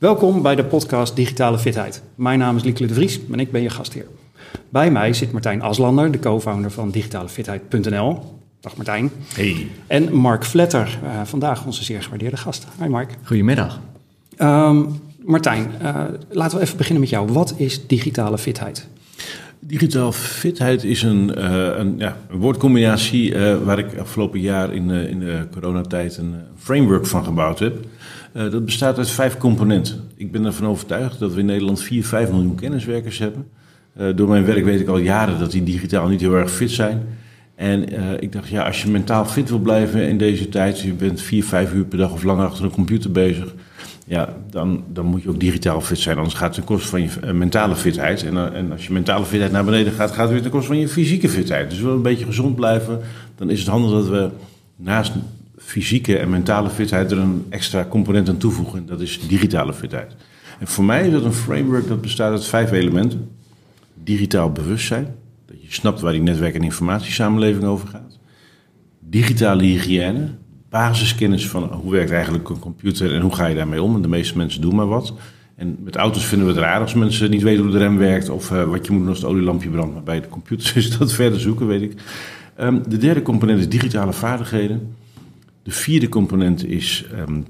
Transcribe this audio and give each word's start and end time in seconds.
Welkom 0.00 0.42
bij 0.42 0.54
de 0.54 0.64
podcast 0.64 1.16
Digitale 1.16 1.58
Fitheid. 1.58 2.02
Mijn 2.14 2.38
naam 2.38 2.56
is 2.56 2.62
Lieke 2.62 2.86
de 2.86 2.94
Vries 2.94 3.20
en 3.32 3.40
ik 3.40 3.52
ben 3.52 3.62
je 3.62 3.70
gastheer. 3.70 4.06
Bij 4.68 4.90
mij 4.90 5.12
zit 5.12 5.32
Martijn 5.32 5.62
Aslander, 5.62 6.10
de 6.10 6.18
co-founder 6.18 6.70
van 6.70 6.90
digitalefitheid.nl. 6.90 8.40
Dag 8.60 8.76
Martijn. 8.76 9.10
Hey. 9.34 9.66
En 9.86 10.14
Mark 10.14 10.44
Vletter, 10.44 10.98
uh, 11.04 11.20
vandaag 11.24 11.66
onze 11.66 11.84
zeer 11.84 12.02
gewaardeerde 12.02 12.36
gast. 12.36 12.66
Hi 12.82 12.88
Mark. 12.88 13.16
Goedemiddag. 13.24 13.80
Um, 14.38 15.00
Martijn, 15.24 15.72
uh, 15.82 16.04
laten 16.30 16.58
we 16.58 16.64
even 16.64 16.76
beginnen 16.76 17.00
met 17.00 17.10
jou. 17.10 17.32
Wat 17.32 17.54
is 17.56 17.86
digitale 17.86 18.38
fitheid? 18.38 18.88
Digitaal 19.62 20.12
fitheid 20.12 20.84
is 20.84 21.02
een, 21.02 21.32
uh, 21.38 21.76
een, 21.76 21.94
ja, 21.98 22.16
een 22.30 22.38
woordcombinatie 22.38 23.34
uh, 23.34 23.56
waar 23.62 23.78
ik 23.78 23.98
afgelopen 23.98 24.40
jaar 24.40 24.74
in, 24.74 24.88
uh, 24.88 25.08
in 25.08 25.18
de 25.18 25.46
coronatijd 25.50 26.16
een 26.16 26.34
framework 26.56 27.06
van 27.06 27.24
gebouwd 27.24 27.58
heb. 27.58 27.76
dat 28.32 28.64
bestaat 28.64 28.98
uit 28.98 29.10
vijf 29.10 29.36
componenten. 29.36 30.00
Ik 30.16 30.32
ben 30.32 30.44
ervan 30.44 30.66
overtuigd 30.66 31.18
dat 31.18 31.34
we 31.34 31.40
in 31.40 31.46
Nederland 31.46 31.82
4, 31.82 32.04
5 32.04 32.30
miljoen 32.30 32.54
kenniswerkers 32.54 33.18
hebben. 33.18 33.46
door 34.14 34.28
mijn 34.28 34.44
werk 34.44 34.64
weet 34.64 34.80
ik 34.80 34.88
al 34.88 34.98
jaren 34.98 35.38
dat 35.38 35.50
die 35.50 35.62
digitaal 35.62 36.08
niet 36.08 36.20
heel 36.20 36.34
erg 36.34 36.50
fit 36.50 36.70
zijn. 36.70 37.02
En 37.54 37.84
ik 38.22 38.32
dacht, 38.32 38.48
ja, 38.48 38.66
als 38.66 38.82
je 38.82 38.90
mentaal 38.90 39.24
fit 39.24 39.48
wil 39.48 39.58
blijven 39.58 40.08
in 40.08 40.18
deze 40.18 40.48
tijd, 40.48 40.80
je 40.80 40.92
bent 40.92 41.20
4, 41.20 41.44
5 41.44 41.72
uur 41.72 41.84
per 41.84 41.98
dag 41.98 42.12
of 42.12 42.22
langer 42.22 42.44
achter 42.44 42.64
een 42.64 42.70
computer 42.70 43.12
bezig 43.12 43.54
ja, 44.10 44.36
dan, 44.50 44.84
dan 44.88 45.06
moet 45.06 45.22
je 45.22 45.28
ook 45.28 45.40
digitaal 45.40 45.80
fit 45.80 45.98
zijn. 45.98 46.16
Anders 46.16 46.34
gaat 46.34 46.46
het 46.46 46.54
ten 46.54 46.64
koste 46.64 46.88
van 46.88 47.02
je 47.02 47.08
uh, 47.24 47.30
mentale 47.30 47.76
fitheid. 47.76 48.24
En, 48.24 48.34
uh, 48.34 48.54
en, 48.54 48.72
als 48.72 48.86
je 48.86 48.92
mentale 48.92 49.24
fitheid 49.24 49.52
naar 49.52 49.64
beneden 49.64 49.92
gaat, 49.92 50.10
gaat 50.10 50.22
het 50.22 50.30
weer 50.30 50.42
ten 50.42 50.50
koste 50.50 50.66
van 50.66 50.78
je 50.78 50.88
fysieke 50.88 51.28
fitheid. 51.28 51.70
Dus 51.70 51.80
we 51.80 51.88
een 51.88 52.02
beetje 52.02 52.24
gezond 52.24 52.54
blijven. 52.54 53.00
Dan 53.36 53.50
is 53.50 53.58
het 53.58 53.68
handig 53.68 53.90
dat 53.90 54.08
we 54.08 54.28
naast 54.76 55.12
fysieke 55.58 56.18
en 56.18 56.30
mentale 56.30 56.70
fitheid 56.70 57.10
er 57.10 57.18
een 57.18 57.46
extra 57.48 57.86
component 57.88 58.28
aan 58.28 58.36
toevoegen. 58.36 58.78
En 58.78 58.86
dat 58.86 59.00
is 59.00 59.20
digitale 59.28 59.72
fitheid. 59.72 60.14
En 60.58 60.66
voor 60.66 60.84
mij 60.84 61.06
is 61.06 61.12
dat 61.12 61.24
een 61.24 61.32
framework 61.32 61.88
dat 61.88 62.00
bestaat 62.00 62.32
uit 62.32 62.46
vijf 62.46 62.70
elementen. 62.70 63.30
Digitaal 64.04 64.52
bewustzijn. 64.52 65.14
Dat 65.46 65.62
je 65.62 65.72
snapt 65.72 66.00
waar 66.00 66.12
die 66.12 66.22
netwerk- 66.22 66.54
en 66.54 66.62
informatiesamenleving 66.62 67.64
over 67.64 67.88
gaat. 67.88 68.18
Digitale 69.00 69.62
hygiëne 69.62 70.28
basiskennis 70.70 71.48
van 71.48 71.62
hoe 71.62 71.92
werkt 71.92 72.10
eigenlijk 72.10 72.48
een 72.48 72.58
computer 72.58 73.14
en 73.14 73.20
hoe 73.20 73.34
ga 73.34 73.46
je 73.46 73.54
daarmee 73.54 73.82
om. 73.82 74.02
De 74.02 74.08
meeste 74.08 74.36
mensen 74.36 74.60
doen 74.60 74.74
maar 74.74 74.86
wat. 74.86 75.14
En 75.56 75.76
met 75.84 75.96
auto's 75.96 76.24
vinden 76.24 76.46
we 76.46 76.52
het 76.52 76.62
raar 76.62 76.80
als 76.80 76.94
mensen 76.94 77.30
niet 77.30 77.42
weten 77.42 77.62
hoe 77.62 77.72
de 77.72 77.78
rem 77.78 77.98
werkt 77.98 78.28
of 78.28 78.50
uh, 78.50 78.64
wat 78.64 78.86
je 78.86 78.92
moet 78.92 79.00
doen 79.00 79.08
als 79.08 79.18
het 79.18 79.26
olielampje 79.26 79.68
brandt. 79.68 79.94
Maar 79.94 80.02
bij 80.02 80.20
de 80.20 80.28
computers 80.28 80.72
is 80.82 80.98
dat 80.98 81.12
verder 81.12 81.40
zoeken, 81.40 81.66
weet 81.66 81.82
ik. 81.82 81.94
Um, 82.60 82.82
de 82.88 82.96
derde 82.96 83.22
component 83.22 83.58
is 83.58 83.68
digitale 83.68 84.12
vaardigheden. 84.12 84.94
De 85.62 85.70
vierde 85.70 86.08
component 86.08 86.66
is 86.66 87.06
um, 87.28 87.44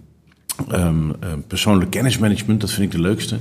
um, 0.73 1.15
persoonlijk 1.47 1.91
kennismanagement, 1.91 2.61
dat 2.61 2.71
vind 2.71 2.87
ik 2.87 2.99
de 2.99 3.07
leukste. 3.07 3.37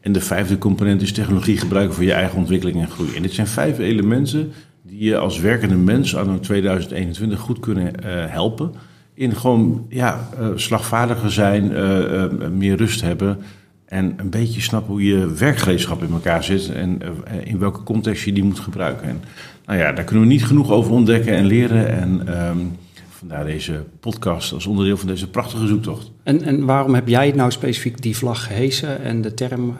En 0.00 0.12
de 0.12 0.20
vijfde 0.20 0.58
component 0.58 1.02
is 1.02 1.12
technologie 1.12 1.56
gebruiken 1.56 1.94
voor 1.94 2.04
je 2.04 2.12
eigen 2.12 2.38
ontwikkeling 2.38 2.80
en 2.80 2.90
groei. 2.90 3.14
En 3.14 3.22
dit 3.22 3.32
zijn 3.32 3.46
vijf 3.46 3.78
elementen 3.78 4.52
die 4.82 5.04
je 5.04 5.18
als 5.18 5.38
werkende 5.38 5.76
mens 5.76 6.16
anno 6.16 6.40
2021 6.40 7.38
goed 7.38 7.60
kunnen 7.60 7.92
uh, 8.04 8.26
helpen 8.26 8.72
in 9.14 9.36
gewoon 9.36 9.86
ja, 9.88 10.28
uh, 10.40 10.46
slagvaardiger 10.54 11.32
zijn, 11.32 11.70
uh, 11.70 11.98
uh, 11.98 12.24
meer 12.52 12.76
rust 12.76 13.00
hebben 13.00 13.38
en 13.84 14.14
een 14.16 14.30
beetje 14.30 14.60
snappen 14.60 14.92
hoe 14.92 15.04
je 15.04 15.32
werkgereedschap 15.32 16.02
in 16.02 16.12
elkaar 16.12 16.44
zit 16.44 16.72
en 16.72 16.98
in 17.44 17.58
welke 17.58 17.82
context 17.82 18.24
je 18.24 18.32
die 18.32 18.44
moet 18.44 18.58
gebruiken. 18.58 19.08
En 19.08 19.22
nou 19.66 19.78
ja, 19.78 19.92
daar 19.92 20.04
kunnen 20.04 20.24
we 20.24 20.32
niet 20.32 20.44
genoeg 20.44 20.70
over 20.70 20.92
ontdekken 20.92 21.36
en 21.36 21.44
leren. 21.44 21.88
En 21.88 22.40
um, 22.48 22.76
vandaar 23.08 23.44
deze 23.44 23.84
podcast 24.00 24.52
als 24.52 24.66
onderdeel 24.66 24.96
van 24.96 25.08
deze 25.08 25.30
prachtige 25.30 25.66
zoektocht. 25.66 26.10
En, 26.22 26.42
en 26.42 26.64
waarom 26.64 26.94
heb 26.94 27.08
jij 27.08 27.32
nou 27.34 27.50
specifiek 27.50 28.02
die 28.02 28.16
vlag 28.16 28.46
gehesen 28.46 29.02
en 29.02 29.20
de 29.20 29.34
term 29.34 29.76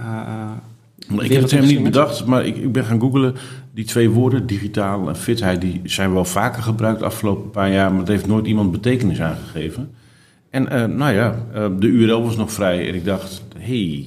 ik 0.98 1.32
heb 1.32 1.42
het 1.42 1.50
helemaal 1.50 1.72
niet 1.74 1.82
bedacht, 1.82 2.24
maar 2.24 2.46
ik, 2.46 2.56
ik, 2.56 2.72
ben 2.72 2.84
gaan 2.84 3.00
googlen. 3.00 3.34
Die 3.74 3.84
twee 3.84 4.10
woorden, 4.10 4.46
digitaal 4.46 5.08
en 5.08 5.16
fitheid, 5.16 5.60
die 5.60 5.80
zijn 5.84 6.12
wel 6.12 6.24
vaker 6.24 6.62
gebruikt 6.62 6.98
de 6.98 7.04
afgelopen 7.04 7.50
paar 7.50 7.72
jaar, 7.72 7.90
maar 7.90 8.00
het 8.00 8.08
heeft 8.08 8.26
nooit 8.26 8.46
iemand 8.46 8.72
betekenis 8.72 9.20
aangegeven. 9.20 9.90
En 10.50 10.62
uh, 10.72 10.84
nou 10.84 11.14
ja, 11.14 11.46
uh, 11.54 11.66
de 11.78 11.86
URL 11.86 12.22
was 12.22 12.36
nog 12.36 12.52
vrij 12.52 12.88
en 12.88 12.94
ik 12.94 13.04
dacht, 13.04 13.42
hey, 13.58 14.06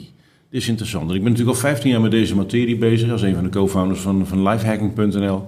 dit 0.49 0.61
is 0.61 0.67
interessant. 0.67 1.11
ik 1.11 1.23
ben 1.23 1.31
natuurlijk 1.31 1.57
al 1.57 1.63
15 1.63 1.89
jaar 1.89 2.01
met 2.01 2.11
deze 2.11 2.35
materie 2.35 2.77
bezig, 2.77 3.11
als 3.11 3.21
een 3.21 3.35
van 3.35 3.43
de 3.43 3.49
co-founders 3.49 3.99
van, 3.99 4.27
van 4.27 4.43
lifehacking.nl. 4.49 5.43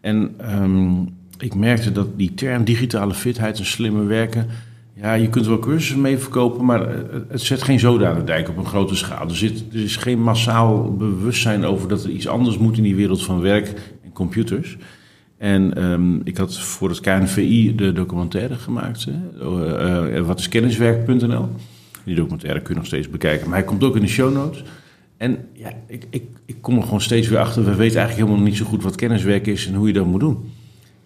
En 0.00 0.34
um, 0.62 1.08
ik 1.38 1.54
merkte 1.54 1.92
dat 1.92 2.18
die 2.18 2.34
term 2.34 2.64
digitale 2.64 3.14
fitheid 3.14 3.58
en 3.58 3.66
slimme 3.66 4.04
werken 4.04 4.46
ja, 4.94 5.14
je 5.14 5.28
kunt 5.28 5.46
wel 5.46 5.58
cursussen 5.58 6.00
mee 6.00 6.18
verkopen, 6.18 6.64
maar 6.64 6.88
het 7.28 7.40
zet 7.40 7.62
geen 7.62 7.80
zoden 7.80 8.08
aan 8.08 8.18
de 8.18 8.24
dijk 8.24 8.48
op 8.48 8.56
een 8.56 8.66
grote 8.66 8.96
schaal. 8.96 9.28
Er, 9.28 9.36
zit, 9.36 9.64
er 9.72 9.82
is 9.82 9.96
geen 9.96 10.22
massaal 10.22 10.96
bewustzijn 10.96 11.64
over 11.64 11.88
dat 11.88 12.04
er 12.04 12.10
iets 12.10 12.28
anders 12.28 12.58
moet 12.58 12.76
in 12.76 12.82
die 12.82 12.96
wereld 12.96 13.22
van 13.22 13.40
werk 13.40 13.72
en 14.04 14.12
computers. 14.12 14.76
En 15.38 15.84
um, 15.84 16.20
ik 16.24 16.36
had 16.36 16.58
voor 16.58 16.88
het 16.88 17.00
KNVI 17.00 17.74
de 17.74 17.92
documentaire 17.92 18.54
gemaakt. 18.54 19.04
Hè? 19.04 19.46
Uh, 19.46 20.14
uh, 20.14 20.26
wat 20.26 20.38
is 20.38 20.48
kenniswerk.nl? 20.48 21.48
Die 22.04 22.14
documentaire 22.14 22.60
kun 22.60 22.74
je 22.74 22.78
nog 22.78 22.86
steeds 22.86 23.10
bekijken. 23.10 23.48
Maar 23.48 23.58
hij 23.58 23.66
komt 23.66 23.84
ook 23.84 23.96
in 23.96 24.02
de 24.02 24.08
show 24.08 24.34
notes. 24.34 24.64
En 25.16 25.38
ja, 25.52 25.72
ik, 25.86 26.06
ik, 26.10 26.22
ik 26.46 26.56
kom 26.60 26.76
er 26.76 26.82
gewoon 26.82 27.00
steeds 27.00 27.28
weer 27.28 27.38
achter. 27.38 27.64
We 27.64 27.74
weten 27.74 27.98
eigenlijk 27.98 28.28
helemaal 28.28 28.50
niet 28.50 28.56
zo 28.56 28.64
goed 28.64 28.82
wat 28.82 28.96
kenniswerk 28.96 29.46
is 29.46 29.66
en 29.66 29.74
hoe 29.74 29.86
je 29.86 29.92
dat 29.92 30.06
moet 30.06 30.20
doen. 30.20 30.50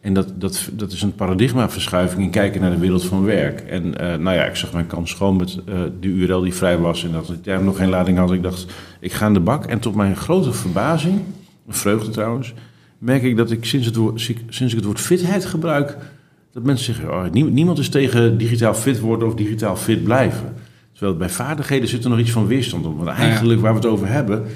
En 0.07 0.13
dat, 0.13 0.33
dat, 0.41 0.69
dat 0.73 0.93
is 0.93 1.03
een 1.03 1.15
paradigmaverschuiving 1.15 2.23
in 2.23 2.31
kijken 2.31 2.61
naar 2.61 2.71
de 2.71 2.79
wereld 2.79 3.05
van 3.05 3.25
werk. 3.25 3.61
En 3.61 3.85
uh, 3.87 4.15
nou 4.15 4.37
ja, 4.37 4.45
ik 4.45 4.57
zag 4.57 4.73
mijn 4.73 4.87
kans 4.87 5.13
gewoon 5.13 5.37
met 5.37 5.59
uh, 5.69 5.81
de 6.01 6.09
URL 6.09 6.41
die 6.41 6.55
vrij 6.55 6.79
was 6.79 7.05
en 7.05 7.13
dat 7.13 7.29
ik 7.29 7.45
daar 7.45 7.63
nog 7.63 7.77
geen 7.77 7.89
lading 7.89 8.19
had. 8.19 8.33
Ik 8.33 8.43
dacht, 8.43 8.67
ik 9.01 9.13
ga 9.13 9.25
aan 9.25 9.35
de 9.35 9.41
bak. 9.41 9.65
En 9.65 9.79
tot 9.79 9.95
mijn 9.95 10.17
grote 10.17 10.53
verbazing, 10.53 11.21
vreugde 11.69 12.11
trouwens, 12.11 12.55
merk 12.99 13.23
ik 13.23 13.37
dat 13.37 13.51
ik 13.51 13.65
sinds, 13.65 13.87
het 13.87 13.97
woord, 13.97 14.21
sinds 14.49 14.73
ik 14.73 14.79
het 14.79 14.85
woord 14.85 15.01
fitheid 15.01 15.45
gebruik, 15.45 15.97
dat 16.53 16.63
mensen 16.63 16.95
zeggen, 16.95 17.13
oh, 17.13 17.31
niemand 17.31 17.79
is 17.79 17.89
tegen 17.89 18.39
digitaal 18.39 18.75
fit 18.75 19.01
worden 19.01 19.29
of 19.29 19.35
digitaal 19.35 19.77
fit 19.77 20.05
blijven. 20.05 20.55
Terwijl 20.93 21.17
bij 21.17 21.31
vaardigheden 21.31 21.89
zit 21.89 22.05
er 22.05 22.11
nog 22.11 22.19
iets 22.19 22.31
van 22.31 22.47
weerstand 22.47 22.87
op. 22.87 22.97
Want 22.97 23.09
eigenlijk 23.09 23.61
waar 23.61 23.73
we 23.73 23.79
het 23.79 23.89
over 23.89 24.09
hebben, 24.09 24.47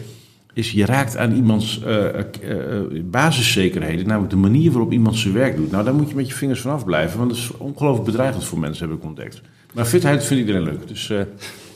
is 0.55 0.71
je 0.71 0.84
raakt 0.84 1.16
aan 1.16 1.33
iemands 1.33 1.81
uh, 1.87 2.05
uh, 2.05 3.03
basiszekerheden, 3.05 4.06
namelijk 4.06 4.31
de 4.31 4.37
manier 4.37 4.71
waarop 4.71 4.93
iemand 4.93 5.16
zijn 5.16 5.34
werk 5.34 5.56
doet. 5.56 5.71
Nou, 5.71 5.84
daar 5.84 5.94
moet 5.94 6.09
je 6.09 6.15
met 6.15 6.28
je 6.28 6.34
vingers 6.34 6.61
vanaf 6.61 6.84
blijven, 6.84 7.19
want 7.19 7.31
dat 7.31 7.38
is 7.38 7.56
ongelooflijk 7.56 8.06
bedreigend 8.06 8.44
voor 8.44 8.59
mensen, 8.59 8.89
heb 8.89 8.97
ik 8.97 9.05
ontdekt. 9.05 9.41
Maar 9.75 9.84
fitheid 9.84 10.25
vindt 10.25 10.47
iedereen 10.47 10.69
leuk, 10.69 10.89
dus 10.89 11.12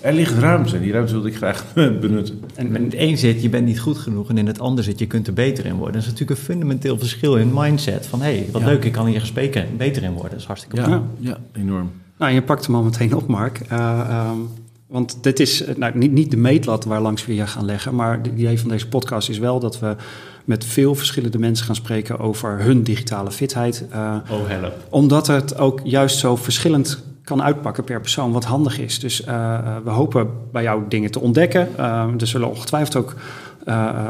er 0.04 0.12
ligt 0.12 0.38
ruimte 0.38 0.76
en 0.76 0.82
die 0.82 0.92
ruimte 0.92 1.12
wilde 1.12 1.28
ik 1.28 1.36
graag 1.36 1.64
benutten. 2.00 2.40
En 2.54 2.76
in 2.76 2.84
het 2.84 2.94
een 2.96 3.18
zit, 3.18 3.42
je 3.42 3.48
bent 3.48 3.66
niet 3.66 3.80
goed 3.80 3.98
genoeg 3.98 4.28
en 4.28 4.38
in 4.38 4.46
het 4.46 4.60
ander 4.60 4.84
zit, 4.84 4.98
je 4.98 5.06
kunt 5.06 5.26
er 5.26 5.32
beter 5.32 5.66
in 5.66 5.74
worden. 5.74 5.92
Dat 5.92 6.02
is 6.02 6.08
natuurlijk 6.08 6.38
een 6.38 6.44
fundamenteel 6.44 6.98
verschil 6.98 7.36
in 7.36 7.50
mindset 7.54 8.06
van, 8.06 8.20
hé, 8.20 8.36
hey, 8.36 8.48
wat 8.52 8.60
ja. 8.60 8.66
leuk, 8.66 8.84
ik 8.84 8.92
kan 8.92 9.06
hier 9.06 9.20
spreken 9.20 9.66
beter 9.76 10.02
in 10.02 10.12
worden. 10.12 10.30
Dat 10.30 10.40
is 10.40 10.46
hartstikke 10.46 10.76
ja, 10.76 11.02
ja, 11.18 11.38
enorm. 11.52 11.90
Nou, 12.18 12.32
je 12.32 12.42
pakt 12.42 12.66
hem 12.66 12.74
al 12.74 12.82
meteen 12.82 13.14
op, 13.14 13.26
Mark. 13.26 13.60
Uh, 13.72 14.30
um... 14.32 14.48
Want 14.94 15.18
dit 15.20 15.40
is 15.40 15.64
nou, 15.76 15.98
niet, 15.98 16.12
niet 16.12 16.30
de 16.30 16.36
meetlat 16.36 16.84
waar 16.84 17.00
langs 17.00 17.26
we 17.26 17.34
je 17.34 17.46
gaan 17.46 17.64
leggen. 17.64 17.94
Maar 17.94 18.16
het 18.16 18.26
idee 18.26 18.60
van 18.60 18.68
deze 18.68 18.88
podcast 18.88 19.28
is 19.28 19.38
wel 19.38 19.60
dat 19.60 19.78
we 19.78 19.96
met 20.44 20.64
veel 20.64 20.94
verschillende 20.94 21.38
mensen 21.38 21.66
gaan 21.66 21.74
spreken 21.74 22.18
over 22.18 22.58
hun 22.58 22.82
digitale 22.82 23.30
fitheid. 23.30 23.84
Uh, 23.92 24.16
oh, 24.30 24.48
help. 24.48 24.86
Omdat 24.88 25.26
het 25.26 25.58
ook 25.58 25.80
juist 25.84 26.18
zo 26.18 26.36
verschillend 26.36 27.02
kan 27.24 27.42
uitpakken 27.42 27.84
per 27.84 28.00
persoon, 28.00 28.32
wat 28.32 28.44
handig 28.44 28.78
is. 28.78 28.98
Dus 28.98 29.20
uh, 29.20 29.76
we 29.84 29.90
hopen 29.90 30.30
bij 30.52 30.62
jou 30.62 30.82
dingen 30.88 31.10
te 31.10 31.20
ontdekken. 31.20 31.68
Uh, 31.78 32.06
er 32.18 32.26
zullen 32.26 32.48
ongetwijfeld 32.48 32.96
ook 32.96 33.14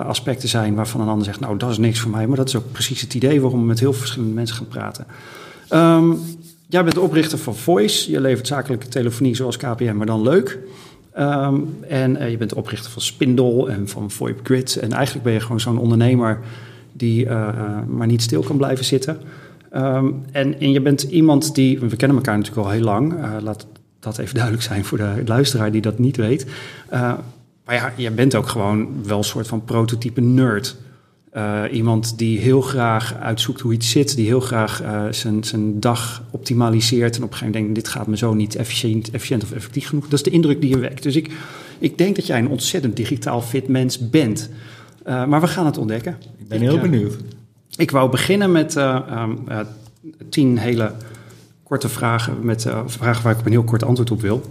aspecten 0.07 0.49
zijn 0.49 0.75
waarvan 0.75 1.01
een 1.01 1.09
ander 1.09 1.25
zegt: 1.25 1.41
Nou, 1.41 1.57
dat 1.57 1.71
is 1.71 1.79
niks 1.79 2.01
voor 2.01 2.11
mij. 2.11 2.27
Maar 2.27 2.37
dat 2.37 2.49
is 2.49 2.57
ook 2.57 2.73
precies 2.73 3.01
het 3.01 3.15
idee 3.15 3.41
waarom 3.41 3.61
we 3.61 3.67
met 3.67 3.81
heel 3.81 3.93
verschillende 3.93 4.35
mensen 4.35 4.57
gaan 4.57 4.69
praten. 4.69 5.07
Um, 5.71 6.21
Jij 6.69 6.83
bent 6.83 6.95
de 6.95 7.01
oprichter 7.01 7.39
van 7.39 7.57
Voice. 7.57 8.11
Je 8.11 8.21
levert 8.21 8.47
zakelijke 8.47 8.89
telefonie 8.89 9.37
zoals 9.37 9.57
KPN, 9.57 9.97
maar 9.97 10.07
dan 10.07 10.23
leuk. 10.23 10.59
Um, 11.19 11.79
en 11.89 12.17
uh, 12.17 12.31
je 12.31 12.37
bent 12.37 12.51
de 12.51 12.57
oprichter 12.57 12.91
van 12.91 13.03
Spindle 13.03 13.71
en 13.71 13.89
van 13.89 14.11
VoIP 14.11 14.41
Grid. 14.43 14.77
En 14.77 14.93
eigenlijk 14.93 15.25
ben 15.25 15.33
je 15.33 15.41
gewoon 15.41 15.61
zo'n 15.61 15.79
ondernemer 15.79 16.39
die 16.93 17.25
uh, 17.25 17.49
maar 17.89 18.07
niet 18.07 18.23
stil 18.23 18.43
kan 18.43 18.57
blijven 18.57 18.85
zitten. 18.85 19.19
Um, 19.77 20.25
en, 20.33 20.71
je 20.71 20.81
bent 20.81 21.03
iemand 21.03 21.55
die, 21.55 21.79
we 21.79 21.97
kennen 21.97 22.17
elkaar 22.17 22.37
natuurlijk 22.37 22.67
al 22.67 22.73
heel 22.73 22.83
lang. 22.83 23.15
Laat 23.43 23.67
dat 24.01 24.19
even 24.19 24.35
duidelijk 24.35 24.65
zijn 24.65 24.85
voor 24.85 24.99
de 24.99 25.23
luisteraar 25.27 25.73
die 25.73 25.81
dat 25.81 25.99
niet 25.99 26.17
weet. 26.17 26.47
maar 27.65 27.75
ja, 27.75 27.93
je 27.97 28.11
bent 28.11 28.35
ook 28.35 28.49
gewoon 28.49 28.89
wel 29.07 29.19
een 29.19 29.25
soort 29.25 29.47
van 29.47 29.65
prototype 29.65 30.21
nerd. 30.21 30.77
Uh, 31.37 31.63
iemand 31.73 32.19
die 32.19 32.39
heel 32.39 32.61
graag 32.61 33.15
uitzoekt 33.15 33.61
hoe 33.61 33.73
iets 33.73 33.91
zit, 33.91 34.17
die 34.17 34.27
heel 34.27 34.41
graag 34.41 34.83
uh, 34.83 35.05
zijn, 35.11 35.45
zijn 35.45 35.81
dag 35.81 36.23
optimaliseert 36.31 37.17
en 37.17 37.23
op 37.23 37.31
een 37.31 37.37
gegeven 37.37 37.47
moment 37.47 37.75
denkt, 37.75 37.75
dit 37.75 37.89
gaat 37.89 38.07
me 38.07 38.17
zo 38.17 38.35
niet 38.35 38.55
efficiënt, 38.55 39.11
efficiënt 39.11 39.43
of 39.43 39.53
effectief 39.53 39.87
genoeg. 39.87 40.05
Dat 40.05 40.13
is 40.13 40.23
de 40.23 40.31
indruk 40.31 40.61
die 40.61 40.71
je 40.71 40.79
wekt. 40.79 41.03
Dus 41.03 41.17
ik, 41.17 41.31
ik 41.79 41.99
denk 41.99 42.17
dat 42.17 42.27
jij 42.27 42.39
een 42.39 42.49
ontzettend 42.49 42.97
digitaal 42.97 43.41
fit 43.41 43.69
mens 43.69 44.11
bent. 44.11 44.51
Uh, 45.07 45.25
maar 45.25 45.41
we 45.41 45.47
gaan 45.47 45.67
het 45.67 45.79
ontdekken. 45.79 46.17
Ik 46.39 46.49
ben 46.49 46.61
heel 46.61 46.79
benieuwd. 46.79 47.17
Ik 47.77 47.91
wou 47.91 48.11
beginnen 48.11 48.53
met 48.53 48.77
um, 48.77 49.45
tien 50.29 50.59
hele 50.59 50.93
korte 51.63 51.89
vragen, 51.89 52.37
met 52.43 52.67
vragen 52.87 53.23
waar 53.23 53.33
ik 53.33 53.39
op 53.39 53.47
een 53.47 53.53
heel 53.53 53.65
kort 53.65 53.85
antwoord 53.85 54.11
op 54.11 54.21
wil. 54.21 54.43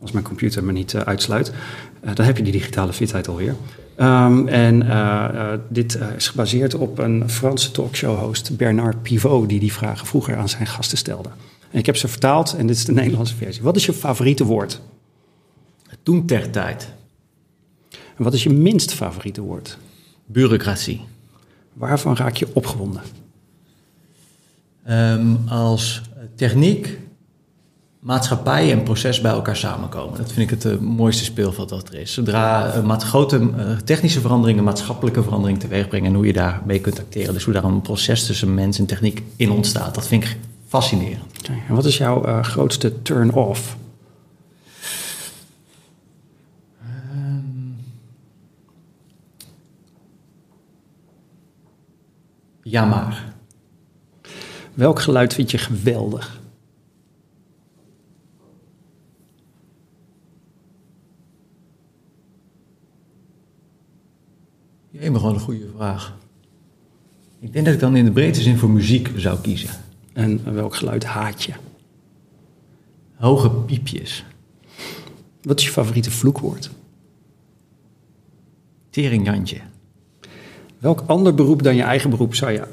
Als 0.00 0.12
mijn 0.12 0.24
computer 0.24 0.64
me 0.64 0.72
niet 0.72 0.94
uitsluit. 0.94 1.52
dan 2.14 2.26
heb 2.26 2.36
je 2.36 2.42
die 2.42 2.52
digitale 2.52 2.92
fitheid 2.92 3.28
alweer. 3.28 3.54
Um, 3.96 4.48
en 4.48 4.86
dit 5.68 5.98
is 6.16 6.28
gebaseerd 6.28 6.74
op 6.74 6.98
een 6.98 7.30
Franse 7.30 7.70
talkshow-host, 7.70 8.56
Bernard 8.56 9.02
Pivot, 9.02 9.48
die 9.48 9.60
die 9.60 9.72
vragen 9.72 10.06
vroeger 10.06 10.36
aan 10.36 10.48
zijn 10.48 10.66
gasten 10.66 10.98
stelde. 10.98 11.28
En 11.70 11.78
ik 11.78 11.86
heb 11.86 11.96
ze 11.96 12.08
vertaald 12.08 12.54
en 12.56 12.66
dit 12.66 12.76
is 12.76 12.84
de 12.84 12.92
Nederlandse 13.02 13.36
versie. 13.36 13.62
Wat 13.62 13.76
is 13.76 13.86
je 13.86 13.92
favoriete 13.92 14.44
woord? 14.44 14.80
Toen 16.02 16.26
ter 16.26 16.50
tijd. 16.50 16.92
En 17.90 18.24
wat 18.24 18.34
is 18.34 18.42
je 18.42 18.50
minst 18.50 18.92
favoriete 18.92 19.40
woord? 19.40 19.78
Bureaucratie. 20.26 21.00
Waarvan 21.72 22.16
raak 22.16 22.36
je 22.36 22.48
opgewonden? 22.52 23.02
Um, 24.88 25.48
als 25.48 26.02
techniek, 26.34 26.98
maatschappij 28.00 28.72
en 28.72 28.82
proces 28.82 29.20
bij 29.20 29.30
elkaar 29.30 29.56
samenkomen. 29.56 30.18
Dat 30.18 30.32
vind 30.32 30.50
ik 30.50 30.62
het 30.62 30.72
uh, 30.72 30.78
mooiste 30.78 31.24
speelveld 31.24 31.68
dat 31.68 31.88
er 31.88 31.94
is. 31.94 32.12
Zodra 32.12 32.76
uh, 32.76 32.98
grote 32.98 33.38
uh, 33.38 33.76
technische 33.84 34.20
veranderingen, 34.20 34.64
maatschappelijke 34.64 35.22
veranderingen 35.22 35.60
teweeg 35.60 35.88
brengen 35.88 36.08
en 36.08 36.14
hoe 36.14 36.26
je 36.26 36.32
daarmee 36.32 36.80
kunt 36.80 36.98
acteren. 36.98 37.34
Dus 37.34 37.44
hoe 37.44 37.54
daar 37.54 37.64
een 37.64 37.82
proces 37.82 38.26
tussen 38.26 38.54
mens 38.54 38.78
en 38.78 38.86
techniek 38.86 39.22
in 39.36 39.50
ontstaat. 39.50 39.94
Dat 39.94 40.06
vind 40.06 40.24
ik 40.24 40.36
fascinerend. 40.66 41.48
En 41.68 41.74
wat 41.74 41.84
is 41.84 41.96
jouw 41.96 42.42
grootste 42.42 43.02
turn-off? 43.02 43.76
Ja, 52.62 52.84
maar. 52.84 53.32
Welk 54.74 55.00
geluid 55.00 55.34
vind 55.34 55.50
je 55.50 55.58
geweldig? 55.58 56.39
Je 65.00 65.10
maar 65.10 65.20
gewoon 65.20 65.34
een 65.34 65.40
goede 65.40 65.68
vraag. 65.76 66.16
Ik 67.40 67.52
denk 67.52 67.64
dat 67.64 67.74
ik 67.74 67.80
dan 67.80 67.96
in 67.96 68.04
de 68.04 68.10
breedste 68.10 68.44
zin 68.44 68.58
voor 68.58 68.70
muziek 68.70 69.10
zou 69.16 69.40
kiezen. 69.40 69.70
En 70.12 70.54
welk 70.54 70.74
geluid 70.74 71.04
haat 71.04 71.42
je? 71.42 71.52
Hoge 73.14 73.50
piepjes. 73.50 74.24
Wat 75.42 75.58
is 75.58 75.64
je 75.64 75.70
favoriete 75.70 76.10
vloekwoord? 76.10 76.70
Teringjantje. 78.90 79.60
Welk 80.78 81.02
ander 81.06 81.34
beroep 81.34 81.62
dan 81.62 81.76
je 81.76 81.82
eigen 81.82 82.10
beroep 82.10 82.34
zou 82.34 82.52
je 82.52 82.66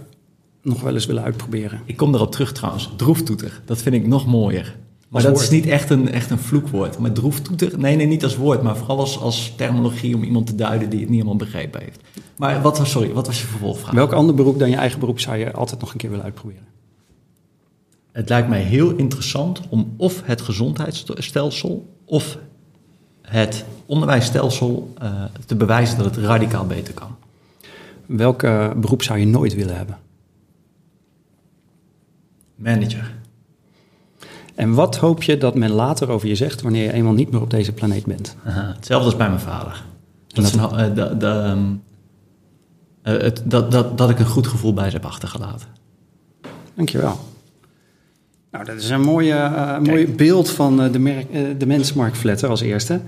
nog 0.62 0.81
wel 0.81 0.94
eens 0.94 1.06
willen 1.06 1.24
uitproberen? 1.24 1.81
Ik 1.85 1.97
kom 1.97 2.13
erop 2.13 2.31
terug 2.31 2.51
trouwens. 2.51 2.89
Droeftoeter. 2.95 3.62
Dat 3.65 3.81
vind 3.81 3.95
ik 3.95 4.07
nog 4.07 4.25
mooier. 4.25 4.75
Maar 5.07 5.21
dat 5.21 5.42
is 5.42 5.50
niet 5.50 5.65
echt 5.65 5.89
een, 5.89 6.12
echt 6.12 6.30
een 6.30 6.39
vloekwoord. 6.39 6.98
Maar 6.98 7.12
droeftoeter, 7.12 7.80
nee, 7.80 7.95
nee, 7.95 8.07
niet 8.07 8.24
als 8.24 8.36
woord, 8.36 8.62
maar 8.62 8.77
vooral 8.77 9.00
als, 9.00 9.19
als 9.19 9.54
terminologie 9.56 10.15
om 10.15 10.24
iemand 10.24 10.48
te 10.48 10.56
duiden 10.56 10.89
die 10.89 11.00
het 11.00 11.09
niet 11.09 11.18
helemaal 11.18 11.38
begrepen 11.38 11.81
heeft. 11.81 12.00
Maar 12.38 12.62
wat 12.62 12.77
was, 12.77 12.92
sorry, 12.92 13.13
wat 13.13 13.27
was 13.27 13.42
je 13.42 13.48
vervolgvraag? 13.48 13.94
Welk 13.94 14.12
ander 14.12 14.36
beroep 14.36 14.59
dan 14.59 14.69
je 14.69 14.75
eigen 14.75 15.00
beroep 15.00 15.19
zou 15.19 15.38
je 15.38 15.51
altijd 15.51 15.80
nog 15.80 15.92
een 15.92 15.98
keer 15.98 16.09
willen 16.09 16.25
uitproberen? 16.25 16.65
Het 18.12 18.30
lijkt 18.30 18.50
mij 18.50 18.62
heel 18.62 18.92
interessant 18.92 19.62
om 19.69 19.94
of 19.98 20.21
het 20.25 20.42
gezondheidsstelsel 20.42 21.94
of 22.06 22.38
het 23.21 23.65
onderwijsstelsel 23.86 24.94
uh, 25.03 25.24
te 25.45 25.56
bewijzen 25.56 25.98
dat 25.98 26.15
het 26.15 26.25
radicaal 26.25 26.65
beter 26.65 26.94
kan. 26.94 27.15
Welk 28.06 28.44
uh, 28.44 28.71
beroep 28.74 29.03
zou 29.03 29.19
je 29.19 29.27
nooit 29.27 29.56
willen 29.56 29.77
hebben? 29.77 29.98
Manager. 32.56 33.16
En 34.57 34.74
wat 34.74 34.98
hoop 34.98 35.24
je 35.24 35.38
dat 35.38 35.56
men 35.56 35.71
later 35.71 36.09
over 36.09 36.27
je 36.27 36.36
zegt 36.36 36.62
wanneer 36.62 36.83
je 36.83 36.94
eenmaal 36.94 37.13
niet 37.13 37.31
meer 37.31 37.42
op 37.42 37.50
deze 37.50 37.71
planeet 37.71 38.06
bent? 38.06 38.36
Aha, 38.45 38.74
hetzelfde 38.75 39.06
als 39.06 39.15
bij 39.15 39.27
mijn 39.27 39.39
vader. 39.39 39.83
Dat, 40.27 40.54
dat, 40.54 40.95
de, 40.95 41.18
de, 41.18 41.56
uh, 43.04 43.21
het, 43.21 43.42
dat, 43.45 43.71
dat, 43.71 43.98
dat 43.98 44.09
ik 44.09 44.19
een 44.19 44.25
goed 44.25 44.48
gevoel 44.48 44.74
bij 44.74 44.89
ze 44.89 44.95
heb 44.95 45.06
achtergelaten. 45.06 45.68
Dankjewel. 46.74 47.19
Nou, 48.51 48.65
dat 48.65 48.75
is 48.75 48.89
een 48.89 49.01
mooie, 49.01 49.33
uh, 49.33 49.80
mooi 49.80 50.07
beeld 50.07 50.50
van 50.50 50.92
de, 50.92 51.00
merk, 51.00 51.60
de 51.60 51.65
mens 51.65 51.94
Mark 51.94 52.15
Vletter 52.15 52.50
als 52.50 52.62
eerste. 52.62 53.01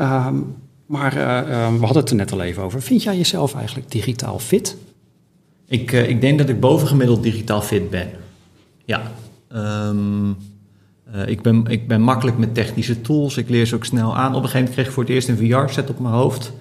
Um, 0.00 0.56
maar 0.86 1.14
we 1.78 1.84
hadden 1.84 2.02
het 2.02 2.10
er 2.10 2.16
net 2.16 2.32
al 2.32 2.42
even 2.42 2.62
over. 2.62 2.82
Vind 2.82 3.02
jij 3.02 3.16
jezelf 3.16 3.54
eigenlijk 3.54 3.90
digitaal 3.90 4.38
fit? 4.38 4.76
Ik, 5.66 5.92
ik 5.92 6.20
denk 6.20 6.38
dat 6.38 6.48
ik 6.48 6.60
bovengemiddeld 6.60 7.22
digitaal 7.22 7.62
fit 7.62 7.90
ben. 7.90 8.10
Ja. 8.84 9.02
Um, 9.88 10.36
uh, 11.14 11.26
ik, 11.26 11.42
ben, 11.42 11.64
ik 11.68 11.88
ben 11.88 12.00
makkelijk 12.00 12.38
met 12.38 12.54
technische 12.54 13.00
tools. 13.00 13.36
Ik 13.36 13.48
leer 13.48 13.66
ze 13.66 13.74
ook 13.74 13.84
snel 13.84 14.16
aan. 14.16 14.34
Op 14.34 14.42
een 14.42 14.48
gegeven 14.48 14.58
moment 14.58 14.74
kreeg 14.74 14.86
ik 14.86 14.92
voor 14.92 15.02
het 15.02 15.12
eerst 15.12 15.28
een 15.28 15.36
VR-set 15.36 15.90
op 15.90 15.98
mijn 15.98 16.14
hoofd. 16.14 16.52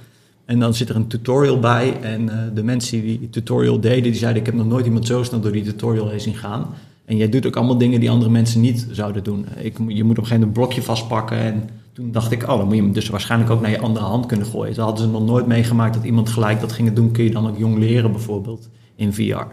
En 0.46 0.60
dan 0.60 0.74
zit 0.74 0.90
er 0.90 0.96
een 0.96 1.08
tutorial 1.08 1.60
bij. 1.60 2.00
En 2.02 2.22
uh, 2.22 2.36
de 2.54 2.64
mensen 2.64 3.02
die 3.02 3.20
die 3.20 3.30
tutorial 3.30 3.80
deden, 3.80 4.04
die 4.04 4.16
zeiden... 4.16 4.42
ik 4.42 4.48
heb 4.48 4.56
nog 4.56 4.68
nooit 4.68 4.86
iemand 4.86 5.08
zo 5.08 5.24
snel 5.24 5.40
door 5.40 5.52
die 5.52 5.64
tutorial 5.64 6.10
heen 6.10 6.22
zien 6.22 6.36
gaan. 6.36 6.68
En 7.06 7.18
jij 7.18 7.30
doet 7.30 7.46
ook 7.46 7.56
allemaal 7.56 7.78
dingen 7.78 8.00
die 8.00 8.10
andere 8.10 8.32
mensen 8.32 8.62
niet 8.62 8.88
zouden 8.92 9.24
doen. 9.24 9.46
Ik, 9.58 9.78
je 9.78 9.84
moet 9.84 9.88
op 9.88 9.98
een 9.98 10.06
gegeven 10.06 10.18
moment 10.18 10.44
een 10.44 10.52
blokje 10.52 10.82
vastpakken. 10.82 11.38
En 11.38 11.70
toen 11.94 12.12
dacht 12.12 12.32
ik, 12.32 12.42
oh, 12.42 12.58
dan 12.58 12.66
moet 12.66 12.76
je 12.76 12.82
hem 12.82 12.94
dus 12.94 13.10
waarschijnlijk 13.10 13.52
ook 13.52 13.62
naar 13.62 13.72
je 13.72 13.80
andere 13.80 14.06
hand 14.06 14.26
kunnen 14.26 14.46
gooien. 14.46 14.74
Toen 14.74 14.84
hadden 14.84 15.06
ze 15.06 15.12
nog 15.12 15.26
nooit 15.26 15.48
meegemaakt 15.48 15.94
dat 15.94 16.04
iemand 16.04 16.30
gelijk 16.30 16.60
dat 16.60 16.72
ging 16.72 16.94
doen. 16.94 17.12
Kun 17.12 17.24
je 17.24 17.32
dan 17.32 17.48
ook 17.48 17.58
jong 17.58 17.78
leren 17.78 18.12
bijvoorbeeld 18.12 18.70
in 18.96 19.14
VR. 19.14 19.46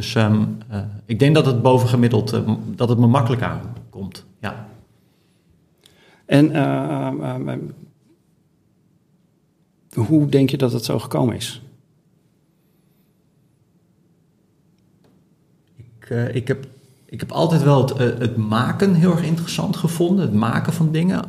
Dus 0.00 0.14
um, 0.14 0.58
uh, 0.72 0.78
ik 1.04 1.18
denk 1.18 1.34
dat 1.34 1.46
het 1.46 1.62
bovengemiddeld, 1.62 2.34
uh, 2.34 2.50
dat 2.66 2.88
het 2.88 2.98
me 2.98 3.06
makkelijk 3.06 3.42
aankomt. 3.42 4.24
Ja. 4.40 4.66
En 6.26 6.50
uh, 6.50 7.54
hoe 9.94 10.28
denk 10.28 10.50
je 10.50 10.56
dat 10.56 10.72
het 10.72 10.84
zo 10.84 10.98
gekomen 10.98 11.36
is? 11.36 11.62
Ik, 15.76 16.10
ik, 16.32 16.48
heb, 16.48 16.66
ik 17.04 17.20
heb 17.20 17.32
altijd 17.32 17.62
wel 17.62 17.80
het, 17.80 17.98
het, 18.18 18.36
maken 18.36 18.94
heel 18.94 19.10
erg 19.10 19.24
interessant 19.24 19.76
gevonden, 19.76 20.24
het 20.24 20.34
maken 20.34 20.72
van 20.72 20.92
dingen. 20.92 21.24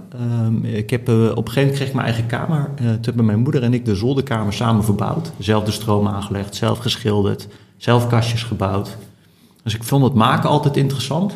Um, 0.46 0.66
ik 0.66 0.90
heb, 0.90 1.10
op 1.10 1.16
een 1.18 1.28
gegeven 1.28 1.56
moment 1.56 1.76
kreeg 1.76 1.88
ik 1.88 1.94
mijn 1.94 2.08
eigen 2.08 2.26
kamer. 2.26 2.72
toen 2.76 3.00
hebben 3.02 3.26
mijn 3.26 3.40
moeder 3.40 3.64
en 3.64 3.74
ik 3.74 3.86
de 3.86 3.96
zolderkamer 3.96 4.54
samen 4.54 4.84
verbouwd. 4.84 5.32
Zelf 5.38 5.64
de 5.64 5.72
stroom 5.72 6.08
aangelegd, 6.08 6.56
zelf 6.56 6.78
geschilderd 6.78 7.48
zelf 7.82 8.08
kastjes 8.08 8.44
gebouwd. 8.44 8.98
Dus 9.64 9.76
ik 9.76 9.84
vond 9.84 10.04
het 10.04 10.14
maken 10.14 10.50
altijd 10.50 10.78
interessant. 10.78 11.34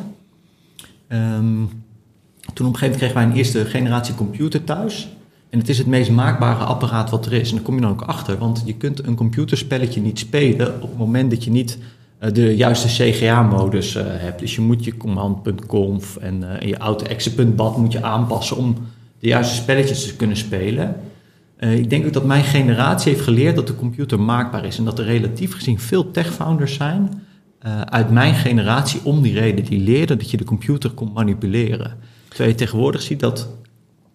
Um, 1.07 1.69
toen 2.53 2.67
op 2.67 2.73
een 2.73 2.79
gegeven 2.79 2.81
moment 2.81 2.97
kregen 2.97 3.15
wij 3.15 3.23
een 3.23 3.33
eerste 3.33 3.65
generatie 3.65 4.15
computer 4.15 4.63
thuis. 4.63 5.09
En 5.49 5.59
het 5.59 5.69
is 5.69 5.77
het 5.77 5.87
meest 5.87 6.11
maakbare 6.11 6.63
apparaat 6.63 7.09
wat 7.09 7.25
er 7.25 7.33
is. 7.33 7.49
En 7.49 7.55
daar 7.55 7.63
kom 7.63 7.75
je 7.75 7.81
dan 7.81 7.91
ook 7.91 8.01
achter, 8.01 8.37
want 8.37 8.63
je 8.65 8.73
kunt 8.73 9.05
een 9.05 9.15
computerspelletje 9.15 10.01
niet 10.01 10.19
spelen 10.19 10.81
op 10.81 10.89
het 10.89 10.97
moment 10.97 11.29
dat 11.29 11.43
je 11.43 11.51
niet 11.51 11.77
uh, 12.19 12.31
de 12.31 12.55
juiste 12.55 12.87
CGA-modus 12.87 13.95
uh, 13.95 14.03
hebt. 14.05 14.39
Dus 14.39 14.55
je 14.55 14.61
moet 14.61 14.83
je 14.83 14.97
command.conf 14.97 16.17
en, 16.17 16.41
uh, 16.41 16.61
en 16.61 16.67
je 16.67 16.77
auto-exe.bat 16.77 17.77
moet 17.77 17.91
je 17.91 18.03
aanpassen 18.03 18.57
om 18.57 18.75
de 19.19 19.27
juiste 19.27 19.55
spelletjes 19.55 20.07
te 20.07 20.15
kunnen 20.15 20.37
spelen. 20.37 20.95
Uh, 21.59 21.77
ik 21.77 21.89
denk 21.89 22.05
ook 22.05 22.13
dat 22.13 22.25
mijn 22.25 22.43
generatie 22.43 23.11
heeft 23.11 23.23
geleerd 23.23 23.55
dat 23.55 23.67
de 23.67 23.75
computer 23.75 24.19
maakbaar 24.19 24.65
is. 24.65 24.77
En 24.77 24.85
dat 24.85 24.99
er 24.99 25.05
relatief 25.05 25.53
gezien 25.53 25.79
veel 25.79 26.11
tech-founders 26.11 26.73
zijn 26.73 27.23
uh, 27.65 27.81
uit 27.81 28.09
mijn 28.09 28.35
generatie 28.35 29.01
om 29.03 29.21
die 29.21 29.33
reden. 29.33 29.65
Die 29.65 29.79
leerden 29.79 30.17
dat 30.17 30.31
je 30.31 30.37
de 30.37 30.43
computer 30.43 30.89
kon 30.89 31.11
manipuleren. 31.13 31.97
Terwijl 32.27 32.49
je 32.49 32.55
tegenwoordig 32.55 33.01
ziet 33.01 33.19
dat 33.19 33.47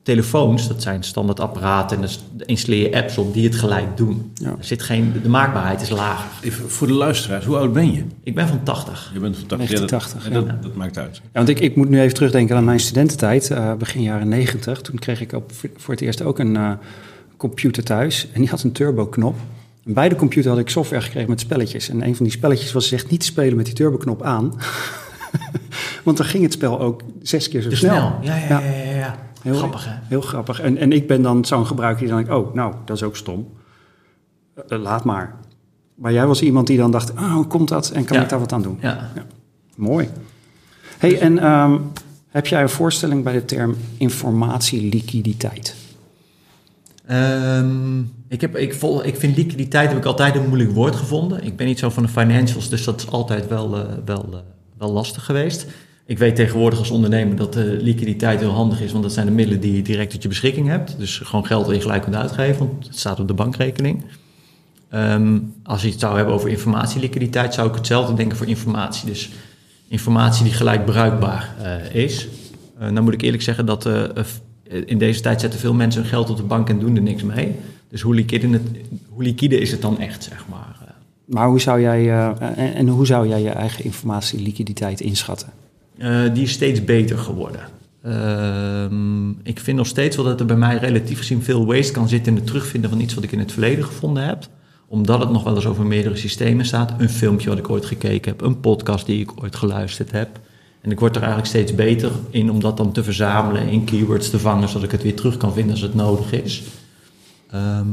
telefoons, 0.03 0.69
dat 0.69 0.83
zijn 0.83 1.03
standaard 1.03 1.41
apparaten... 1.41 1.97
en 1.97 2.03
dan 2.03 2.47
installeer 2.47 2.91
je 2.91 2.97
apps 2.97 3.19
op 3.19 3.35
die 3.35 3.45
het 3.45 3.55
gelijk 3.55 3.97
doen. 3.97 4.33
Ja. 4.35 4.49
Er 4.49 4.65
zit 4.65 4.83
geen, 4.83 5.13
de 5.23 5.29
maakbaarheid 5.29 5.81
is 5.81 5.89
lager. 5.89 6.31
Even 6.43 6.71
voor 6.71 6.87
de 6.87 6.93
luisteraars, 6.93 7.45
hoe 7.45 7.57
oud 7.57 7.73
ben 7.73 7.93
je? 7.93 8.05
Ik 8.23 8.35
ben 8.35 8.49
van 8.49 8.63
80. 8.63 9.11
Je 9.15 9.21
bent 9.21 9.37
van 9.37 9.47
80, 9.47 9.69
1980, 9.69 10.25
ja, 10.25 10.31
dat, 10.31 10.45
ja. 10.45 10.53
dat, 10.53 10.63
dat, 10.63 10.75
maakt 10.75 10.99
uit. 10.99 11.17
Ja, 11.17 11.29
want 11.33 11.49
ik, 11.49 11.61
ik 11.61 11.77
moet 11.77 11.89
nu 11.89 12.01
even 12.01 12.15
terugdenken 12.15 12.57
aan 12.57 12.65
mijn 12.65 12.81
studententijd, 12.81 13.51
uh, 13.51 13.75
begin 13.75 14.03
jaren 14.03 14.29
90. 14.29 14.81
Toen 14.81 14.99
kreeg 14.99 15.21
ik 15.21 15.33
op, 15.33 15.53
voor 15.77 15.95
het 15.95 16.03
eerst 16.03 16.23
ook 16.23 16.39
een... 16.39 16.55
Uh, 16.55 16.73
computer 17.41 17.85
thuis 17.85 18.29
en 18.33 18.41
die 18.41 18.51
had 18.51 18.63
een 18.63 18.73
turbo-knop. 18.73 19.37
En 19.85 19.93
bij 19.93 20.09
de 20.09 20.17
computer 20.17 20.51
had 20.51 20.61
ik 20.61 20.69
software 20.69 21.03
gekregen 21.03 21.31
met 21.31 21.41
spelletjes. 21.41 21.89
En 21.89 22.07
een 22.07 22.17
van 22.17 22.25
die 22.25 22.35
spelletjes 22.35 22.73
was 22.73 22.93
echt 22.93 23.11
niet 23.11 23.25
spelen 23.25 23.57
met 23.57 23.65
die 23.65 23.75
turbo-knop 23.75 24.23
aan. 24.23 24.55
Want 26.05 26.17
dan 26.17 26.27
ging 26.27 26.43
het 26.43 26.53
spel 26.53 26.81
ook 26.81 27.03
zes 27.23 27.49
keer 27.49 27.63
zo 27.63 27.69
dus 27.69 27.79
snel. 27.79 27.93
snel. 27.93 28.19
Ja, 28.23 28.37
ja, 28.37 28.61
ja. 28.61 28.61
ja, 28.61 28.97
ja. 28.97 29.19
Heel, 29.43 29.55
grappig, 29.55 29.85
hè? 29.85 29.93
Heel 30.03 30.21
grappig. 30.21 30.61
En, 30.61 30.77
en 30.77 30.93
ik 30.93 31.07
ben 31.07 31.23
dan 31.23 31.45
zo'n 31.45 31.67
gebruiker 31.67 32.01
die 32.01 32.15
dan 32.15 32.25
denk 32.25 32.39
oh, 32.39 32.55
nou, 32.55 32.75
dat 32.85 32.97
is 32.97 33.03
ook 33.03 33.17
stom. 33.17 33.49
Uh, 34.69 34.79
laat 34.79 35.05
maar. 35.05 35.37
Maar 35.95 36.13
jij 36.13 36.27
was 36.27 36.43
iemand 36.43 36.67
die 36.67 36.77
dan 36.77 36.91
dacht, 36.91 37.17
ah, 37.17 37.33
hoe 37.33 37.47
komt 37.47 37.69
dat? 37.69 37.91
En 37.91 38.05
kan 38.05 38.17
ja. 38.17 38.23
ik 38.23 38.29
daar 38.29 38.39
wat 38.39 38.53
aan 38.53 38.63
doen? 38.63 38.79
Ja. 38.81 39.11
ja. 39.15 39.27
Mooi. 39.77 40.09
hey, 40.99 41.21
en 41.21 41.51
um, 41.51 41.93
heb 42.29 42.47
jij 42.47 42.63
een 42.63 42.69
voorstelling 42.69 43.25
bij 43.25 43.33
de 43.33 43.45
term 43.45 43.77
informatieliquiditeit? 43.97 45.80
Um, 47.12 48.12
ik, 48.29 48.40
heb, 48.40 48.57
ik, 48.57 48.75
vol, 48.75 49.07
ik 49.07 49.17
vind 49.17 49.37
liquiditeit 49.37 49.88
heb 49.88 49.99
ik 49.99 50.05
altijd 50.05 50.35
een 50.35 50.47
moeilijk 50.47 50.71
woord 50.71 50.97
gevonden. 50.97 51.45
Ik 51.45 51.57
ben 51.57 51.67
niet 51.67 51.79
zo 51.79 51.90
van 51.90 52.02
de 52.02 52.09
financials, 52.09 52.69
dus 52.69 52.85
dat 52.85 53.00
is 53.00 53.11
altijd 53.11 53.49
wel, 53.49 53.79
uh, 53.79 53.85
wel, 54.05 54.29
uh, 54.33 54.38
wel 54.79 54.93
lastig 54.93 55.25
geweest. 55.25 55.67
Ik 56.07 56.19
weet 56.19 56.37
tegenwoordig 56.37 56.79
als 56.79 56.90
ondernemer 56.90 57.37
dat 57.37 57.57
uh, 57.57 57.64
liquiditeit 57.81 58.40
heel 58.40 58.50
handig 58.50 58.81
is, 58.81 58.93
want 58.93 59.02
dat 59.02 59.12
zijn 59.12 59.26
de 59.26 59.33
middelen 59.33 59.61
die 59.61 59.76
je 59.76 59.83
direct 59.83 60.11
tot 60.11 60.23
je 60.23 60.29
beschikking 60.29 60.69
hebt. 60.69 60.99
Dus 60.99 61.19
gewoon 61.19 61.47
geld 61.47 61.67
dat 61.67 61.75
je 61.75 61.81
gelijk 61.81 62.02
kunt 62.02 62.14
uitgeven, 62.14 62.59
want 62.67 62.87
het 62.87 62.99
staat 62.99 63.21
op 63.21 63.29
de 63.29 63.35
bankrekening. 63.35 64.05
Ehm, 64.88 65.38
als 65.62 65.83
je 65.83 65.90
het 65.90 66.00
zou 66.00 66.17
hebben 66.17 66.35
over 66.35 66.49
informatieliquiditeit, 66.49 67.55
zou 67.55 67.69
ik 67.69 67.75
hetzelfde 67.75 68.14
denken 68.14 68.37
voor 68.37 68.47
informatie. 68.47 69.07
Dus 69.07 69.31
informatie 69.88 70.45
die 70.45 70.52
gelijk 70.52 70.85
bruikbaar 70.85 71.55
is. 71.93 72.29
Nou 72.79 73.00
moet 73.00 73.14
ik 73.14 73.23
eerlijk 73.23 73.43
zeggen 73.43 73.67
dat 73.67 73.88
in 74.87 74.99
deze 74.99 75.21
tijd 75.21 75.41
zetten 75.41 75.61
veel 75.61 75.75
mensen 75.75 76.00
hun 76.00 76.11
geld 76.11 76.31
op 76.31 76.37
de 76.37 76.43
bank 76.43 76.69
en 76.69 76.79
doen 76.79 76.97
er 76.97 77.03
niks 77.03 77.23
mee. 77.23 77.55
Dus 77.89 78.00
hoe 78.00 78.15
liquide, 78.15 78.49
het, 78.49 78.62
hoe 79.09 79.23
liquide 79.23 79.59
is 79.59 79.71
het 79.71 79.83
dan 79.83 79.99
echt, 79.99 80.23
zeg 80.23 80.45
maar? 80.49 80.79
Maar 81.25 81.49
hoe 81.49 81.61
zou 81.61 81.81
jij, 81.81 82.11
en, 82.39 82.75
en, 82.75 82.89
hoe 82.89 83.07
zou 83.07 83.29
jij 83.29 83.43
je 83.43 83.50
eigen 83.50 83.85
informatieliquiditeit 83.85 85.00
inschatten? 85.00 85.49
die 86.33 86.43
is 86.43 86.53
steeds 86.53 86.85
beter 86.85 87.19
geworden. 87.19 87.61
Ehm, 88.03 89.31
ik 89.31 89.61
vind 89.61 89.77
nog 89.77 89.87
steeds 89.87 90.17
wel 90.17 90.25
dat 90.25 90.41
er 90.41 90.47
bij 90.47 90.57
mij 90.57 90.77
relatief 90.77 91.19
gezien 91.19 91.43
veel 91.43 91.67
waste 91.67 91.93
kan 91.93 92.09
zitten 92.09 92.33
in 92.33 92.39
het 92.39 92.47
terugvinden 92.47 92.91
van 92.91 93.00
iets 93.00 93.15
wat 93.15 93.25
ik 93.25 93.33
in 93.33 93.39
het 93.39 93.53
verleden 93.53 93.85
gevonden 93.85 94.25
heb 94.25 94.49
omdat 94.93 95.21
het 95.21 95.31
nog 95.31 95.43
wel 95.43 95.55
eens 95.55 95.67
over 95.67 95.87
meerdere 95.87 96.17
systemen 96.17 96.65
staat. 96.65 96.93
Een 96.99 97.09
filmpje 97.09 97.49
wat 97.49 97.59
ik 97.59 97.71
ooit 97.71 97.85
gekeken 97.85 98.31
heb, 98.31 98.41
een 98.41 98.61
podcast 98.61 99.07
die 99.07 99.21
ik 99.21 99.43
ooit 99.43 99.57
geluisterd 99.57 100.11
heb. 100.11 100.29
En 100.81 100.91
ik 100.91 101.01
word 101.01 101.17
er 101.17 101.23
eigenlijk 101.23 101.51
steeds 101.51 101.75
beter 101.75 102.11
in 102.31 102.51
om 102.51 102.61
dat 102.61 102.77
dan 102.77 102.93
te 102.93 103.03
verzamelen, 103.03 103.69
in 103.69 103.85
keywords 103.85 104.31
te 104.31 104.39
vangen, 104.39 104.69
zodat 104.69 104.85
ik 104.85 104.91
het 104.91 105.03
weer 105.03 105.17
terug 105.17 105.37
kan 105.37 105.53
vinden 105.53 105.73
als 105.73 105.81
het 105.81 105.95
nodig 105.95 106.33
is. 106.33 106.63
Ehm, 107.51 107.89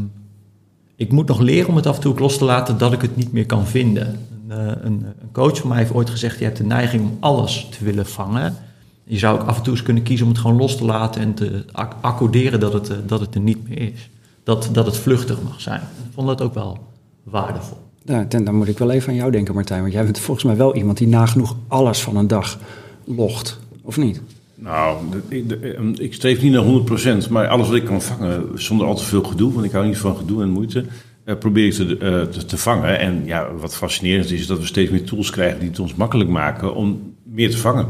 ik 0.95 1.11
moet 1.11 1.27
nog 1.27 1.39
leren 1.39 1.69
om 1.69 1.75
het 1.75 1.85
af 1.85 1.95
en 1.95 2.01
toe 2.01 2.19
los 2.19 2.37
te 2.37 2.45
laten 2.45 2.77
dat 2.77 2.93
ik 2.93 3.01
het 3.01 3.15
niet 3.15 3.31
meer 3.31 3.45
kan 3.45 3.67
vinden. 3.67 4.07
Een, 4.07 4.57
eh, 4.57 4.67
een, 4.81 5.05
een 5.21 5.31
coach 5.31 5.57
van 5.57 5.69
mij 5.69 5.77
heeft 5.77 5.93
ooit 5.93 6.09
gezegd: 6.09 6.37
je 6.37 6.43
hebt 6.43 6.57
de 6.57 6.65
neiging 6.65 7.03
om 7.03 7.17
alles 7.19 7.67
te 7.77 7.85
willen 7.85 8.05
vangen. 8.05 8.55
Je 9.03 9.17
zou 9.17 9.39
ook 9.39 9.47
af 9.47 9.57
en 9.57 9.63
toe 9.63 9.73
eens 9.73 9.83
kunnen 9.83 10.03
kiezen 10.03 10.25
om 10.25 10.31
het 10.31 10.41
gewoon 10.41 10.57
los 10.57 10.77
te 10.77 10.85
laten 10.85 11.21
en 11.21 11.33
te 11.33 11.65
accorderen 12.01 12.59
dat 12.59 12.73
het, 12.73 12.89
eh, 12.89 12.97
dat 13.05 13.19
het 13.19 13.35
er 13.35 13.41
niet 13.41 13.69
meer 13.69 13.79
is. 13.79 14.09
Dat, 14.43 14.69
dat 14.71 14.85
het 14.85 14.97
vluchtig 14.97 15.41
mag 15.41 15.61
zijn. 15.61 15.81
Ik 15.81 16.13
vond 16.13 16.27
dat 16.27 16.41
ook 16.41 16.53
wel 16.53 16.77
waardevol. 17.23 17.86
Ja, 18.07 18.23
dan 18.23 18.55
moet 18.55 18.67
ik 18.67 18.77
wel 18.77 18.91
even 18.91 19.09
aan 19.09 19.15
jou 19.15 19.31
denken, 19.31 19.53
Martijn. 19.53 19.81
Want 19.81 19.93
jij 19.93 20.03
bent 20.03 20.19
volgens 20.19 20.45
mij 20.45 20.55
wel 20.55 20.75
iemand 20.75 20.97
die 20.97 21.07
nagenoeg 21.07 21.55
alles 21.67 22.01
van 22.01 22.15
een 22.15 22.27
dag 22.27 22.59
logt, 23.03 23.59
of 23.81 23.97
niet? 23.97 24.21
Nou, 24.55 24.97
ehm, 25.29 25.93
ik 25.97 26.13
streef 26.13 26.41
niet 26.41 26.51
naar 26.51 26.63
100%, 26.63 27.29
maar 27.29 27.47
alles 27.47 27.67
wat 27.67 27.75
ik 27.75 27.85
kan 27.85 28.01
vangen 28.01 28.49
zonder 28.53 28.87
al 28.87 28.95
te 28.95 29.03
veel 29.03 29.23
gedoe, 29.23 29.53
want 29.53 29.65
ik 29.65 29.71
hou 29.71 29.85
niet 29.85 29.97
van 29.97 30.17
gedoe 30.17 30.41
en 30.41 30.49
moeite, 30.49 30.85
uh, 31.25 31.35
probeer 31.35 31.65
ik 31.65 31.73
te, 31.73 31.83
uh, 31.83 32.21
te, 32.21 32.45
te, 32.45 32.57
vangen. 32.57 32.99
En 32.99 33.21
ja, 33.25 33.53
wat 33.53 33.75
fascinerend 33.75 34.31
is, 34.31 34.39
is 34.39 34.47
dat 34.47 34.59
we 34.59 34.65
steeds 34.65 34.91
meer 34.91 35.03
tools 35.03 35.29
krijgen 35.29 35.59
die 35.59 35.69
het 35.69 35.79
ons 35.79 35.95
makkelijk 35.95 36.29
maken 36.29 36.75
om 36.75 37.13
meer 37.23 37.49
te 37.49 37.57
vangen. 37.57 37.87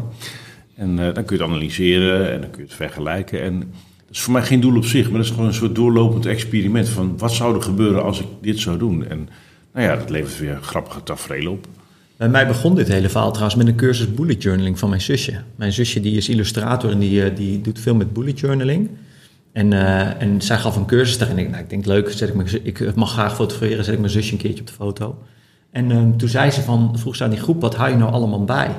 En 0.76 0.92
uh, 0.92 1.14
dan 1.14 1.26
kun 1.26 1.38
je 1.38 1.44
het 1.44 1.52
analyseren 1.52 2.32
en 2.32 2.42
dan 2.42 2.50
kun 2.50 2.62
je 2.62 2.68
het 2.68 2.76
vergelijken. 2.76 3.42
En 3.42 3.60
dat 3.60 4.16
is 4.16 4.22
voor 4.22 4.34
mij 4.34 4.44
geen 4.44 4.60
doel 4.60 4.78
op 4.78 4.86
zich, 4.86 5.04
maar 5.04 5.18
dat 5.18 5.26
is 5.26 5.32
gewoon 5.32 5.48
een 5.48 5.54
soort 5.54 5.76
doorlopend 5.76 6.26
experiment 6.26 6.90
van 6.90 7.18
wat 7.18 7.34
zou 7.34 7.56
er 7.56 7.62
gebeuren 7.62 8.04
als 8.04 8.20
ik 8.20 8.28
dit 8.42 8.60
zou 8.60 8.78
doen. 8.78 9.08
En 9.08 9.30
nou 9.78 9.90
ja, 9.90 9.96
dat 9.96 10.10
levert 10.10 10.40
weer 10.40 10.58
grappige 10.62 11.04
tafereelen 11.04 11.52
op. 11.52 11.68
Bij 12.18 12.30
mij 12.30 12.48
begon 12.48 12.76
dit 12.76 12.88
hele 12.88 13.10
verhaal 13.10 13.32
trouwens 13.32 13.56
met 13.56 13.68
een 13.68 13.76
cursus 13.76 14.14
bullet 14.14 14.44
journaling 14.44 14.80
van 14.80 14.90
mijn 14.90 15.02
zusje. 15.02 15.34
Mijn 15.56 15.74
zusje 15.74 16.00
die 16.00 16.18
is 16.18 16.30
illustrator 16.30 16.92
en 16.92 17.00
die, 17.00 17.24
eh, 17.24 17.36
die 17.36 17.62
doet 17.62 17.80
veel 17.80 17.96
met 17.96 18.14
bullet 18.14 18.40
journaling. 18.40 18.90
En, 19.52 19.72
uh, 19.72 20.22
en 20.22 20.42
zij 20.42 20.58
gaf 20.58 20.76
een 20.76 20.86
cursus 20.86 21.18
daar 21.18 21.30
en 21.30 21.38
ik, 21.38 21.50
nou, 21.50 21.64
ik 21.64 21.70
denk 21.70 21.86
leuk, 21.86 22.12
zet 22.12 22.30
ik, 22.30 22.36
mijn, 22.36 22.48
ik 22.64 22.96
mag 22.96 23.12
graag 23.12 23.36
fotograferen, 23.36 23.84
zet 23.84 23.94
ik 23.94 24.00
mijn 24.00 24.12
zusje 24.12 24.32
een 24.32 24.38
keertje 24.38 24.60
op 24.60 24.68
de 24.68 24.74
foto. 24.74 25.18
En 25.72 25.90
uh, 25.90 26.16
toen 26.18 26.30
zei 26.30 26.52
ze 26.52 26.62
van, 26.62 27.00
vroeg 27.00 27.16
ze 27.16 27.24
aan 27.24 27.30
die 27.30 27.40
groep, 27.40 27.62
wat 27.62 27.76
hou 27.76 27.90
je 27.90 27.96
nou 27.96 28.12
allemaal 28.12 28.44
bij? 28.44 28.70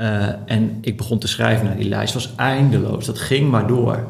Uh, 0.00 0.28
en 0.46 0.78
ik 0.80 0.96
begon 0.96 1.18
te 1.18 1.28
schrijven 1.28 1.66
naar 1.66 1.76
die 1.76 1.88
lijst, 1.88 2.14
was 2.14 2.34
eindeloos, 2.36 3.06
dat 3.06 3.18
ging 3.18 3.50
maar 3.50 3.66
door. 3.66 4.06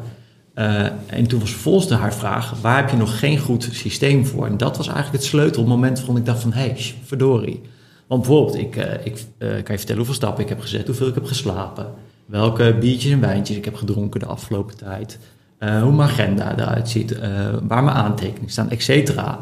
Uh, 0.59 0.85
en 1.05 1.27
toen 1.27 1.39
was 1.39 1.51
vervolgens 1.51 1.89
haar 1.89 2.13
vraag, 2.13 2.53
waar 2.61 2.77
heb 2.77 2.89
je 2.89 2.97
nog 2.97 3.19
geen 3.19 3.39
goed 3.39 3.69
systeem 3.71 4.25
voor? 4.25 4.45
En 4.45 4.57
dat 4.57 4.77
was 4.77 4.87
eigenlijk 4.87 5.17
het 5.17 5.25
sleutelmoment 5.25 5.97
waarvan 5.97 6.17
ik 6.17 6.25
dacht 6.25 6.41
van, 6.41 6.53
hé, 6.53 6.61
hey, 6.61 6.93
verdorie. 7.05 7.61
Want 8.07 8.21
bijvoorbeeld, 8.21 8.57
ik, 8.57 8.75
uh, 8.75 8.83
ik 9.03 9.25
uh, 9.37 9.49
kan 9.49 9.49
je 9.49 9.63
vertellen 9.63 9.95
hoeveel 9.95 10.13
stappen 10.13 10.43
ik 10.43 10.49
heb 10.49 10.59
gezet, 10.59 10.85
hoeveel 10.85 11.07
ik 11.07 11.13
heb 11.13 11.25
geslapen, 11.25 11.85
welke 12.25 12.77
biertjes 12.79 13.11
en 13.11 13.19
wijntjes 13.19 13.57
ik 13.57 13.65
heb 13.65 13.75
gedronken 13.75 14.19
de 14.19 14.25
afgelopen 14.25 14.77
tijd, 14.77 15.19
hoe 15.59 15.91
mijn 15.91 16.09
agenda 16.09 16.57
eruit 16.57 16.89
ziet, 16.89 17.19
waar 17.63 17.83
mijn 17.83 17.97
aantekeningen 17.97 18.49
staan, 18.49 18.69
et 18.69 18.83
cetera. 18.83 19.39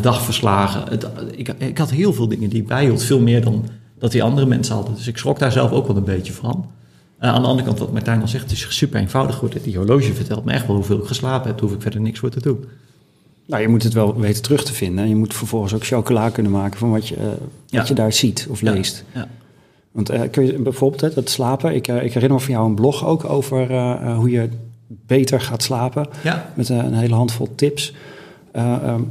dagverslagen. 0.00 0.82
Ik, 1.36 1.48
ik, 1.58 1.78
had 1.78 1.90
heel 1.90 2.12
veel 2.12 2.28
dingen 2.28 2.48
die 2.50 2.60
ik 2.60 2.66
bijhield, 2.66 3.02
veel 3.02 3.20
meer 3.20 3.44
dan 3.44 3.64
dat 3.98 4.12
die 4.12 4.22
andere 4.22 4.46
mensen 4.46 4.74
hadden. 4.74 4.94
Dus 4.94 5.06
ik 5.06 5.18
schrok 5.18 5.38
daar 5.38 5.52
zelf 5.52 5.70
ook 5.70 5.86
wel 5.86 5.96
een 5.96 6.04
beetje 6.04 6.32
van. 6.32 6.70
Uh, 7.20 7.28
aan 7.28 7.42
de 7.42 7.48
andere 7.48 7.66
kant, 7.66 7.78
wat 7.78 7.92
Martijn 7.92 8.20
al 8.20 8.28
zegt, 8.28 8.42
het 8.42 8.52
is 8.52 8.76
super 8.76 9.00
eenvoudig 9.00 9.34
geworden. 9.34 9.62
Die 9.62 9.76
horloge 9.76 10.14
vertelt 10.14 10.44
me 10.44 10.52
echt 10.52 10.66
wel 10.66 10.76
hoeveel 10.76 10.98
ik 10.98 11.06
geslapen 11.06 11.46
heb. 11.46 11.58
Daar 11.58 11.66
hoef 11.66 11.76
ik 11.76 11.82
verder 11.82 12.00
niks 12.00 12.18
voor 12.18 12.30
te 12.30 12.40
doen. 12.40 12.64
Nou, 13.46 13.62
je 13.62 13.68
moet 13.68 13.82
het 13.82 13.92
wel 13.92 14.16
weten 14.20 14.42
terug 14.42 14.64
te 14.64 14.72
vinden. 14.72 15.08
Je 15.08 15.16
moet 15.16 15.34
vervolgens 15.34 15.74
ook 15.74 15.84
chocola 15.84 16.30
kunnen 16.30 16.52
maken 16.52 16.78
van 16.78 16.90
wat 16.90 17.08
je, 17.08 17.16
uh, 17.16 17.22
wat 17.78 17.88
je 17.88 17.94
daar 17.94 18.12
ziet 18.12 18.46
of 18.50 18.60
leest. 18.60 19.04
Ja. 19.14 19.28
Want 19.92 20.10
uh, 20.10 20.20
kun 20.30 20.46
je 20.46 20.52
bijvoorbeeld 20.52 21.14
dat 21.14 21.30
slapen. 21.30 21.74
Ik, 21.74 21.88
ik 21.88 22.12
herinner 22.12 22.38
me 22.38 22.40
van 22.40 22.54
jou 22.54 22.68
een 22.68 22.74
blog 22.74 23.06
ook 23.06 23.24
over 23.24 23.80
hoe 24.14 24.30
je 24.30 24.48
beter 24.86 25.40
gaat 25.40 25.62
slapen. 25.62 26.08
Met 26.54 26.68
een 26.68 26.94
hele 26.94 27.14
handvol 27.14 27.54
tips. 27.54 27.94
Um, 28.56 29.10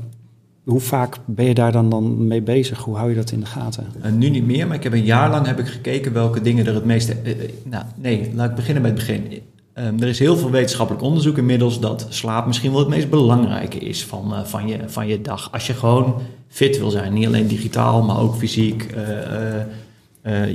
hoe 0.65 0.79
vaak 0.79 1.17
ben 1.25 1.45
je 1.45 1.53
daar 1.53 1.71
dan, 1.71 1.89
dan 1.89 2.27
mee 2.27 2.41
bezig? 2.41 2.79
Hoe 2.79 2.95
hou 2.95 3.09
je 3.09 3.15
dat 3.15 3.31
in 3.31 3.39
de 3.39 3.45
gaten? 3.45 3.87
Uh, 4.05 4.11
nu 4.11 4.29
niet 4.29 4.45
meer, 4.45 4.67
maar 4.67 4.75
ik 4.75 4.83
heb 4.83 4.93
een 4.93 5.03
jaar 5.03 5.29
lang 5.29 5.45
heb 5.45 5.59
ik 5.59 5.67
gekeken 5.67 6.13
welke 6.13 6.41
dingen 6.41 6.65
er 6.65 6.73
het 6.73 6.85
meeste... 6.85 7.15
Uh, 7.23 7.33
nou, 7.63 7.83
nee, 7.95 8.31
laat 8.35 8.49
ik 8.49 8.55
beginnen 8.55 8.81
bij 8.81 8.91
het 8.91 8.99
begin. 8.99 9.41
Um, 9.77 10.01
er 10.01 10.07
is 10.07 10.19
heel 10.19 10.37
veel 10.37 10.51
wetenschappelijk 10.51 11.03
onderzoek 11.03 11.37
inmiddels 11.37 11.79
dat 11.79 12.07
slaap 12.09 12.45
misschien 12.45 12.71
wel 12.71 12.79
het 12.79 12.89
meest 12.89 13.09
belangrijke 13.09 13.77
is 13.77 14.05
van, 14.05 14.33
van, 14.45 14.67
je, 14.67 14.79
van 14.85 15.07
je 15.07 15.21
dag. 15.21 15.51
Als 15.51 15.67
je 15.67 15.73
gewoon 15.73 16.15
fit 16.47 16.77
wil 16.79 16.89
zijn, 16.89 17.13
niet 17.13 17.27
alleen 17.27 17.47
digitaal, 17.47 18.03
maar 18.03 18.19
ook 18.19 18.35
fysiek. 18.35 18.87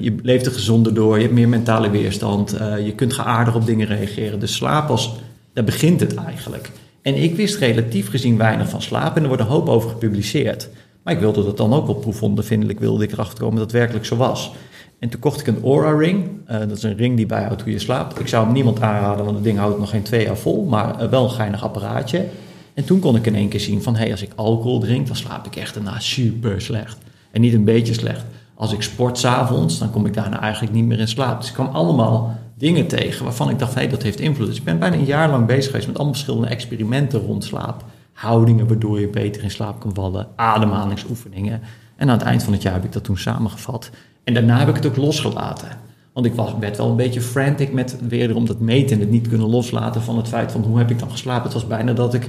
je 0.01 0.15
leeft 0.23 0.47
er 0.47 0.53
gezonder 0.53 0.95
door, 0.95 1.17
je 1.17 1.23
hebt 1.23 1.35
meer 1.35 1.49
mentale 1.49 1.91
weerstand, 1.91 2.51
je 2.85 2.93
kunt 2.95 3.13
geaardig 3.13 3.55
op 3.55 3.67
dingen 3.67 3.87
reageren. 3.87 4.41
Dus 4.41 4.55
slaap 4.55 4.91
als, 4.91 5.15
daar 5.53 5.65
begint 5.65 6.01
het 6.01 6.15
eigenlijk. 6.15 6.71
En 7.03 7.23
ik 7.23 7.35
wist 7.37 7.59
relatief 7.59 8.11
gezien 8.11 8.37
weinig 8.37 8.69
van 8.69 8.83
slaap 8.83 9.17
en 9.17 9.23
er 9.23 9.29
wordt 9.29 9.43
een 9.43 9.49
hoop 9.49 9.69
over 9.69 9.91
gepubliceerd. 9.91 10.69
Maar 11.03 11.15
ik 11.15 11.21
wilde 11.21 11.45
dat 11.45 11.57
dan 11.57 11.73
ook 11.73 11.89
op 11.89 12.01
proefondervindelijk, 12.01 12.79
wilde 12.81 13.05
ik 13.05 13.13
erachter 13.13 13.39
komen 13.39 13.55
dat 13.55 13.65
het 13.65 13.73
werkelijk 13.73 14.05
zo 14.05 14.17
was. 14.17 14.53
En 14.99 15.09
toen 15.09 15.21
kocht 15.21 15.41
ik 15.41 15.47
een 15.47 15.63
Aura 15.65 15.99
Ring. 15.99 16.27
Uh, 16.51 16.59
dat 16.59 16.77
is 16.77 16.83
een 16.83 16.97
ring 16.97 17.17
die 17.17 17.27
bijhoudt 17.27 17.63
hoe 17.63 17.73
je 17.73 17.79
slaapt. 17.79 18.21
Ik 18.21 18.29
zou 18.29 18.45
hem 18.45 18.53
niemand 18.53 18.81
aanraden, 18.81 19.25
want 19.25 19.37
het 19.37 19.45
ding 19.45 19.59
houdt 19.59 19.79
nog 19.79 19.91
geen 19.91 20.03
twee 20.03 20.25
jaar 20.25 20.37
vol. 20.37 20.65
Maar 20.65 21.03
uh, 21.03 21.09
wel 21.09 21.25
een 21.25 21.31
geinig 21.31 21.65
apparaatje. 21.65 22.27
En 22.75 22.85
toen 22.85 23.01
kon 23.01 23.17
ik 23.17 23.27
in 23.27 23.35
één 23.35 23.49
keer 23.49 23.61
zien 23.61 23.83
van... 23.83 23.95
hé, 23.95 24.01
hey, 24.01 24.11
als 24.11 24.23
ik 24.23 24.31
alcohol 24.35 24.81
drink, 24.81 25.07
dan 25.07 25.17
slaap 25.17 25.47
ik 25.47 25.57
echt 25.57 25.75
daarna 25.75 25.99
super 25.99 26.61
slecht. 26.61 26.99
En 27.31 27.41
niet 27.41 27.55
een 27.55 27.65
beetje 27.65 27.95
slecht. 27.95 28.25
Als 28.55 28.73
ik 28.73 28.83
sport 28.83 29.19
s'avonds, 29.19 29.79
dan 29.79 29.91
kom 29.91 30.07
ik 30.07 30.15
daarna 30.15 30.41
eigenlijk 30.41 30.73
niet 30.73 30.85
meer 30.85 30.99
in 30.99 31.09
slaap. 31.09 31.41
Dus 31.41 31.49
ik 31.49 31.55
kwam 31.55 31.69
allemaal 31.69 32.39
dingen 32.61 32.87
tegen 32.87 33.25
waarvan 33.25 33.51
ik 33.51 33.59
dacht, 33.59 33.75
hé, 33.75 33.81
hey, 33.81 33.91
dat 33.91 34.03
heeft 34.03 34.21
invloed. 34.21 34.47
Dus 34.47 34.57
ik 34.57 34.65
ben 34.65 34.79
bijna 34.79 34.97
een 34.97 35.05
jaar 35.05 35.31
lang 35.31 35.47
bezig 35.47 35.65
geweest 35.65 35.87
met 35.87 35.97
allemaal 35.97 36.15
verschillende 36.15 36.49
experimenten 36.49 37.21
rond 37.21 37.45
slaap. 37.45 37.85
Houdingen 38.13 38.67
waardoor 38.67 39.01
je 39.01 39.09
beter 39.09 39.43
in 39.43 39.51
slaap 39.51 39.81
kan 39.81 39.95
vallen, 39.95 40.29
ademhalingsoefeningen. 40.37 41.61
En 41.97 42.09
aan 42.09 42.19
het 42.19 42.27
eind 42.27 42.43
van 42.43 42.53
het 42.53 42.63
jaar 42.63 42.73
heb 42.73 42.85
ik 42.85 42.93
dat 42.93 43.05
toen 43.05 43.19
samengevat. 43.19 43.91
En 44.25 44.35
daarna 44.35 44.59
heb 44.59 44.69
ik 44.69 44.75
het 44.75 44.87
ook 44.87 44.97
losgelaten. 44.97 45.69
Want 46.13 46.27
ik 46.27 46.35
was, 46.35 46.55
werd 46.61 46.77
wel 46.77 46.91
een 46.91 46.97
beetje 46.97 47.21
frantic 47.21 47.73
met 47.73 47.97
wederom 48.09 48.47
dat 48.47 48.61
meten 48.61 48.97
en 48.97 49.01
het 49.01 49.11
niet 49.11 49.29
kunnen 49.29 49.49
loslaten 49.49 50.03
van 50.03 50.17
het 50.17 50.29
feit 50.29 50.53
van 50.53 50.63
hoe 50.63 50.79
heb 50.79 50.91
ik 50.91 50.99
dan 50.99 51.11
geslapen. 51.11 51.43
Het 51.43 51.53
was 51.53 51.67
bijna 51.67 51.93
dat 51.93 52.15
ik 52.15 52.29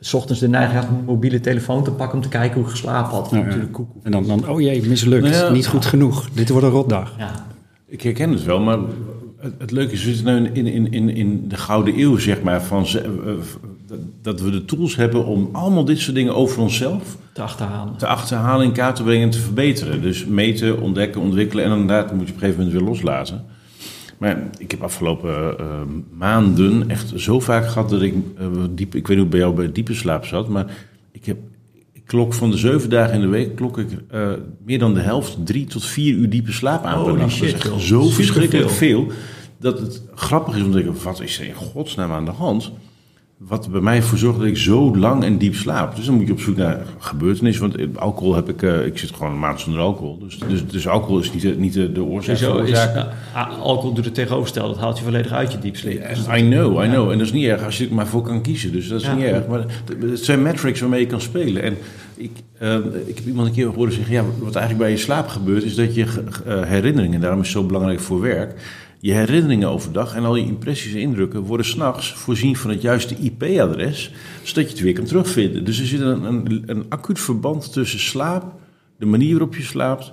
s 0.00 0.14
ochtends 0.14 0.40
de 0.40 0.48
neiging 0.48 0.80
had 0.80 0.90
mijn 0.90 1.04
mobiele 1.04 1.40
telefoon 1.40 1.84
te 1.84 1.90
pakken 1.90 2.16
om 2.16 2.22
te 2.22 2.28
kijken 2.28 2.54
hoe 2.54 2.64
ik 2.64 2.70
geslapen 2.70 3.10
had. 3.10 3.30
Ja, 3.30 3.44
En 4.02 4.10
dan, 4.10 4.26
dan, 4.26 4.48
oh 4.48 4.60
jee, 4.60 4.86
mislukt, 4.86 5.52
niet 5.52 5.66
goed 5.66 5.84
genoeg. 5.84 6.30
Dit 6.30 6.48
wordt 6.48 6.66
een 6.66 6.72
rotdag. 6.72 7.14
Ja. 7.18 7.46
Ik 7.86 8.02
herken 8.02 8.30
het 8.30 8.44
wel, 8.44 8.60
maar 8.60 8.78
het, 9.58 9.70
leuke 9.70 9.92
is, 9.92 10.04
we 10.04 10.14
zitten 10.14 10.42
nu 10.42 10.50
in, 10.52 10.66
in, 10.66 10.92
in, 10.92 11.08
in 11.08 11.48
de 11.48 11.56
gouden 11.56 11.98
eeuw, 11.98 12.18
zeg 12.18 12.42
maar, 12.42 12.62
van, 12.62 12.86
uh, 12.94 13.32
dat 14.22 14.40
we 14.40 14.50
de 14.50 14.64
tools 14.64 14.96
hebben 14.96 15.26
om 15.26 15.48
allemaal 15.52 15.84
dit 15.84 15.98
soort 15.98 16.16
dingen 16.16 16.34
over 16.34 16.62
onszelf 16.62 17.16
te 17.32 17.42
achterhalen. 17.42 17.96
Te 17.96 18.06
achterhalen, 18.06 18.66
in 18.66 18.72
kaart 18.72 18.96
te 18.96 19.02
brengen 19.02 19.22
en 19.22 19.30
te 19.30 19.38
verbeteren. 19.38 20.02
Dus 20.02 20.26
meten, 20.26 20.80
ontdekken, 20.80 21.20
ontwikkelen 21.20 21.64
en 21.64 21.70
inderdaad 21.70 22.12
moet 22.12 22.26
je 22.26 22.34
op 22.34 22.34
een 22.34 22.38
gegeven 22.38 22.64
moment 22.64 22.78
weer 22.78 22.88
loslaten. 22.88 23.44
Maar 24.18 24.50
ik 24.58 24.70
heb 24.70 24.82
afgelopen 24.82 25.56
uh, 25.60 25.66
maanden 26.12 26.90
echt 26.90 27.12
zo 27.16 27.40
vaak 27.40 27.68
gehad 27.68 27.90
dat 27.90 28.02
ik 28.02 28.14
uh, 28.14 28.46
diep, 28.70 28.94
ik 28.94 29.06
weet 29.06 29.16
niet 29.16 29.18
hoe 29.18 29.26
bij 29.26 29.38
jou 29.38 29.54
bij 29.54 29.72
diepe 29.72 29.94
slaap 29.94 30.24
zat, 30.24 30.48
maar 30.48 30.66
ik 31.12 31.24
heb 31.24 31.36
klok 32.10 32.34
van 32.34 32.50
de 32.50 32.56
zeven 32.56 32.90
dagen 32.90 33.14
in 33.14 33.20
de 33.20 33.26
week 33.26 33.56
klok 33.56 33.78
ik 33.78 33.88
uh, 34.14 34.32
meer 34.64 34.78
dan 34.78 34.94
de 34.94 35.00
helft, 35.00 35.36
drie 35.44 35.66
tot 35.66 35.84
vier 35.84 36.14
uur 36.14 36.30
diepe 36.30 36.52
slaap 36.52 36.84
aan 36.84 37.04
per 37.04 37.16
nacht. 37.16 37.32
Shit, 37.32 37.62
dat 37.62 37.76
is 37.76 37.86
zo 37.86 38.08
verschrikkelijk 38.08 38.70
veel. 38.70 39.06
Dat 39.58 39.78
het 39.78 40.02
grappig 40.14 40.56
is 40.56 40.62
om 40.62 40.70
te 40.70 40.82
denken, 40.82 41.02
wat 41.02 41.20
is 41.20 41.38
er 41.38 41.46
in 41.46 41.54
godsnaam 41.54 42.12
aan 42.12 42.24
de 42.24 42.30
hand? 42.30 42.72
Wat 43.48 43.70
bij 43.70 43.80
mij 43.80 44.02
voor 44.02 44.18
zorgt 44.18 44.38
dat 44.38 44.48
ik 44.48 44.56
zo 44.56 44.96
lang 44.96 45.24
en 45.24 45.38
diep 45.38 45.54
slaap. 45.54 45.96
Dus 45.96 46.04
dan 46.04 46.14
moet 46.14 46.26
je 46.26 46.32
op 46.32 46.40
zoek 46.40 46.56
naar 46.56 46.82
gebeurtenissen. 46.98 47.62
Want 47.62 47.76
eh, 47.76 47.86
alcohol 47.94 48.34
heb 48.34 48.48
ik, 48.48 48.62
uh, 48.62 48.86
ik 48.86 48.98
zit 48.98 49.10
gewoon 49.10 49.32
een 49.32 49.38
maand 49.38 49.60
zonder 49.60 49.80
alcohol. 49.80 50.18
Dus, 50.18 50.38
dus, 50.38 50.66
dus 50.66 50.88
alcohol 50.88 51.18
is 51.18 51.32
niet 51.32 51.42
de, 51.42 51.56
niet 51.56 51.72
de, 51.72 51.92
de 51.92 52.02
oorzaak. 52.02 52.36
Zo 52.36 52.58
is, 52.58 52.70
uh, 52.70 53.04
alcohol 53.60 53.92
doet 53.92 54.04
het 54.04 54.14
tegenovergestelde. 54.14 54.72
Dat 54.72 54.82
haalt 54.82 54.98
je 54.98 55.04
volledig 55.04 55.32
uit 55.32 55.52
je 55.52 55.58
diepsleep. 55.58 55.98
Yeah, 55.98 56.38
I 56.38 56.48
know, 56.48 56.84
I 56.84 56.88
know. 56.88 57.10
En 57.10 57.18
dat 57.18 57.26
is 57.26 57.32
niet 57.32 57.46
erg 57.46 57.64
als 57.64 57.78
je 57.78 57.88
er 57.88 57.94
maar 57.94 58.06
voor 58.06 58.22
kan 58.22 58.42
kiezen. 58.42 58.72
Dus 58.72 58.88
dat 58.88 59.00
is 59.00 59.06
ja. 59.06 59.14
niet 59.14 59.24
erg. 59.24 59.46
Maar 59.46 59.64
het 60.00 60.24
zijn 60.24 60.42
metrics 60.42 60.80
waarmee 60.80 61.00
je 61.00 61.06
kan 61.06 61.20
spelen. 61.20 61.62
En 61.62 61.76
ik, 62.16 62.30
uh, 62.62 62.74
ik 63.06 63.16
heb 63.16 63.26
iemand 63.26 63.48
een 63.48 63.54
keer 63.54 63.66
horen 63.66 63.92
zeggen... 63.92 64.14
Ja, 64.14 64.24
wat 64.38 64.54
eigenlijk 64.54 64.78
bij 64.78 64.90
je 64.90 65.02
slaap 65.02 65.28
gebeurt... 65.28 65.64
is 65.64 65.74
dat 65.74 65.94
je 65.94 66.06
herinneringen, 66.44 67.20
daarom 67.20 67.40
is 67.40 67.46
het 67.46 67.56
zo 67.56 67.66
belangrijk 67.66 68.00
voor 68.00 68.20
werk 68.20 68.54
je 69.00 69.12
herinneringen 69.12 69.68
overdag 69.68 70.14
en 70.14 70.24
al 70.24 70.36
je 70.36 70.46
impressies 70.46 70.92
en 70.92 71.00
indrukken 71.00 71.40
worden 71.40 71.66
s'nachts 71.66 72.12
voorzien 72.12 72.56
van 72.56 72.70
het 72.70 72.82
juiste 72.82 73.16
IP-adres, 73.16 74.12
zodat 74.42 74.64
je 74.64 74.70
het 74.70 74.80
weer 74.80 74.92
kan 74.92 75.04
terugvinden. 75.04 75.64
Dus 75.64 75.80
er 75.80 75.86
zit 75.86 76.00
een, 76.00 76.24
een, 76.24 76.62
een 76.66 76.84
acuut 76.88 77.20
verband 77.20 77.72
tussen 77.72 78.00
slaap, 78.00 78.54
de 78.98 79.06
manier 79.06 79.30
waarop 79.30 79.54
je 79.54 79.62
slaapt 79.62 80.12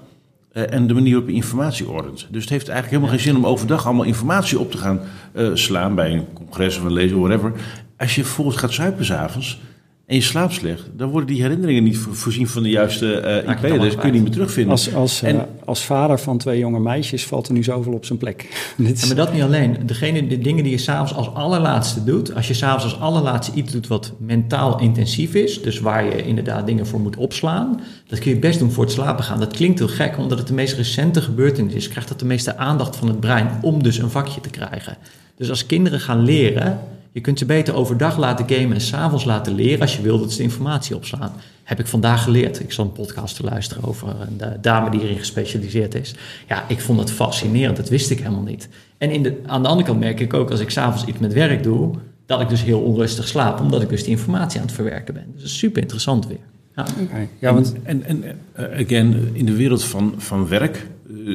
uh, 0.54 0.74
en 0.74 0.88
de 0.88 0.94
manier 0.94 1.12
waarop 1.12 1.30
je 1.30 1.36
informatie 1.36 1.90
ordent. 1.90 2.28
Dus 2.32 2.42
het 2.42 2.50
heeft 2.50 2.70
eigenlijk 2.70 2.90
helemaal 2.90 3.10
geen 3.10 3.34
zin 3.34 3.36
om 3.36 3.46
overdag 3.46 3.86
allemaal 3.86 4.06
informatie 4.06 4.60
op 4.60 4.72
te 4.72 4.78
gaan 4.78 5.00
uh, 5.34 5.50
slaan 5.54 5.96
bij 5.96 6.14
een 6.14 6.34
congres 6.34 6.78
of 6.78 6.84
een 6.84 7.14
of 7.14 7.20
whatever. 7.20 7.52
Als 7.98 8.16
je 8.16 8.24
volgens 8.24 8.58
gaat 8.58 8.72
zuipen 8.72 9.06
s'avonds, 9.06 9.60
en 10.08 10.16
je 10.16 10.22
slaapt 10.22 10.54
slecht, 10.54 10.84
dan 10.96 11.10
worden 11.10 11.28
die 11.28 11.42
herinneringen 11.42 11.84
niet 11.84 11.98
voorzien 11.98 12.48
van 12.48 12.64
de 12.64 12.70
juiste 12.70 13.44
uh, 13.46 13.52
IP. 13.52 13.82
Dus 13.82 13.96
kun 13.96 14.06
je 14.06 14.12
niet 14.12 14.22
meer 14.22 14.32
terugvinden. 14.32 14.72
Als, 14.72 14.94
als, 14.94 15.22
en, 15.22 15.36
uh, 15.36 15.42
als 15.66 15.84
vader 15.84 16.20
van 16.20 16.38
twee 16.38 16.60
jonge 16.60 16.80
meisjes 16.80 17.26
valt 17.26 17.48
er 17.48 17.54
nu 17.54 17.64
zoveel 17.64 17.94
op 17.94 18.06
zijn 18.06 18.20
plek. 18.20 18.48
Maar 18.78 19.16
dat 19.16 19.34
niet 19.34 19.42
alleen. 19.42 19.78
Degene, 19.86 20.28
de 20.28 20.40
dingen 20.40 20.64
die 20.64 20.72
je 20.72 20.78
s'avonds 20.78 21.14
als 21.14 21.34
allerlaatste 21.34 22.04
doet, 22.04 22.36
als 22.36 22.48
je 22.48 22.54
s'avonds 22.54 22.84
als 22.84 23.00
allerlaatste 23.00 23.56
iets 23.56 23.72
doet 23.72 23.88
wat 23.88 24.14
mentaal 24.18 24.80
intensief 24.80 25.34
is, 25.34 25.62
dus 25.62 25.80
waar 25.80 26.06
je 26.06 26.24
inderdaad 26.24 26.66
dingen 26.66 26.88
voor 26.88 27.00
moet 27.00 27.18
opslaan, 27.18 27.82
dat 28.08 28.20
kun 28.20 28.32
je 28.32 28.40
best 28.40 28.60
doen 28.60 28.72
voor 28.72 28.84
het 28.84 28.94
slapen 28.94 29.24
gaan. 29.24 29.40
Dat 29.40 29.54
klinkt 29.54 29.80
heel 29.80 29.88
gek, 29.88 30.18
omdat 30.18 30.38
het 30.38 30.48
de 30.48 30.54
meest 30.54 30.76
recente 30.76 31.22
gebeurtenis 31.22 31.74
is, 31.74 31.88
krijgt 31.88 32.10
dat 32.10 32.20
de 32.20 32.26
meeste 32.26 32.58
aandacht 32.58 32.96
van 32.96 33.08
het 33.08 33.20
brein 33.20 33.50
om 33.62 33.84
dus 33.84 33.98
een 33.98 34.10
vakje 34.10 34.42
te 34.42 34.50
krijgen. 34.50 34.98
Dus 35.36 35.50
als 35.50 35.66
kinderen 35.66 36.00
gaan 36.00 36.24
leren 36.24 36.80
je 37.12 37.22
kunt 37.22 37.40
ze 37.40 37.46
beter 37.46 37.74
overdag 37.74 38.18
laten 38.18 38.50
gamen 38.50 38.74
en 38.74 38.82
s'avonds 38.82 39.26
laten 39.26 39.56
leren 39.56 39.82
als 39.82 39.96
je 39.96 40.02
wil 40.02 40.20
dat 40.20 40.32
ze 40.32 40.38
de 40.38 40.44
informatie 40.44 40.96
opslaan. 40.96 41.32
Heb 41.64 41.80
ik 41.80 41.88
vandaag 41.88 42.24
geleerd. 42.24 42.60
Ik 42.60 42.72
zal 42.72 42.86
een 42.86 42.92
podcast 42.92 43.36
te 43.36 43.44
luisteren 43.44 43.84
over 43.84 44.08
een 44.08 44.62
dame 44.62 44.90
die 44.90 45.02
erin 45.02 45.18
gespecialiseerd 45.18 45.96
is. 45.96 46.16
Ja, 46.48 46.64
ik 46.68 46.82
vond 46.82 47.00
het 47.00 47.12
fascinerend. 47.12 47.78
Dat 47.78 47.90
wist 47.90 48.10
ik 48.10 48.18
helemaal 48.20 48.44
niet. 48.44 48.70
En 48.98 49.12
in 49.12 49.24
de, 49.24 49.42
aan 49.46 49.62
de 49.62 49.68
andere 49.68 49.88
kant 49.88 50.00
merk 50.00 50.20
ik 50.20 50.34
ook 50.34 50.52
als 50.52 50.60
ik 50.60 50.70
s'avonds 50.70 51.06
iets 51.06 51.20
met 51.20 51.34
werk 51.34 51.64
doe, 51.64 51.96
dat 52.26 52.42
ik 52.42 52.50
dus 52.50 52.64
heel 52.64 52.80
onrustig 52.80 53.28
slaap, 53.28 53.60
omdat 53.60 53.82
ik 53.82 53.90
dus 53.90 54.04
die 54.04 54.12
informatie 54.12 54.60
aan 54.60 54.66
het 54.66 54.76
verwerken 54.76 55.14
ben. 55.14 55.24
Dus 55.32 55.42
dat 55.42 55.52
is 55.52 55.58
super 55.58 55.82
interessant 55.82 56.28
weer. 56.28 56.40
Ja, 56.76 56.86
okay. 57.02 57.30
ja 57.40 57.54
want 57.54 57.74
en, 57.84 58.04
en 58.04 58.24
uh, 58.24 58.66
again, 58.86 59.30
in 59.34 59.46
de 59.46 59.56
wereld 59.56 59.84
van, 59.84 60.14
van 60.18 60.48
werk, 60.48 60.88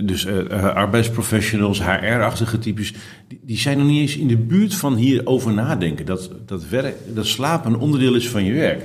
dus 0.05 0.27
uh, 0.27 0.75
arbeidsprofessionals, 0.75 1.83
HR-achtige 1.83 2.59
types, 2.59 2.95
die, 3.43 3.59
zijn 3.59 3.79
nog 3.79 3.87
niet 3.87 4.01
eens 4.01 4.17
in 4.17 4.29
de 4.29 4.37
buurt 4.37 4.75
van 4.75 4.97
hierover 4.97 5.53
nadenken. 5.53 6.07
Dat, 6.07 6.31
dat, 6.47 6.65
dat 7.15 7.27
slapen 7.27 7.73
een 7.73 7.79
onderdeel 7.79 8.15
is 8.15 8.29
van 8.29 8.45
je 8.45 8.53
werk. 8.53 8.83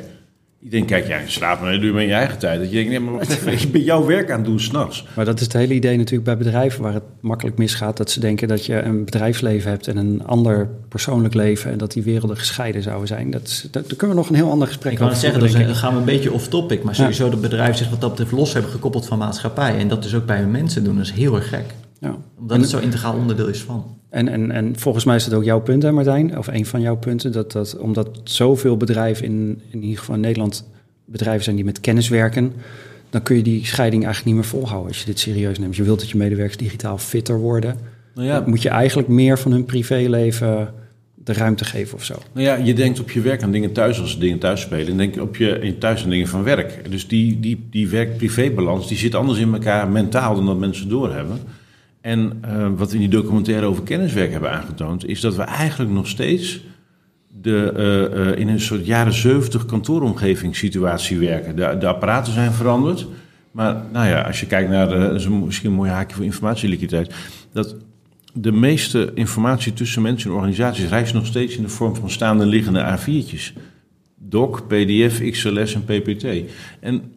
Ik 0.60 0.72
denk, 0.72 0.88
kijk, 0.88 1.08
jij 1.08 1.24
slaapt 1.28 1.62
maar, 1.62 1.80
doe 1.80 1.94
je 1.94 2.02
in 2.02 2.08
je 2.08 2.14
eigen 2.14 2.38
tijd. 2.38 2.60
Dat 2.60 2.70
je 2.70 2.76
denkt, 2.76 2.90
nee, 2.90 3.00
maar 3.00 3.22
even, 3.22 3.52
ik 3.54 3.72
ben 3.72 3.84
jouw 3.84 4.06
werk 4.06 4.32
aan 4.32 4.38
het 4.38 4.46
doen 4.46 4.60
s'nachts. 4.60 5.06
Maar 5.16 5.26
dat 5.26 5.36
is 5.40 5.44
het 5.44 5.54
hele 5.54 5.74
idee 5.74 5.98
natuurlijk 5.98 6.24
bij 6.24 6.38
bedrijven 6.38 6.82
waar 6.84 6.94
het 6.94 7.04
makkelijk 7.20 7.58
misgaat. 7.58 7.98
Dat 7.98 8.12
ze 8.12 8.20
denken 8.20 8.48
dat 8.48 8.66
je 8.66 8.82
een 8.82 9.06
bedrijfsleven 9.06 9.70
hebt 9.70 9.88
en 9.88 9.98
een 9.98 10.26
ander 10.26 10.70
persoonlijk 10.90 11.34
leven. 11.34 11.72
En 11.72 11.78
dat 11.78 11.92
die 11.92 12.04
werelden 12.04 12.38
gescheiden 12.38 12.82
zouden 12.82 13.08
zijn. 13.08 13.32
Dat, 13.32 13.68
dat, 13.72 13.88
daar 13.88 13.98
kunnen 13.98 14.16
we 14.16 14.22
nog 14.22 14.30
een 14.30 14.36
heel 14.36 14.52
ander 14.52 14.68
gesprek 14.68 15.02
over 15.02 15.14
Ik 15.14 15.20
zeggen, 15.20 15.68
dan 15.68 15.76
gaan 15.76 15.94
we 15.94 16.00
een 16.00 16.06
beetje 16.06 16.32
off-topic. 16.32 16.84
Maar 16.84 16.96
sowieso 16.96 17.26
ja. 17.26 17.32
dat 17.32 17.42
bedrijven 17.42 17.78
zich 17.78 17.90
wat 17.90 18.02
dat 18.02 18.10
betreft 18.10 18.32
los 18.32 18.54
hebben 18.54 18.72
gekoppeld 18.72 19.06
van 19.06 19.18
maatschappij. 19.18 19.78
En 19.78 19.88
dat 19.88 20.04
dus 20.04 20.16
ook 20.16 20.26
bij 20.26 20.38
hun 20.38 20.52
mensen 20.52 20.84
doen, 20.84 20.96
dat 20.96 21.06
is 21.06 21.12
heel 21.12 21.36
erg 21.36 21.50
gek. 21.50 21.66
Ja. 22.00 22.18
Omdat 22.40 22.56
en, 22.56 22.62
het 22.62 22.70
zo 22.70 22.80
integraal 22.80 23.16
onderdeel 23.16 23.48
is 23.48 23.62
van. 23.62 23.96
En, 24.10 24.28
en, 24.28 24.52
en 24.52 24.80
volgens 24.80 25.06
mij 25.06 25.16
is 25.16 25.24
dat 25.24 25.34
ook 25.34 25.44
jouw 25.44 25.62
punt, 25.62 25.84
hè 25.84 25.92
Martijn? 25.92 26.38
Of 26.38 26.48
een 26.48 26.66
van 26.66 26.82
jouw 26.82 26.98
punten. 26.98 27.32
Dat, 27.32 27.52
dat, 27.52 27.78
omdat 27.78 28.22
zoveel 28.24 28.78
bedrijven 28.78 29.26
in, 29.26 29.62
in 29.70 29.82
ieder 29.84 29.98
geval 29.98 30.16
in 30.16 30.22
Nederland 30.22 30.70
bedrijven 31.06 31.44
zijn 31.44 31.56
die 31.56 31.66
met 31.66 31.80
kennis 31.80 32.10
werken, 32.10 32.54
dan 33.10 33.24
kun 33.24 33.36
je 33.36 33.44
die 33.44 33.66
scheiding 33.66 34.04
eigenlijk 34.04 34.36
niet 34.36 34.44
meer 34.44 34.60
volhouden 34.60 34.88
als 34.88 35.00
je 35.00 35.06
dit 35.06 35.20
serieus 35.20 35.60
neemt. 35.60 35.76
Je 35.76 35.84
wilt 35.84 36.00
dat 36.00 36.10
je 36.10 36.18
medewerkers 36.18 36.58
digitaal 36.58 36.98
fitter 36.98 37.40
worden. 37.40 37.76
Nou 38.16 38.28
ja. 38.28 38.40
Dan 38.40 38.50
moet 38.50 38.62
je 38.62 38.70
eigenlijk 38.70 39.08
meer 39.08 39.40
van 39.40 39.52
hun 39.52 39.66
privéleven 39.66 40.74
de 41.16 41.34
ruimte 41.34 41.66
geven 41.66 41.98
of 41.98 42.04
zo. 42.04 42.16
Nou 42.32 42.46
ja, 42.46 42.56
je 42.56 42.74
denkt 42.74 43.00
op 43.00 43.12
je 43.12 43.22
werk 43.22 43.44
aan 43.44 43.52
dingen 43.52 43.72
thuis 43.72 44.00
als 44.00 44.20
dingen 44.20 44.40
thuis 44.40 44.62
spelen. 44.62 44.88
En 44.88 44.98
denk 44.98 45.14
je 45.14 45.22
op 45.22 45.36
je 45.36 45.60
in 45.60 45.78
thuis 45.78 46.04
aan 46.04 46.10
dingen 46.10 46.28
van 46.28 46.44
werk. 46.44 46.92
Dus 46.92 47.08
die, 47.08 47.40
die, 47.40 47.68
die 47.70 47.88
werk-privé-balans 47.88 48.88
die 48.88 48.98
zit 48.98 49.16
anders 49.16 49.40
in 49.40 49.54
elkaar 49.54 49.90
mentaal 49.90 50.36
dan 50.36 50.46
dat 50.46 50.58
mensen 50.58 50.90
doorhebben. 50.90 51.40
En 52.08 52.42
uh, 52.46 52.68
wat 52.76 52.90
we 52.90 52.94
in 52.94 53.10
die 53.10 53.10
documentaire 53.10 53.66
over 53.66 53.84
kenniswerk 53.84 54.32
hebben 54.32 54.52
aangetoond, 54.52 55.08
is 55.08 55.22
dat 55.22 55.36
we 55.36 55.42
eigenlijk 55.42 55.92
nog 55.92 56.08
steeds 56.08 56.64
de, 57.42 57.74
uh, 57.78 58.28
uh, 58.28 58.40
in 58.40 58.48
een 58.48 58.60
soort 58.60 58.86
jaren 58.86 59.14
70 59.14 59.66
kantooromgevingssituatie 59.66 61.18
werken. 61.18 61.56
De, 61.56 61.78
de, 61.80 61.88
apparaten 61.88 62.34
zijn 62.34 62.52
veranderd. 62.52 63.08
Maar 63.52 63.84
nou 63.92 64.08
ja, 64.08 64.22
als 64.22 64.40
je 64.40 64.46
kijkt 64.46 64.70
naar, 64.70 64.90
de, 64.90 65.30
misschien 65.30 65.70
een 65.70 65.76
mooi 65.76 65.90
haakje 65.90 66.16
voor 66.16 66.26
informatieliquiditeit, 66.26 67.14
dat 67.52 67.76
de 68.34 68.52
meeste 68.52 69.12
informatie 69.14 69.74
tussen 69.74 70.02
mensen 70.02 70.30
en 70.30 70.36
organisaties 70.36 70.90
reist 70.90 71.14
nog 71.14 71.26
steeds 71.26 71.56
in 71.56 71.64
de 71.64 71.70
vorm 71.70 71.96
van 71.96 72.10
staande 72.10 72.46
liggende 72.46 72.98
A4'tjes. 72.98 73.54
Doc, 74.16 74.62
PDF, 74.68 75.30
XLS 75.32 75.74
en 75.74 75.84
PPT. 75.84 76.26
En 76.80 77.14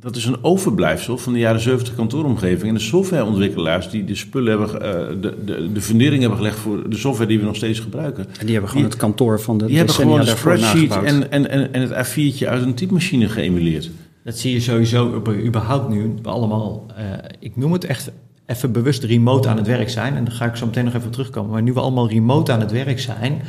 dat 0.00 0.16
is 0.16 0.24
een 0.24 0.44
overblijfsel 0.44 1.18
van 1.18 1.32
de 1.32 1.38
jaren 1.38 1.60
70 1.60 1.94
kantooromgeving. 1.94 2.68
En 2.68 2.74
de 2.74 2.80
softwareontwikkelaars 2.80 3.90
die 3.90 4.04
de 4.04 4.14
spullen 4.14 4.58
hebben, 4.58 4.68
uh, 4.68 5.22
de, 5.22 5.44
de, 5.44 5.72
de 5.72 5.80
fundering 5.80 6.20
hebben 6.20 6.38
gelegd 6.38 6.58
voor 6.58 6.90
de 6.90 6.96
software 6.96 7.28
die 7.28 7.38
we 7.38 7.44
nog 7.44 7.56
steeds 7.56 7.78
gebruiken. 7.78 8.26
En 8.38 8.46
die 8.46 8.52
hebben 8.52 8.70
gewoon 8.70 8.84
die, 8.84 8.92
het 8.92 9.00
kantoor 9.00 9.40
van 9.40 9.58
de 9.58 9.66
Die 9.66 9.76
hebben 9.76 9.94
gewoon 9.94 10.20
een 10.20 10.26
spreadsheet 10.26 10.92
en, 10.92 11.30
en, 11.30 11.50
en, 11.50 11.72
en 11.72 11.88
het 11.88 12.08
A4'tje 12.08 12.46
uit 12.46 12.62
een 12.62 12.74
typemachine 12.74 13.28
geëmuleerd. 13.28 13.90
Dat 14.24 14.38
zie 14.38 14.52
je 14.52 14.60
sowieso 14.60 15.22
überhaupt 15.44 15.88
nu 15.88 16.14
allemaal. 16.22 16.86
Uh, 16.98 17.04
ik 17.38 17.56
noem 17.56 17.72
het 17.72 17.84
echt 17.84 18.10
even 18.46 18.72
bewust 18.72 19.04
remote 19.04 19.48
aan 19.48 19.56
het 19.56 19.66
werk 19.66 19.90
zijn. 19.90 20.16
En 20.16 20.24
daar 20.24 20.34
ga 20.34 20.44
ik 20.44 20.56
zo 20.56 20.66
meteen 20.66 20.84
nog 20.84 20.94
even 20.94 21.10
terugkomen. 21.10 21.50
Maar 21.50 21.62
nu 21.62 21.72
we 21.72 21.80
allemaal 21.80 22.08
remote 22.08 22.52
aan 22.52 22.60
het 22.60 22.72
werk 22.72 23.00
zijn, 23.00 23.32
uh, 23.32 23.40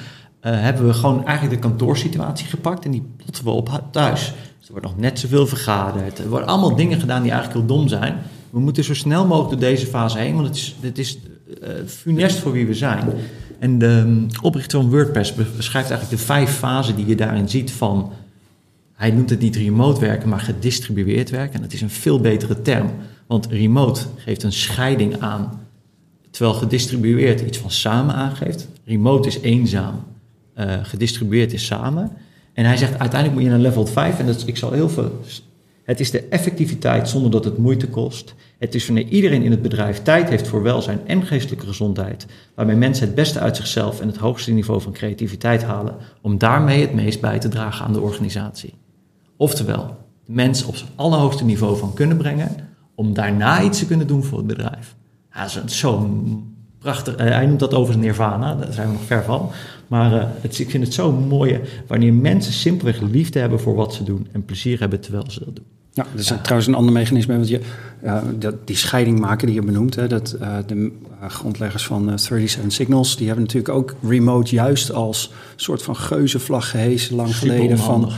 hebben 0.41 0.87
we 0.87 0.93
gewoon 0.93 1.25
eigenlijk 1.25 1.61
de 1.61 1.67
kantoorsituatie 1.67 2.47
gepakt 2.47 2.85
en 2.85 2.91
die 2.91 3.03
plotten 3.17 3.43
we 3.43 3.49
op 3.49 3.83
thuis. 3.91 4.33
Er 4.65 4.71
wordt 4.71 4.85
nog 4.85 4.97
net 4.97 5.19
zoveel 5.19 5.47
vergaderd. 5.47 6.19
Er 6.19 6.29
worden 6.29 6.47
allemaal 6.47 6.75
dingen 6.75 6.99
gedaan 6.99 7.21
die 7.21 7.31
eigenlijk 7.31 7.59
heel 7.59 7.77
dom 7.77 7.87
zijn. 7.87 8.17
We 8.49 8.59
moeten 8.59 8.83
zo 8.83 8.93
snel 8.93 9.25
mogelijk 9.27 9.49
door 9.49 9.69
deze 9.69 9.85
fase 9.85 10.17
heen, 10.17 10.35
want 10.35 10.47
het 10.47 10.55
is, 10.57 10.75
het 10.79 10.97
is 10.97 11.17
uh, 11.61 11.69
funest 11.85 12.37
voor 12.37 12.51
wie 12.51 12.67
we 12.67 12.73
zijn. 12.73 13.09
En 13.59 13.77
de 13.77 13.85
um, 13.85 14.27
oprichter 14.41 14.81
van 14.81 14.89
WordPress 14.89 15.33
beschrijft 15.33 15.89
eigenlijk 15.89 16.09
de 16.09 16.27
vijf 16.27 16.49
fasen 16.51 16.95
die 16.95 17.05
je 17.05 17.15
daarin 17.15 17.49
ziet 17.49 17.71
van... 17.71 18.11
Hij 18.93 19.11
noemt 19.11 19.29
het 19.29 19.39
niet 19.39 19.55
remote 19.55 19.99
werken, 19.99 20.29
maar 20.29 20.39
gedistribueerd 20.39 21.29
werken. 21.29 21.55
En 21.55 21.61
dat 21.61 21.73
is 21.73 21.81
een 21.81 21.89
veel 21.89 22.19
betere 22.19 22.61
term. 22.61 22.91
Want 23.27 23.47
remote 23.47 24.01
geeft 24.17 24.43
een 24.43 24.51
scheiding 24.51 25.19
aan, 25.19 25.67
terwijl 26.29 26.55
gedistribueerd 26.55 27.41
iets 27.41 27.57
van 27.57 27.71
samen 27.71 28.15
aangeeft. 28.15 28.67
Remote 28.85 29.27
is 29.27 29.39
eenzaam, 29.39 30.03
uh, 30.57 30.73
gedistribueerd 30.81 31.53
is 31.53 31.65
samen. 31.65 32.11
En 32.53 32.65
hij 32.65 32.77
zegt 32.77 32.99
uiteindelijk 32.99 33.33
moet 33.33 33.43
je 33.43 33.49
naar 33.49 33.59
level 33.59 33.85
5, 33.85 34.19
en 34.19 34.25
dat, 34.25 34.43
ik 34.47 34.57
zal 34.57 34.71
heel 34.71 34.89
veel. 34.89 35.19
Het 35.83 35.99
is 35.99 36.11
de 36.11 36.21
effectiviteit 36.21 37.09
zonder 37.09 37.31
dat 37.31 37.45
het 37.45 37.57
moeite 37.57 37.87
kost. 37.87 38.35
Het 38.57 38.75
is 38.75 38.85
wanneer 38.85 39.07
iedereen 39.07 39.43
in 39.43 39.51
het 39.51 39.61
bedrijf 39.61 40.01
tijd 40.01 40.29
heeft 40.29 40.47
voor 40.47 40.63
welzijn 40.63 40.99
en 41.05 41.25
geestelijke 41.25 41.65
gezondheid, 41.65 42.25
waarmee 42.55 42.75
mensen 42.75 43.05
het 43.05 43.15
beste 43.15 43.39
uit 43.39 43.55
zichzelf 43.55 44.01
en 44.01 44.07
het 44.07 44.17
hoogste 44.17 44.51
niveau 44.51 44.81
van 44.81 44.91
creativiteit 44.91 45.63
halen, 45.63 45.95
om 46.21 46.37
daarmee 46.37 46.81
het 46.81 46.93
meest 46.93 47.21
bij 47.21 47.39
te 47.39 47.49
dragen 47.49 47.85
aan 47.85 47.93
de 47.93 48.01
organisatie. 48.01 48.73
Oftewel, 49.37 49.97
de 50.25 50.63
op 50.67 50.75
zijn 50.75 50.89
allerhoogste 50.95 51.45
niveau 51.45 51.77
van 51.77 51.93
kunnen 51.93 52.17
brengen, 52.17 52.55
om 52.95 53.13
daarna 53.13 53.63
iets 53.63 53.79
te 53.79 53.85
kunnen 53.85 54.07
doen 54.07 54.23
voor 54.23 54.37
het 54.37 54.47
bedrijf. 54.47 54.95
Ja, 55.33 55.41
dat 55.41 55.63
is 55.63 55.77
zo'n 55.77 56.50
prachtig. 56.81 57.13
Uh, 57.19 57.19
hij 57.19 57.45
noemt 57.45 57.59
dat 57.59 57.73
overigens 57.73 58.05
nirvana, 58.05 58.55
daar 58.55 58.73
zijn 58.73 58.87
we 58.87 58.93
nog 58.93 59.03
ver 59.03 59.23
van. 59.23 59.49
Maar 59.87 60.13
uh, 60.13 60.23
het, 60.41 60.59
ik 60.59 60.69
vind 60.69 60.83
het 60.83 60.93
zo 60.93 61.11
mooi 61.11 61.59
wanneer 61.87 62.13
mensen 62.13 62.53
simpelweg 62.53 63.01
liefde 63.01 63.39
hebben 63.39 63.59
voor 63.59 63.75
wat 63.75 63.93
ze 63.93 64.03
doen 64.03 64.27
en 64.31 64.45
plezier 64.45 64.79
hebben 64.79 64.99
terwijl 64.99 65.25
ze 65.27 65.39
dat 65.39 65.55
doen. 65.55 65.65
Ja, 65.93 66.05
dat 66.11 66.21
is 66.21 66.27
ja. 66.27 66.37
trouwens 66.37 66.67
een 66.67 66.75
ander 66.75 66.93
mechanisme. 66.93 67.35
Want 67.35 67.47
je, 67.47 67.61
uh, 68.03 68.21
dat, 68.39 68.67
die 68.67 68.75
scheiding 68.75 69.19
maken 69.19 69.47
die 69.47 69.55
je 69.55 69.61
benoemt, 69.61 69.95
hè, 69.95 70.07
dat, 70.07 70.37
de 70.67 70.91
grondleggers 71.27 71.85
van 71.85 72.19
37 72.19 72.71
Signals, 72.71 73.15
die 73.15 73.27
hebben 73.27 73.45
natuurlijk 73.45 73.73
ook 73.73 73.95
remote 74.07 74.55
juist 74.55 74.91
als 74.91 75.31
soort 75.55 75.81
van 75.81 75.95
geuzenvlag 75.95 76.69
gehezen 76.69 77.15
lang 77.15 77.29
Super 77.29 77.55
geleden. 77.55 77.77
Van, 77.77 78.11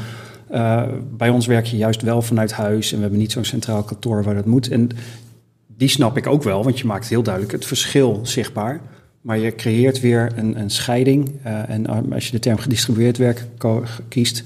uh, 0.54 0.84
bij 1.18 1.30
ons 1.30 1.46
werk 1.46 1.66
je 1.66 1.78
juist 1.78 2.02
wel 2.02 2.22
vanuit 2.22 2.52
huis 2.52 2.90
en 2.90 2.96
we 2.96 3.02
hebben 3.02 3.20
niet 3.20 3.32
zo'n 3.32 3.46
centraal 3.46 3.84
kantoor 3.84 4.24
waar 4.24 4.36
dat 4.36 4.46
moet. 4.46 4.70
En 4.70 4.90
die 5.78 5.88
snap 5.88 6.18
ik 6.18 6.28
ook 6.28 6.44
wel, 6.44 6.64
want 6.64 6.80
je 6.80 6.86
maakt 6.86 7.08
heel 7.08 7.24
duidelijk 7.24 7.54
het 7.54 7.66
verschil 7.66 8.20
zichtbaar. 8.24 8.82
maar 9.22 9.40
je 9.40 9.56
creëert 9.56 10.00
weer 10.00 10.32
een, 10.36 10.60
een 10.60 10.70
scheiding. 10.70 11.32
Uh, 11.46 11.70
en 11.70 12.12
als 12.12 12.26
je 12.26 12.32
de 12.32 12.40
term 12.40 12.58
gedistribueerd 12.58 13.18
werk 13.18 13.46
kiest, 14.08 14.44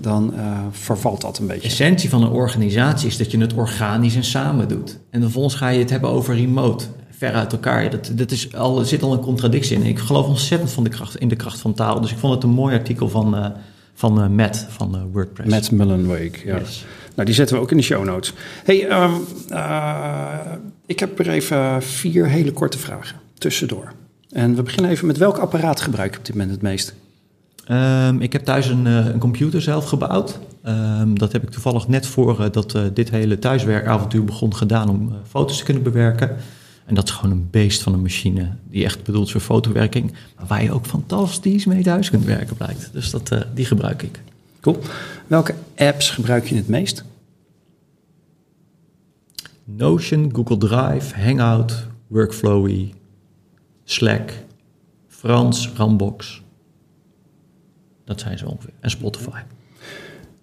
dan 0.00 0.32
uh, 0.36 0.58
vervalt 0.70 1.20
dat 1.20 1.38
een 1.38 1.46
beetje. 1.46 1.60
De 1.60 1.66
essentie 1.66 2.08
van 2.08 2.22
een 2.22 2.30
organisatie 2.30 3.08
is 3.08 3.16
dat 3.16 3.30
je 3.30 3.38
het 3.38 3.54
organisch 3.54 4.16
en 4.16 4.24
samen 4.24 4.68
doet. 4.68 4.98
En 5.10 5.20
vervolgens 5.20 5.54
ga 5.54 5.68
je 5.68 5.78
het 5.78 5.90
hebben 5.90 6.10
over 6.10 6.34
remote, 6.34 6.84
ver 7.10 7.32
uit 7.32 7.52
elkaar. 7.52 7.90
Dat, 7.90 8.10
dat 8.14 8.30
is 8.30 8.54
al, 8.54 8.78
er 8.78 8.86
zit 8.86 9.02
al 9.02 9.12
een 9.12 9.20
contradictie 9.20 9.76
in. 9.76 9.82
Ik 9.82 9.98
geloof 9.98 10.26
ontzettend 10.26 10.72
van 10.72 10.84
de 10.84 10.90
kracht, 10.90 11.16
in 11.16 11.28
de 11.28 11.36
kracht 11.36 11.58
van 11.58 11.74
taal. 11.74 12.00
Dus 12.00 12.10
ik 12.10 12.18
vond 12.18 12.34
het 12.34 12.42
een 12.42 12.50
mooi 12.50 12.74
artikel 12.74 13.08
van, 13.08 13.34
uh, 13.34 13.46
van 13.94 14.34
Matt 14.34 14.66
van 14.68 15.10
WordPress. 15.12 15.50
Matt 15.50 15.70
Mullenweg, 15.70 16.44
ja. 16.44 16.58
Yes. 16.58 16.84
Nou, 17.14 17.26
die 17.26 17.34
zetten 17.34 17.56
we 17.56 17.62
ook 17.62 17.70
in 17.70 17.76
de 17.76 17.82
show 17.82 18.04
notes. 18.04 18.32
hey, 18.64 19.02
um, 19.02 19.24
ik 20.86 21.00
heb 21.00 21.18
er 21.18 21.28
even 21.28 21.82
vier 21.82 22.26
hele 22.26 22.52
korte 22.52 22.78
vragen 22.78 23.16
tussendoor. 23.38 23.92
En 24.30 24.54
we 24.54 24.62
beginnen 24.62 24.90
even 24.90 25.06
met 25.06 25.18
welk 25.18 25.38
apparaat 25.38 25.80
gebruik 25.80 26.12
je 26.12 26.18
op 26.18 26.24
dit 26.24 26.34
moment 26.34 26.52
het 26.52 26.62
meest? 26.62 26.94
Um, 27.70 28.20
ik 28.20 28.32
heb 28.32 28.44
thuis 28.44 28.68
een, 28.68 28.86
een 28.86 29.18
computer 29.18 29.62
zelf 29.62 29.88
gebouwd. 29.88 30.38
Um, 30.66 31.18
dat 31.18 31.32
heb 31.32 31.42
ik 31.42 31.50
toevallig 31.50 31.88
net 31.88 32.06
voor 32.06 32.40
uh, 32.40 32.46
dat 32.50 32.74
uh, 32.74 32.82
dit 32.94 33.10
hele 33.10 33.38
thuiswerkavontuur 33.38 34.24
begon 34.24 34.54
gedaan 34.54 34.88
om 34.88 35.12
foto's 35.28 35.58
te 35.58 35.64
kunnen 35.64 35.82
bewerken. 35.82 36.36
En 36.84 36.94
dat 36.94 37.04
is 37.04 37.10
gewoon 37.10 37.30
een 37.30 37.48
beest 37.50 37.82
van 37.82 37.92
een 37.92 38.02
machine 38.02 38.48
die 38.70 38.84
echt 38.84 39.02
bedoeld 39.02 39.26
is 39.26 39.32
voor 39.32 39.40
fotowerking. 39.40 40.12
Maar 40.36 40.46
waar 40.46 40.62
je 40.62 40.72
ook 40.72 40.86
fantastisch 40.86 41.64
mee 41.64 41.82
thuis 41.82 42.10
kunt 42.10 42.24
werken 42.24 42.56
blijkt. 42.56 42.90
Dus 42.92 43.10
dat, 43.10 43.30
die 43.54 43.64
gebruik 43.64 44.02
ik. 44.02 44.20
Cool. 44.60 44.78
Welke 45.26 45.54
apps 45.76 46.10
gebruik 46.10 46.46
je 46.46 46.54
het 46.54 46.68
meest? 46.68 47.04
Notion, 49.64 50.34
Google 50.34 50.56
Drive, 50.56 51.20
Hangout, 51.20 51.86
Workflowy, 52.06 52.92
Slack, 53.84 54.32
Frans, 55.08 55.70
Rambox. 55.76 56.42
Dat 58.04 58.20
zijn 58.20 58.38
ze 58.38 58.48
ongeveer. 58.48 58.72
En 58.80 58.90
Spotify. 58.90 59.40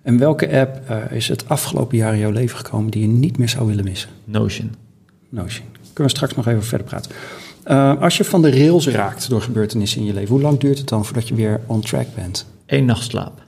En 0.01 0.17
welke 0.17 0.59
app 0.59 0.89
uh, 0.89 1.11
is 1.11 1.27
het 1.27 1.49
afgelopen 1.49 1.97
jaar 1.97 2.13
in 2.13 2.19
jouw 2.19 2.31
leven 2.31 2.57
gekomen 2.57 2.91
die 2.91 3.01
je 3.01 3.07
niet 3.07 3.37
meer 3.37 3.49
zou 3.49 3.67
willen 3.67 3.83
missen? 3.83 4.09
Notion. 4.23 4.75
Notion. 5.29 5.65
Kunnen 5.93 6.11
we 6.11 6.17
straks 6.17 6.35
nog 6.35 6.47
even 6.47 6.63
verder 6.63 6.87
praten. 6.87 7.11
Uh, 7.67 8.01
als 8.01 8.17
je 8.17 8.23
van 8.23 8.41
de 8.41 8.49
rails 8.49 8.87
raakt 8.87 9.29
door 9.29 9.41
gebeurtenissen 9.41 9.99
in 9.99 10.05
je 10.05 10.13
leven, 10.13 10.29
hoe 10.29 10.41
lang 10.41 10.59
duurt 10.59 10.77
het 10.77 10.87
dan 10.87 11.05
voordat 11.05 11.27
je 11.27 11.35
weer 11.35 11.61
on 11.65 11.81
track 11.81 12.15
bent? 12.15 12.45
Eén 12.65 12.85
nacht 12.85 13.03
slaap. 13.03 13.40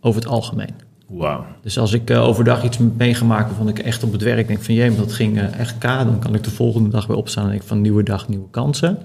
Over 0.00 0.20
het 0.20 0.30
algemeen. 0.30 0.74
Wauw. 1.08 1.46
Dus 1.62 1.78
als 1.78 1.92
ik 1.92 2.10
uh, 2.10 2.22
overdag 2.22 2.64
iets 2.64 2.78
meegemaakt 2.96 3.46
waarvan 3.46 3.68
ik 3.68 3.78
echt 3.78 4.02
op 4.02 4.12
het 4.12 4.22
werk 4.22 4.46
denk 4.46 4.62
van 4.62 4.74
jee, 4.74 4.96
dat 4.96 5.12
ging 5.12 5.40
echt 5.40 5.78
k, 5.78 5.82
dan 5.82 6.18
kan 6.18 6.34
ik 6.34 6.44
de 6.44 6.50
volgende 6.50 6.88
dag 6.88 7.06
weer 7.06 7.16
opstaan 7.16 7.44
en 7.44 7.50
denk 7.50 7.62
van 7.62 7.80
nieuwe 7.80 8.02
dag, 8.02 8.28
nieuwe 8.28 8.50
kansen. 8.50 8.98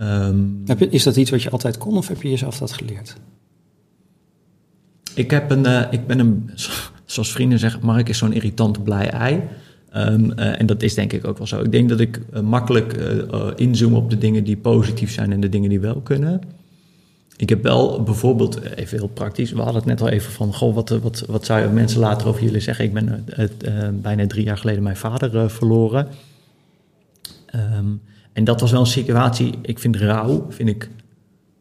Um, 0.00 0.62
heb 0.64 0.78
je, 0.78 0.88
is 0.88 1.02
dat 1.02 1.16
iets 1.16 1.30
wat 1.30 1.42
je 1.42 1.50
altijd 1.50 1.78
kon 1.78 1.96
of 1.96 2.08
heb 2.08 2.22
je 2.22 2.30
jezelf 2.30 2.58
dat 2.58 2.72
geleerd? 2.72 3.16
Ik, 5.14 5.30
heb 5.30 5.50
een, 5.50 5.64
uh, 5.66 5.82
ik 5.90 6.06
ben 6.06 6.18
een, 6.18 6.50
zoals 7.04 7.32
vrienden 7.32 7.58
zeggen, 7.58 7.80
Mark 7.84 8.08
is 8.08 8.18
zo'n 8.18 8.32
irritant 8.32 8.84
blij 8.84 9.10
ei. 9.10 9.40
Um, 9.96 10.32
uh, 10.36 10.60
en 10.60 10.66
dat 10.66 10.82
is 10.82 10.94
denk 10.94 11.12
ik 11.12 11.26
ook 11.26 11.38
wel 11.38 11.46
zo. 11.46 11.60
Ik 11.60 11.72
denk 11.72 11.88
dat 11.88 12.00
ik 12.00 12.20
uh, 12.34 12.40
makkelijk 12.40 12.92
inzoom 13.56 13.94
op 13.94 14.10
de 14.10 14.18
dingen 14.18 14.44
die 14.44 14.56
positief 14.56 15.12
zijn 15.12 15.32
en 15.32 15.40
de 15.40 15.48
dingen 15.48 15.68
die 15.68 15.80
wel 15.80 16.00
kunnen. 16.00 16.40
Ik 17.36 17.48
heb 17.48 17.62
wel 17.62 18.02
bijvoorbeeld, 18.02 18.60
even 18.60 18.98
heel 18.98 19.08
praktisch, 19.08 19.52
we 19.52 19.56
hadden 19.56 19.74
het 19.74 19.84
net 19.84 20.00
al 20.00 20.08
even 20.08 20.32
van, 20.32 20.54
goh, 20.54 20.74
wat, 20.74 20.88
wat, 20.88 21.24
wat 21.28 21.44
zou 21.44 21.62
je 21.62 21.68
mensen 21.68 22.00
later 22.00 22.28
over 22.28 22.42
jullie 22.42 22.60
zeggen? 22.60 22.84
Ik 22.84 22.92
ben 22.92 23.26
bijna 24.02 24.26
drie 24.26 24.44
jaar 24.44 24.58
geleden 24.58 24.82
mijn 24.82 24.96
vader 24.96 25.50
verloren. 25.50 26.08
Um, 27.54 28.00
en 28.32 28.44
dat 28.44 28.60
was 28.60 28.70
wel 28.70 28.80
een 28.80 28.86
situatie, 28.86 29.54
ik 29.62 29.78
vind 29.78 29.96
rouw, 29.96 30.46
vind 30.48 30.68
ik, 30.68 30.88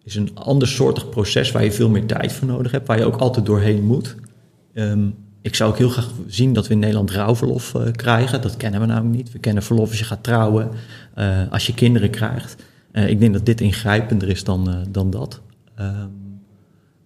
is 0.03 0.15
een 0.15 0.31
ander 0.33 0.67
soortig 0.67 1.09
proces 1.09 1.51
waar 1.51 1.63
je 1.63 1.71
veel 1.71 1.89
meer 1.89 2.05
tijd 2.05 2.33
voor 2.33 2.47
nodig 2.47 2.71
hebt, 2.71 2.87
waar 2.87 2.97
je 2.97 3.05
ook 3.05 3.17
altijd 3.17 3.45
doorheen 3.45 3.83
moet. 3.83 4.15
Um, 4.73 5.15
ik 5.41 5.55
zou 5.55 5.71
ook 5.71 5.77
heel 5.77 5.89
graag 5.89 6.09
zien 6.27 6.53
dat 6.53 6.67
we 6.67 6.73
in 6.73 6.79
Nederland 6.79 7.11
rouwverlof 7.11 7.75
krijgen. 7.95 8.41
Dat 8.41 8.57
kennen 8.57 8.79
we 8.79 8.85
namelijk 8.85 9.15
niet. 9.15 9.31
We 9.31 9.39
kennen 9.39 9.63
verlof 9.63 9.89
als 9.89 9.99
je 9.99 10.05
gaat 10.05 10.23
trouwen, 10.23 10.69
als 11.49 11.67
je 11.67 11.73
kinderen 11.73 12.09
krijgt. 12.09 12.55
Ik 12.91 13.19
denk 13.19 13.33
dat 13.33 13.45
dit 13.45 13.61
ingrijpender 13.61 14.29
is 14.29 14.43
dan, 14.43 14.85
dan 14.89 15.09
dat. 15.09 15.41
Um, 15.79 16.41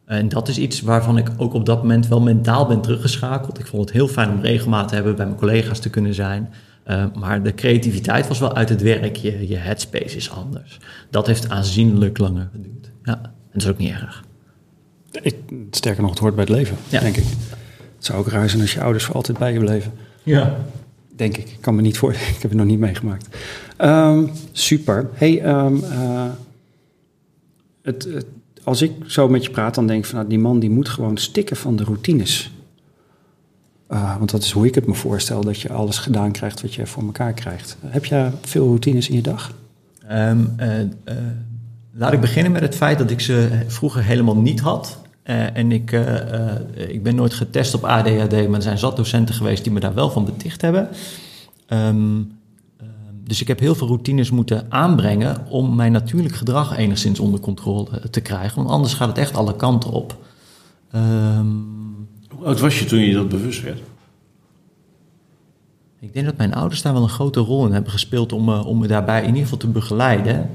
en 0.05 0.29
dat 0.29 0.47
is 0.47 0.57
iets 0.57 0.81
waarvan 0.81 1.17
ik 1.17 1.29
ook 1.37 1.53
op 1.53 1.65
dat 1.65 1.81
moment 1.81 2.07
wel 2.07 2.21
mentaal 2.21 2.67
ben 2.67 2.81
teruggeschakeld. 2.81 3.59
Ik 3.59 3.65
vond 3.65 3.81
het 3.81 3.91
heel 3.91 4.07
fijn 4.07 4.29
om 4.29 4.41
regelmaat 4.41 4.87
te 4.87 4.95
hebben, 4.95 5.15
bij 5.15 5.25
mijn 5.25 5.37
collega's 5.37 5.79
te 5.79 5.89
kunnen 5.89 6.13
zijn. 6.13 6.53
Uh, 6.87 7.05
maar 7.13 7.43
de 7.43 7.53
creativiteit 7.53 8.27
was 8.27 8.39
wel 8.39 8.55
uit 8.55 8.69
het 8.69 8.81
werk. 8.81 9.15
Je, 9.15 9.47
je 9.47 9.55
headspace 9.55 10.15
is 10.15 10.31
anders. 10.31 10.79
Dat 11.09 11.27
heeft 11.27 11.49
aanzienlijk 11.49 12.17
langer 12.17 12.49
geduurd. 12.51 12.91
Ja, 13.03 13.13
en 13.23 13.31
dat 13.51 13.61
is 13.61 13.67
ook 13.67 13.77
niet 13.77 13.91
erg. 13.91 14.23
Ik, 15.11 15.35
sterker 15.71 16.01
nog, 16.01 16.11
het 16.11 16.19
hoort 16.19 16.35
bij 16.35 16.43
het 16.43 16.53
leven, 16.53 16.77
ja. 16.89 16.99
denk 16.99 17.17
ik. 17.17 17.25
Het 17.95 18.05
zou 18.05 18.19
ook 18.19 18.27
raar 18.27 18.49
zijn 18.49 18.61
als 18.61 18.73
je 18.73 18.81
ouders 18.81 19.03
voor 19.03 19.15
altijd 19.15 19.37
bij 19.37 19.53
je 19.53 19.59
bleven. 19.59 19.91
Ja. 20.23 20.57
Denk 21.15 21.37
ik. 21.37 21.49
Ik 21.49 21.61
kan 21.61 21.75
me 21.75 21.81
niet 21.81 21.97
voor. 21.97 22.11
Ik 22.35 22.41
heb 22.41 22.51
het 22.51 22.53
nog 22.53 22.65
niet 22.65 22.79
meegemaakt. 22.79 23.37
Um, 23.81 24.31
super. 24.51 25.09
Hey, 25.13 25.45
um, 25.45 25.75
uh, 25.75 26.25
het, 27.81 28.03
het, 28.03 28.25
als 28.67 28.81
ik 28.81 28.91
zo 29.05 29.27
met 29.27 29.43
je 29.43 29.51
praat, 29.51 29.75
dan 29.75 29.87
denk 29.87 29.99
ik 29.99 30.05
van 30.05 30.15
nou, 30.17 30.29
die 30.29 30.39
man 30.39 30.59
die 30.59 30.69
moet 30.69 30.89
gewoon 30.89 31.17
stikken 31.17 31.55
van 31.55 31.75
de 31.75 31.83
routines. 31.83 32.51
Uh, 33.89 34.17
want 34.17 34.31
dat 34.31 34.43
is 34.43 34.51
hoe 34.51 34.65
ik 34.65 34.75
het 34.75 34.87
me 34.87 34.93
voorstel, 34.93 35.41
dat 35.41 35.61
je 35.61 35.73
alles 35.73 35.97
gedaan 35.97 36.31
krijgt 36.31 36.61
wat 36.61 36.73
je 36.73 36.85
voor 36.85 37.03
elkaar 37.03 37.33
krijgt. 37.33 37.77
Heb 37.85 38.05
je 38.05 38.29
veel 38.41 38.65
routines 38.65 39.09
in 39.09 39.15
je 39.15 39.21
dag? 39.21 39.53
Um, 40.11 40.55
uh, 40.59 40.79
uh, 40.79 40.85
laat 41.91 42.13
ik 42.13 42.19
beginnen 42.19 42.51
met 42.51 42.61
het 42.61 42.75
feit 42.75 42.97
dat 42.97 43.11
ik 43.11 43.19
ze 43.19 43.63
vroeger 43.67 44.03
helemaal 44.03 44.37
niet 44.37 44.59
had. 44.59 44.97
en 45.53 45.71
ik, 45.71 45.91
ik 46.73 47.03
ben 47.03 47.15
nooit 47.15 47.33
getest 47.33 47.73
op 47.73 47.83
ADHD, 47.83 48.31
maar 48.31 48.55
er 48.55 48.61
zijn 48.61 48.77
zat 48.77 48.95
docenten 48.95 49.35
geweest 49.35 49.63
die 49.63 49.73
me 49.73 49.79
daar 49.79 49.93
wel 49.93 50.09
van 50.09 50.25
beticht 50.25 50.61
hebben. 50.61 50.89
Um, 51.69 52.36
dus 53.27 53.41
ik 53.41 53.47
heb 53.47 53.59
heel 53.59 53.75
veel 53.75 53.87
routines 53.87 54.31
moeten 54.31 54.65
aanbrengen 54.69 55.45
om 55.49 55.75
mijn 55.75 55.91
natuurlijk 55.91 56.35
gedrag 56.35 56.77
enigszins 56.77 57.19
onder 57.19 57.39
controle 57.39 58.09
te 58.09 58.21
krijgen. 58.21 58.57
Want 58.57 58.69
anders 58.69 58.93
gaat 58.93 59.07
het 59.07 59.17
echt 59.17 59.35
alle 59.35 59.55
kanten 59.55 59.91
op. 59.91 60.17
Um, 60.95 62.07
hoe 62.29 62.45
oud 62.45 62.59
was 62.59 62.79
je 62.79 62.85
toen 62.85 62.99
je 62.99 63.13
dat 63.13 63.29
bewust 63.29 63.61
werd? 63.61 63.81
Ik 65.99 66.13
denk 66.13 66.25
dat 66.25 66.37
mijn 66.37 66.53
ouders 66.53 66.81
daar 66.81 66.93
wel 66.93 67.03
een 67.03 67.09
grote 67.09 67.39
rol 67.39 67.65
in 67.65 67.71
hebben 67.73 67.91
gespeeld 67.91 68.33
om, 68.33 68.49
uh, 68.49 68.65
om 68.65 68.79
me 68.79 68.87
daarbij 68.87 69.21
in 69.21 69.27
ieder 69.27 69.41
geval 69.41 69.57
te 69.57 69.67
begeleiden. 69.67 70.49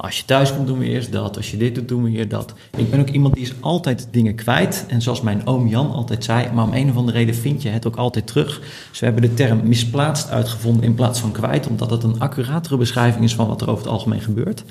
Als 0.00 0.18
je 0.18 0.24
thuis 0.24 0.54
komt 0.54 0.66
doen 0.66 0.78
we 0.78 0.84
eerst 0.84 1.12
dat, 1.12 1.36
als 1.36 1.50
je 1.50 1.56
dit 1.56 1.74
doet 1.74 1.88
doen 1.88 2.02
we 2.02 2.10
hier 2.10 2.28
dat. 2.28 2.54
Ik 2.76 2.90
ben 2.90 3.00
ook 3.00 3.08
iemand 3.08 3.34
die 3.34 3.42
is 3.42 3.52
altijd 3.60 4.08
dingen 4.10 4.34
kwijt. 4.34 4.84
En 4.88 5.02
zoals 5.02 5.20
mijn 5.20 5.46
oom 5.46 5.68
Jan 5.68 5.90
altijd 5.90 6.24
zei, 6.24 6.52
maar 6.52 6.64
om 6.64 6.72
een 6.72 6.90
of 6.90 6.96
andere 6.96 7.18
reden 7.18 7.34
vind 7.34 7.62
je 7.62 7.68
het 7.68 7.86
ook 7.86 7.96
altijd 7.96 8.26
terug. 8.26 8.60
Dus 8.90 8.98
we 8.98 9.04
hebben 9.04 9.22
de 9.22 9.34
term 9.34 9.68
misplaatst 9.68 10.30
uitgevonden 10.30 10.84
in 10.84 10.94
plaats 10.94 11.20
van 11.20 11.32
kwijt, 11.32 11.66
omdat 11.66 11.90
het 11.90 12.02
een 12.02 12.20
accuratere 12.20 12.76
beschrijving 12.76 13.24
is 13.24 13.34
van 13.34 13.46
wat 13.46 13.60
er 13.60 13.70
over 13.70 13.82
het 13.82 13.92
algemeen 13.92 14.20
gebeurt. 14.20 14.64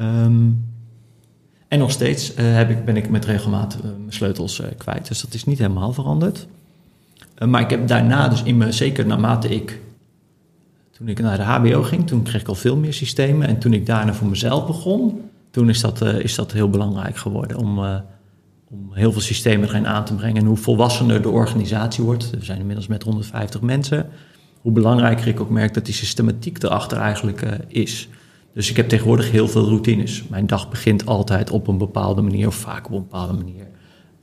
Um, 0.00 0.70
en 1.68 1.78
nog 1.78 1.90
steeds 1.90 2.34
uh, 2.34 2.54
heb 2.54 2.70
ik, 2.70 2.84
ben 2.84 2.96
ik 2.96 3.10
met 3.10 3.24
regelmaat 3.24 3.76
uh, 3.76 3.82
mijn 3.82 4.12
sleutels 4.12 4.60
uh, 4.60 4.66
kwijt. 4.78 5.08
Dus 5.08 5.20
dat 5.20 5.34
is 5.34 5.44
niet 5.44 5.58
helemaal 5.58 5.92
veranderd. 5.92 6.46
maar 7.46 7.60
ik 7.60 7.70
heb 7.70 7.88
daarna, 7.88 8.28
dus 8.28 8.42
in 8.42 8.56
me, 8.56 8.72
zeker 8.72 9.06
naarmate 9.06 9.48
ik. 9.48 9.80
Toen 11.02 11.10
ik 11.10 11.20
naar 11.20 11.36
de 11.36 11.42
HBO 11.42 11.82
ging, 11.82 12.06
toen 12.06 12.22
kreeg 12.22 12.40
ik 12.40 12.48
al 12.48 12.54
veel 12.54 12.76
meer 12.76 12.92
systemen. 12.92 13.48
En 13.48 13.58
toen 13.58 13.72
ik 13.72 13.86
daarna 13.86 14.14
voor 14.14 14.28
mezelf 14.28 14.66
begon, 14.66 15.20
toen 15.50 15.68
is 15.68 15.80
dat, 15.80 16.00
is 16.00 16.34
dat 16.34 16.52
heel 16.52 16.70
belangrijk 16.70 17.16
geworden. 17.16 17.56
Om, 17.56 17.78
om 18.70 18.90
heel 18.90 19.12
veel 19.12 19.20
systemen 19.20 19.68
erin 19.68 19.86
aan 19.86 20.04
te 20.04 20.14
brengen. 20.14 20.36
En 20.36 20.46
hoe 20.46 20.56
volwassener 20.56 21.22
de 21.22 21.28
organisatie 21.28 22.04
wordt. 22.04 22.30
We 22.30 22.44
zijn 22.44 22.58
inmiddels 22.58 22.86
met 22.86 23.02
150 23.02 23.60
mensen. 23.60 24.06
Hoe 24.60 24.72
belangrijker 24.72 25.26
ik 25.26 25.40
ook 25.40 25.50
merk 25.50 25.74
dat 25.74 25.84
die 25.84 25.94
systematiek 25.94 26.62
erachter 26.62 26.98
eigenlijk 26.98 27.42
is. 27.68 28.08
Dus 28.54 28.70
ik 28.70 28.76
heb 28.76 28.88
tegenwoordig 28.88 29.30
heel 29.30 29.48
veel 29.48 29.64
routines. 29.64 30.24
Mijn 30.28 30.46
dag 30.46 30.70
begint 30.70 31.06
altijd 31.06 31.50
op 31.50 31.66
een 31.68 31.78
bepaalde 31.78 32.22
manier, 32.22 32.46
of 32.46 32.54
vaak 32.54 32.86
op 32.86 32.92
een 32.92 32.98
bepaalde 32.98 33.32
manier. 33.32 33.66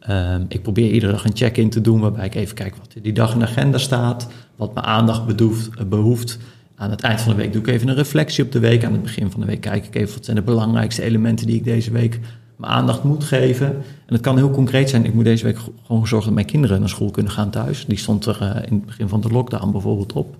Um, 0.09 0.45
ik 0.47 0.61
probeer 0.61 0.91
iedere 0.91 1.11
dag 1.11 1.25
een 1.25 1.35
check-in 1.35 1.69
te 1.69 1.81
doen, 1.81 1.99
waarbij 1.99 2.25
ik 2.25 2.35
even 2.35 2.55
kijk 2.55 2.75
wat 2.75 2.93
die 3.01 3.13
dag 3.13 3.33
in 3.33 3.39
de 3.39 3.45
agenda 3.45 3.77
staat, 3.77 4.27
wat 4.55 4.73
mijn 4.73 4.85
aandacht 4.85 5.25
bedoeft, 5.25 5.89
behoeft. 5.89 6.39
Aan 6.79 6.91
het 6.91 7.01
eind 7.01 7.21
van 7.21 7.31
de 7.31 7.37
week 7.37 7.53
doe 7.53 7.61
ik 7.61 7.67
even 7.67 7.87
een 7.87 7.95
reflectie 7.95 8.43
op 8.43 8.51
de 8.51 8.59
week. 8.59 8.83
Aan 8.83 8.91
het 8.91 9.01
begin 9.01 9.31
van 9.31 9.39
de 9.39 9.45
week 9.45 9.61
kijk 9.61 9.85
ik 9.85 9.95
even 9.95 10.13
wat 10.13 10.25
zijn 10.25 10.35
de 10.35 10.41
belangrijkste 10.41 11.03
elementen 11.03 11.45
die 11.45 11.55
ik 11.55 11.63
deze 11.63 11.91
week 11.91 12.19
mijn 12.55 12.71
aandacht 12.71 13.03
moet 13.03 13.23
geven. 13.23 13.67
En 13.67 13.83
dat 14.05 14.19
kan 14.19 14.37
heel 14.37 14.51
concreet 14.51 14.89
zijn. 14.89 15.05
Ik 15.05 15.13
moet 15.13 15.23
deze 15.23 15.43
week 15.43 15.57
gewoon 15.85 16.07
zorgen 16.07 16.27
dat 16.27 16.35
mijn 16.35 16.45
kinderen 16.45 16.79
naar 16.79 16.89
school 16.89 17.11
kunnen 17.11 17.31
gaan 17.31 17.49
thuis. 17.49 17.85
Die 17.85 17.97
stond 17.97 18.25
er 18.25 18.39
uh, 18.41 18.49
in 18.71 18.73
het 18.75 18.85
begin 18.85 19.07
van 19.07 19.21
de 19.21 19.29
lockdown 19.29 19.71
bijvoorbeeld 19.71 20.13
op. 20.13 20.35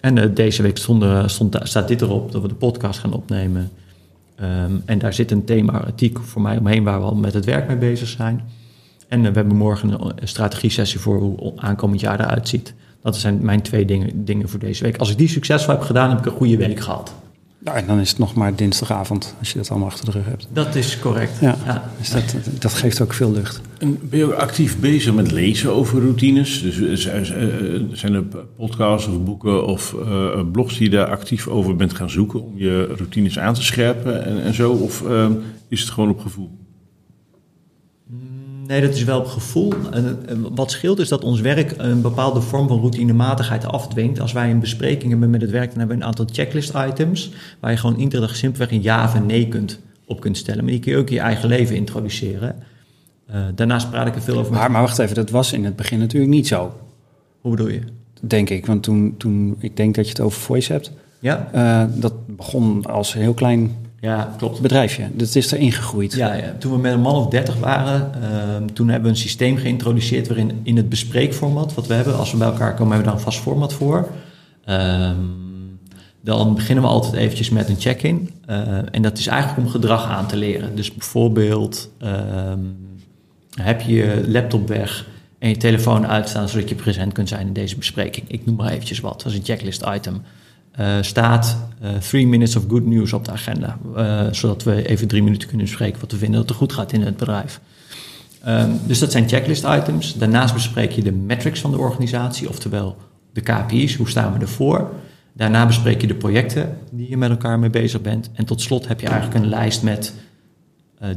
En 0.00 0.16
uh, 0.16 0.24
deze 0.34 0.62
week 0.62 0.76
stond, 0.76 1.30
stond, 1.30 1.58
staat 1.62 1.88
dit 1.88 2.00
erop, 2.00 2.32
dat 2.32 2.42
we 2.42 2.48
de 2.48 2.54
podcast 2.54 3.00
gaan 3.00 3.12
opnemen. 3.12 3.70
Um, 4.40 4.82
en 4.84 4.98
daar 4.98 5.14
zit 5.14 5.30
een 5.30 5.44
thema-artiek 5.44 6.18
voor 6.18 6.42
mij 6.42 6.58
omheen 6.58 6.84
waar 6.84 6.98
we 6.98 7.06
al 7.06 7.14
met 7.14 7.34
het 7.34 7.44
werk 7.44 7.68
mee 7.68 7.76
bezig 7.76 8.08
zijn. 8.08 8.40
En 9.08 9.20
we 9.20 9.30
hebben 9.30 9.56
morgen 9.56 9.88
een, 9.88 10.12
een 10.16 10.28
strategie-sessie 10.28 11.00
voor 11.00 11.20
hoe 11.20 11.52
aankomend 11.56 12.00
jaar 12.00 12.20
eruit 12.20 12.48
ziet. 12.48 12.74
Dat 13.02 13.16
zijn 13.16 13.38
mijn 13.42 13.62
twee 13.62 13.84
dingen, 13.84 14.24
dingen 14.24 14.48
voor 14.48 14.58
deze 14.58 14.82
week. 14.84 14.96
Als 14.96 15.10
ik 15.10 15.18
die 15.18 15.28
succesvol 15.28 15.74
heb 15.74 15.82
gedaan, 15.82 16.08
heb 16.10 16.18
ik 16.18 16.26
een 16.26 16.32
goede 16.32 16.56
week 16.56 16.80
gehad. 16.80 17.14
Nou, 17.64 17.76
en 17.76 17.86
dan 17.86 17.98
is 18.00 18.08
het 18.08 18.18
nog 18.18 18.34
maar 18.34 18.56
dinsdagavond 18.56 19.34
als 19.38 19.52
je 19.52 19.58
dat 19.58 19.70
allemaal 19.70 19.88
achter 19.88 20.04
de 20.04 20.10
rug 20.10 20.24
hebt. 20.24 20.48
Dat 20.52 20.74
is 20.74 20.98
correct. 20.98 21.38
Ja, 21.40 21.56
Dus 21.98 22.10
dat, 22.10 22.34
dat 22.58 22.74
geeft 22.74 23.00
ook 23.00 23.12
veel 23.12 23.32
lucht. 23.32 23.60
En 23.78 23.98
ben 24.02 24.18
je 24.18 24.24
ook 24.24 24.32
actief 24.32 24.80
bezig 24.80 25.14
met 25.14 25.30
lezen 25.30 25.72
over 25.72 26.00
routines? 26.00 26.62
Dus 26.62 26.80
eh, 26.80 26.94
zijn- 27.22 27.90
zijn 27.92 28.14
er 28.14 28.22
podcasts 28.56 29.08
of 29.08 29.24
boeken 29.24 29.66
of 29.66 29.94
eh, 30.04 30.40
blogs 30.52 30.78
die 30.78 30.90
je 30.90 30.96
daar 30.96 31.06
actief 31.08 31.48
over 31.48 31.76
bent 31.76 31.94
gaan 31.94 32.10
zoeken 32.10 32.42
om 32.44 32.52
je 32.58 32.86
routines 32.96 33.38
aan 33.38 33.54
te 33.54 33.62
scherpen 33.62 34.24
en, 34.24 34.42
en 34.42 34.54
zo? 34.54 34.72
Of 34.72 35.06
eh, 35.08 35.26
is 35.68 35.80
het 35.80 35.90
gewoon 35.90 36.10
op 36.10 36.20
gevoel? 36.20 36.50
Nee, 38.66 38.80
dat 38.80 38.94
is 38.94 39.04
wel 39.04 39.18
op 39.18 39.26
gevoel. 39.26 39.72
En, 39.90 40.54
wat 40.54 40.70
scheelt 40.70 40.98
is 40.98 41.08
dat 41.08 41.24
ons 41.24 41.40
werk 41.40 41.74
een 41.76 42.00
bepaalde 42.00 42.40
vorm 42.40 42.68
van 42.68 42.78
routinematigheid 42.80 43.64
afdwingt. 43.66 44.20
Als 44.20 44.32
wij 44.32 44.50
een 44.50 44.60
bespreking 44.60 45.10
hebben 45.10 45.30
met 45.30 45.40
het 45.40 45.50
werk, 45.50 45.68
dan 45.70 45.78
hebben 45.78 45.96
we 45.96 46.02
een 46.02 46.08
aantal 46.08 46.26
checklist-items... 46.32 47.30
waar 47.60 47.70
je 47.70 47.76
gewoon 47.76 47.98
iedere 48.00 48.26
dag 48.26 48.36
simpelweg 48.36 48.70
een 48.70 48.82
ja 48.82 49.04
of 49.04 49.14
een 49.14 49.26
nee 49.26 49.48
kunt, 49.48 49.80
op 50.06 50.20
kunt 50.20 50.36
stellen. 50.36 50.64
Maar 50.64 50.72
die 50.72 50.80
kun 50.80 50.92
je 50.92 50.98
ook 50.98 51.08
in 51.08 51.14
je 51.14 51.20
eigen 51.20 51.48
leven 51.48 51.76
introduceren. 51.76 52.56
Eh, 53.26 53.40
daarnaast 53.54 53.90
praat 53.90 54.06
ik 54.06 54.14
er 54.14 54.22
veel 54.22 54.38
over. 54.38 54.52
Maar, 54.52 54.70
maar 54.70 54.82
wacht 54.82 54.98
even, 54.98 55.14
dat 55.14 55.30
was 55.30 55.52
in 55.52 55.64
het 55.64 55.76
begin 55.76 55.98
natuurlijk 55.98 56.32
niet 56.32 56.46
zo, 56.46 56.72
Hoe 57.40 57.50
bedoel 57.50 57.68
je? 57.70 57.80
denk 58.20 58.50
ik. 58.50 58.66
Want 58.66 58.82
toen, 58.82 59.14
toen 59.18 59.56
ik 59.58 59.76
denk 59.76 59.94
dat 59.94 60.04
je 60.04 60.10
het 60.10 60.20
over 60.20 60.40
voice 60.40 60.72
hebt, 60.72 60.92
Ja? 61.18 61.48
eh, 61.52 61.84
dat 62.00 62.36
begon 62.36 62.86
als 62.86 63.12
heel 63.12 63.34
klein 63.34 63.76
Ja, 64.02 64.34
klopt. 64.36 64.60
bedrijfje. 64.60 65.08
Dat 65.12 65.34
is 65.34 65.52
erin 65.52 65.72
gegroeid. 65.72 66.12
Ja, 66.12 66.34
ja, 66.34 66.54
toen 66.58 66.72
we 66.72 66.78
met 66.78 66.92
een 66.92 67.00
man 67.00 67.14
of 67.14 67.28
dertig 67.28 67.56
waren, 67.58 68.10
ehm, 68.22 68.66
toen 68.66 68.88
hebben 68.88 69.10
we 69.10 69.16
een 69.16 69.22
systeem 69.22 69.56
geïntroduceerd 69.56 70.28
waarin 70.28 70.60
in 70.62 70.76
het 70.76 70.88
bespreekformat 70.88 71.74
wat 71.74 71.86
we 71.86 71.94
hebben, 71.94 72.18
als 72.18 72.32
we 72.32 72.36
bij 72.36 72.46
elkaar 72.46 72.74
komen, 72.74 72.92
hebben 72.92 72.98
we 72.98 73.04
daar 73.04 73.14
een 73.14 73.32
vast 73.32 73.38
format 73.38 73.72
voor. 73.72 74.08
Ehm, 74.64 75.16
dan 76.20 76.54
beginnen 76.54 76.84
we 76.84 76.90
altijd 76.90 77.12
eventjes 77.12 77.50
met 77.50 77.68
een 77.68 77.80
check-in. 77.80 78.30
Eh, 78.46 78.78
en 78.90 79.02
dat 79.02 79.18
is 79.18 79.26
eigenlijk 79.26 79.58
om 79.58 79.68
gedrag 79.68 80.04
aan 80.08 80.26
te 80.26 80.36
leren. 80.36 80.76
Dus 80.76 80.94
bijvoorbeeld, 80.94 81.90
ehm, 81.98 82.60
heb 83.54 83.80
je 83.80 83.94
je 83.94 84.24
laptop 84.26 84.68
weg 84.68 85.06
en 85.38 85.48
je 85.48 85.56
telefoon 85.56 86.06
uitstaan 86.06 86.48
zodat 86.48 86.68
je 86.68 86.74
present 86.74 87.12
kunt 87.12 87.28
zijn 87.28 87.46
in 87.46 87.52
deze 87.52 87.76
bespreking. 87.76 88.28
Ik 88.28 88.46
noem 88.46 88.56
maar 88.56 88.70
eventjes 88.70 89.00
wat, 89.00 89.22
dat 89.22 89.32
is 89.32 89.38
een 89.38 89.44
checklist 89.44 89.84
item. 89.94 90.22
Eh, 90.72 90.96
staat 91.00 91.56
eh, 91.80 91.90
three 91.94 92.26
minutes 92.26 92.56
of 92.56 92.64
good 92.68 92.86
news 92.86 93.12
op 93.12 93.24
de 93.24 93.30
agenda. 93.30 93.78
eh, 93.96 94.26
zodat 94.30 94.62
we 94.62 94.88
even 94.88 95.08
drie 95.08 95.22
minuten 95.22 95.48
kunnen 95.48 95.66
bespreken 95.66 96.00
wat 96.00 96.12
we 96.12 96.18
vinden 96.18 96.40
dat 96.40 96.50
er 96.50 96.56
goed 96.56 96.72
gaat 96.72 96.92
in 96.92 97.02
het 97.02 97.16
bedrijf. 97.16 97.60
Ehm, 98.42 98.70
dus 98.86 98.98
dat 98.98 99.12
zijn 99.12 99.28
checklist 99.28 99.64
items. 99.64 100.14
Daarnaast 100.14 100.54
bespreek 100.54 100.92
je 100.92 101.02
de 101.02 101.12
metrics 101.12 101.60
van 101.60 101.70
de 101.70 101.78
organisatie, 101.78 102.48
oftewel 102.48 102.96
de 103.32 103.40
KPI's, 103.40 103.94
hoe 103.94 104.08
staan 104.08 104.32
we 104.32 104.38
ervoor. 104.38 104.90
Daarna 105.32 105.66
bespreek 105.66 106.00
je 106.00 106.06
de 106.06 106.14
projecten 106.14 106.78
die 106.90 107.08
je 107.08 107.16
met 107.16 107.30
elkaar 107.30 107.58
mee 107.58 107.70
bezig 107.70 108.00
bent. 108.00 108.30
En 108.32 108.44
tot 108.44 108.60
slot 108.60 108.88
heb 108.88 109.00
je 109.00 109.06
eigenlijk 109.06 109.44
een 109.44 109.48
lijst 109.48 109.82
met 109.82 110.14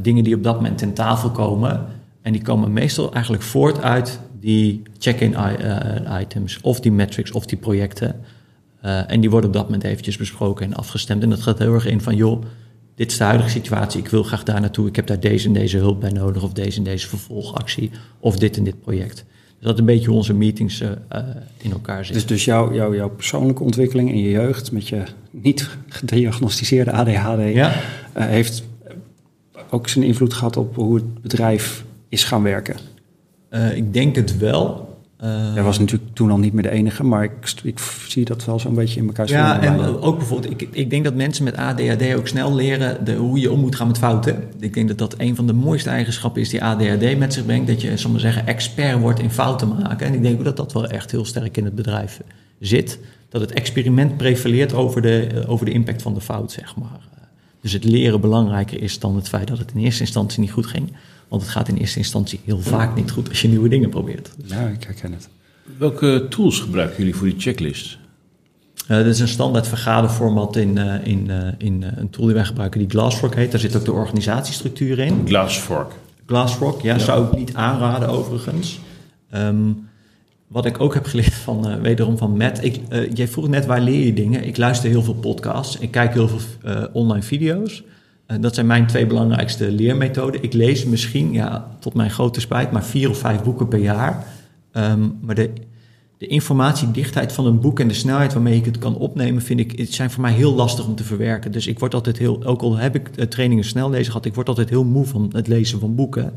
dingen 0.02 0.24
die 0.24 0.34
op 0.34 0.42
dat 0.42 0.54
moment 0.54 0.78
ten 0.78 0.92
tafel 0.92 1.30
komen. 1.30 1.86
En 2.22 2.32
die 2.32 2.42
komen 2.42 2.72
meestal 2.72 3.12
eigenlijk 3.12 3.42
voort 3.42 3.82
uit 3.82 4.20
die 4.40 4.82
check-in 4.98 5.36
items, 6.20 6.60
of 6.60 6.80
die 6.80 6.92
metrics, 6.92 7.32
of 7.32 7.46
die 7.46 7.58
projecten. 7.58 8.20
Eh, 8.86 9.10
en 9.10 9.20
die 9.20 9.30
worden 9.30 9.48
op 9.48 9.56
dat 9.56 9.64
moment 9.64 9.84
eventjes 9.84 10.16
besproken 10.16 10.66
en 10.66 10.74
afgestemd. 10.74 11.22
En 11.22 11.30
dat 11.30 11.40
gaat 11.40 11.58
heel 11.58 11.74
erg 11.74 11.86
in 11.86 12.00
van, 12.00 12.16
joh, 12.16 12.42
dit 12.94 13.10
is 13.10 13.18
de 13.18 13.24
huidige 13.24 13.50
situatie, 13.50 14.00
ik 14.00 14.08
wil 14.08 14.22
graag 14.22 14.42
daar 14.42 14.60
naartoe, 14.60 14.88
ik 14.88 14.96
heb 14.96 15.06
daar 15.06 15.20
deze 15.20 15.46
en 15.46 15.52
deze 15.52 15.76
hulp 15.76 16.00
bij 16.00 16.10
nodig, 16.10 16.42
of 16.42 16.52
deze 16.52 16.78
en 16.78 16.84
deze 16.84 17.08
vervolgactie, 17.08 17.90
of 18.18 18.36
dit 18.38 18.56
en 18.56 18.64
dit 18.64 18.80
project. 18.80 19.14
Dus 19.14 19.60
dat 19.60 19.72
is 19.72 19.78
een 19.78 19.86
beetje 19.86 20.06
hoe 20.06 20.16
onze 20.16 20.34
meetings 20.34 20.80
eh, 20.80 20.90
eh, 21.08 21.24
in 21.56 21.72
elkaar 21.72 22.04
zitten. 22.04 22.14
Dus, 22.14 22.26
dus 22.26 22.44
jouw, 22.44 22.74
jouw, 22.74 22.94
jouw 22.94 23.08
persoonlijke 23.08 23.62
ontwikkeling 23.62 24.10
in 24.10 24.18
je 24.18 24.30
jeugd 24.30 24.72
met 24.72 24.88
je 24.88 25.02
niet 25.30 25.68
gediagnosticeerde 25.88 26.92
ADHD 26.92 27.54
ja, 27.54 27.72
heeft 28.12 28.64
ook 29.70 29.88
zijn 29.88 30.04
invloed 30.04 30.34
gehad 30.34 30.56
op 30.56 30.74
hoe 30.74 30.94
het 30.94 31.22
bedrijf 31.22 31.84
is 32.08 32.24
gaan 32.24 32.42
werken. 32.42 32.76
ik 33.74 33.92
denk 33.92 34.16
het 34.16 34.38
wel. 34.38 34.85
Eh, 35.16 35.54
Jij 35.54 35.62
was 35.62 35.78
natuurlijk 35.78 36.14
toen 36.14 36.30
al 36.30 36.38
niet 36.38 36.52
meer 36.52 36.62
de 36.62 36.70
enige, 36.70 37.04
maar 37.04 37.24
ik, 37.24 37.52
ik 37.62 37.78
zie 38.08 38.24
dat 38.24 38.44
wel 38.44 38.58
zo'n 38.58 38.74
beetje 38.74 39.00
in 39.00 39.06
elkaar 39.06 39.28
Ja, 39.28 39.60
en 39.60 39.76
bijna. 39.76 39.86
ook 39.86 40.18
bijvoorbeeld, 40.18 40.52
ik, 40.52 40.68
ik 40.72 40.90
denk 40.90 41.04
dat 41.04 41.14
mensen 41.14 41.44
met 41.44 41.56
ADHD 41.56 42.14
ook 42.14 42.26
snel 42.28 42.54
leren 42.54 43.04
de, 43.04 43.14
hoe 43.14 43.40
je 43.40 43.50
om 43.52 43.60
moet 43.60 43.74
gaan 43.76 43.86
met 43.86 43.98
fouten. 43.98 44.44
Ik 44.58 44.74
denk 44.74 44.88
dat 44.88 44.98
dat 44.98 45.14
een 45.18 45.36
van 45.36 45.46
de 45.46 45.52
mooiste 45.52 45.90
eigenschappen 45.90 46.42
is 46.42 46.48
die 46.48 46.64
ADHD 46.64 47.18
met 47.18 47.32
zich 47.34 47.44
brengt. 47.46 47.66
Dat 47.66 47.80
je, 47.82 48.08
maar 48.10 48.20
zeggen, 48.20 48.46
expert 48.46 49.00
wordt 49.00 49.20
in 49.20 49.30
fouten 49.30 49.68
maken. 49.68 50.06
En 50.06 50.14
ik 50.14 50.22
denk 50.22 50.38
ook 50.38 50.44
dat 50.44 50.56
dat 50.56 50.72
wel 50.72 50.86
echt 50.86 51.10
heel 51.10 51.24
sterk 51.24 51.56
in 51.56 51.64
het 51.64 51.74
bedrijf 51.74 52.20
zit. 52.60 52.98
Dat 53.28 53.40
het 53.40 53.52
experiment 53.52 54.16
prevaleert 54.16 54.72
over 54.74 55.02
de, 55.02 55.26
eh, 55.26 55.50
over 55.50 55.66
de 55.66 55.72
impact 55.72 56.02
van 56.02 56.14
de 56.14 56.20
fout, 56.20 56.52
zeg 56.52 56.76
maar. 56.76 57.04
Dus 57.60 57.72
het 57.72 57.84
leren 57.84 58.20
belangrijker 58.20 58.82
is 58.82 58.98
dan 58.98 59.16
het 59.16 59.28
feit 59.28 59.48
dat 59.48 59.58
het 59.58 59.70
in 59.74 59.80
eerste 59.80 60.00
instantie 60.00 60.40
niet 60.40 60.50
goed 60.52 60.66
ging. 60.66 60.92
Want 61.28 61.42
het 61.42 61.50
gaat 61.50 61.68
in 61.68 61.76
eerste 61.76 61.98
instantie 61.98 62.40
heel 62.44 62.60
vaak 62.60 62.96
niet 62.96 63.10
goed 63.10 63.28
als 63.28 63.42
je 63.42 63.48
nieuwe 63.48 63.68
dingen 63.68 63.90
probeert. 63.90 64.30
Ja, 64.44 64.66
ik 64.68 64.84
herken 64.84 65.12
het. 65.12 65.28
Welke 65.78 66.26
tools 66.30 66.60
gebruiken 66.60 66.96
jullie 66.98 67.14
voor 67.14 67.26
die 67.26 67.38
checklist? 67.38 67.98
Dit 68.88 69.06
is 69.06 69.20
een 69.20 69.28
standaard 69.28 69.66
vergaderformat 69.66 70.56
in, 70.56 70.78
eh, 70.78 71.06
in, 71.06 71.30
eh, 71.30 71.48
in 71.58 71.82
eh, 71.82 71.90
een 71.96 72.10
tool 72.10 72.24
die 72.24 72.34
wij 72.34 72.44
gebruiken 72.44 72.80
die 72.80 72.90
Glassfork 72.90 73.34
heet. 73.34 73.50
Daar 73.50 73.60
zit 73.60 73.76
ook 73.76 73.84
de 73.84 73.92
organisatiestructuur 73.92 74.98
in. 74.98 75.22
Glassfork. 75.24 75.92
Glassfork, 76.26 76.82
ja, 76.82 76.98
zou 76.98 77.26
ik 77.26 77.38
niet 77.38 77.54
aanraden 77.54 78.08
overigens. 78.08 78.80
Ehm, 79.30 79.70
wat 80.46 80.66
ik 80.66 80.80
ook 80.80 80.94
heb 80.94 81.06
geleerd 81.06 81.34
van, 81.34 81.68
eh, 81.68 81.80
wederom 81.80 82.18
van 82.18 82.36
Matt. 82.36 82.64
Ik, 82.64 82.80
eh, 82.88 83.12
jij 83.14 83.28
vroeg 83.28 83.48
net 83.48 83.66
waar 83.66 83.80
leer 83.80 84.06
je 84.06 84.12
dingen. 84.12 84.44
Ik 84.44 84.56
luister 84.56 84.88
heel 84.88 85.02
veel 85.02 85.14
podcasts. 85.14 85.78
Ik 85.78 85.90
kijk 85.90 86.14
heel 86.14 86.28
veel 86.28 86.40
eh, 86.62 86.84
online 86.92 87.22
video's. 87.22 87.82
Eh, 88.26 88.36
dat 88.40 88.54
zijn 88.54 88.66
mijn 88.66 88.86
twee 88.86 89.06
belangrijkste 89.06 89.70
leermethoden. 89.72 90.42
Ik 90.42 90.52
lees 90.52 90.84
misschien, 90.84 91.32
ja, 91.32 91.76
tot 91.80 91.94
mijn 91.94 92.10
grote 92.10 92.40
spijt, 92.40 92.70
maar 92.70 92.84
vier 92.84 93.10
of 93.10 93.18
vijf 93.18 93.42
boeken 93.42 93.68
per 93.68 93.78
jaar. 93.78 94.26
Ehm, 94.72 95.08
maar 95.20 95.34
de, 95.34 95.50
de 96.18 96.26
informatiedichtheid 96.26 97.32
van 97.32 97.46
een 97.46 97.60
boek 97.60 97.80
en 97.80 97.88
de 97.88 97.94
snelheid 97.94 98.32
waarmee 98.32 98.56
ik 98.56 98.64
het 98.64 98.78
kan 98.78 98.96
opnemen, 98.96 99.42
vind 99.42 99.60
ik, 99.60 99.78
het 99.78 99.92
zijn 99.92 100.10
voor 100.10 100.22
mij 100.22 100.32
heel 100.32 100.54
lastig 100.54 100.86
om 100.86 100.94
te 100.94 101.04
verwerken. 101.04 101.52
Dus 101.52 101.66
ik 101.66 101.78
word 101.78 101.94
altijd 101.94 102.18
heel, 102.18 102.44
ook 102.44 102.62
al 102.62 102.76
heb 102.76 102.94
ik 102.94 103.08
eh, 103.16 103.26
trainingen 103.26 103.64
snel 103.64 103.90
lezen 103.90 104.06
gehad, 104.06 104.24
ik 104.24 104.34
word 104.34 104.48
altijd 104.48 104.68
heel 104.68 104.84
moe 104.84 105.06
van 105.06 105.30
het 105.32 105.46
lezen 105.46 105.80
van 105.80 105.94
boeken. 105.94 106.32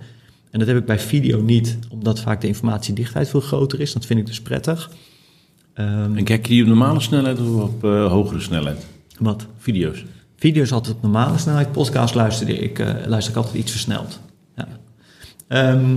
En 0.52 0.60
dat 0.60 0.68
heb 0.68 0.78
ik 0.78 0.86
bij 0.86 1.00
video 1.00 1.42
niet, 1.42 1.78
omdat 1.90 2.20
vaak 2.20 2.42
de 2.42 2.48
informatiedichtheid 2.48 3.30
veel 3.30 3.40
groter 3.40 3.80
is. 3.80 3.94
Dat 3.94 4.06
vind 4.06 4.20
ik 4.20 4.26
dus 4.26 4.42
prettig. 4.42 4.92
Ehm, 5.74 6.18
En 6.18 6.24
kijk 6.24 6.46
je 6.46 6.54
die 6.54 6.62
op 6.62 6.68
normale 6.68 7.00
snelheid 7.00 7.40
of 7.40 7.64
op 7.64 7.84
eh, 7.84 8.12
hogere 8.12 8.40
snelheid? 8.40 8.86
wat? 9.20 9.48
Video's. 9.58 10.06
Video's 10.40 10.72
altijd 10.72 10.96
op 10.96 11.02
normale 11.02 11.38
snelheid. 11.38 11.72
Podcast 11.72 12.16
luisterde 12.16 12.58
ik, 12.58 12.80
eh, 12.80 12.94
luister 13.06 13.32
ik 13.32 13.38
altijd 13.38 13.56
iets 13.56 13.72
versneld. 13.72 14.20
Ja. 14.56 14.68
Ehm, 15.48 15.96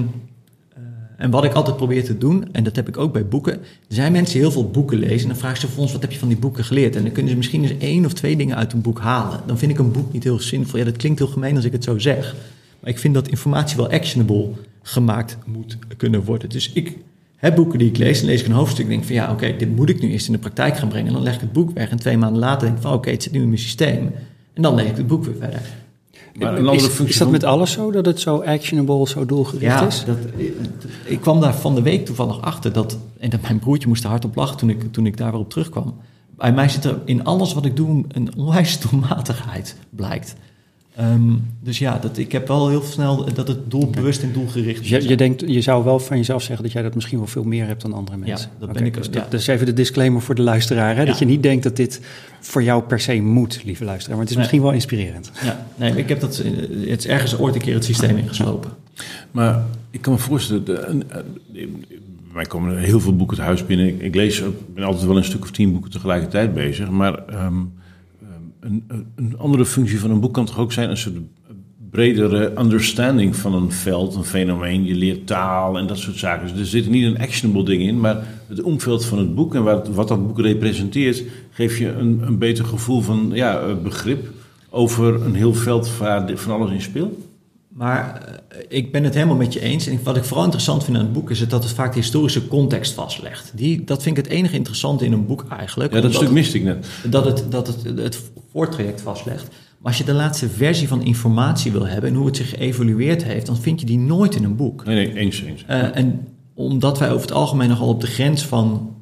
eh, 0.74 0.82
en 1.16 1.30
wat 1.30 1.44
ik 1.44 1.52
altijd 1.52 1.76
probeer 1.76 2.04
te 2.04 2.18
doen, 2.18 2.48
en 2.52 2.64
dat 2.64 2.76
heb 2.76 2.88
ik 2.88 2.96
ook 2.96 3.12
bij 3.12 3.26
boeken. 3.26 3.60
Zijn 3.88 4.12
mensen 4.12 4.38
heel 4.38 4.50
veel 4.50 4.70
boeken 4.70 4.98
lezen. 4.98 5.20
En 5.20 5.28
dan 5.28 5.36
vraag 5.36 5.54
ik 5.54 5.70
ze 5.70 5.76
ons, 5.76 5.92
wat 5.92 6.00
heb 6.00 6.12
je 6.12 6.18
van 6.18 6.28
die 6.28 6.36
boeken 6.36 6.64
geleerd? 6.64 6.96
En 6.96 7.02
dan 7.02 7.12
kunnen 7.12 7.30
ze 7.30 7.36
misschien 7.36 7.62
eens 7.62 7.78
één 7.78 8.04
of 8.04 8.12
twee 8.12 8.36
dingen 8.36 8.56
uit 8.56 8.72
een 8.72 8.80
boek 8.80 9.00
halen. 9.00 9.40
Dan 9.46 9.58
vind 9.58 9.72
ik 9.72 9.78
een 9.78 9.92
boek 9.92 10.12
niet 10.12 10.24
heel 10.24 10.40
zinvol. 10.40 10.78
Ja, 10.78 10.84
dat 10.84 10.96
klinkt 10.96 11.18
heel 11.18 11.28
gemeen 11.28 11.56
als 11.56 11.64
ik 11.64 11.72
het 11.72 11.84
zo 11.84 11.98
zeg. 11.98 12.34
Maar 12.80 12.90
ik 12.90 12.98
vind 12.98 13.14
dat 13.14 13.28
informatie 13.28 13.76
wel 13.76 13.90
actionable 13.90 14.48
gemaakt 14.82 15.38
moet 15.46 15.78
kunnen 15.96 16.24
worden. 16.24 16.48
Dus 16.48 16.72
ik 16.72 16.96
heb 17.36 17.54
boeken 17.54 17.78
die 17.78 17.88
ik 17.88 17.96
lees. 17.96 18.18
Dan 18.18 18.28
lees 18.28 18.40
ik 18.40 18.46
een 18.46 18.52
hoofdstuk 18.52 18.84
en 18.84 18.90
denk 18.90 19.04
van 19.04 19.14
ja, 19.14 19.32
oké, 19.32 19.56
dit 19.56 19.76
moet 19.76 19.88
ik 19.88 20.00
nu 20.00 20.10
eerst 20.10 20.26
in 20.26 20.32
de 20.32 20.38
praktijk 20.38 20.76
gaan 20.76 20.88
brengen. 20.88 21.08
En 21.08 21.14
dan 21.14 21.22
leg 21.22 21.34
ik 21.34 21.40
het 21.40 21.52
boek 21.52 21.70
weg. 21.74 21.90
En 21.90 21.98
twee 21.98 22.16
maanden 22.16 22.40
later 22.40 22.66
denk 22.66 22.76
ik 22.76 22.82
van 22.82 22.92
oké, 22.92 23.10
het 23.10 23.22
zit 23.22 23.32
nu 23.32 23.40
in 23.40 23.48
mijn 23.48 23.58
systeem. 23.58 24.10
En 24.52 24.62
dan 24.62 24.74
lees 24.74 24.90
ik 24.90 24.96
het 24.96 25.06
boek 25.06 25.24
weer 25.24 25.36
verder. 25.38 25.60
Maar 26.38 26.74
Is, 27.06 27.18
dat 27.18 27.30
met 27.30 27.44
alles 27.44 27.72
zo, 27.72 27.90
dat 27.90 28.06
het 28.06 28.20
zo 28.20 28.36
actionable, 28.36 29.08
zo 29.08 29.26
doelgericht 29.26 29.62
Ja, 29.62 29.86
is? 29.86 30.04
dat, 30.04 30.16
ik 31.04 31.20
kwam 31.20 31.40
daar 31.40 31.54
van 31.54 31.74
de 31.74 31.82
week 31.82 32.06
toevallig 32.06 32.40
achter 32.40 32.72
dat, 32.72 32.98
en 33.18 33.30
dat 33.30 33.40
mijn 33.40 33.58
broertje 33.58 33.88
moest 33.88 34.04
er 34.04 34.10
hard 34.10 34.24
op 34.24 34.36
lachen 34.36 34.56
toen 34.56 34.70
ik, 34.70 34.92
toen 34.92 35.06
ik 35.06 35.16
daar 35.16 35.30
weer 35.30 35.40
op 35.40 35.50
terugkwam. 35.50 35.94
Bij 36.36 36.52
mij 36.52 36.68
zit 36.68 36.84
er 36.84 36.98
in 37.04 37.24
alles 37.24 37.52
wat 37.54 37.64
ik 37.64 37.76
doe 37.76 38.04
een 38.08 38.36
onwijs 38.36 38.80
doelmatigheid, 38.80 39.76
blijkt. 39.90 40.34
Ehm, 40.96 41.32
dus 41.62 41.78
ja, 41.78 41.98
dat, 41.98 42.18
ik 42.18 42.32
heb 42.32 42.48
wel 42.48 42.68
heel 42.68 42.82
snel 42.82 43.32
dat 43.34 43.48
het 43.48 43.70
doelbewust 43.70 44.22
en 44.22 44.32
doelgericht 44.32 44.78
Dus 44.80 44.88
je, 44.88 45.08
je, 45.08 45.16
denkt, 45.16 45.42
je 45.46 45.60
zou 45.60 45.84
wel 45.84 45.98
van 45.98 46.16
jezelf 46.16 46.42
zeggen 46.42 46.62
dat 46.64 46.72
jij 46.72 46.82
dat 46.82 46.94
misschien 46.94 47.18
wel 47.18 47.26
veel 47.26 47.42
meer 47.44 47.66
hebt 47.66 47.82
dan 47.82 47.92
andere 47.92 48.16
mensen. 48.16 48.50
dat 48.58 48.68
Oké, 48.68 48.78
ben 48.78 48.86
ik- 48.86 48.94
Dus 48.94 49.06
ja. 49.06 49.12
dat, 49.12 49.30
dat 49.30 49.40
is 49.40 49.46
even 49.46 49.66
de 49.66 49.72
disclaimer 49.72 50.22
voor 50.22 50.34
de 50.34 50.42
luisteraar. 50.42 50.96
Hè? 50.96 51.04
Dat 51.04 51.18
Ja. 51.18 51.26
je 51.26 51.32
niet 51.32 51.42
denkt 51.42 51.62
dat 51.62 51.76
dit 51.76 52.00
voor 52.40 52.62
jou 52.62 52.82
per 52.82 53.00
se 53.00 53.20
moet, 53.20 53.60
lieve 53.64 53.84
luisteraar. 53.84 54.16
Maar 54.16 54.26
het 54.26 54.30
is 54.30 54.40
Nee. 54.40 54.44
misschien 54.44 54.62
wel 54.62 54.72
inspirerend. 54.72 55.30
Ja, 55.44 55.66
nee, 55.76 55.96
ik 55.96 56.08
heb 56.08 56.20
dat, 56.20 56.38
eh, 56.38 56.50
het 56.90 56.98
is 56.98 57.06
ergens 57.06 57.38
ooit 57.38 57.54
een 57.54 57.60
keer 57.60 57.74
het 57.74 57.84
systeem 57.84 58.16
ingeslopen. 58.16 58.70
Maar 59.30 59.62
ik 59.90 60.00
kan 60.00 60.12
me 60.12 60.18
voorstellen, 60.18 60.64
de, 60.64 61.04
bij 61.52 61.68
mij 62.32 62.44
komen 62.44 62.72
er 62.72 62.78
heel 62.78 63.00
veel 63.00 63.16
boeken 63.16 63.36
het 63.36 63.46
huis 63.46 63.66
binnen. 63.66 63.86
Ik, 63.88 64.00
ik 64.02 64.14
lees, 64.14 64.42
ben 64.74 64.84
altijd 64.84 65.06
wel 65.06 65.16
een 65.16 65.24
stuk 65.24 65.42
of 65.42 65.50
tien 65.50 65.72
boeken 65.72 65.90
tegelijkertijd 65.90 66.54
bezig. 66.54 66.90
Maar 66.90 67.14
ehm, 67.26 67.54
een, 68.62 68.84
een- 69.16 69.38
andere 69.38 69.66
functie 69.66 70.00
van 70.00 70.10
een 70.10 70.20
boek 70.20 70.34
kan 70.34 70.44
toch 70.44 70.58
ook 70.58 70.72
zijn 70.72 70.90
een 70.90 70.96
soort 70.96 71.14
bredere 71.90 72.52
understanding 72.58 73.36
van 73.36 73.54
een 73.54 73.72
veld, 73.72 74.14
een 74.14 74.24
fenomeen. 74.24 74.84
Je 74.84 74.94
leert 74.94 75.26
taal 75.26 75.78
en 75.78 75.86
dat 75.86 75.98
soort 75.98 76.16
zaken. 76.16 76.48
Dus 76.48 76.58
er 76.58 76.66
zit 76.66 76.88
niet 76.90 77.04
een 77.04 77.18
actionable 77.18 77.64
ding 77.64 77.82
in, 77.82 78.00
maar 78.00 78.26
het 78.48 78.62
omveld 78.62 79.04
van 79.04 79.18
het 79.18 79.34
boek 79.34 79.54
en 79.54 79.62
wat, 79.62 79.88
wat 79.88 80.08
dat 80.08 80.26
boek 80.26 80.40
representeert, 80.40 81.22
geeft 81.50 81.78
je 81.78 81.88
een, 81.88 82.20
een 82.26 82.38
beter 82.38 82.64
gevoel 82.64 83.00
van 83.00 83.30
ja, 83.34 83.60
eh, 83.60 83.74
begrip 83.82 84.28
over 84.70 85.22
een 85.24 85.34
heel 85.34 85.54
veld 85.54 85.96
waar 85.98 86.30
van 86.38 86.52
alles 86.52 86.70
in 86.70 86.80
speelt. 86.82 87.14
Maar 87.74 88.22
eh, 88.48 88.58
ik 88.68 88.92
ben 88.92 89.04
het 89.04 89.14
helemaal 89.14 89.36
met 89.36 89.52
je 89.52 89.60
eens. 89.60 89.86
En 89.86 90.00
wat 90.02 90.16
ik 90.16 90.24
vooral 90.24 90.44
interessant 90.44 90.84
vind 90.84 90.96
aan 90.96 91.02
het 91.02 91.12
boek 91.12 91.30
is 91.30 91.40
het 91.40 91.50
dat 91.50 91.62
het 91.62 91.72
vaak 91.72 91.92
de 91.92 91.98
historische 91.98 92.48
context 92.48 92.92
vastlegt. 92.92 93.52
Die, 93.54 93.84
dat 93.84 94.02
vind 94.02 94.18
ik 94.18 94.24
het 94.24 94.32
enige 94.32 94.56
interessante 94.56 95.04
in 95.04 95.12
een 95.12 95.26
boek 95.26 95.46
eigenlijk. 95.50 95.92
Ja, 95.92 96.00
dat 96.00 96.14
stuk 96.14 96.30
miste 96.30 96.56
ik 96.56 96.64
net. 96.64 96.86
Dat 97.10 97.24
het, 97.24 97.44
dat 97.48 97.66
het 97.66 97.98
het 97.98 98.20
voortraject 98.52 99.00
vastlegt. 99.00 99.48
Maar 99.48 99.90
als 99.90 99.98
je 99.98 100.04
de 100.04 100.12
laatste 100.12 100.48
versie 100.48 100.88
van 100.88 101.02
informatie 101.02 101.72
wil 101.72 101.86
hebben 101.86 102.10
en 102.10 102.16
hoe 102.16 102.26
het 102.26 102.36
zich 102.36 102.48
geëvolueerd 102.48 103.24
heeft, 103.24 103.46
dan 103.46 103.56
vind 103.56 103.80
je 103.80 103.86
die 103.86 103.98
nooit 103.98 104.34
in 104.34 104.44
een 104.44 104.56
boek. 104.56 104.84
Nee, 104.84 105.06
nee, 105.06 105.16
eens, 105.16 105.42
eens. 105.42 105.64
Uh, 105.70 105.96
en 105.96 106.28
omdat 106.54 106.98
wij 106.98 107.10
over 107.10 107.20
het 107.20 107.32
algemeen 107.32 107.68
nogal 107.68 107.88
op 107.88 108.00
de 108.00 108.06
grens 108.06 108.46
van 108.46 108.94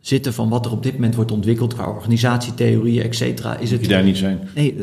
zitten 0.00 0.32
van 0.32 0.48
wat 0.48 0.66
er 0.66 0.72
op 0.72 0.82
dit 0.82 0.92
moment 0.92 1.14
wordt 1.14 1.32
ontwikkeld 1.32 1.74
qua 1.74 1.86
organisatietheorieën, 1.86 3.02
et 3.02 3.16
cetera. 3.16 3.56
Is 3.56 3.70
het, 3.70 3.80
je 3.80 3.88
daar 3.88 4.02
niet 4.02 4.16
zijn? 4.16 4.38
Nee, 4.54 4.74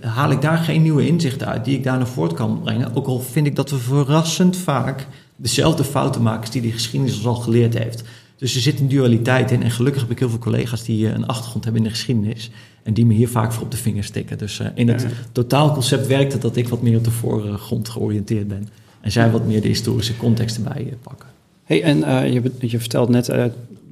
haal 0.00 0.30
ik 0.30 0.42
daar 0.42 0.58
geen 0.58 0.82
nieuwe 0.82 1.06
inzichten 1.06 1.46
uit 1.46 1.64
die 1.64 1.76
ik 1.76 1.84
daar 1.84 1.96
naar 1.96 2.06
voort 2.06 2.32
kan 2.32 2.60
brengen. 2.62 2.94
Ook 2.94 3.06
al 3.06 3.20
vind 3.20 3.46
ik 3.46 3.56
dat 3.56 3.70
we 3.70 3.76
verrassend 3.76 4.56
vaak 4.56 5.06
dezelfde 5.36 5.84
fouten 5.84 6.22
maken 6.22 6.40
als 6.40 6.50
die 6.50 6.62
die 6.62 6.72
geschiedenis 6.72 7.16
ons 7.16 7.26
al 7.26 7.34
geleerd 7.34 7.78
heeft. 7.78 8.02
Dus 8.36 8.54
er 8.54 8.60
zit 8.60 8.80
een 8.80 8.88
dualiteit 8.88 9.50
in. 9.50 9.62
En 9.62 9.70
gelukkig 9.70 10.02
heb 10.02 10.10
ik 10.10 10.18
heel 10.18 10.28
veel 10.28 10.38
collega's 10.38 10.84
die 10.84 11.08
een 11.08 11.26
achtergrond 11.26 11.64
hebben 11.64 11.82
in 11.82 11.88
de 11.88 11.94
geschiedenis. 11.94 12.50
En 12.82 12.94
die 12.94 13.06
me 13.06 13.14
hier 13.14 13.28
vaak 13.28 13.52
voor 13.52 13.62
op 13.64 13.70
de 13.70 13.76
vingers 13.76 14.06
stikken. 14.06 14.38
Dus 14.38 14.60
uh, 14.60 14.66
in 14.74 14.88
het 14.88 15.02
ja. 15.02 15.08
totaalconcept 15.32 16.06
werkt 16.06 16.32
het 16.32 16.42
dat 16.42 16.56
ik 16.56 16.68
wat 16.68 16.82
meer 16.82 16.96
op 16.96 17.04
de 17.04 17.10
voorgrond 17.10 17.88
georiënteerd 17.88 18.48
ben. 18.48 18.68
En 19.00 19.12
zij 19.12 19.30
wat 19.30 19.46
meer 19.46 19.60
de 19.60 19.68
historische 19.68 20.16
context 20.16 20.56
erbij 20.56 20.96
pakken. 21.02 21.28
Hey, 21.64 21.82
en 21.82 21.98
uh, 21.98 22.32
je, 22.32 22.52
je 22.58 22.78
vertelt 22.78 23.08
net, 23.08 23.28
uh, 23.28 23.44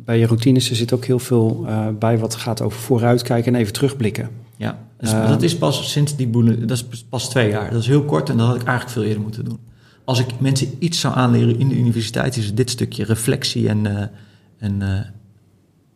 bij 0.05 0.19
je 0.19 0.27
routines 0.27 0.71
er 0.71 0.77
zit 0.77 0.93
ook 0.93 1.05
heel 1.05 1.19
veel 1.19 1.67
bij 1.99 2.19
wat 2.19 2.35
gaat 2.35 2.61
over 2.61 2.81
vooruitkijken 2.81 3.55
en 3.55 3.61
even 3.61 3.73
terugblikken. 3.73 4.31
Ja, 4.57 4.79
dus 4.99 5.11
dat 5.11 5.43
is 5.43 5.57
pas 5.57 5.91
sinds 5.91 6.17
die 6.17 6.29
boelen, 6.29 6.67
dat 6.67 6.85
is 6.93 7.05
pas 7.09 7.31
twee 7.31 7.51
jaar. 7.51 7.71
Dat 7.71 7.81
is 7.81 7.87
heel 7.87 8.05
kort 8.05 8.29
en 8.29 8.37
dat 8.37 8.47
had 8.47 8.57
ik 8.57 8.63
eigenlijk 8.63 8.99
veel 8.99 9.09
eerder 9.09 9.23
moeten 9.23 9.45
doen. 9.45 9.59
Als 10.05 10.19
ik 10.19 10.41
mensen 10.41 10.69
iets 10.79 11.01
zou 11.01 11.15
aanleren 11.15 11.59
in 11.59 11.69
de 11.69 11.77
universiteit, 11.77 12.37
is 12.37 12.47
het 12.47 12.57
dit 12.57 12.71
stukje 12.71 13.05
reflectie 13.05 13.69
en, 13.69 14.11
en 14.59 14.83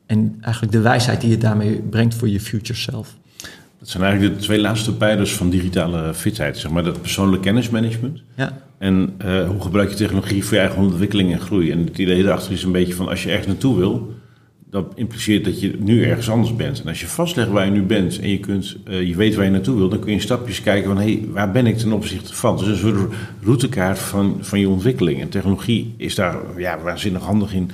en 0.07 0.37
eigenlijk 0.40 0.73
de 0.73 0.81
wijsheid 0.81 1.21
die 1.21 1.31
je 1.31 1.38
daarmee 1.38 1.83
brengt 1.83 2.14
voor 2.14 2.29
je 2.29 2.40
future 2.40 2.79
self. 2.79 3.16
Dat 3.87 3.94
zijn 3.94 4.07
eigenlijk 4.07 4.38
de 4.38 4.44
twee 4.44 4.61
laatste 4.61 4.96
pijlers 4.96 5.33
van 5.33 5.51
digitale 5.51 6.14
fitheid. 6.14 6.59
Zeg 6.59 6.70
maar 6.70 6.85
dat 6.85 7.01
persoonlijk 7.01 7.42
kennismanagement. 7.42 8.22
Ja. 8.37 8.59
En 8.79 9.14
uh, 9.25 9.49
hoe 9.49 9.61
gebruik 9.61 9.90
je 9.90 9.96
technologie 9.96 10.44
voor 10.44 10.55
je 10.55 10.61
eigen 10.61 10.83
ontwikkeling 10.83 11.33
en 11.33 11.40
groei. 11.40 11.70
En 11.70 11.85
het 11.85 11.99
idee 11.99 12.22
daarachter 12.22 12.53
is 12.53 12.62
een 12.62 12.72
beetje 12.72 12.94
van 12.94 13.09
als 13.09 13.22
je 13.22 13.29
ergens 13.29 13.46
naartoe 13.46 13.77
wil, 13.77 14.14
dat 14.70 14.92
impliceert 14.94 15.44
dat 15.44 15.61
je 15.61 15.77
nu 15.79 16.05
ergens 16.05 16.31
anders 16.31 16.57
bent. 16.57 16.81
En 16.81 16.88
als 16.88 17.01
je 17.01 17.07
vastlegt 17.07 17.49
waar 17.49 17.64
je 17.64 17.70
nu 17.70 17.83
bent 17.83 18.20
en 18.20 18.29
je, 18.29 18.40
kunt, 18.40 18.77
uh, 18.88 19.09
je 19.09 19.16
weet 19.16 19.35
waar 19.35 19.44
je 19.44 19.51
naartoe 19.51 19.77
wil, 19.77 19.88
dan 19.88 19.99
kun 19.99 20.09
je 20.09 20.14
in 20.14 20.22
stapjes 20.22 20.62
kijken 20.62 20.88
van 20.88 20.99
hé, 20.99 21.12
hey, 21.12 21.25
waar 21.29 21.51
ben 21.51 21.66
ik 21.66 21.77
ten 21.77 21.92
opzichte 21.92 22.35
van? 22.35 22.57
Dus 22.57 22.66
een 22.66 22.77
soort 22.77 23.14
routekaart 23.42 23.99
van, 23.99 24.37
van 24.40 24.61
je 24.61 24.68
ontwikkeling. 24.68 25.20
En 25.20 25.29
technologie 25.29 25.94
is 25.96 26.14
daar 26.14 26.37
ja, 26.57 26.79
waanzinnig 26.79 27.22
handig 27.22 27.55
in 27.55 27.70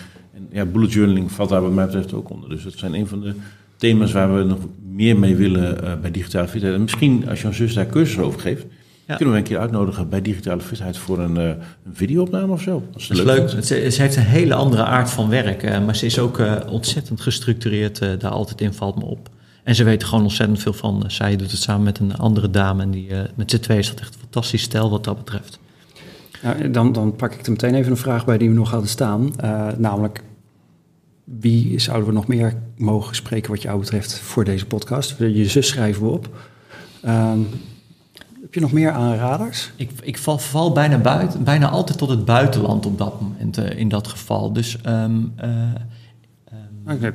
ja, 0.51 0.65
bullet 0.65 0.93
journaling 0.93 1.33
valt 1.33 1.49
daar 1.49 1.63
wat 1.63 1.73
mij 1.73 1.85
betreft 1.87 2.13
ook 2.13 2.31
onder. 2.31 2.49
Dus 2.49 2.63
dat 2.63 2.73
zijn 2.77 2.95
een 2.95 3.07
van 3.07 3.21
de 3.21 3.35
thema's 3.83 4.13
waar 4.13 4.37
we 4.37 4.45
nog 4.45 4.59
meer 4.93 5.19
mee 5.19 5.37
willen 5.37 5.85
uh, 5.85 5.93
bij 6.01 6.11
digitale 6.11 6.49
fitheid. 6.49 6.75
En 6.75 6.83
misschien 6.83 7.29
als 7.29 7.43
jouw 7.43 7.53
zus 7.53 7.75
daar 7.75 7.87
cursus 7.87 8.19
over 8.19 8.41
geeft, 8.41 8.65
ja. 9.07 9.17
kunnen 9.17 9.35
we 9.35 9.41
een 9.41 9.47
keer 9.47 9.59
uitnodigen 9.59 10.09
bij 10.09 10.23
digitale 10.23 10.61
fitheid 10.61 10.97
voor 10.97 11.19
een, 11.19 11.37
uh, 11.37 11.49
een 11.85 11.95
videoopname 11.95 12.53
of 12.53 12.63
zo. 12.63 12.83
Dat 12.93 13.01
is, 13.01 13.09
leuk. 13.09 13.51
Het, 13.51 13.67
ze, 13.67 13.91
ze, 13.91 14.03
heeft 14.03 14.17
een 14.17 14.23
hele 14.23 14.55
andere 14.55 14.85
aard 14.85 15.11
van 15.11 15.29
werk, 15.29 15.63
uh, 15.63 15.85
maar 15.85 15.97
ze 15.97 16.07
is 16.07 16.19
ook 16.19 16.43
ontzettend 16.69 17.21
gestructureerd 17.21 17.99
daar 17.99 18.31
altijd 18.31 18.61
in, 18.61 18.73
valt 18.73 18.97
me 18.99 19.05
op. 19.05 19.29
En 19.65 19.75
ze 19.75 19.85
weten 19.85 20.09
gewoon 20.09 20.25
ontzettend 20.25 20.63
veel 20.63 20.73
van. 20.73 21.05
Zij 21.07 21.37
doet 21.37 21.51
het 21.51 21.61
samen 21.61 21.83
met 21.83 21.99
een 21.99 22.17
andere 22.17 22.51
dame 22.51 22.83
en 22.83 22.91
die, 22.91 23.09
met 23.35 23.51
z'n 23.51 23.59
twee 23.59 23.79
is 23.79 23.89
dat 23.89 24.01
echt 24.01 24.15
een 24.15 24.21
fantastisch 24.21 24.63
stijl 24.63 24.91
wat 24.91 25.05
dat 25.05 25.17
betreft. 25.17 25.59
Nou, 26.43 26.71
dan, 26.71 26.93
dan 26.93 27.17
pak 27.17 27.35
ik 27.35 27.47
er 27.47 27.51
meteen 27.51 27.75
even 27.75 27.91
een 27.91 27.97
vraag 27.97 28.25
bij 28.25 28.39
die 28.39 28.49
we 28.49 28.55
nog 28.55 28.71
hadden 28.71 28.89
staan. 28.89 29.33
namelijk, 29.79 30.23
wie 31.41 31.79
zouden 31.79 32.09
we 32.09 32.15
nog 32.15 32.27
meer 32.27 32.55
mogen 32.77 33.17
spreken 33.17 33.51
wat 33.51 33.63
jou 33.63 33.79
betreft 33.79 34.19
voor 34.19 34.45
deze 34.45 34.67
podcast? 34.67 35.15
Je 35.19 35.49
zus 35.49 35.69
schrijven 35.69 36.03
we 36.03 36.09
op. 36.09 36.29
Um, 37.07 37.47
heb 38.43 38.55
je 38.55 38.61
nog 38.61 38.73
meer 38.73 38.91
aanraders? 38.91 39.71
Ik, 39.77 39.91
ik 40.03 40.19
val, 40.19 40.39
val 40.39 40.73
bijna, 40.73 40.99
buiten, 40.99 41.45
bijna 41.45 41.69
altijd 41.69 41.99
tot 41.99 42.09
het 42.09 42.25
buitenland 42.25 42.87
op 42.87 42.99
dat 42.99 43.21
moment, 43.21 43.59
uh, 43.59 43.79
in 43.79 43.89
dat 43.89 44.09
geval. 44.09 44.53
Dus... 44.53 44.79
Um, 44.87 45.33
uh, 45.45 45.51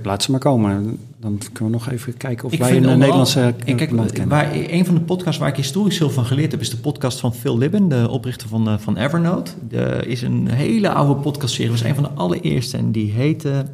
laat 0.03 0.23
ze 0.23 0.31
maar 0.31 0.39
komen. 0.39 0.99
Dan 1.19 1.39
kunnen 1.53 1.73
we 1.73 1.79
nog 1.79 1.89
even 1.89 2.17
kijken 2.17 2.45
of 2.45 2.51
ik 2.51 2.59
wij 2.59 2.77
een 2.77 2.97
Nederlandse 2.99 3.53
ik, 3.65 3.77
kijk, 3.77 3.91
waar, 4.27 4.53
Een 4.53 4.85
van 4.85 4.95
de 4.95 5.01
podcasts 5.01 5.39
waar 5.39 5.49
ik 5.49 5.55
historisch 5.55 5.97
veel 5.97 6.09
van 6.09 6.25
geleerd 6.25 6.51
heb... 6.51 6.61
is 6.61 6.69
de 6.69 6.77
podcast 6.77 7.19
van 7.19 7.33
Phil 7.33 7.57
Libben, 7.57 7.89
de 7.89 8.07
oprichter 8.09 8.47
van, 8.47 8.79
van 8.79 8.97
Evernote. 8.97 9.51
Er 9.71 10.07
is 10.07 10.21
een 10.21 10.47
hele 10.47 10.89
oude 10.89 11.21
podcastserie. 11.21 11.71
was 11.71 11.83
een 11.83 11.95
van 11.95 12.03
de 12.03 12.09
allereerste 12.09 12.77
en 12.77 12.91
die 12.91 13.11
heette... 13.11 13.65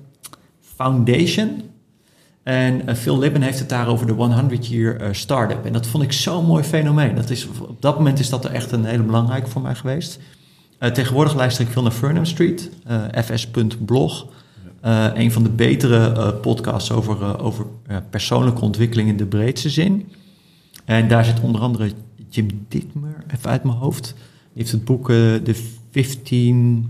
Foundation. 0.84 1.62
En 2.43 2.82
uh, 2.89 2.96
Phil 2.96 3.19
Libben 3.19 3.41
heeft 3.41 3.60
het 3.60 3.69
daar 3.69 3.88
over 3.88 4.08
de 4.08 4.13
100 4.13 4.67
Year 4.67 5.02
uh, 5.02 5.08
Startup. 5.12 5.65
En 5.65 5.74
dat 5.74 5.88
vond 5.88 6.04
ik 6.04 6.12
zo'n 6.12 6.46
mooi 6.46 6.63
fenomeen. 6.63 7.15
Dat 7.15 7.30
is, 7.30 7.48
op 7.48 7.82
dat 7.82 7.98
moment 7.98 8.19
is 8.19 8.30
dat 8.30 8.46
er 8.46 8.52
echt 8.52 8.72
een 8.72 8.86
hele 8.86 9.04
belangrijke 9.04 9.50
voor 9.50 9.62
mij 9.62 9.76
geweest. 9.76 10.19
Uh, 10.80 10.89
tegenwoordig 10.89 11.36
luister 11.36 11.65
ik 11.65 11.72
veel 11.72 11.82
naar 11.82 11.91
Furnham 11.91 12.26
Street, 12.26 12.69
fs.blog. 13.24 14.28
een 15.13 15.32
van 15.32 15.43
de 15.43 15.50
betere 15.50 16.34
podcasts 16.34 16.91
over, 16.91 17.39
over 17.39 17.65
persoonlijke 18.10 18.62
ontwikkeling 18.62 19.10
in 19.10 19.17
de 19.17 19.26
breedste 19.26 19.69
zin. 19.69 20.12
En 20.86 21.08
daar 21.08 21.26
zit 21.26 21.39
onder 21.39 21.62
andere 21.62 21.91
Jim 22.30 22.65
Dittmer, 22.69 23.24
even 23.34 23.50
uit 23.50 23.63
mijn 23.63 23.78
hoofd. 23.78 24.04
Die 24.04 24.62
heeft 24.62 24.72
het 24.72 24.86
boek 24.86 25.08
The 25.43 25.56
15 25.91 26.89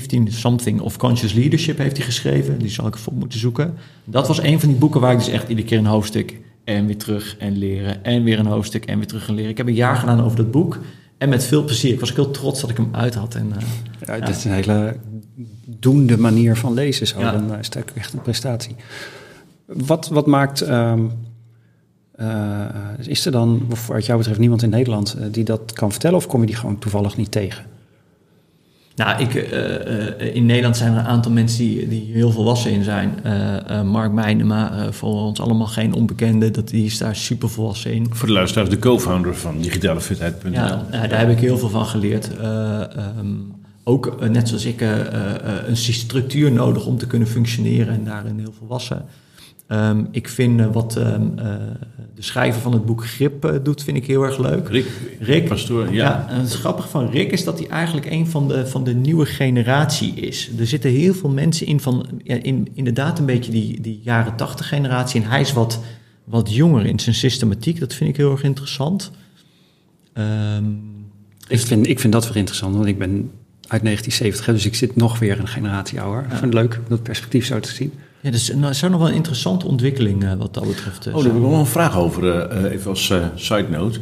15 0.00 0.32
Something 0.32 0.80
of 0.80 0.96
Conscious 0.96 1.32
Leadership 1.32 1.78
heeft 1.78 1.96
hij 1.96 2.06
geschreven. 2.06 2.58
Die 2.58 2.68
zal 2.68 2.86
ik 2.86 2.94
ervoor 2.94 3.12
moeten 3.12 3.38
zoeken. 3.38 3.74
Dat 4.04 4.28
was 4.28 4.42
een 4.42 4.60
van 4.60 4.68
die 4.68 4.78
boeken 4.78 5.00
waar 5.00 5.12
ik 5.12 5.18
dus 5.18 5.28
echt 5.28 5.48
iedere 5.48 5.66
keer 5.66 5.78
een 5.78 5.86
hoofdstuk 5.86 6.40
en 6.64 6.86
weer 6.86 6.96
terug 6.96 7.36
en 7.38 7.58
leren. 7.58 8.04
En 8.04 8.22
weer 8.22 8.38
een 8.38 8.46
hoofdstuk 8.46 8.84
en 8.84 8.98
weer 8.98 9.06
terug 9.06 9.28
en 9.28 9.34
leren. 9.34 9.50
Ik 9.50 9.56
heb 9.56 9.66
een 9.66 9.74
jaar 9.74 9.96
gedaan 9.96 10.22
over 10.22 10.36
dat 10.36 10.50
boek. 10.50 10.78
En 11.18 11.28
met 11.28 11.44
veel 11.44 11.64
plezier. 11.64 11.92
Ik 11.92 12.00
was 12.00 12.10
ook 12.10 12.16
heel 12.16 12.30
trots 12.30 12.60
dat 12.60 12.70
ik 12.70 12.76
hem 12.76 12.88
uit 12.92 13.14
had. 13.14 13.34
En, 13.34 13.46
uh, 13.46 13.56
ja, 14.06 14.14
ja. 14.14 14.24
Dit 14.24 14.36
is 14.36 14.44
een 14.44 14.52
hele 14.52 14.96
doende 15.66 16.18
manier 16.18 16.56
van 16.56 16.74
lezen. 16.74 17.06
Zo. 17.06 17.20
Ja. 17.20 17.32
Dan 17.32 17.58
is 17.58 17.66
het 17.66 17.92
echt 17.94 18.12
een 18.12 18.22
prestatie. 18.22 18.76
Wat, 19.66 20.08
wat 20.08 20.26
maakt... 20.26 20.68
Um, 20.68 21.10
uh, 22.20 22.66
is 23.06 23.26
er 23.26 23.32
dan, 23.32 23.66
wat 23.86 24.06
jou 24.06 24.18
betreft, 24.18 24.38
niemand 24.38 24.62
in 24.62 24.70
Nederland 24.70 25.16
die 25.30 25.44
dat 25.44 25.72
kan 25.72 25.90
vertellen? 25.90 26.16
Of 26.16 26.26
kom 26.26 26.40
je 26.40 26.46
die 26.46 26.56
gewoon 26.56 26.78
toevallig 26.78 27.16
niet 27.16 27.30
tegen? 27.30 27.64
Nou, 28.96 29.22
ik, 29.22 29.34
uh, 29.34 29.42
uh, 29.42 30.34
in 30.34 30.46
Nederland 30.46 30.76
zijn 30.76 30.92
er 30.92 30.98
een 30.98 31.04
aantal 31.04 31.32
mensen 31.32 31.58
die, 31.58 31.88
die 31.88 32.12
heel 32.12 32.30
volwassen 32.30 32.70
in 32.70 32.82
zijn. 32.82 33.18
Uh, 33.26 33.82
Mark 33.82 34.12
Meijnema, 34.12 34.92
voor 34.92 35.14
ons 35.14 35.40
allemaal 35.40 35.66
geen 35.66 35.92
onbekende, 35.92 36.50
dat, 36.50 36.68
die 36.68 36.84
is 36.84 36.98
daar 36.98 37.16
super 37.16 37.48
volwassen 37.48 37.92
in. 37.92 38.06
Voor 38.10 38.26
de 38.26 38.32
luisteraars, 38.32 38.68
de 38.68 38.78
co-founder 38.78 39.36
van 39.36 39.60
digitalefitheid.nl. 39.60 40.52
Ja, 40.52 40.86
daar 40.90 41.18
heb 41.18 41.30
ik 41.30 41.38
heel 41.38 41.58
veel 41.58 41.68
van 41.68 41.86
geleerd. 41.86 42.30
Um, 43.18 43.52
ook, 43.84 44.28
net 44.28 44.48
zoals 44.48 44.64
ik, 44.64 44.80
een 45.66 45.76
structuur 45.76 46.52
nodig 46.52 46.86
om 46.86 46.98
te 46.98 47.06
kunnen 47.06 47.28
functioneren 47.28 47.94
en 47.94 48.04
daarin 48.04 48.38
heel 48.38 48.54
volwassen. 48.58 49.04
Um, 49.68 50.08
ik 50.10 50.28
vind 50.28 50.60
uh, 50.60 50.72
wat 50.72 50.96
um, 50.96 51.32
uh, 51.38 51.44
de 52.14 52.22
schrijver 52.22 52.60
van 52.60 52.72
het 52.72 52.84
boek 52.84 53.06
Grip 53.06 53.44
uh, 53.44 53.54
doet, 53.62 53.82
vind 53.82 53.96
ik 53.96 54.06
heel 54.06 54.22
erg 54.22 54.38
leuk. 54.38 54.68
Rick, 54.68 54.86
Rick 55.20 55.48
Pastoor, 55.48 55.84
ja. 55.84 55.92
ja. 55.92 56.28
En 56.28 56.40
het 56.40 56.54
grappige 56.54 56.88
van 56.88 57.10
Rick 57.10 57.32
is 57.32 57.44
dat 57.44 57.58
hij 57.58 57.68
eigenlijk 57.68 58.10
een 58.10 58.26
van 58.26 58.48
de, 58.48 58.66
van 58.66 58.84
de 58.84 58.94
nieuwe 58.94 59.26
generatie 59.26 60.14
is. 60.14 60.50
Er 60.58 60.66
zitten 60.66 60.90
heel 60.90 61.14
veel 61.14 61.30
mensen 61.30 61.66
in 61.66 61.80
van, 61.80 62.06
ja, 62.22 62.34
in, 62.42 62.68
inderdaad 62.74 63.18
een 63.18 63.26
beetje 63.26 63.50
die, 63.50 63.80
die 63.80 64.00
jaren 64.02 64.36
tachtig 64.36 64.68
generatie. 64.68 65.22
En 65.22 65.28
hij 65.28 65.40
is 65.40 65.52
wat, 65.52 65.80
wat 66.24 66.54
jonger 66.54 66.86
in 66.86 66.98
zijn 66.98 67.14
systematiek. 67.14 67.80
Dat 67.80 67.94
vind 67.94 68.10
ik 68.10 68.16
heel 68.16 68.30
erg 68.30 68.42
interessant. 68.42 69.10
Um, 70.14 70.92
ik, 71.48 71.58
vind, 71.58 71.86
ik 71.86 72.00
vind 72.00 72.12
dat 72.12 72.26
weer 72.26 72.36
interessant, 72.36 72.74
want 72.74 72.86
ik 72.86 72.98
ben 72.98 73.30
uit 73.68 73.82
1970, 73.82 74.54
dus 74.54 74.66
ik 74.66 74.74
zit 74.74 74.96
nog 74.96 75.18
weer 75.18 75.38
een 75.38 75.48
generatie 75.48 76.00
ouder. 76.00 76.20
Ja. 76.20 76.32
Ik 76.32 76.38
vind 76.38 76.54
het 76.54 76.62
leuk 76.62 76.74
om 76.74 76.84
dat 76.88 77.02
perspectief 77.02 77.46
zo 77.46 77.60
te 77.60 77.72
zien. 77.72 77.92
Ja, 78.24 78.30
dus 78.30 78.54
nou, 78.54 78.70
is 78.70 78.80
nog 78.80 78.98
wel 78.98 79.08
een 79.08 79.14
interessante 79.14 79.66
ontwikkeling 79.66 80.22
uh, 80.22 80.32
wat 80.34 80.54
dat 80.54 80.66
betreft. 80.66 81.06
Uh, 81.06 81.14
oh, 81.14 81.22
daar 81.22 81.28
heb 81.28 81.34
ik 81.34 81.40
nog 81.40 81.50
wel 81.50 81.60
een 81.60 81.66
vraag 81.66 81.96
over, 81.96 82.52
uh, 82.52 82.72
even 82.72 82.90
als 82.90 83.12
side 83.34 83.66
note. 83.70 83.98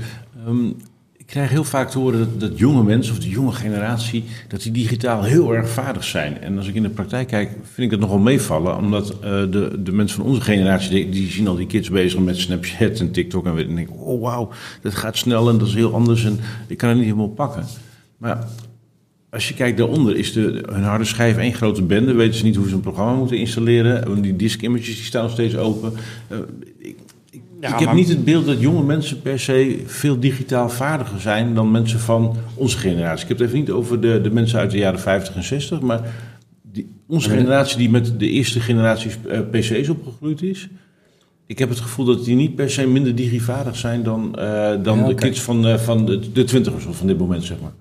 Um, 0.49 0.77
ik 1.17 1.27
krijg 1.27 1.51
heel 1.51 1.65
vaak 1.65 1.91
te 1.91 1.99
horen 1.99 2.19
dat, 2.19 2.41
dat 2.41 2.59
jonge 2.59 2.83
mensen 2.83 3.13
of 3.13 3.21
de 3.21 3.29
jonge 3.29 3.53
generatie, 3.53 4.25
dat 4.49 4.63
die 4.63 4.73
digitaal 4.73 5.23
heel 5.23 5.55
erg 5.55 5.69
vaardig 5.69 6.05
zijn. 6.05 6.41
En 6.41 6.59
als 6.59 6.69
ik 6.69 6.75
in 6.75 6.83
de 6.83 6.89
praktijk 6.89 7.29
kijk, 7.29 7.51
vind 7.51 7.77
ik 7.77 7.91
dat 7.91 8.01
nogal 8.01 8.19
meevallen. 8.19 8.77
Omdat 8.77 9.07
de, 9.23 9.81
de 9.83 9.93
mensen 9.93 10.17
van 10.17 10.27
onze 10.27 10.41
generatie, 10.41 10.91
die, 10.91 11.09
die, 11.09 11.31
zien 11.31 11.49
al 11.49 11.57
die 11.57 11.67
kids 11.67 11.91
bezig 11.91 12.21
met 12.21 12.37
Snapchat 12.37 13.01
en 13.01 13.11
TikTok. 13.11 13.47
En, 13.47 13.59
en 13.59 13.75
denken, 13.75 13.99
oh 13.99 14.23
wauw, 14.23 14.49
dat 14.83 14.95
gaat 14.95 15.17
snel 15.17 15.49
en 15.49 15.59
dat 15.59 15.69
is 15.69 15.75
heel 15.75 15.95
anders 15.95 16.25
en 16.25 16.41
ik 16.67 16.77
kan 16.77 16.89
het 16.89 16.99
niet 16.99 17.07
helemaal 17.07 17.29
pakken. 17.29 17.65
Maar 18.19 18.47
als 19.33 19.49
je 19.49 19.55
kijkt 19.55 19.79
daaronder, 19.79 20.17
is 20.17 20.33
de, 20.33 20.65
hun 20.73 20.83
harde 20.83 21.05
schijf 21.05 21.37
één 21.37 21.55
grote 21.55 21.83
bende. 21.83 22.13
Weten 22.13 22.35
ze 22.35 22.45
niet 22.45 22.57
hoe 22.57 22.69
ze 22.69 22.75
een 22.75 22.81
programma 22.81 23.15
moeten 23.15 23.37
installeren. 23.37 24.23
Die 24.23 24.37
disk 24.37 24.63
images 24.63 24.87
die 24.87 25.05
staan 25.05 25.31
steeds 25.31 25.57
open. 25.57 25.93
Uh, 26.29 26.39
ik, 26.79 26.97
ik 27.61 27.79
heb 27.79 27.93
niet 27.93 28.09
het 28.09 28.25
beeld 28.25 28.47
dat 28.47 28.61
jonge 28.61 28.83
mensen 28.83 29.23
per 29.23 29.41
se 29.41 29.83
veel 29.87 30.21
digitaal 30.21 30.69
vaardiger 30.69 31.21
zijn 31.21 31.55
dan 31.55 31.71
mensen 31.71 32.01
van 32.01 32.37
onze 32.55 32.79
generatie. 32.79 33.23
Ik 33.23 33.29
heb 33.29 33.39
het 33.39 33.47
even 33.47 33.59
niet 33.59 33.71
over 33.71 34.01
de, 34.01 34.21
de 34.21 34.31
mensen 34.31 34.59
uit 34.59 34.71
de 34.71 34.79
jaren 34.79 35.01
50 35.01 35.35
en 35.35 35.45
60, 35.45 35.81
maar 35.81 36.15
die, 36.63 36.89
onze 37.07 37.31
generatie 37.31 37.79
die 37.79 37.91
met 37.91 38.19
de 38.19 38.29
eerste 38.29 38.61
generatie 38.61 39.11
uh, 39.27 39.41
PC's 39.51 39.89
opgegroeid 39.89 40.43
is. 40.43 40.69
Ik 41.47 41.59
heb 41.59 41.69
het 41.69 41.81
gevoel 41.81 42.05
dat 42.05 42.25
die 42.25 42.37
niet 42.37 42.55
per 42.55 42.71
se 42.71 42.87
minder 42.87 43.15
digivaardig 43.15 43.77
zijn 43.77 44.03
dan, 44.03 44.37
uh, 44.39 44.73
dan 44.83 44.99
ja, 44.99 45.07
de 45.07 45.15
kids 45.15 45.41
van, 45.41 45.79
van 45.79 46.07
de, 46.07 46.33
de 46.33 46.45
twintigers 46.45 46.85
van 46.91 47.07
dit 47.07 47.19
moment, 47.19 47.45
zeg 47.45 47.61
maar. 47.61 47.73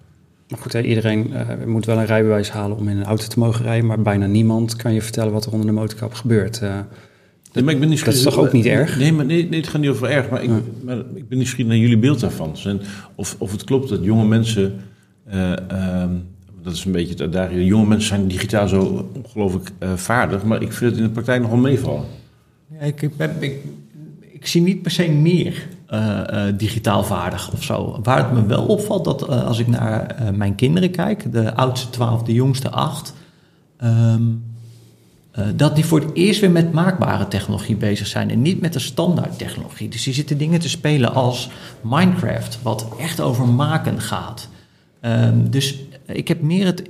Maar 0.51 0.59
goed, 0.59 0.73
hè, 0.73 0.81
iedereen 0.81 1.33
moet 1.65 1.85
wel 1.85 1.97
een 1.97 2.05
rijbewijs 2.05 2.49
halen 2.49 2.77
om 2.77 2.87
in 2.87 2.97
een 2.97 3.03
auto 3.03 3.27
te 3.27 3.39
mogen 3.39 3.65
rijden, 3.65 3.85
maar 3.85 4.01
bijna 4.01 4.25
niemand 4.25 4.75
kan 4.75 4.93
je 4.93 5.01
vertellen 5.01 5.31
wat 5.31 5.45
er 5.45 5.51
onder 5.51 5.67
de 5.67 5.73
motorkap 5.73 6.13
gebeurt. 6.13 6.61
Nee, 7.53 7.63
maar 7.63 7.73
ik 7.73 7.79
ben 7.79 7.89
niet 7.89 8.05
dat 8.05 8.13
is 8.13 8.21
toch 8.21 8.37
ook 8.37 8.51
niet 8.51 8.65
erg? 8.65 8.97
Nee, 8.97 9.13
maar 9.13 9.25
nee, 9.25 9.49
nee, 9.49 9.59
het 9.59 9.69
gaat 9.69 9.81
niet 9.81 9.89
over 9.89 10.09
erg. 10.09 10.29
Maar 10.29 10.43
ik, 10.43 10.49
maar 10.83 10.97
ik 10.97 11.27
ben 11.27 11.37
nieuwsgierig 11.37 11.71
naar 11.71 11.81
jullie 11.81 11.97
beeld 11.97 12.19
daarvan. 12.19 12.55
En 12.63 12.81
of, 13.15 13.35
of 13.37 13.51
het 13.51 13.63
klopt 13.63 13.89
dat 13.89 14.03
jonge 14.03 14.25
mensen... 14.25 14.73
Uh, 15.33 15.53
uh, 15.71 16.03
dat 16.63 16.73
is 16.73 16.85
een 16.85 16.91
beetje 16.91 17.11
het 17.11 17.21
uitdaging. 17.21 17.67
Jonge 17.67 17.87
mensen 17.87 18.07
zijn 18.07 18.27
digitaal 18.27 18.67
zo 18.67 19.09
ongelooflijk 19.13 19.71
uh, 19.79 19.93
vaardig. 19.93 20.43
Maar 20.43 20.61
ik 20.61 20.71
vind 20.73 20.91
het 20.91 20.99
in 20.99 21.05
de 21.05 21.13
praktijk 21.13 21.41
nogal 21.41 21.57
meevallen. 21.57 22.05
Ja, 22.71 22.79
ik, 22.79 23.01
ik, 23.01 23.11
ik, 23.39 23.57
ik, 24.31 24.45
zie 24.45 24.61
niet 24.61 24.81
per 24.81 24.91
se 24.91 25.11
meer 25.11 25.67
digitaal 26.57 27.03
vaardig 27.03 27.51
of 27.53 27.63
zo. 27.63 27.99
Waar 28.03 28.17
het 28.17 28.31
me 28.31 28.45
wel 28.45 28.65
opvalt, 28.65 29.05
dat 29.05 29.27
als 29.27 29.59
ik 29.59 29.67
naar 29.67 30.15
mijn 30.33 30.55
kinderen 30.55 30.91
kijk... 30.91 31.31
de 31.31 31.55
oudste 31.55 31.89
12, 31.89 32.23
de 32.23 32.33
jongste 32.33 32.69
8... 32.69 33.13
Um, 33.83 34.43
uh, 35.39 35.45
dat 35.55 35.75
die 35.75 35.85
voor 35.85 35.99
het 35.99 36.13
eerst 36.13 36.39
weer 36.39 36.51
met 36.51 36.71
maakbare 36.71 37.27
technologie 37.27 37.75
bezig 37.75 38.07
zijn 38.07 38.29
en 38.29 38.41
niet 38.41 38.61
met 38.61 38.73
de 38.73 38.79
standaard 38.79 39.37
technologie. 39.37 39.89
Dus 39.89 40.03
die 40.03 40.13
zitten 40.13 40.37
dingen 40.37 40.59
te 40.59 40.69
spelen 40.69 41.13
als 41.13 41.49
Minecraft, 41.81 42.59
wat 42.61 42.87
echt 42.99 43.21
over 43.21 43.47
maken 43.47 44.01
gaat. 44.01 44.49
Um, 45.01 45.49
dus 45.49 45.77
ik 46.05 46.27
heb 46.27 46.41
meer 46.41 46.65
het. 46.65 46.83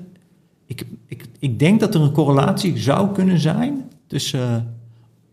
Ik, 0.66 0.86
ik, 1.08 1.26
ik 1.40 1.60
denk 1.60 1.80
dat 1.80 1.96
er 1.96 2.02
een 2.02 2.12
correlatie 2.12 2.78
zou 2.78 3.12
kunnen 3.12 3.40
zijn 3.40 3.90
tussen 4.08 4.76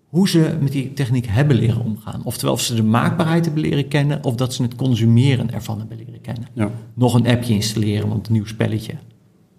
hoe 0.09 0.29
ze 0.29 0.57
met 0.61 0.73
die 0.73 0.93
techniek 0.93 1.27
hebben 1.29 1.57
leren 1.57 1.85
omgaan. 1.85 2.21
Oftewel, 2.25 2.55
of 2.55 2.61
ze 2.61 2.75
de 2.75 2.83
maakbaarheid 2.83 3.45
hebben 3.45 3.63
leren 3.63 3.89
kennen, 3.89 4.25
of 4.25 4.35
dat 4.35 4.55
ze 4.55 4.63
het 4.63 4.75
consumeren 4.75 5.53
ervan 5.53 5.79
hebben 5.79 5.97
leren 5.97 6.21
kennen. 6.21 6.49
Ja. 6.53 6.71
Nog 6.95 7.15
een 7.15 7.27
appje 7.27 7.55
installeren, 7.55 8.09
want 8.09 8.27
een 8.27 8.33
nieuw 8.33 8.47
spelletje. 8.47 8.93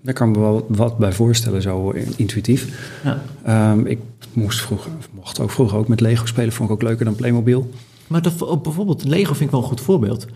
Daar 0.01 0.13
kan 0.13 0.29
ik 0.29 0.35
me 0.35 0.41
wel 0.41 0.65
wat 0.67 0.97
bij 0.97 1.11
voorstellen, 1.11 1.61
zo 1.61 1.89
intuïtief. 2.15 2.91
Ja. 3.03 3.71
Um, 3.71 3.85
ik 3.85 3.99
moest 4.33 4.61
vroeger, 4.61 4.91
mocht 5.15 5.39
ook 5.39 5.51
vroeger 5.51 5.77
ook 5.77 5.87
met 5.87 6.01
Lego 6.01 6.25
spelen, 6.25 6.53
vond 6.53 6.69
ik 6.69 6.75
ook 6.75 6.81
leuker 6.81 7.05
dan 7.05 7.15
Playmobil. 7.15 7.69
Maar 8.07 8.21
dat, 8.21 8.61
bijvoorbeeld, 8.63 9.03
Lego 9.03 9.33
vind 9.33 9.45
ik 9.45 9.51
wel 9.51 9.61
een 9.61 9.67
goed 9.67 9.81
voorbeeld. 9.81 10.27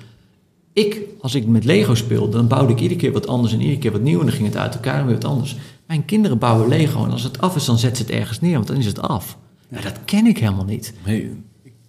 Ik, 0.74 0.99
als 1.22 1.36
ik 1.36 1.47
met 1.47 1.66
Lego 1.66 1.95
speel, 1.95 2.30
dan 2.30 2.47
bouwde 2.47 2.74
ik 2.74 2.80
iedere 2.80 2.99
keer 2.99 3.11
wat 3.11 3.28
anders 3.28 3.53
en 3.53 3.61
iedere 3.61 3.80
keer 3.80 3.91
wat 3.91 4.01
nieuw 4.01 4.20
en 4.20 4.26
dan 4.26 4.36
ging 4.36 4.47
het 4.47 4.57
uit 4.57 4.74
elkaar 4.74 4.99
en 4.99 5.05
weer 5.05 5.16
wat 5.16 5.26
anders. 5.26 5.57
Mijn 5.88 6.05
kinderen 6.05 6.38
bouwen 6.38 6.68
Lego 6.68 7.05
en 7.05 7.11
als 7.11 7.24
het 7.24 7.41
af 7.41 7.55
is, 7.55 7.66
dan 7.66 7.78
zetten 7.78 8.05
ze 8.05 8.11
het 8.11 8.22
ergens 8.22 8.41
neer, 8.41 8.53
want 8.53 8.68
dan 8.68 8.78
is 8.78 8.86
het 8.86 9.01
af. 9.01 9.38
Dat 9.82 10.00
ken 10.06 10.26
ik 10.26 10.38
helemaal 10.38 10.66
niet. 10.66 10.94
Nee. 11.06 11.32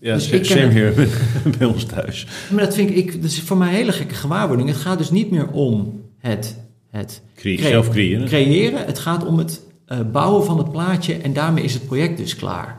Ja, 0.01 0.15
dus 0.15 0.31
ik 0.31 0.45
same 0.45 0.71
hier 0.71 0.95
bij 1.59 1.67
ons 1.67 1.85
thuis. 1.85 2.27
Maar 2.51 2.65
dat 2.65 2.75
vind 2.75 2.97
ik, 2.97 3.23
dat 3.23 3.31
is 3.31 3.41
voor 3.41 3.57
mij 3.57 3.69
een 3.69 3.75
hele 3.75 3.93
gekke 3.93 4.15
gewaarwording. 4.15 4.69
Het 4.69 4.79
gaat 4.79 4.99
dus 4.99 5.11
niet 5.11 5.31
meer 5.31 5.51
om 5.51 6.03
het 6.19 6.57
het 6.91 7.23
Cre 7.35 7.59
zelf 7.59 7.89
creëren. 7.89 8.27
creëren. 8.27 8.87
Het 8.87 8.99
gaat 8.99 9.27
om 9.27 9.39
het 9.39 9.61
uh, 9.89 9.99
bouwen 10.13 10.45
van 10.45 10.59
het 10.59 10.73
plaatje 10.73 11.15
en 11.15 11.33
daarmee 11.33 11.65
is 11.65 11.75
het 11.75 11.87
project 11.87 12.17
dus 12.17 12.37
klaar. 12.37 12.79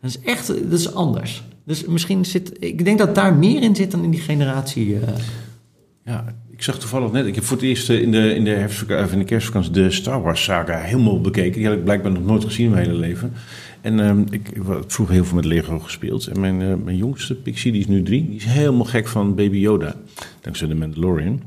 Dat 0.00 0.10
is 0.10 0.20
echt 0.20 0.46
dat 0.46 0.78
is 0.78 0.94
anders. 0.94 1.42
Dus 1.64 1.84
misschien 1.84 2.24
zit, 2.24 2.56
ik 2.58 2.84
denk 2.84 2.98
dat 2.98 3.14
daar 3.14 3.34
meer 3.34 3.62
in 3.62 3.76
zit 3.76 3.90
dan 3.90 4.04
in 4.04 4.10
die 4.10 4.20
generatie. 4.20 4.86
Uh... 4.86 5.00
Ja, 6.04 6.24
ik 6.50 6.62
zag 6.62 6.78
toevallig 6.78 7.12
net, 7.12 7.26
ik 7.26 7.34
heb 7.34 7.44
voor 7.44 7.56
het 7.56 7.66
eerst 7.66 7.90
in 7.90 8.10
de, 8.10 8.34
in 8.34 8.44
de, 8.44 8.50
herfstvakantie, 8.50 9.12
in 9.12 9.18
de 9.18 9.24
kerstvakantie 9.24 9.72
de 9.72 9.90
Star 9.90 10.22
Wars 10.22 10.44
saga 10.44 10.78
helemaal 10.78 11.20
bekeken. 11.20 11.52
Die 11.52 11.66
had 11.66 11.76
ik 11.76 11.84
blijkbaar 11.84 12.12
nog 12.12 12.24
nooit 12.24 12.44
gezien 12.44 12.66
in 12.66 12.72
mijn 12.72 12.86
hele 12.86 12.98
leven. 12.98 13.32
En 13.86 13.98
uh, 13.98 14.24
ik, 14.30 14.50
heb 14.66 14.84
vroeger 14.86 15.14
heel 15.14 15.24
veel 15.24 15.36
met 15.36 15.44
Lego 15.44 15.78
gespeeld. 15.78 16.26
En 16.26 16.40
mijn, 16.40 16.60
uh, 16.60 16.74
mijn 16.84 16.96
jongste, 16.96 17.34
Pixie, 17.34 17.72
die 17.72 17.80
is 17.80 17.86
nu 17.86 18.02
drie, 18.02 18.26
die 18.26 18.36
is 18.36 18.44
helemaal 18.44 18.84
gek 18.84 19.08
van 19.08 19.34
Baby 19.34 19.56
Yoda. 19.56 19.94
Dankzij 20.40 20.68
de 20.68 20.74
Mandalorian. 20.74 21.40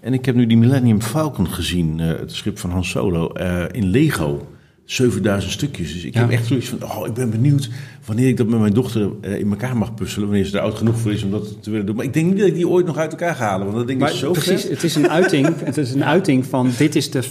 En 0.00 0.12
ik 0.12 0.24
heb 0.24 0.34
nu 0.34 0.46
die 0.46 0.56
Millennium 0.56 1.02
Falcon 1.02 1.48
gezien, 1.48 1.98
uh, 1.98 2.06
het 2.06 2.32
schip 2.32 2.58
van 2.58 2.70
Han 2.70 2.84
Solo, 2.84 3.30
uh, 3.36 3.64
in 3.70 3.86
Lego. 3.86 4.48
7000 4.84 5.52
stukjes. 5.52 5.92
Dus 5.92 6.04
ik 6.04 6.14
ja. 6.14 6.20
heb 6.20 6.30
echt 6.30 6.46
zoiets 6.46 6.68
van, 6.68 6.82
oh, 6.82 7.06
ik 7.06 7.14
ben 7.14 7.30
benieuwd 7.30 7.70
wanneer 8.04 8.28
ik 8.28 8.36
dat 8.36 8.46
met 8.46 8.60
mijn 8.60 8.72
dochter 8.72 9.10
in 9.20 9.50
elkaar 9.50 9.76
mag 9.76 9.94
puzzelen. 9.94 10.28
Wanneer 10.28 10.46
ze 10.46 10.56
er 10.56 10.62
oud 10.62 10.74
genoeg 10.74 10.98
voor 10.98 11.12
is 11.12 11.22
om 11.22 11.30
dat 11.30 11.62
te 11.62 11.70
willen 11.70 11.86
doen. 11.86 11.96
Maar 11.96 12.04
ik 12.04 12.12
denk 12.12 12.26
niet 12.26 12.38
dat 12.38 12.46
ik 12.46 12.54
die 12.54 12.68
ooit 12.68 12.86
nog 12.86 12.96
uit 12.96 13.10
elkaar 13.10 13.34
ga 13.34 13.44
halen. 13.44 13.66
Want 13.66 13.78
dat 13.78 13.86
ding 13.86 14.00
maar 14.00 14.10
is 14.10 14.18
zo 14.18 14.32
precies, 14.32 14.60
vet. 14.60 14.70
Het 14.70 14.84
is 14.84 14.94
een 14.94 15.08
uiting, 15.08 15.48
het 15.64 15.76
is 15.76 15.92
een 15.92 16.04
uiting 16.04 16.46
van, 16.46 16.70
dit 16.76 16.96
is 16.96 17.10
de 17.10 17.22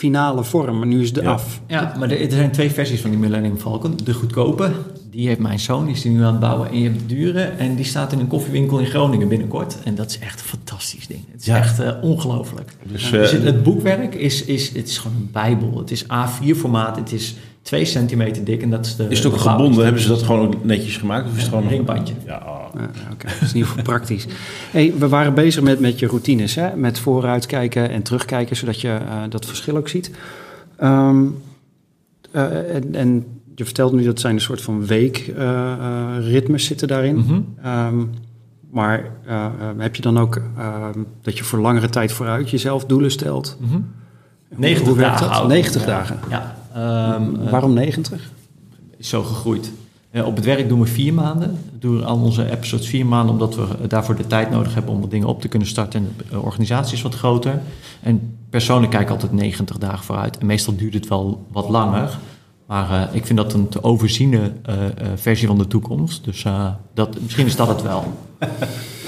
finale 0.00 0.44
vorm, 0.44 0.78
maar 0.78 0.86
nu 0.86 1.02
is 1.02 1.12
de 1.12 1.22
ja. 1.22 1.30
af. 1.30 1.60
Ja, 1.66 1.94
maar 1.98 2.10
er, 2.10 2.20
er, 2.20 2.30
zijn 2.30 2.50
twee 2.50 2.70
versies 2.70 3.00
van 3.00 3.10
die 3.10 3.18
Millennium 3.18 3.58
Falcon. 3.58 3.98
De 4.04 4.14
goedkope, 4.14 4.70
die 5.10 5.26
heeft 5.26 5.40
mijn 5.40 5.60
zoon, 5.60 5.84
die 5.84 5.94
is 5.94 6.02
die 6.02 6.10
nu 6.10 6.22
aan 6.22 6.30
het 6.30 6.40
bouwen. 6.40 6.70
En 6.70 6.78
je 6.78 6.88
hebt 6.88 7.00
de 7.00 7.14
dure, 7.14 7.42
en 7.42 7.74
die 7.74 7.84
staat 7.84 8.12
in 8.12 8.18
een 8.18 8.26
koffiewinkel 8.26 8.78
in 8.78 8.86
Groningen 8.86 9.28
binnenkort. 9.28 9.76
En 9.84 9.94
dat 9.94 10.10
is 10.10 10.18
echt 10.18 10.40
een 10.40 10.46
fantastisch 10.46 11.06
ding. 11.06 11.20
Het 11.32 11.40
is 11.40 11.46
ja. 11.46 11.56
echt 11.56 11.80
uh, 11.80 11.90
ongelooflijk. 12.02 12.76
Dus, 12.92 13.04
uh, 13.04 13.10
dus 13.10 13.30
het, 13.30 13.42
het, 13.42 13.62
boekwerk 13.62 14.14
is, 14.14 14.44
is, 14.44 14.68
het 14.68 14.88
is 14.88 14.98
gewoon 14.98 15.16
een 15.16 15.28
bijbel. 15.32 15.78
Het 15.78 15.90
is 15.90 16.04
A4 16.04 16.56
formaat, 16.56 16.96
het 16.96 17.12
is 17.12 17.36
2 17.62 17.84
centimeter 17.84 18.44
dik 18.44 18.62
en 18.62 18.70
dat 18.70 18.86
is 18.86 18.96
de... 18.96 19.06
Is 19.08 19.18
het 19.18 19.32
ook 19.32 19.40
gebonden? 19.40 19.84
Hebben 19.84 20.02
ze 20.02 20.08
dat 20.08 20.22
gewoon 20.22 20.54
netjes 20.62 20.96
gemaakt? 20.96 21.26
Of 21.26 21.36
is 21.36 21.40
het 21.40 21.48
gewoon 21.48 21.64
een 21.64 21.70
ringbandje? 21.70 22.14
Ja, 22.26 22.42
oh. 22.46 22.59
Ja 22.74 22.80
Oké, 22.82 23.12
okay. 23.12 23.32
dat 23.32 23.42
is 23.42 23.48
in 23.48 23.54
ieder 23.54 23.68
geval 23.68 23.84
praktisch. 23.84 24.26
Hey, 24.70 24.94
we 24.98 25.08
waren 25.08 25.34
bezig 25.34 25.62
met, 25.62 25.80
met 25.80 25.98
je 25.98 26.06
routines, 26.06 26.54
hè? 26.54 26.76
met 26.76 26.98
vooruitkijken 26.98 27.90
en 27.90 28.02
terugkijken, 28.02 28.56
zodat 28.56 28.80
je 28.80 28.88
uh, 28.88 29.22
dat 29.28 29.46
verschil 29.46 29.76
ook 29.76 29.88
ziet. 29.88 30.10
Um, 30.82 31.42
uh, 32.32 32.74
en, 32.74 32.94
en, 32.94 33.24
je 33.54 33.64
vertelt 33.64 33.92
nu 33.92 34.04
dat 34.04 34.20
zijn 34.20 34.34
een 34.34 34.40
soort 34.40 34.62
van 34.62 34.86
weekritmes 34.86 36.62
uh, 36.62 36.68
zitten 36.68 36.88
daarin. 36.88 37.16
Mm 37.16 37.22
-hmm. 37.22 37.72
um, 37.86 38.10
maar 38.70 39.10
heb 39.76 39.96
je 39.96 40.02
dan 40.02 40.18
ook 40.18 40.42
dat 41.22 41.38
je 41.38 41.44
voor 41.44 41.58
langere 41.58 41.88
tijd 41.88 42.12
vooruit 42.12 42.50
jezelf 42.50 42.84
doelen 42.84 43.10
stelt? 43.10 43.56
Mm 43.60 43.68
-hmm. 43.68 43.84
90 44.56 44.86
Hoe 44.86 44.96
dagen. 44.96 45.28
Dat? 45.28 45.48
90 45.48 45.84
dagen. 45.84 46.18
Ja. 46.28 46.56
Um, 47.14 47.50
Waarom 47.50 47.72
90? 47.72 48.30
Is 48.96 49.08
zo 49.08 49.22
gegroeid. 49.22 49.72
Uh, 50.12 50.26
op 50.26 50.36
het 50.36 50.44
werk 50.44 50.68
doen 50.68 50.80
we 50.80 50.86
vier 50.86 51.14
maanden. 51.14 51.50
We 51.72 51.78
doen 51.78 52.04
al 52.04 52.18
onze 52.18 52.50
episodes 52.50 52.88
vier 52.88 53.06
maanden, 53.06 53.32
omdat 53.32 53.54
we 53.54 53.86
daarvoor 53.86 54.16
de 54.16 54.26
tijd 54.26 54.50
nodig 54.50 54.74
hebben 54.74 54.92
om 54.92 55.00
wat 55.00 55.10
dingen 55.10 55.28
op 55.28 55.40
te 55.40 55.48
kunnen 55.48 55.68
starten. 55.68 56.00
En 56.00 56.26
de 56.30 56.40
organisatie 56.40 56.96
is 56.96 57.02
wat 57.02 57.14
groter. 57.14 57.60
En 58.00 58.36
persoonlijk 58.50 58.92
kijk 58.92 59.04
ik 59.04 59.10
altijd 59.10 59.32
90 59.32 59.78
dagen 59.78 60.04
vooruit. 60.04 60.38
En 60.38 60.46
meestal 60.46 60.76
duurt 60.76 60.94
het 60.94 61.08
wel 61.08 61.46
wat 61.52 61.68
langer. 61.68 62.18
Maar 62.66 62.90
uh, 62.90 63.14
ik 63.14 63.26
vind 63.26 63.38
dat 63.38 63.52
een 63.52 63.68
te 63.68 63.82
overziene 63.82 64.52
versie 65.14 65.46
van 65.46 65.58
de 65.58 65.66
toekomst. 65.66 66.24
Dus 66.24 66.44
dat, 66.94 67.20
misschien 67.20 67.46
is 67.46 67.56
dat 67.56 67.68
het 67.68 67.82
wel. 67.82 68.04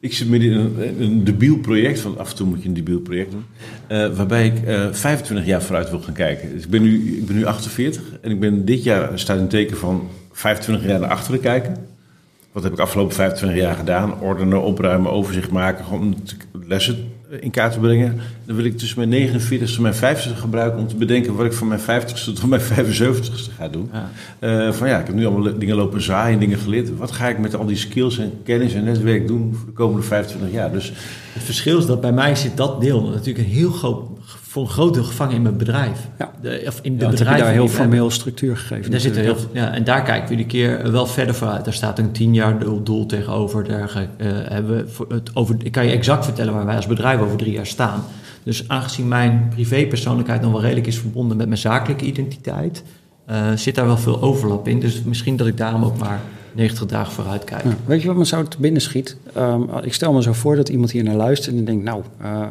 ik 0.00 0.12
zit 0.12 0.28
midden 0.28 0.76
in 0.76 1.02
een, 1.02 1.24
debiel 1.24 1.58
project, 1.58 2.00
van 2.00 2.18
af 2.18 2.30
en 2.30 2.36
toe 2.36 2.46
moet 2.46 2.62
je 2.62 2.68
een 2.68 2.74
debiel 2.74 3.00
project 3.00 3.30
doen, 3.30 3.44
uh, 3.88 4.16
waarbij 4.16 4.46
ik 4.46 4.68
uh, 4.68 4.92
25 4.92 5.46
jaar 5.46 5.62
vooruit 5.62 5.90
wil 5.90 6.00
gaan 6.00 6.14
kijken. 6.14 6.52
Dus 6.54 6.64
ik 6.64 6.70
ben, 6.70 6.82
nu, 6.82 7.16
ik 7.16 7.26
ben 7.26 7.36
nu 7.36 7.44
48 7.44 8.02
en 8.20 8.30
ik 8.30 8.40
ben 8.40 8.64
dit 8.64 8.82
jaar 8.82 9.18
staat 9.18 9.38
een 9.38 9.48
teken 9.48 9.76
van 9.76 10.08
25 10.32 10.88
jaar 10.88 11.00
naar 11.00 11.10
achteren 11.10 11.40
kijken. 11.40 11.76
Wat 12.52 12.62
heb 12.62 12.72
ik 12.72 12.78
afgelopen 12.78 13.14
25 13.14 13.58
jaar 13.58 13.74
gedaan? 13.74 14.20
Ordenen, 14.20 14.62
opruimen, 14.62 15.10
overzicht 15.10 15.50
maken, 15.50 15.84
gewoon 15.84 16.16
lessen 16.66 16.96
in 17.40 17.50
kaart 17.50 17.72
te 17.72 17.78
brengen. 17.78 18.20
Dan 18.48 18.56
wil 18.56 18.66
ik 18.66 18.78
tussen 18.78 19.08
mijn 19.08 19.28
49ste 19.28 19.76
en 19.76 19.82
mijn 19.82 19.94
50ste 19.94 20.36
gebruiken 20.36 20.80
om 20.80 20.88
te 20.88 20.96
bedenken 20.96 21.34
wat 21.34 21.46
ik 21.46 21.52
van 21.52 21.68
mijn 21.68 21.80
50ste 21.80 22.24
tot 22.24 22.46
mijn 22.46 22.60
75ste 22.60 23.52
ga 23.58 23.68
doen. 23.68 23.90
Ja. 23.92 24.10
Eh, 24.38 24.72
van 24.72 24.88
ja, 24.88 24.98
ik 24.98 25.06
heb 25.06 25.14
nu 25.14 25.26
allemaal 25.26 25.58
dingen 25.58 25.76
lopen 25.76 26.02
zaaien, 26.02 26.38
dingen 26.38 26.58
geleerd. 26.58 26.96
Wat 26.96 27.10
ga 27.10 27.28
ik 27.28 27.38
met 27.38 27.54
al 27.54 27.66
die 27.66 27.76
skills 27.76 28.18
en 28.18 28.32
kennis 28.44 28.74
en 28.74 28.84
netwerk 28.84 29.26
doen 29.26 29.54
voor 29.54 29.66
de 29.66 29.72
komende 29.72 30.02
25 30.02 30.52
jaar? 30.52 30.72
Dus 30.72 30.92
Het 31.32 31.42
verschil 31.42 31.78
is 31.78 31.86
dat 31.86 32.00
bij 32.00 32.12
mij 32.12 32.34
zit 32.34 32.56
dat 32.56 32.80
deel 32.80 33.02
natuurlijk 33.02 33.38
een 33.38 33.54
heel 33.54 33.70
groot, 33.70 34.04
voor 34.24 34.62
een 34.62 34.68
groot 34.68 34.94
deel 34.94 35.04
gevangen 35.04 35.34
in 35.34 35.42
mijn 35.42 35.56
bedrijf. 35.56 36.08
Ja. 36.18 36.32
De, 36.42 36.62
of 36.66 36.78
in 36.82 36.98
de 36.98 37.04
Ja, 37.04 37.10
dat 37.10 37.18
heb 37.18 37.28
je 37.28 37.34
bedrijven 37.34 37.44
daar 37.44 37.52
heel 37.52 37.66
die 37.66 37.74
formeel 37.74 38.10
structuur 38.10 38.56
gegeven. 38.56 38.90
Daar 38.90 39.00
zitten 39.00 39.22
heel, 39.22 39.36
ja, 39.52 39.72
en 39.72 39.84
daar 39.84 40.02
kijken 40.02 40.24
we 40.24 40.30
iedere 40.30 40.48
keer 40.48 40.92
wel 40.92 41.06
verder 41.06 41.34
vooruit. 41.34 41.64
Daar 41.64 41.74
staat 41.74 41.98
een 41.98 42.12
tien 42.12 42.34
jaar 42.34 42.58
doel, 42.58 42.82
doel 42.82 43.06
tegenover. 43.06 43.64
Daar 43.64 44.08
eh, 44.16 44.26
hebben 44.28 44.76
we 44.76 44.88
voor 44.88 45.06
het 45.08 45.30
over, 45.34 45.56
ik 45.62 45.72
kan 45.72 45.86
je 45.86 45.92
exact 45.92 46.24
vertellen 46.24 46.54
waar 46.54 46.66
wij 46.66 46.76
als 46.76 46.86
bedrijf 46.86 47.20
over 47.20 47.36
drie 47.36 47.52
jaar 47.52 47.66
staan. 47.66 48.04
Dus 48.48 48.68
aangezien 48.68 49.08
mijn 49.08 49.48
privépersoonlijkheid 49.54 50.40
nog 50.42 50.52
wel 50.52 50.60
redelijk 50.60 50.86
is 50.86 50.98
verbonden 50.98 51.36
met 51.36 51.46
mijn 51.46 51.58
zakelijke 51.60 52.04
identiteit, 52.04 52.82
eh, 53.26 53.52
zit 53.52 53.74
daar 53.74 53.86
wel 53.86 53.96
veel 53.98 54.20
overlap 54.22 54.68
in. 54.68 54.80
Dus 54.80 55.02
misschien 55.02 55.36
dat 55.36 55.46
ik 55.46 55.56
daarom 55.56 55.84
ook 55.84 55.98
maar 55.98 56.20
90 56.54 56.86
dagen 56.86 57.12
vooruit 57.12 57.44
kijk. 57.44 57.64
Ja. 57.64 57.76
Weet 57.84 58.02
je 58.02 58.08
wat 58.08 58.16
me 58.16 58.26
zo 58.26 58.42
te 58.42 58.56
binnen 58.60 58.82
schiet? 58.82 59.16
Ehm, 59.34 59.62
ik 59.82 59.94
stel 59.94 60.12
me 60.12 60.22
zo 60.22 60.32
voor 60.32 60.56
dat 60.56 60.68
iemand 60.68 60.90
hier 60.90 61.02
naar 61.04 61.14
luistert 61.14 61.56
en 61.56 61.64
denkt, 61.64 61.84
nou, 61.84 62.02
eh, 62.20 62.46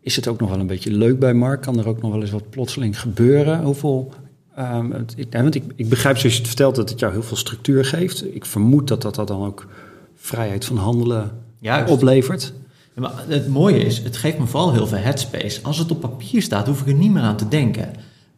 is 0.00 0.16
het 0.16 0.28
ook 0.28 0.40
nog 0.40 0.50
wel 0.50 0.58
een 0.58 0.66
beetje 0.66 0.92
leuk 0.92 1.18
bij 1.18 1.34
Mark? 1.34 1.62
Kan 1.62 1.78
er 1.78 1.88
ook 1.88 2.02
nog 2.02 2.10
wel 2.12 2.20
eens 2.20 2.30
wat 2.30 2.50
plotseling 2.50 3.00
gebeuren? 3.00 3.62
Hoeveel... 3.62 4.12
ehm, 4.54 4.90
het- 4.90 5.14
ik, 5.16 5.26
want 5.32 5.54
ik, 5.54 5.64
ik 5.76 5.88
begrijp 5.88 6.16
zoals 6.16 6.32
je 6.34 6.38
het 6.40 6.48
vertelt 6.48 6.74
dat 6.74 6.90
het 6.90 7.00
jou 7.00 7.12
heel 7.12 7.22
veel 7.22 7.36
structuur 7.36 7.84
geeft. 7.84 8.34
Ik 8.34 8.44
vermoed 8.44 8.88
dat 8.88 9.02
dat, 9.02 9.14
dat 9.14 9.28
dan 9.28 9.44
ook 9.46 9.66
vrijheid 10.16 10.64
van 10.64 10.76
handelen 10.76 11.30
Juist. 11.58 11.92
oplevert. 11.92 12.52
Maar 12.94 13.24
het 13.26 13.48
mooie 13.48 13.78
is, 13.78 13.98
het 13.98 14.16
geeft 14.16 14.38
me 14.38 14.46
vooral 14.46 14.72
heel 14.72 14.86
veel 14.86 14.98
headspace. 14.98 15.60
Als 15.62 15.78
het 15.78 15.90
op 15.90 16.00
papier 16.00 16.42
staat, 16.42 16.66
hoef 16.66 16.80
ik 16.80 16.86
er 16.86 16.94
niet 16.94 17.12
meer 17.12 17.22
aan 17.22 17.36
te 17.36 17.48
denken. 17.48 17.88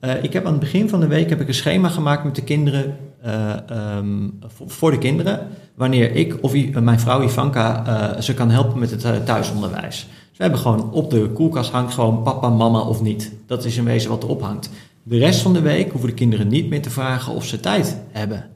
Eh, 0.00 0.22
ik 0.22 0.32
heb 0.32 0.44
aan 0.44 0.53
het 0.53 0.61
begin 0.61 0.88
van 0.88 1.00
de 1.00 1.07
week 1.07 1.28
heb 1.28 1.40
ik 1.40 1.48
een 1.48 1.55
schema 1.55 1.88
gemaakt 1.88 2.24
met 2.24 2.34
de 2.34 2.42
kinderen, 2.42 2.96
eh, 3.20 3.70
ehm, 3.70 4.28
voor, 4.66 4.90
de 4.90 4.98
kinderen, 4.98 5.46
wanneer 5.74 6.14
ik 6.14 6.38
of 6.40 6.55
mijn 6.80 7.00
vrouw 7.00 7.22
Ivanka 7.22 7.86
eh, 7.86 8.20
ze 8.20 8.34
kan 8.34 8.50
helpen 8.50 8.78
met 8.78 8.90
het 8.90 9.26
thuisonderwijs. 9.26 10.07
Dus 10.30 10.38
hebben 10.38 10.59
gewoon 10.59 10.92
op 10.92 11.11
de 11.11 11.30
koelkast 11.34 11.70
hangt 11.70 11.94
gewoon 11.94 12.22
papa, 12.22 12.48
mama 12.48 12.80
of 12.80 13.03
niet. 13.03 13.32
Dat 13.46 13.64
is 13.64 13.76
in 13.76 13.84
wezen 13.84 14.11
wat 14.11 14.22
erop 14.22 14.42
hangt. 14.42 14.70
De 15.03 15.18
rest 15.18 15.40
van 15.40 15.53
de 15.53 15.61
week 15.61 15.90
hoeven 15.90 16.09
de 16.09 16.14
kinderen 16.14 16.48
niet 16.48 16.68
meer 16.68 16.82
te 16.82 16.90
vragen 16.90 17.32
of 17.34 17.44
ze 17.44 17.61
tijd 17.61 17.96
hebben. 18.11 18.46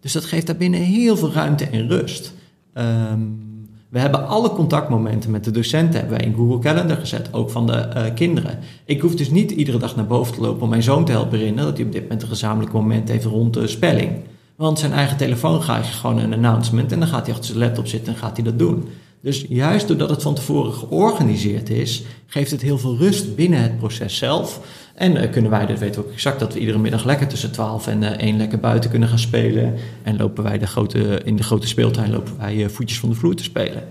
Dus 0.00 0.12
dat 0.12 0.24
geeft 0.24 0.46
daarbinnen 0.46 0.80
heel 0.80 1.16
veel 1.16 1.32
ruimte 1.32 1.66
en 1.66 1.88
rust. 1.88 2.34
Ehm, 2.72 3.20
we 3.88 3.98
hebben 3.98 4.26
alle 4.28 4.50
contactmomenten 4.50 5.30
met 5.30 5.44
de 5.44 5.50
docenten 5.50 6.00
hebben 6.00 6.18
wij 6.18 6.26
in 6.26 6.34
Google 6.34 6.58
Calendar 6.58 6.96
gezet, 6.96 7.32
ook 7.32 7.50
van 7.50 7.66
de 7.66 7.72
eh, 7.72 8.14
kinderen. 8.14 8.58
Ik 8.84 9.00
hoef 9.00 9.14
dus 9.14 9.30
niet 9.30 9.50
iedere 9.50 9.78
dag 9.78 9.96
naar 9.96 10.06
boven 10.06 10.34
te 10.34 10.40
lopen 10.40 10.62
om 10.62 10.68
mijn 10.68 10.82
zoon 10.82 11.04
te 11.04 11.12
helpen 11.12 11.38
herinneren 11.38 11.68
dat 11.68 11.76
hij 11.76 11.86
op 11.86 11.92
dit 11.92 12.02
moment 12.02 12.22
een 12.22 12.28
gezamenlijk 12.28 12.72
moment 12.72 13.08
heeft 13.08 13.24
rond 13.24 13.54
de 13.54 13.66
spelling. 13.66 14.10
Want 14.56 14.78
zijn 14.78 14.92
eigen 14.92 15.16
telefoon 15.16 15.62
gaat 15.62 15.86
gewoon 15.86 16.18
een 16.18 16.32
announcement 16.32 16.92
en 16.92 16.98
dan 16.98 17.08
gaat 17.08 17.26
hij 17.26 17.34
achter 17.34 17.54
zijn 17.54 17.64
laptop 17.64 17.86
zitten 17.86 18.12
en 18.12 18.18
gaat 18.18 18.36
hij 18.36 18.44
dat 18.44 18.58
doen. 18.58 18.88
Dus 19.20 19.44
juist 19.48 19.88
doordat 19.88 20.10
het 20.10 20.22
van 20.22 20.34
tevoren 20.34 20.72
georganiseerd 20.72 21.70
is, 21.70 22.02
geeft 22.26 22.50
het 22.50 22.62
heel 22.62 22.78
veel 22.78 22.96
rust 22.96 23.34
binnen 23.36 23.62
het 23.62 23.78
proces 23.78 24.16
zelf. 24.16 24.60
En 24.96 25.16
eh, 25.16 25.30
kunnen 25.30 25.50
wij, 25.50 25.66
dat 25.66 25.78
weten 25.78 26.00
we 26.00 26.06
ook 26.06 26.12
exact, 26.12 26.40
dat 26.40 26.52
we 26.52 26.60
iedere 26.60 26.78
middag 26.78 27.04
lekker 27.04 27.26
tussen 27.26 27.52
12 27.52 27.86
en 27.86 28.02
eh 28.02 28.26
1 28.26 28.36
lekker 28.36 28.58
buiten 28.58 28.90
kunnen 28.90 29.08
gaan 29.08 29.18
spelen. 29.18 29.74
En 30.02 30.16
lopen 30.16 30.44
wij 30.44 30.58
de 30.58 30.66
grote, 30.66 31.20
in 31.24 31.36
de 31.36 31.42
grote 31.42 31.66
speeltuin 31.66 32.10
lopen 32.10 32.32
wij 32.38 32.64
eh, 32.64 32.70
voetjes 32.70 32.98
van 32.98 33.08
de 33.08 33.14
vloer 33.14 33.34
te 33.34 33.42
spelen. 33.42 33.82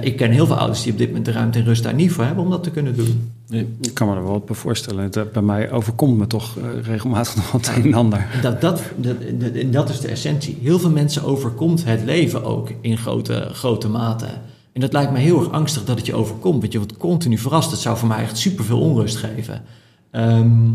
Ik 0.00 0.16
ken 0.16 0.30
heel 0.30 0.46
veel 0.46 0.56
ouders 0.56 0.82
die 0.82 0.92
op 0.92 0.98
dit 0.98 1.06
moment 1.06 1.24
de 1.24 1.32
ruimte 1.32 1.58
en 1.58 1.64
rust 1.64 1.82
daar 1.82 1.94
niet 1.94 2.12
voor 2.12 2.24
hebben 2.24 2.44
om 2.44 2.50
dat 2.50 2.62
te 2.62 2.70
kunnen 2.70 2.96
doen. 2.96 3.32
Ik 3.80 3.94
kan 3.94 4.08
me 4.08 4.14
er 4.14 4.22
wel 4.22 4.32
wat 4.32 4.46
bij 4.46 4.54
voorstellen. 4.54 5.04
Het, 5.04 5.32
bij 5.32 5.42
mij 5.42 5.70
overkomt 5.70 6.18
me 6.18 6.26
toch 6.26 6.56
regelmatig 6.82 7.36
nog 7.36 7.52
wat 7.52 7.72
een 7.76 7.84
en 7.84 7.94
ander. 7.94 8.26
Dat, 8.42 8.60
dat, 8.60 8.82
dat, 8.96 9.16
dat, 9.34 9.72
dat 9.72 9.88
is 9.88 10.00
de 10.00 10.08
essentie. 10.08 10.58
Heel 10.62 10.78
veel 10.78 10.90
mensen 10.90 11.24
overkomt 11.24 11.84
het 11.84 12.02
leven 12.04 12.44
ook 12.44 12.70
in 12.80 12.98
grote, 12.98 13.48
grote 13.52 13.88
mate. 13.88 14.26
En 14.72 14.80
dat 14.80 14.92
lijkt 14.92 15.12
me 15.12 15.18
heel 15.18 15.38
erg 15.38 15.50
angstig 15.50 15.84
dat 15.84 15.96
het 15.96 16.06
je 16.06 16.14
overkomt. 16.14 16.60
Want 16.60 16.72
je 16.72 16.78
wordt 16.78 16.96
continu 16.96 17.38
verrast. 17.38 17.70
Dat 17.70 17.80
zou 17.80 17.96
voor 17.96 18.08
mij 18.08 18.22
echt 18.22 18.38
superveel 18.38 18.80
onrust 18.80 19.16
geven. 19.16 19.62
Ehm, 20.10 20.66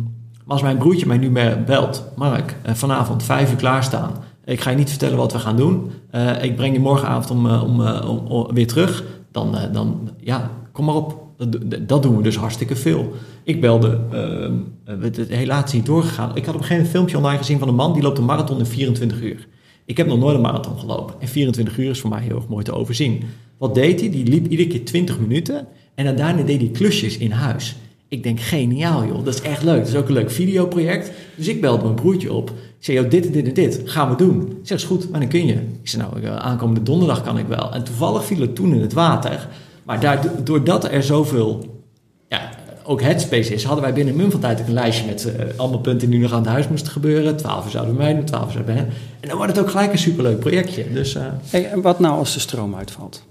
maar 0.45 0.59
als 0.59 0.61
mijn 0.61 0.77
broertje 0.77 1.05
mij 1.05 1.17
nu 1.17 1.31
belt, 1.65 2.03
Mark, 2.15 2.55
eh, 2.61 2.73
vanavond 2.73 3.23
vijf 3.23 3.51
uur 3.51 3.57
klaarstaan. 3.57 4.11
Ik 4.45 4.61
ga 4.61 4.69
je 4.69 4.77
niet 4.77 4.89
vertellen 4.89 5.17
wat 5.17 5.31
we 5.31 5.39
gaan 5.39 5.57
doen. 5.57 5.91
Eh, 6.09 6.43
ik 6.43 6.55
breng 6.55 6.73
je 6.73 6.79
morgenavond 6.79 7.31
om, 7.31 7.49
eh, 7.49 7.63
om, 7.63 7.79
om, 8.17 8.53
weer 8.53 8.67
terug. 8.67 9.03
Dan, 9.31 9.55
dan, 9.71 10.09
ja, 10.19 10.51
kom 10.71 10.85
maar 10.85 10.95
op. 10.95 11.19
Dat, 11.37 11.87
dat 11.87 12.03
doen 12.03 12.17
we 12.17 12.23
dus 12.23 12.35
hartstikke 12.35 12.75
veel. 12.75 13.13
Ik 13.43 13.61
belde, 13.61 13.99
eh, 14.11 14.99
het, 15.01 15.17
helaas 15.27 15.73
niet 15.73 15.85
doorgegaan. 15.85 16.35
Ik 16.35 16.45
had 16.45 16.55
op 16.55 16.61
een 16.61 16.67
gegeven 16.67 16.75
moment 16.75 16.85
een 16.85 16.91
filmpje 16.91 17.17
online 17.17 17.37
gezien 17.37 17.59
van 17.59 17.67
een 17.67 17.75
man 17.75 17.93
die 17.93 18.01
loopt 18.01 18.17
een 18.17 18.25
marathon 18.25 18.59
in 18.59 18.65
24 18.65 19.21
uur. 19.21 19.47
Ik 19.85 19.97
heb 19.97 20.07
nog 20.07 20.19
nooit 20.19 20.35
een 20.35 20.41
marathon 20.41 20.79
gelopen. 20.79 21.15
En 21.19 21.27
24 21.27 21.77
uur 21.77 21.89
is 21.89 21.99
voor 21.99 22.09
mij 22.09 22.21
heel 22.21 22.35
erg 22.35 22.47
mooi 22.47 22.63
te 22.63 22.73
overzien. 22.73 23.23
Wat 23.57 23.73
deed 23.73 23.99
hij? 23.99 24.09
Die 24.09 24.25
liep 24.25 24.47
iedere 24.47 24.69
keer 24.69 24.85
20 24.85 25.19
minuten. 25.19 25.67
En 25.95 26.15
daarna 26.15 26.43
deed 26.43 26.59
hij 26.61 26.69
klusjes 26.69 27.17
in 27.17 27.31
huis. 27.31 27.75
Ik 28.11 28.23
denk, 28.23 28.39
geniaal 28.39 29.05
joh, 29.05 29.25
dat 29.25 29.33
is 29.33 29.41
echt 29.41 29.63
leuk. 29.63 29.77
Dat 29.77 29.87
is 29.87 29.95
ook 29.95 30.07
een 30.07 30.13
leuk 30.13 30.31
videoproject. 30.31 31.11
Dus 31.35 31.47
ik 31.47 31.61
belde 31.61 31.83
mijn 31.83 31.95
broertje 31.95 32.33
op. 32.33 32.49
Ik 32.49 32.55
zei, 32.79 32.97
joh, 32.97 33.09
dit 33.09 33.25
en 33.25 33.31
dit 33.31 33.47
en 33.47 33.53
dit 33.53 33.81
gaan 33.85 34.09
we 34.09 34.15
doen. 34.15 34.41
Ik 34.41 34.67
zeg, 34.67 34.77
is 34.77 34.83
goed, 34.83 35.09
maar 35.09 35.19
dan 35.19 35.29
kun 35.29 35.45
je. 35.45 35.53
Ik 35.53 35.89
zei, 35.89 36.03
nou, 36.03 36.23
eh, 36.23 36.35
aankomende 36.35 36.83
donderdag 36.83 37.23
kan 37.23 37.37
ik 37.37 37.47
wel. 37.47 37.73
En 37.73 37.83
toevallig 37.83 38.25
viel 38.25 38.41
het 38.41 38.55
toen 38.55 38.73
in 38.73 38.81
het 38.81 38.93
water. 38.93 39.47
Maar 39.83 40.27
doordat 40.43 40.91
er 40.91 41.03
zoveel 41.03 41.81
ja, 42.29 42.49
ook 42.83 43.01
headspace 43.01 43.53
is, 43.53 43.63
hadden 43.63 43.83
wij 43.83 43.93
binnen 43.93 44.13
een 44.13 44.19
mum 44.19 44.31
van 44.31 44.39
tijd 44.39 44.61
ook 44.61 44.67
een 44.67 44.73
lijstje 44.73 45.05
met 45.05 45.35
eh, 45.35 45.45
allemaal 45.57 45.79
punten 45.79 46.09
die 46.09 46.17
nu 46.17 46.23
nog 46.23 46.33
aan 46.33 46.41
het 46.41 46.51
huis 46.51 46.67
moesten 46.67 46.91
gebeuren. 46.91 47.37
12 47.37 47.65
uur 47.65 47.71
zouden 47.71 47.97
wij 47.97 48.15
doen, 48.15 48.25
12 48.25 48.45
uur 48.45 48.51
zouden 48.51 48.73
wij 48.75 48.83
hen. 48.83 48.93
En 49.19 49.27
dan 49.27 49.37
wordt 49.37 49.55
het 49.55 49.61
ook 49.65 49.71
gelijk 49.71 49.91
een 49.91 49.97
superleuk 49.97 50.39
projectje. 50.39 50.93
Dus 50.93 51.15
eh, 51.15 51.25
Hey, 51.49 51.69
en 51.69 51.81
wat 51.81 51.99
nou 51.99 52.17
als 52.17 52.33
de 52.33 52.39
stroom 52.39 52.75
uitvalt? 52.75 53.25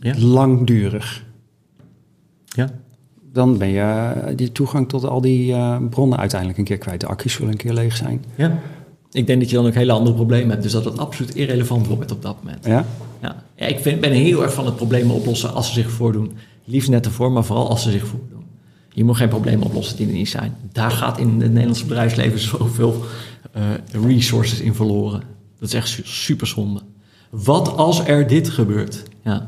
Ja. 0.00 0.14
Langdurig. 0.18 1.24
ja. 2.44 2.70
Dan 3.38 3.58
ben 3.58 3.68
je 3.68 3.80
eh, 3.80 4.36
die 4.36 4.52
toegang 4.52 4.88
tot 4.88 5.04
al 5.04 5.20
die 5.20 5.52
eh, 5.52 5.76
bronnen 5.90 6.18
uiteindelijk 6.18 6.58
een 6.58 6.64
keer 6.64 6.78
kwijt. 6.78 7.00
De 7.00 7.06
accu's 7.06 7.32
zullen 7.32 7.50
een 7.50 7.56
keer 7.56 7.72
leeg 7.72 7.96
zijn. 7.96 8.24
ja. 8.36 8.58
Ik 9.12 9.26
denk 9.26 9.40
dat 9.40 9.50
je 9.50 9.56
dan 9.56 9.66
ook 9.66 9.74
hele 9.74 9.92
andere 9.92 10.14
problemen 10.16 10.50
hebt. 10.50 10.62
Dus 10.62 10.72
dat 10.72 10.84
het 10.84 10.98
absoluut 10.98 11.34
irrelevant 11.34 11.86
wordt 11.86 12.12
op 12.12 12.22
dat 12.22 12.36
moment. 12.42 12.64
Ja? 12.64 12.84
Ja, 13.22 13.42
ja 13.56 13.66
ik 13.66 13.78
vind, 13.78 14.00
ben 14.00 14.12
heel 14.12 14.42
erg 14.42 14.52
van 14.54 14.66
het 14.66 14.76
problemen 14.76 15.14
oplossen 15.14 15.54
als 15.54 15.66
ze 15.66 15.72
zich 15.72 15.90
voordoen. 15.90 16.32
Liefst 16.64 16.90
net 16.90 17.06
ervoor, 17.06 17.32
maar 17.32 17.44
vooral 17.44 17.68
als 17.68 17.82
ze 17.82 17.90
zich 17.90 18.06
voordoen. 18.06 18.42
Je 18.92 19.04
moet 19.04 19.16
geen 19.16 19.28
problemen 19.28 19.66
oplossen 19.66 19.96
die 19.96 20.06
er 20.06 20.12
niet 20.12 20.28
zijn. 20.28 20.54
Daar 20.72 20.90
gaat 20.90 21.18
in 21.18 21.28
het 21.40 21.50
Nederlandse 21.50 21.86
bedrijfsleven 21.86 22.38
zoveel 22.38 23.04
eh 23.52 23.62
resources 24.06 24.60
in 24.60 24.74
verloren. 24.74 25.22
Dat 25.58 25.68
is 25.68 25.74
echt 25.74 25.88
su- 25.88 26.02
super 26.04 26.46
zonde. 26.46 26.80
Wat 27.30 27.76
als 27.76 28.04
er 28.06 28.26
dit 28.26 28.48
gebeurt? 28.48 29.02
Ja, 29.24 29.38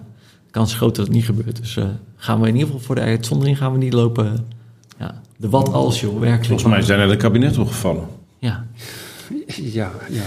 de 0.46 0.50
kans 0.50 0.70
is 0.70 0.76
groot 0.76 0.96
dat 0.96 1.06
het 1.06 1.14
niet 1.14 1.24
gebeurt. 1.24 1.56
Dus 1.56 1.78
gaan 2.22 2.40
we 2.40 2.46
in 2.48 2.52
ieder 2.54 2.66
geval 2.68 2.84
voor 2.84 2.94
de 2.94 3.00
uitzondering 3.00 3.58
gaan 3.58 3.72
we 3.72 3.78
niet 3.78 3.92
lopen. 3.92 4.46
Ja, 4.98 5.20
de 5.36 5.48
wat 5.48 5.72
als 5.72 6.00
joh, 6.00 6.18
werkelijk. 6.18 6.46
volgens 6.46 6.68
mij 6.70 6.82
zijn 6.82 7.00
er 7.00 7.08
de 7.08 7.16
kabinetten 7.16 7.66
gevallen. 7.66 8.04
Ja, 8.38 8.66
Ja, 9.56 9.90
ja. 10.10 10.22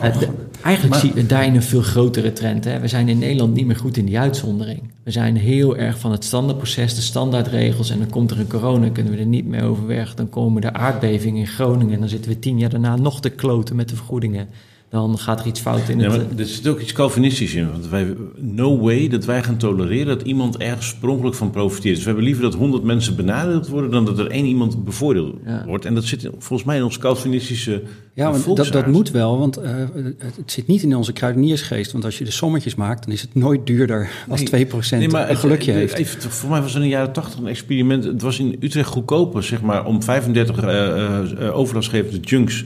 Eh, 0.00 0.18
de- 0.18 0.28
eigenlijk 0.62 1.00
zie 1.00 1.12
je 1.14 1.26
daarin 1.26 1.54
een 1.54 1.62
veel 1.62 1.82
grotere 1.82 2.32
trend. 2.32 2.64
Hè? 2.64 2.80
We 2.80 2.88
zijn 2.88 3.08
in 3.08 3.18
Nederland 3.18 3.54
niet 3.54 3.66
meer 3.66 3.76
goed 3.76 3.96
in 3.96 4.04
die 4.04 4.18
uitzondering. 4.18 4.82
We 5.02 5.10
zijn 5.10 5.36
heel 5.36 5.76
erg 5.76 5.98
van 5.98 6.10
het 6.12 6.24
standaardproces, 6.24 6.94
de 6.94 7.00
standaardregels. 7.00 7.90
En 7.90 7.98
dan 7.98 8.10
komt 8.10 8.30
er 8.30 8.40
een 8.40 8.48
corona, 8.48 8.88
kunnen 8.88 9.12
we 9.12 9.18
er 9.18 9.26
niet 9.26 9.46
meer 9.46 9.62
over 9.62 9.86
weg. 9.86 10.14
Dan 10.14 10.28
komen 10.28 10.62
er 10.62 10.72
aardbevingen 10.72 11.40
in 11.40 11.46
Groningen. 11.46 11.94
En 11.94 12.00
dan 12.00 12.08
zitten 12.08 12.30
we 12.30 12.38
tien 12.38 12.58
jaar 12.58 12.70
daarna 12.70 12.96
nog 12.96 13.20
te 13.20 13.30
kloten 13.30 13.76
met 13.76 13.88
de 13.88 13.96
vergoedingen. 13.96 14.48
Dan 14.90 15.18
gaat 15.18 15.40
er 15.40 15.46
iets 15.46 15.60
fout 15.60 15.88
in 15.88 15.98
Ja, 15.98 16.10
het... 16.10 16.30
maar 16.30 16.38
er 16.38 16.46
zit 16.46 16.68
ook 16.68 16.80
iets 16.80 16.92
Calvinistisch 16.92 17.54
in. 17.54 17.70
Want 17.70 17.88
wij, 17.88 18.14
no 18.36 18.78
way 18.78 19.08
dat 19.08 19.24
wij 19.24 19.42
gaan 19.42 19.56
tolereren 19.56 20.06
dat 20.06 20.22
iemand 20.26 20.56
ergens 20.56 20.76
oorspronkelijk 20.86 21.36
van 21.36 21.50
profiteert. 21.50 21.94
Dus 21.94 21.98
we 22.04 22.06
hebben 22.06 22.24
liever 22.24 22.42
dat 22.42 22.54
100 22.54 22.82
mensen 22.82 23.16
benadeeld 23.16 23.68
worden 23.68 23.90
dan 23.90 24.04
dat 24.04 24.18
er 24.18 24.26
één 24.30 24.44
iemand 24.44 24.84
bevoordeeld 24.84 25.34
Ja. 25.46 25.64
wordt. 25.66 25.84
En 25.84 25.94
dat 25.94 26.04
zit 26.04 26.28
volgens 26.38 26.64
mij 26.64 26.76
in 26.76 26.84
ons 26.84 26.98
Calvinistische 26.98 27.82
Ja, 28.14 28.26
eh, 28.26 28.30
want 28.42 28.56
dat, 28.56 28.72
dat 28.72 28.86
moet 28.86 29.10
wel, 29.10 29.38
want 29.38 29.56
eh, 29.56 29.74
het, 30.18 30.40
zit 30.46 30.66
niet 30.66 30.82
in 30.82 30.96
onze 30.96 31.12
kruideniersgeest. 31.12 31.92
Want 31.92 32.04
als 32.04 32.18
je 32.18 32.24
de 32.24 32.30
sommetjes 32.30 32.74
maakt, 32.74 33.04
dan 33.04 33.12
is 33.14 33.20
het 33.20 33.34
nooit 33.34 33.66
duurder 33.66 34.10
als 34.28 34.40
2% 34.42 35.00
Nee, 35.00 35.08
maar 35.08 35.30
een 35.30 35.36
gelukje 35.36 35.70
het- 35.72 35.80
heeft. 35.80 35.94
Even, 35.94 36.30
voor 36.30 36.50
mij 36.50 36.60
was 36.60 36.70
er 36.70 36.76
in 36.76 36.82
de 36.82 36.88
jaren 36.88 37.12
80 37.12 37.38
een 37.40 37.46
experiment. 37.46 38.04
Het 38.04 38.22
was 38.22 38.38
in 38.38 38.56
Utrecht 38.60 38.88
goedkoper, 38.88 39.42
zeg 39.42 39.62
maar, 39.62 39.86
om 39.86 40.02
35 40.02 40.56
eh, 40.58 40.86
eh, 40.86 41.46
eh, 41.46 41.56
overlastgevende 41.56 42.20
junks 42.20 42.64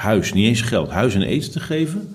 huis, 0.00 0.32
niet 0.32 0.46
eens 0.46 0.60
geld, 0.60 0.90
huis 0.90 1.14
en 1.14 1.22
eten 1.22 1.50
te 1.50 1.60
geven. 1.60 2.14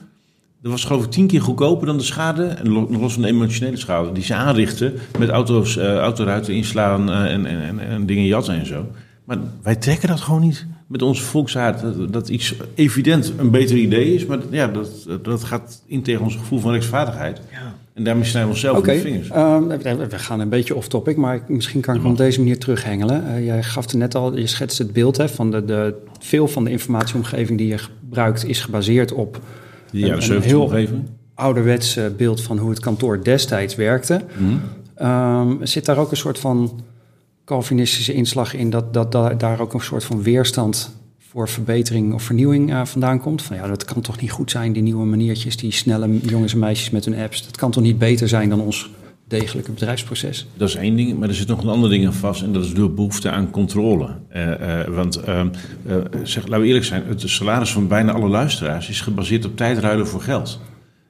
Dat 0.62 0.72
was 0.72 0.84
geloof 0.84 1.04
ik 1.06 1.12
tien 1.12 1.28
keer 1.28 1.42
goedkoper 1.42 1.88
dan 1.88 1.98
de 1.98 2.04
schade, 2.04 2.46
en 2.46 2.70
lo- 2.70 2.88
los 2.90 3.14
van 3.14 3.22
de 3.22 3.28
emotionele 3.28 3.78
schade, 3.78 4.12
die 4.12 4.24
ze 4.24 4.34
aanrichten 4.34 4.94
met 5.20 5.30
auto's, 5.30 5.78
eh, 5.78 5.96
autoruiten 5.98 6.54
inslaan 6.54 7.12
eh, 7.12 7.34
en, 7.34 7.46
en, 7.46 7.62
en, 7.62 7.80
en 7.80 8.06
dingen 8.06 8.26
jatten 8.26 8.54
en 8.60 8.66
zo. 8.66 8.88
Maar 9.24 9.38
wij 9.64 9.76
trekken 9.76 10.08
dat 10.08 10.22
gewoon 10.22 10.42
niet 10.42 10.66
met 10.88 11.02
onze 11.02 11.24
volksaard. 11.24 11.84
Dat, 12.14 12.30
iets 12.30 12.56
evident 12.76 13.34
een 13.38 13.52
beter 13.52 13.78
idee 13.78 14.14
is, 14.14 14.26
maar 14.26 14.40
ja, 14.52 14.68
dat, 14.68 15.08
dat 15.22 15.44
gaat 15.44 15.82
in 15.86 16.02
tegen 16.04 16.24
ons 16.24 16.36
gevoel 16.36 16.60
van 16.60 16.72
rechtsvaardigheid. 16.72 17.42
En 17.96 18.04
daarmee 18.04 18.24
snijden 18.24 18.44
we 18.44 18.56
onszelf 18.56 18.78
in 18.78 18.84
de 18.94 19.00
vingers. 19.00 19.30
ehm, 19.30 19.68
we- 20.08 20.20
gaan 20.20 20.40
een 20.40 20.50
beetje 20.50 20.76
off-topic, 20.76 21.18
maar 21.18 21.42
misschien 21.48 21.82
kan 21.82 21.96
ik 21.96 22.02
hem 22.02 22.12
op 22.12 22.18
deze 22.18 22.40
manier 22.40 22.60
terughengelen. 22.60 23.28
Eh, 23.28 23.46
jij 23.46 23.64
gaf 23.64 23.84
het 23.84 23.94
net 23.94 24.16
al, 24.16 24.38
je 24.38 24.48
schetst 24.48 24.78
het 24.78 24.94
beeld 24.94 25.18
hè, 25.18 25.30
van 25.30 25.52
de, 25.52 25.66
de, 25.66 25.94
veel 26.20 26.48
van 26.48 26.64
de 26.64 26.70
informatieomgeving 26.72 27.58
die 27.58 27.68
je 27.68 27.78
gebruikt 27.78 28.46
is 28.46 28.60
gebaseerd 28.62 29.12
op 29.14 29.40
jaren 29.92 30.16
een 30.16 30.22
70 30.22 30.52
heel- 30.52 31.04
ouderwets 31.36 32.00
beeld 32.18 32.42
van 32.42 32.58
hoe 32.58 32.70
het 32.70 32.80
kantoor 32.80 33.24
destijds 33.24 33.76
werkte. 33.76 34.22
Mhm. 34.38 34.54
Ehm, 34.96 35.54
zit 35.66 35.86
daar 35.86 35.98
ook 35.98 36.12
een 36.12 36.18
soort 36.18 36.40
van 36.40 36.80
Calvinistische 37.46 38.14
inslag 38.14 38.54
in 38.56 38.70
dat, 38.70 38.94
dat, 38.94 39.12
da- 39.12 39.34
daar 39.34 39.60
ook 39.60 39.74
een 39.74 39.80
soort 39.82 40.04
van 40.04 40.24
weerstand 40.24 40.92
voor 41.36 41.50
verbetering 41.50 42.14
of 42.14 42.24
vernieuwing 42.24 42.72
eh, 42.72 42.86
vandaan 42.86 43.20
komt? 43.20 43.42
Van 43.42 43.56
ja, 43.56 43.68
dat 43.68 43.86
kan 43.86 44.02
toch 44.02 44.22
niet 44.22 44.32
goed 44.32 44.52
zijn, 44.52 44.74
die 44.74 44.82
nieuwe 44.82 45.06
maniertjes, 45.06 45.58
die 45.58 45.72
snelle 45.72 46.20
jongens 46.20 46.54
en 46.54 46.60
meisjes 46.60 46.90
met 46.90 47.06
hun 47.06 47.16
apps. 47.16 47.46
Dat 47.46 47.58
kan 47.58 47.72
toch 47.72 47.84
niet 47.84 47.98
beter 47.98 48.28
zijn 48.28 48.50
dan 48.50 48.62
ons 48.62 48.90
degelijke 49.28 49.72
bedrijfsproces? 49.72 50.48
Dat 50.58 50.70
is 50.70 50.76
één 50.76 50.96
ding, 50.96 51.20
maar 51.20 51.30
er 51.30 51.36
zit 51.36 51.48
nog 51.48 51.62
een 51.64 51.70
ander 51.70 51.90
ding 51.90 52.06
aan 52.06 52.14
vast 52.14 52.42
en 52.42 52.54
dat 52.54 52.66
is 52.66 52.74
de 52.74 52.90
behoefte 52.90 53.30
aan 53.30 53.50
controle. 53.50 54.10
Eh, 54.30 54.82
eh, 54.82 54.88
want 54.88 55.16
ehm, 55.16 55.48
eh, 55.86 55.96
zeg, 56.24 56.44
laten 56.44 56.62
we 56.62 56.68
eerlijk 56.68 56.86
zijn, 56.86 57.04
het 57.08 57.22
salaris 57.26 57.72
van 57.72 57.88
bijna 57.88 58.12
alle 58.12 58.28
luisteraars 58.28 58.90
is 58.90 59.02
gebaseerd 59.02 59.46
op 59.46 59.58
tijdruilen 59.58 60.08
voor 60.08 60.22
geld. 60.22 60.60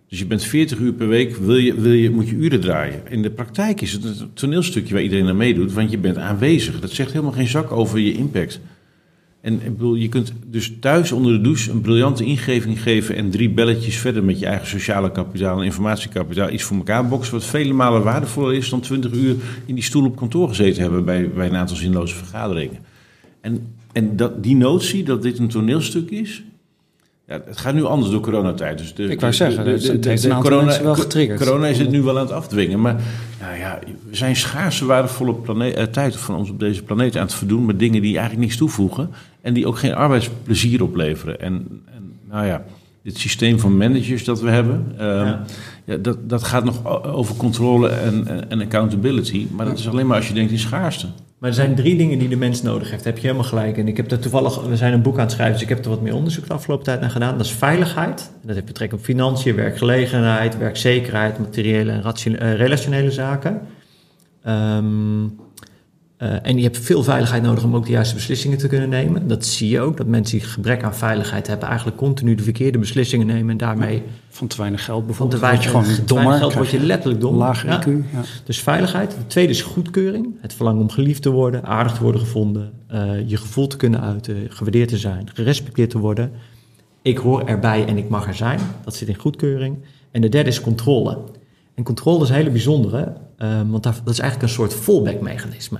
Dus 0.09 0.19
je 0.19 0.26
bent 0.26 0.43
40 0.43 0.78
uur 0.78 0.93
per 0.93 1.07
week, 1.07 1.36
wil 1.36 1.55
je, 1.55 1.82
wil 1.82 1.91
je, 1.91 2.09
moet 2.09 2.30
je 2.30 2.36
uren 2.36 2.59
draaien. 2.59 3.01
In 3.09 3.21
de 3.21 3.32
praktijk 3.32 3.82
is 3.82 3.91
het 3.91 4.03
een 4.03 4.34
toneelstukje 4.34 4.93
waar 4.93 5.03
iedereen 5.03 5.28
aan 5.28 5.38
meedoet, 5.38 5.73
want 5.73 5.91
je 5.91 5.97
bent 5.97 6.17
aanwezig. 6.17 6.80
Dat 6.80 6.91
zegt 6.91 7.11
helemaal 7.11 7.32
geen 7.32 7.47
zak 7.47 7.71
over 7.71 7.99
je 7.99 8.13
impact. 8.13 8.59
En 9.45 9.53
ik 9.53 9.77
bedoel, 9.77 9.95
je 9.95 10.09
kunt 10.09 10.33
dus 10.45 10.73
thuis 10.79 11.11
onder 11.11 11.31
de 11.31 11.41
douche 11.41 11.71
een 11.71 11.81
briljante 11.81 12.25
ingeving 12.25 12.81
geven 12.81 13.15
en 13.15 13.29
drie 13.29 13.49
belletjes 13.49 13.97
verder 13.97 14.23
met 14.23 14.39
je 14.39 14.45
eigen 14.45 14.67
sociale 14.67 15.11
kapitaal 15.11 15.57
en 15.57 15.65
informatiekapitaal 15.65 16.49
iets 16.49 16.63
voor 16.63 16.77
elkaar 16.77 17.07
boksen, 17.07 17.33
wat 17.33 17.45
vele 17.45 17.73
malen 17.73 18.03
waardevoller 18.03 18.53
is 18.53 18.69
dan 18.69 18.79
20 18.79 19.11
uur 19.11 19.35
in 19.65 19.75
die 19.75 19.83
stoel 19.83 20.05
op 20.05 20.15
kantoor 20.15 20.47
gezeten 20.47 20.81
hebben 20.81 21.05
bij, 21.05 21.29
bij 21.29 21.47
een 21.47 21.55
aantal 21.55 21.75
zinloze 21.75 22.15
vergaderingen. 22.15 22.79
En, 23.41 23.67
en 23.91 24.15
dat, 24.15 24.43
die 24.43 24.55
notie 24.55 25.03
dat 25.03 25.21
dit 25.21 25.39
een 25.39 25.47
toneelstuk 25.47 26.09
is, 26.09 26.43
ja, 27.28 27.41
het 27.45 27.57
gaat 27.57 27.73
nu 27.73 27.84
anders 27.84 28.11
door 28.11 28.21
coronatijd. 28.21 28.78
Dus 28.78 28.93
de, 28.93 29.03
Ik 29.03 29.19
wou 29.19 29.34
zeggen, 29.34 29.65
het 29.67 30.05
heeft 30.05 30.23
een 30.23 30.34
aantal 30.34 30.51
corona, 30.51 30.82
wel 30.82 30.95
getriggerd. 30.95 31.39
Corona 31.39 31.67
is 31.67 31.78
het 31.80 31.89
nu 31.89 32.01
wel 32.01 32.15
aan 32.17 32.26
het 32.26 32.32
afdwingen, 32.34 32.82
maar 32.82 32.95
nou 33.41 33.57
ja, 33.57 33.80
we 34.09 34.15
zijn 34.15 34.36
schaarse 34.36 34.86
waardevolle 34.86 35.34
plane- 35.34 35.73
eh, 35.73 35.84
tijd 35.84 36.15
van 36.15 36.36
ons 36.36 36.49
op 36.49 36.59
deze 36.59 36.84
planeet 36.84 37.15
aan 37.17 37.26
het 37.26 37.34
verdoen 37.34 37.65
met 37.65 37.80
dingen 37.80 38.01
die 38.01 38.11
eigenlijk 38.13 38.45
niks 38.45 38.57
toevoegen 38.57 39.09
en 39.41 39.53
die 39.53 39.67
ook 39.67 39.78
geen 39.78 39.95
arbeidsplezier 39.95 40.84
opleveren. 40.84 41.39
En, 41.39 41.82
en 41.86 42.13
nou 42.30 42.45
ja, 42.45 42.63
dit 43.03 43.17
systeem 43.17 43.59
van 43.59 43.78
managers 43.78 44.23
dat 44.23 44.41
we 44.41 44.49
hebben, 44.49 44.93
ehm, 44.97 45.26
Ja. 45.26 45.43
ja. 45.86 45.97
dat, 45.97 46.30
dat 46.30 46.43
gaat 46.43 46.63
nog 46.63 47.03
over 47.03 47.36
controle 47.36 47.89
en, 47.89 48.28
en, 48.28 48.49
en 48.49 48.61
accountability, 48.61 49.47
maar 49.51 49.65
dat 49.65 49.80
is 49.80 49.89
alleen 49.89 50.07
maar 50.07 50.17
als 50.17 50.28
je 50.28 50.34
denkt 50.34 50.51
in 50.51 50.59
schaarste. 50.59 51.07
Maar 51.38 51.49
er 51.49 51.55
zijn 51.55 51.75
drie 51.75 51.97
dingen 51.97 52.19
die 52.19 52.29
de 52.29 52.36
mens 52.36 52.61
nodig 52.61 52.89
heeft. 52.89 53.03
Daar 53.03 53.13
heb 53.13 53.21
je 53.21 53.27
helemaal 53.27 53.49
gelijk. 53.49 53.77
En 53.77 53.88
ik 53.88 53.97
heb 53.97 54.11
er 54.11 54.19
toevallig, 54.19 54.61
we 54.61 54.77
zijn 54.77 54.93
een 54.93 55.01
boek 55.01 55.15
aan 55.15 55.21
het 55.21 55.31
schrijven, 55.31 55.53
dus 55.53 55.63
ik 55.63 55.69
heb 55.69 55.83
er 55.83 55.89
wat 55.89 56.01
meer 56.01 56.15
onderzoek 56.15 56.47
de 56.47 56.53
afgelopen 56.53 56.86
tijd 56.86 57.01
naar 57.01 57.09
gedaan. 57.09 57.38
Dat 57.38 57.45
is 57.45 57.51
veiligheid. 57.51 58.31
En 58.33 58.47
dat 58.47 58.55
heeft 58.55 58.67
betrekking 58.67 58.99
op 58.99 59.05
financiën, 59.05 59.55
werkgelegenheid, 59.55 60.57
werkzekerheid, 60.57 61.39
materiële 61.39 61.91
en 61.91 62.39
eh, 62.39 62.55
relationele 62.55 63.11
zaken. 63.11 63.61
Ehm, 64.43 65.27
eh, 66.26 66.36
en 66.41 66.57
je 66.57 66.63
hebt 66.63 66.78
veel 66.78 67.03
veiligheid 67.03 67.43
nodig 67.43 67.63
om 67.63 67.76
ook 67.76 67.86
de 67.86 67.91
juiste 67.91 68.15
beslissingen 68.15 68.57
te 68.57 68.67
kunnen 68.67 68.89
nemen. 68.89 69.28
Dat 69.28 69.45
zie 69.45 69.69
je 69.69 69.80
ook, 69.80 69.97
dat 69.97 70.07
mensen 70.07 70.38
die 70.38 70.47
gebrek 70.47 70.84
aan 70.84 70.95
veiligheid 70.95 71.47
hebben, 71.47 71.67
eigenlijk 71.67 71.97
continu 71.97 72.36
de 72.36 72.43
verkeerde 72.43 72.78
beslissingen 72.78 73.28
nemen 73.28 73.49
en 73.49 73.57
daarmee 73.57 74.03
Van 74.30 74.47
te 74.47 74.57
weinig 74.57 74.84
geld 74.84 74.97
van 74.97 75.07
te 75.07 75.38
bijvoorbeeld. 75.38 75.41
weinig, 75.41 75.71
word 75.71 75.86
je 75.86 75.91
gewoon 75.91 76.05
te 76.05 76.13
weinig 76.13 76.23
dommer. 76.23 76.38
geld 76.38 76.53
word 76.53 76.69
je 76.69 76.80
letterlijk 76.80 77.21
dom. 77.21 77.36
Lager 77.36 77.69
Ja. 77.69 77.82
IQ. 77.82 77.86
Ja. 77.86 78.21
Dus 78.43 78.59
veiligheid. 78.61 79.11
De 79.11 79.28
tweede 79.28 79.51
is 79.51 79.61
goedkeuring. 79.61 80.36
Het 80.39 80.53
verlangen 80.53 80.82
om 80.82 80.89
geliefd 80.89 81.21
te 81.21 81.30
worden, 81.32 81.63
aardig 81.63 81.93
te 81.93 82.03
worden 82.03 82.21
gevonden, 82.21 82.71
eh, 82.88 83.30
je 83.30 83.38
gevoel 83.38 83.67
te 83.67 83.78
kunnen 83.78 84.01
uiten, 84.01 84.36
gewaardeerd 84.49 84.89
te 84.89 84.97
zijn, 84.97 85.30
gerespecteerd 85.34 85.89
te 85.89 85.97
worden. 85.97 86.32
Ik 87.01 87.17
hoor 87.17 87.43
erbij 87.43 87.86
en 87.86 87.97
ik 87.97 88.09
mag 88.09 88.28
er 88.28 88.36
zijn. 88.36 88.59
Dat 88.84 88.95
zit 88.95 89.07
in 89.07 89.15
goedkeuring. 89.15 89.78
En 90.11 90.21
de 90.21 90.30
derde 90.30 90.49
is 90.49 90.61
controle. 90.61 91.17
En 91.76 91.84
controle 91.84 92.23
is 92.23 92.30
een 92.30 92.36
hele 92.36 92.49
bijzondere, 92.49 93.13
eh, 93.38 93.61
want 93.67 93.84
dat 93.84 94.01
is 94.05 94.19
eigenlijk 94.19 94.41
een 94.41 94.55
soort 94.55 94.73
fallback 94.73 95.21
mechanisme. 95.21 95.80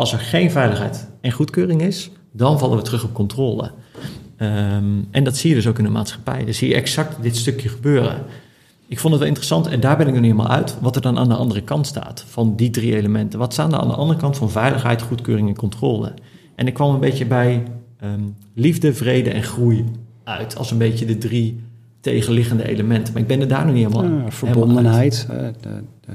Als 0.00 0.12
er 0.12 0.18
geen 0.18 0.50
veiligheid 0.50 1.08
en 1.20 1.30
goedkeuring 1.32 1.82
is, 1.82 2.10
dan 2.32 2.58
vallen 2.58 2.76
we 2.76 2.82
terug 2.82 3.04
op 3.04 3.14
controle. 3.14 3.70
Ehm, 4.36 4.84
en 5.10 5.24
dat 5.24 5.36
zie 5.36 5.48
je 5.50 5.56
dus 5.56 5.66
ook 5.66 5.78
in 5.78 5.84
de 5.84 5.90
maatschappij. 5.90 6.44
Dan 6.44 6.54
zie 6.54 6.68
je 6.68 6.74
exact 6.74 7.22
dit 7.22 7.36
stukje 7.36 7.68
gebeuren. 7.68 8.16
Ik 8.86 8.98
vond 8.98 9.10
het 9.12 9.18
wel 9.18 9.28
interessant, 9.28 9.66
en 9.66 9.80
daar 9.80 9.96
ben 9.96 10.06
ik 10.06 10.12
nog 10.12 10.22
niet 10.22 10.30
helemaal 10.32 10.52
uit, 10.56 10.76
wat 10.80 10.96
er 10.96 11.02
dan 11.02 11.18
aan 11.18 11.28
de 11.28 11.34
andere 11.34 11.62
kant 11.62 11.86
staat 11.86 12.24
van 12.28 12.56
die 12.56 12.70
drie 12.70 12.96
elementen. 12.96 13.38
Wat 13.38 13.52
staan 13.52 13.72
er 13.72 13.78
aan 13.78 13.88
de 13.88 13.94
andere 13.94 14.18
kant 14.20 14.36
van 14.36 14.50
veiligheid, 14.50 15.02
goedkeuring 15.02 15.48
en 15.48 15.56
controle? 15.56 16.12
En 16.54 16.66
ik 16.66 16.74
kwam 16.74 16.94
een 16.94 17.00
beetje 17.00 17.26
bij 17.26 17.62
ehm, 18.00 18.20
liefde, 18.54 18.94
vrede 18.94 19.30
en 19.30 19.42
groei 19.42 19.84
uit, 20.24 20.56
als 20.56 20.70
een 20.70 20.78
beetje 20.78 21.04
de 21.04 21.18
drie 21.18 21.60
tegenliggende 22.00 22.68
elementen. 22.68 23.12
Maar 23.12 23.22
ik 23.22 23.28
ben 23.28 23.40
er 23.40 23.48
daar 23.48 23.64
nog 23.66 23.74
niet 23.74 23.86
helemaal, 23.86 24.02
Ja, 24.04 24.08
helemaal 24.08 24.24
uit. 24.24 24.34
verbondenheid, 24.34 25.26
eh, 25.30 25.36
de, 25.36 25.52
de- 26.00 26.12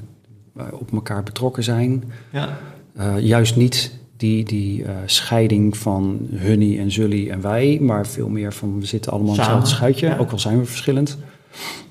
de- 0.53 0.77
op 0.79 0.91
elkaar 0.91 1.23
betrokken 1.23 1.63
zijn. 1.63 2.03
Ja, 2.31 2.57
Eh, 2.95 3.19
juist 3.19 3.55
niet 3.55 3.91
die, 4.17 4.43
die 4.43 4.83
eh, 4.83 4.91
scheiding 5.05 5.77
van 5.77 6.19
hunnie 6.31 6.79
en 6.79 6.91
zully 6.91 7.29
en 7.29 7.41
wij, 7.41 7.77
maar 7.81 8.07
veel 8.07 8.29
meer 8.29 8.53
van 8.53 8.79
we 8.79 8.85
zitten 8.85 9.11
allemaal 9.11 9.33
in 9.33 9.39
hetzelfde 9.39 9.69
schuitje, 9.69 10.07
ja. 10.07 10.17
ook 10.17 10.31
al 10.31 10.39
zijn 10.39 10.59
we 10.59 10.65
verschillend. 10.65 11.17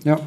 Ja, 0.03 0.19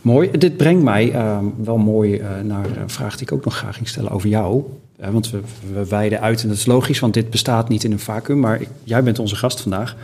mooi. 0.00 0.30
Dit 0.30 0.56
brengt 0.56 0.82
mij 0.82 1.12
eh, 1.12 1.38
wel 1.56 1.76
mooi 1.78 2.16
eh, 2.16 2.40
naar 2.44 2.76
een 2.76 2.90
vraag 2.90 3.12
die 3.16 3.26
ik 3.26 3.32
ook 3.32 3.44
nog 3.44 3.56
graag 3.56 3.74
ging 3.74 3.88
stellen 3.88 4.10
over 4.10 4.28
jou. 4.28 4.62
Want 5.10 5.30
we, 5.30 5.40
we 5.72 5.86
wijden 5.88 6.20
uit 6.20 6.42
en 6.42 6.48
dat 6.48 6.56
is 6.56 6.66
logisch, 6.66 6.98
want 6.98 7.14
dit 7.14 7.30
bestaat 7.30 7.68
niet 7.68 7.84
in 7.84 7.92
een 7.92 7.98
vacuüm, 7.98 8.40
maar 8.40 8.60
ik- 8.60 8.68
jij 8.84 9.02
bent 9.02 9.18
onze 9.18 9.36
gast 9.36 9.60
vandaag. 9.60 9.96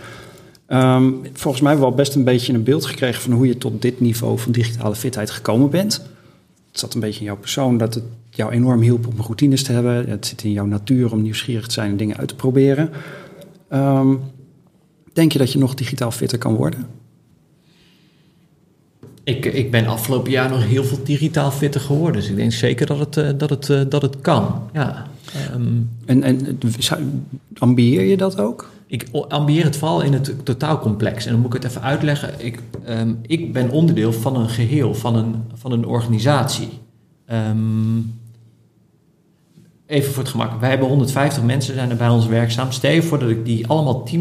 Ehm, 0.67 1.11
volgens 1.33 1.63
mij 1.63 1.71
hebben 1.73 1.89
we 1.89 1.95
al 1.97 2.03
best 2.03 2.15
een 2.15 2.25
beetje 2.25 2.53
een 2.53 2.63
beeld 2.63 2.85
gekregen 2.87 3.23
van 3.23 3.33
hoe 3.33 3.47
je 3.47 3.59
tot 3.59 3.83
dit 3.83 4.01
niveau 4.01 4.39
van 4.39 4.53
digitale 4.53 4.95
fitheid 4.95 5.31
gekomen 5.31 5.71
bent. 5.71 5.93
Het 6.71 6.81
zat 6.81 6.95
een 6.95 7.01
beetje 7.01 7.19
in 7.21 7.27
jouw 7.27 7.37
persoon 7.37 7.79
dat 7.79 7.95
het 7.95 8.05
jou 8.31 8.53
enorm 8.53 8.81
hielp 8.81 9.07
om 9.07 9.15
routines 9.17 9.63
te 9.63 9.73
hebben. 9.73 10.09
Het 10.09 10.27
zit 10.27 10.43
in 10.43 10.53
jouw 10.53 10.67
natuur 10.67 11.13
om 11.13 11.23
nieuwsgierig 11.23 11.67
te 11.67 11.73
zijn 11.73 11.91
en 11.91 11.97
dingen 11.97 12.17
uit 12.17 12.29
te 12.29 12.35
proberen. 12.35 12.91
Ehm, 13.69 14.15
denk 15.13 15.33
je 15.33 15.39
dat 15.39 15.53
je 15.53 15.59
nog 15.59 15.75
digitaal 15.75 16.11
fitter 16.11 16.39
kan 16.39 16.55
worden? 16.55 16.87
ik, 19.25 19.45
ik 19.45 19.71
ben 19.71 19.87
afgelopen 19.87 20.31
jaar 20.31 20.51
nog 20.51 20.65
heel 20.65 20.85
veel 20.85 21.05
digitaal 21.05 21.51
fitter 21.51 21.81
geworden. 21.81 22.21
Dus 22.21 22.31
ik 22.31 22.37
denk 22.37 22.53
zeker 22.53 22.87
dat 22.87 22.99
het, 22.99 23.17
eh, 23.17 23.29
dat 23.37 23.51
het, 23.51 23.71
eh, 23.71 23.81
dat 23.89 24.03
het 24.03 24.21
kan. 24.21 24.63
Ja. 24.73 25.07
Ehm, 25.35 25.63
En, 26.07 26.23
en 26.23 26.59
ambieer 27.59 28.03
je 28.03 28.17
dat 28.17 28.41
ook? 28.41 28.71
Ik 28.87 29.07
ambieer 29.29 29.65
het 29.65 29.77
vooral 29.77 30.03
in 30.03 30.13
het 30.13 30.35
totaalcomplex. 30.43 31.25
En 31.25 31.33
dan 31.33 31.41
moet 31.41 31.55
ik 31.55 31.63
het 31.63 31.71
even 31.71 31.83
uitleggen. 31.83 32.31
Ik, 32.39 32.59
ehm, 32.85 33.15
ik 33.23 33.53
ben 33.53 33.71
onderdeel 33.71 34.13
van 34.13 34.37
een 34.37 34.49
geheel, 34.49 34.95
van 34.95 35.17
een, 35.17 35.35
van 35.55 35.73
een 35.73 35.87
organisatie. 35.87 36.69
Even 39.91 40.13
voor 40.13 40.23
het 40.23 40.33
gemak. 40.33 40.61
Wij 40.61 40.69
hebben 40.69 40.89
150 40.89 41.43
mensen 41.43 41.75
zijn 41.75 41.91
er 41.91 41.97
bij 41.97 42.09
ons 42.09 42.27
werkzaam. 42.27 42.73
Stel 42.73 42.91
je 42.91 43.03
voor 43.03 43.19
dat 43.19 43.31
ik 43.31 43.45
die 43.45 43.67
allemaal 43.67 44.09
10% 44.15 44.21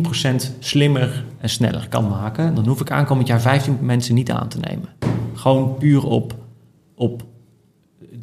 slimmer 0.60 1.26
en 1.38 1.50
sneller 1.50 1.88
kan 1.90 2.08
maken. 2.08 2.56
Dan 2.56 2.68
hoef 2.68 2.82
ik 2.82 2.92
aankomend 2.92 3.28
jaar 3.28 3.42
15 3.42 3.78
mensen 3.82 4.16
niet 4.16 4.32
aan 4.32 4.48
te 4.48 4.60
nemen. 4.60 4.90
Gewoon 5.34 5.78
puur 5.78 6.06
op... 6.06 6.36
op 6.96 7.24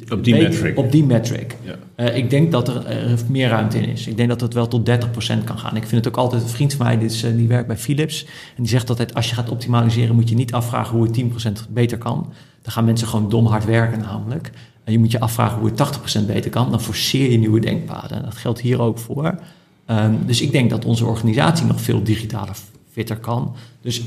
Op 0.09 0.23
die 0.23 0.35
metric. 0.35 0.77
Op 0.77 0.91
die 0.91 1.05
metric. 1.05 1.55
Ja. 1.63 1.75
Eh, 1.95 2.17
ik 2.17 2.29
denk 2.29 2.51
dat 2.51 2.67
er 2.67 2.83
meer 3.29 3.49
ruimte 3.49 3.77
in 3.77 3.89
is. 3.89 4.07
Ik 4.07 4.17
denk 4.17 4.29
dat 4.29 4.41
het 4.41 4.53
wel 4.53 4.67
tot 4.67 4.89
30% 4.89 5.43
kan 5.43 5.59
gaan. 5.59 5.75
Ik 5.75 5.87
vind 5.87 6.05
het 6.05 6.07
ook 6.07 6.19
altijd, 6.19 6.41
een 6.41 6.49
vriend 6.49 6.73
van 6.73 6.85
mij 6.85 6.97
is, 6.97 7.23
eh, 7.23 7.31
die 7.35 7.47
werkt 7.47 7.67
bij 7.67 7.77
Philips. 7.77 8.25
En 8.25 8.63
die 8.63 8.71
zegt 8.71 8.89
altijd, 8.89 9.13
als 9.13 9.29
je 9.29 9.35
gaat 9.35 9.49
optimaliseren, 9.49 10.15
moet 10.15 10.29
je 10.29 10.35
niet 10.35 10.53
afvragen 10.53 10.95
hoe 10.95 11.03
het 11.03 11.13
10% 11.13 11.67
beter 11.69 11.97
kan. 11.97 12.33
Dan 12.61 12.71
gaan 12.71 12.85
mensen 12.85 13.07
gewoon 13.07 13.29
dom 13.29 13.45
hard 13.45 13.65
werken 13.65 13.99
namelijk. 13.99 14.51
En 14.87 14.93
je 14.93 14.99
moet 14.99 15.11
je 15.11 15.19
afvragen 15.19 15.59
hoe 15.59 15.69
het 15.69 16.21
80% 16.21 16.25
beter 16.25 16.51
kan. 16.51 16.69
Dan 16.69 16.81
forceer 16.81 17.31
je 17.31 17.37
nieuwe 17.37 17.59
denkpaden. 17.59 18.17
En 18.17 18.23
dat 18.23 18.35
geldt 18.35 18.59
hier 18.61 18.81
ook 18.81 18.97
voor. 18.97 19.39
Ehm, 19.85 20.13
dus 20.25 20.41
ik 20.41 20.51
denk 20.51 20.69
dat 20.69 20.85
onze 20.85 21.05
organisatie 21.05 21.65
nog 21.65 21.81
veel 21.81 22.03
digitaler 22.03 22.55
fitter 22.91 23.17
kan. 23.17 23.55
Dus 23.81 24.01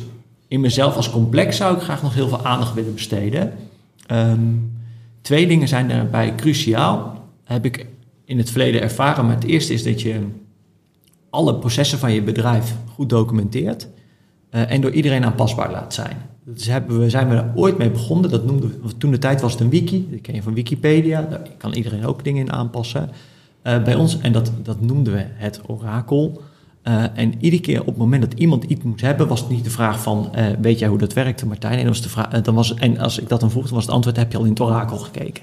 in 0.49 0.61
mezelf 0.61 0.97
als 0.97 1.11
complex 1.11 1.57
zou 1.57 1.77
ik 1.77 1.83
graag 1.83 2.03
nog 2.03 2.15
heel 2.15 2.29
veel 2.29 2.45
aandacht 2.45 2.75
willen 2.75 2.95
besteden. 2.95 3.53
Ehm, 4.07 4.41
twee 5.21 5.47
dingen 5.47 5.69
zijn 5.69 5.89
daarbij 5.89 6.35
cruciaal. 6.35 7.25
Heb 7.45 7.65
ik 7.65 7.87
in 8.25 8.39
het 8.39 8.51
verleden 8.51 8.81
ervaren. 8.81 9.27
Maar 9.27 9.35
het 9.35 9.45
eerste 9.45 9.73
is 9.73 9.83
dat 9.83 10.01
je 10.03 10.27
alle 11.31 11.55
processen 11.55 11.99
van 11.99 12.13
je 12.13 12.23
bedrijf 12.23 12.75
goed 12.95 13.09
documenteert. 13.09 13.89
eh, 14.51 14.71
en 14.71 14.81
door 14.81 14.91
iedereen 14.91 15.25
aanpasbaar 15.25 15.71
laat 15.71 15.95
zijn. 15.95 16.17
Dus 16.55 16.67
hebben 16.67 16.99
we, 17.01 17.11
zijn 17.11 17.29
we 17.29 17.35
er 17.35 17.53
ooit 17.55 17.79
mee 17.79 17.91
begonnen. 17.91 18.31
Dat 18.31 18.45
noemden 18.45 18.81
we, 18.83 18.97
toen 18.97 19.11
de 19.11 19.19
tijd 19.19 19.41
was 19.41 19.53
het 19.53 19.61
een 19.61 19.71
wiki. 19.71 20.09
Dat 20.11 20.21
ken 20.21 20.35
je 20.35 20.43
van 20.43 20.55
Wikipedia. 20.55 21.23
Daar 21.23 21.43
kan 21.57 21.73
iedereen 21.73 22.07
ook 22.07 22.25
dingen 22.25 22.47
in 22.47 22.53
aanpassen. 22.53 23.11
Eh, 23.63 23.83
bij 23.83 23.95
ons, 23.95 24.19
en 24.19 24.33
dat, 24.33 24.53
dat 24.63 24.81
noemden 24.81 25.13
we 25.13 25.25
het 25.35 25.61
orakel. 25.67 26.43
Uh, 26.85 27.05
en 27.15 27.35
iedere 27.41 27.63
keer 27.63 27.81
op 27.81 27.87
het 27.87 27.97
moment 27.97 28.23
dat 28.23 28.33
iemand 28.33 28.65
iets 28.65 28.83
moest 28.83 29.01
hebben, 29.01 29.29
was 29.29 29.41
het 29.41 29.49
niet 29.49 29.65
de 29.65 29.71
vraag 29.71 30.03
van, 30.03 30.33
uh, 30.37 30.47
weet 30.61 30.79
jij 30.79 30.89
hoe 30.89 30.99
dat 30.99 31.13
werkte, 31.13 31.47
Martijn? 31.47 31.79
En, 31.79 31.87
was 31.87 32.03
de 32.03 32.09
vraag, 32.09 32.29
dan 32.29 32.55
was, 32.55 32.75
en 32.75 32.99
als 32.99 33.19
ik 33.19 33.29
dat 33.29 33.41
dan 33.41 33.51
vroeg, 33.51 33.65
dan 33.65 33.75
was 33.75 33.85
het 33.85 33.95
antwoord, 33.95 34.17
heb 34.17 34.33
je 34.33 34.39
al 34.39 34.45
in 34.45 34.51
het 34.51 34.61
orakel 34.61 34.97
gekeken? 34.97 35.43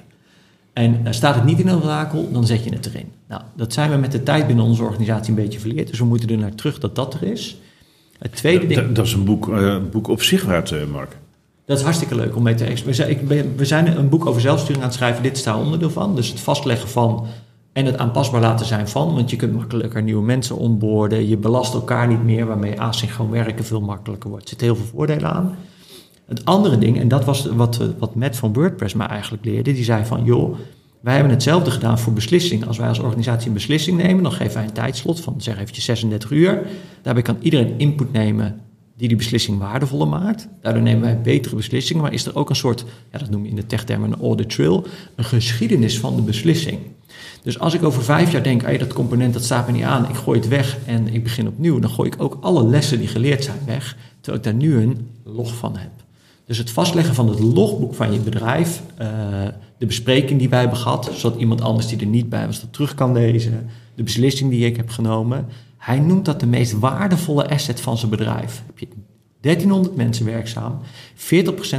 En 0.74 1.05
staat 1.10 1.36
het 1.36 1.43
niet 1.43 1.60
in 1.60 1.68
het 1.68 1.84
orakel, 1.84 2.32
dan 2.32 2.45
zet 2.45 2.64
je 2.64 2.70
het 2.70 2.86
erin. 2.86 3.12
Nou, 3.28 3.41
dat 3.55 3.74
zijn 3.74 3.91
we 3.91 3.95
met 3.97 4.12
de 4.12 4.24
tijd 4.24 4.47
binnen 4.47 4.66
onze 4.66 4.84
organisatie 4.84 5.30
een 5.30 5.43
beetje 5.43 5.60
verleerd, 5.60 5.88
dus 5.88 5.99
we 5.99 6.05
moeten 6.05 6.30
er 6.30 6.38
naar 6.38 6.55
terug 6.55 6.80
dat 6.80 6.95
dat 6.95 7.14
er 7.14 7.24
is. 7.24 7.58
Het 8.20 8.36
tweede 8.36 8.68
ding... 8.68 8.91
Dat, 8.91 9.05
is 9.05 9.13
een 9.13 9.26
boek, 9.26 9.51
boek 9.91 10.07
op 10.07 10.22
zich 10.22 10.45
waard, 10.45 10.89
Mark. 10.91 11.18
Dat 11.65 11.78
is 11.78 11.84
hartstikke 11.84 12.15
leuk 12.15 12.36
om 12.36 12.43
mee 12.43 12.55
te 12.55 12.65
experiment. 12.65 13.57
We 13.57 13.65
zijn 13.65 13.97
een 13.97 14.09
boek 14.09 14.26
over 14.26 14.41
zelfsturing 14.41 14.78
aan 14.78 14.88
het 14.89 14.97
schrijven. 14.97 15.24
Dit 15.24 15.38
is 15.38 15.43
daar 15.43 15.57
onderdeel 15.57 15.89
van. 15.89 16.15
Dus 16.15 16.30
het 16.30 16.39
vastleggen 16.39 16.89
van 16.89 17.28
en 17.74 17.86
het 17.86 17.97
aanpasbaar 17.97 18.41
laten 18.41 18.65
zijn 18.65 18.88
van. 18.88 19.13
Want 19.13 19.30
je 19.30 19.36
kunt 19.36 19.53
makkelijker 19.53 20.03
nieuwe 20.03 20.24
mensen 20.24 20.57
onboorden. 20.57 21.28
Je 21.28 21.38
belast 21.38 21.74
elkaar 21.74 22.07
niet 22.07 22.24
meer, 22.24 22.45
waarmee 22.45 22.82
asynchroon 22.82 23.30
werken 23.30 23.65
veel 23.65 23.82
makkelijker 23.82 24.30
wordt. 24.30 24.43
Er 24.43 24.49
zitten 24.49 24.68
heel 24.68 24.76
veel 24.76 24.86
voordelen 24.86 25.32
aan. 25.32 25.55
Het 26.26 26.45
andere 26.45 26.78
ding, 26.78 26.99
en 26.99 27.07
dat 27.07 27.26
was 27.26 27.45
wat, 27.45 27.80
wat 27.97 28.15
Matt 28.15 28.36
van 28.36 28.53
WordPress 28.53 28.93
mij 28.93 29.07
eigenlijk 29.07 29.45
leerde. 29.45 29.74
Die 29.74 29.84
zei 29.84 30.05
van, 30.05 30.24
joh, 30.24 30.57
wij 31.02 31.14
hebben 31.14 31.32
hetzelfde 31.32 31.72
gedaan 31.72 32.00
voor 32.00 32.14
beslissingen. 32.14 32.68
Als 32.68 32.78
wij 32.78 32.88
als 32.88 33.00
organisatie 33.00 33.48
een 33.48 33.54
beslissing 33.54 33.98
nemen, 33.98 34.24
dan 34.24 34.32
geven 34.32 34.54
wij 34.54 34.64
een 34.64 34.72
tijdslot 34.72 35.22
van 35.22 35.41
zeg 35.41 35.60
eventjes 35.60 35.86
36 35.86 36.32
uur. 36.32 36.68
Daarbij 37.02 37.24
kan 37.24 37.38
iedereen 37.39 37.74
input 37.78 38.12
nemen 38.12 38.62
die 38.98 39.08
die 39.08 39.18
beslissing 39.18 39.60
waardevoller 39.60 40.08
maakt. 40.08 40.48
Daardoor 40.62 40.82
nemen 40.82 41.02
wij 41.02 41.22
betere 41.22 41.56
beslissingen, 41.56 42.02
maar 42.02 42.14
is 42.14 42.26
er 42.26 42.36
ook 42.36 42.50
een 42.50 42.56
soort, 42.56 42.86
ja, 43.12 43.20
dat 43.20 43.30
noem 43.30 43.43
je 43.43 43.50
in 43.50 43.56
de 43.56 43.66
techtermen 43.66 44.12
een 44.12 44.22
audit 44.22 44.50
trail, 44.50 44.86
een 45.16 45.24
geschiedenis 45.24 46.00
van 46.00 46.16
de 46.16 46.22
beslissing. 46.22 46.80
Dus 47.43 47.60
als 47.60 47.74
ik 47.74 47.84
over 47.84 48.04
vijf 48.04 48.32
jaar 48.32 48.43
denk, 48.43 48.62
hey, 48.62 48.78
dat 48.78 48.93
component 48.93 49.34
dat 49.34 49.43
staat 49.43 49.68
me 49.68 49.74
niet 49.74 49.84
aan, 49.84 50.10
ik 50.10 50.16
gooi 50.16 50.39
het 50.39 50.48
weg 50.48 50.78
en 50.86 51.14
ik 51.14 51.24
begin 51.24 51.48
opnieuw, 51.48 51.80
dan 51.80 51.89
gooi 51.89 52.10
ik 52.10 52.22
ook 52.22 52.38
alle 52.41 52.66
lessen 52.66 53.00
die 53.00 53.08
geleerd 53.08 53.43
zijn 53.43 53.60
weg, 53.66 53.98
terwijl 54.22 54.38
ik 54.38 54.43
daar 54.43 54.62
nu 54.62 54.82
een 54.82 55.08
log 55.24 55.56
van 55.56 55.78
heb. 55.78 55.91
Dus 56.48 56.58
het 56.58 56.72
vastleggen 56.72 57.16
van 57.16 57.30
het 57.30 57.39
logboek 57.39 57.95
van 57.95 58.14
je 58.14 58.20
bedrijf, 58.20 58.82
uh, 59.02 59.08
de 59.78 59.86
bespreking 59.86 60.39
die 60.39 60.50
wij 60.50 60.60
hebben 60.60 60.78
gehad, 60.78 61.12
zodat 61.14 61.39
iemand 61.39 61.62
anders 61.62 61.88
die 61.88 62.00
er 62.00 62.06
niet 62.06 62.30
bij 62.30 62.45
was 62.45 62.62
dat 62.62 62.74
terug 62.74 62.93
kan 62.93 63.14
lezen, 63.14 63.70
de 63.95 64.04
beslissing 64.04 64.50
die 64.50 64.66
ik 64.66 64.78
heb 64.78 64.89
genomen, 64.89 65.45
hij 65.78 66.00
noemt 66.00 66.26
dat 66.26 66.39
de 66.39 66.45
meest 66.45 66.80
waardevolle 66.80 67.50
asset 67.50 67.82
van 67.82 67.98
zijn 67.98 68.12
bedrijf. 68.12 68.64
Heb 68.66 68.80
je 68.80 68.88
1300 69.41 69.95
mensen 69.95 70.26
werkzaam. 70.26 70.80
40% 71.16 71.20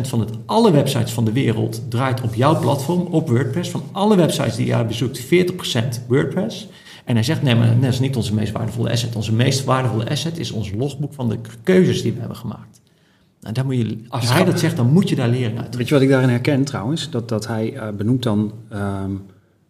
van 0.00 0.20
het, 0.20 0.30
alle 0.46 0.70
websites 0.70 1.12
van 1.12 1.24
de 1.24 1.32
wereld 1.32 1.82
draait 1.88 2.20
op 2.20 2.34
jouw 2.34 2.60
platform, 2.60 3.00
op 3.00 3.28
WordPress. 3.28 3.70
Van 3.70 3.82
alle 3.92 4.16
websites 4.16 4.56
die 4.56 4.66
jij 4.66 4.86
bezoekt, 4.86 5.22
40% 5.22 5.26
WordPress. 6.08 6.68
En 7.04 7.14
hij 7.14 7.24
zegt, 7.24 7.42
nee, 7.42 7.54
maar 7.54 7.80
dat 7.80 7.92
is 7.92 8.00
niet 8.00 8.16
onze 8.16 8.34
meest 8.34 8.52
waardevolle 8.52 8.90
asset. 8.90 9.16
Onze 9.16 9.32
meest 9.32 9.64
waardevolle 9.64 10.10
asset 10.10 10.38
is 10.38 10.50
ons 10.50 10.72
logboek 10.72 11.14
van 11.14 11.28
de 11.28 11.38
keuzes 11.62 12.02
die 12.02 12.12
we 12.12 12.18
hebben 12.18 12.36
gemaakt. 12.36 12.80
Nou, 13.40 13.54
daar 13.54 13.64
moet 13.64 13.76
je, 13.76 13.98
als 14.08 14.32
hij 14.32 14.44
dat 14.44 14.58
zegt, 14.58 14.76
dan 14.76 14.92
moet 14.92 15.08
je 15.08 15.16
daar 15.16 15.28
leren 15.28 15.58
uit. 15.58 15.76
Weet 15.76 15.88
je 15.88 15.94
wat 15.94 16.02
ik 16.02 16.08
daarin 16.08 16.28
herken 16.28 16.64
trouwens? 16.64 17.10
Dat, 17.10 17.28
dat 17.28 17.46
hij 17.46 17.74
uh, 17.74 17.88
benoemt 17.96 18.22
dan 18.22 18.52
ehm, 18.70 19.10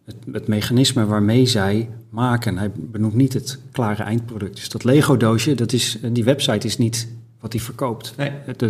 het, 0.05 0.15
het, 0.31 0.47
mechanisme 0.47 1.05
waarmee 1.05 1.45
zij 1.45 1.89
maken. 2.09 2.57
Hij 2.57 2.71
benoemt 2.75 3.15
niet 3.15 3.33
het 3.33 3.59
klare 3.71 4.03
eindproduct. 4.03 4.55
Dus 4.55 4.69
dat 4.69 4.83
Lego-doosje, 4.83 5.55
dat 5.55 5.73
is, 5.73 5.97
die 6.11 6.23
website 6.23 6.67
is 6.67 6.77
niet 6.77 7.07
wat 7.39 7.53
hij 7.53 7.61
verkoopt. 7.61 8.13
Nee. 8.17 8.31
Het, 8.45 8.61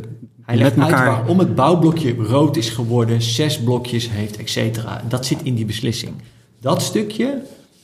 hij 0.41 0.57
legt 0.57 0.75
met 0.75 0.85
elkaar... 0.85 1.07
uit 1.07 1.17
waarom 1.17 1.39
het 1.39 1.55
bouwblokje 1.55 2.15
rood 2.15 2.57
is 2.57 2.69
geworden, 2.69 3.21
zes 3.21 3.59
blokjes 3.59 4.09
heeft, 4.09 4.37
et 4.37 4.49
cetera. 4.49 5.03
Dat 5.07 5.25
zit 5.25 5.41
in 5.43 5.55
die 5.55 5.65
beslissing. 5.65 6.13
Dat 6.59 6.81
stukje, 6.81 7.41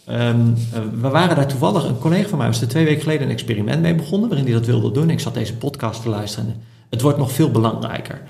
um, 0.09 0.53
we 1.01 1.09
waren 1.09 1.35
daar 1.35 1.47
toevallig, 1.47 1.83
een 1.83 1.99
collega 1.99 2.27
van 2.27 2.37
mij 2.37 2.47
was 2.47 2.61
er 2.61 2.67
twee 2.67 2.85
weken 2.85 3.01
geleden 3.01 3.27
een 3.27 3.33
experiment 3.33 3.81
mee 3.81 3.95
begonnen, 3.95 4.29
waarin 4.29 4.47
hij 4.47 4.55
dat 4.55 4.65
wilde 4.65 4.91
doen. 4.91 5.09
Ik 5.09 5.19
zat 5.19 5.33
deze 5.33 5.55
podcast 5.55 6.01
te 6.01 6.09
luisteren. 6.09 6.55
Het 6.89 7.01
wordt 7.01 7.17
nog 7.17 7.31
veel 7.31 7.51
belangrijker. 7.51 8.21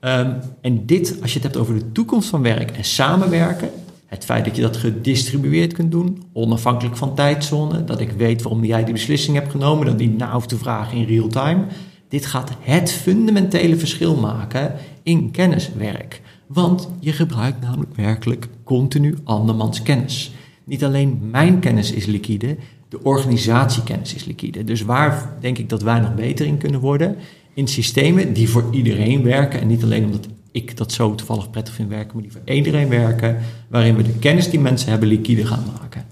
Um, 0.00 0.36
en 0.60 0.86
dit, 0.86 1.16
als 1.20 1.32
je 1.32 1.38
het 1.38 1.42
hebt 1.42 1.56
over 1.56 1.74
de 1.74 1.92
toekomst 1.92 2.28
van 2.28 2.42
werk 2.42 2.70
en 2.70 2.84
samenwerken, 2.84 3.70
het 4.06 4.24
feit 4.24 4.44
dat 4.44 4.56
je 4.56 4.62
dat 4.62 4.76
gedistribueerd 4.76 5.72
kunt 5.72 5.90
doen, 5.90 6.22
onafhankelijk 6.32 6.96
van 6.96 7.14
tijdzone, 7.14 7.84
dat 7.84 8.00
ik 8.00 8.10
weet 8.10 8.42
waarom 8.42 8.64
jij 8.64 8.84
die 8.84 8.92
beslissing 8.92 9.36
hebt 9.36 9.50
genomen, 9.50 9.86
dat 9.86 9.98
die 9.98 10.10
na 10.10 10.32
hoeft 10.32 10.48
te 10.48 10.58
vragen 10.58 10.98
in 10.98 11.04
real 11.04 11.28
time. 11.28 11.64
Dit 12.08 12.26
gaat 12.26 12.50
het 12.60 12.92
fundamentele 12.92 13.76
verschil 13.76 14.16
maken 14.16 14.74
in 15.02 15.30
kenniswerk. 15.30 16.20
Want 16.46 16.88
je 17.00 17.12
gebruikt 17.12 17.60
namelijk 17.60 17.96
werkelijk 17.96 18.48
continu 18.64 19.16
andermans 19.24 19.82
kennis. 19.82 20.32
Niet 20.64 20.84
alleen 20.84 21.20
mijn 21.30 21.58
kennis 21.58 21.92
is 21.92 22.06
liquide, 22.06 22.56
de 22.88 23.02
organisatiekennis 23.02 24.14
is 24.14 24.24
liquide. 24.24 24.64
Dus 24.64 24.82
waar 24.82 25.36
denk 25.40 25.58
ik 25.58 25.68
dat 25.68 25.82
wij 25.82 26.00
nog 26.00 26.14
beter 26.14 26.46
in 26.46 26.58
kunnen 26.58 26.80
worden? 26.80 27.16
In 27.54 27.68
systemen 27.68 28.32
die 28.32 28.48
voor 28.48 28.64
iedereen 28.70 29.22
werken 29.22 29.60
en 29.60 29.66
niet 29.66 29.82
alleen 29.82 30.04
omdat 30.04 30.28
ik 30.50 30.76
dat 30.76 30.92
zo 30.92 31.14
toevallig 31.14 31.50
prettig 31.50 31.74
vind 31.74 31.88
werken, 31.88 32.10
maar 32.14 32.22
die 32.22 32.32
voor 32.32 32.54
iedereen 32.54 32.88
werken, 32.88 33.38
waarin 33.68 33.96
we 33.96 34.02
de 34.02 34.18
kennis 34.18 34.50
die 34.50 34.60
mensen 34.60 34.90
hebben 34.90 35.08
liquide 35.08 35.46
gaan 35.46 35.64
maken. 35.80 36.06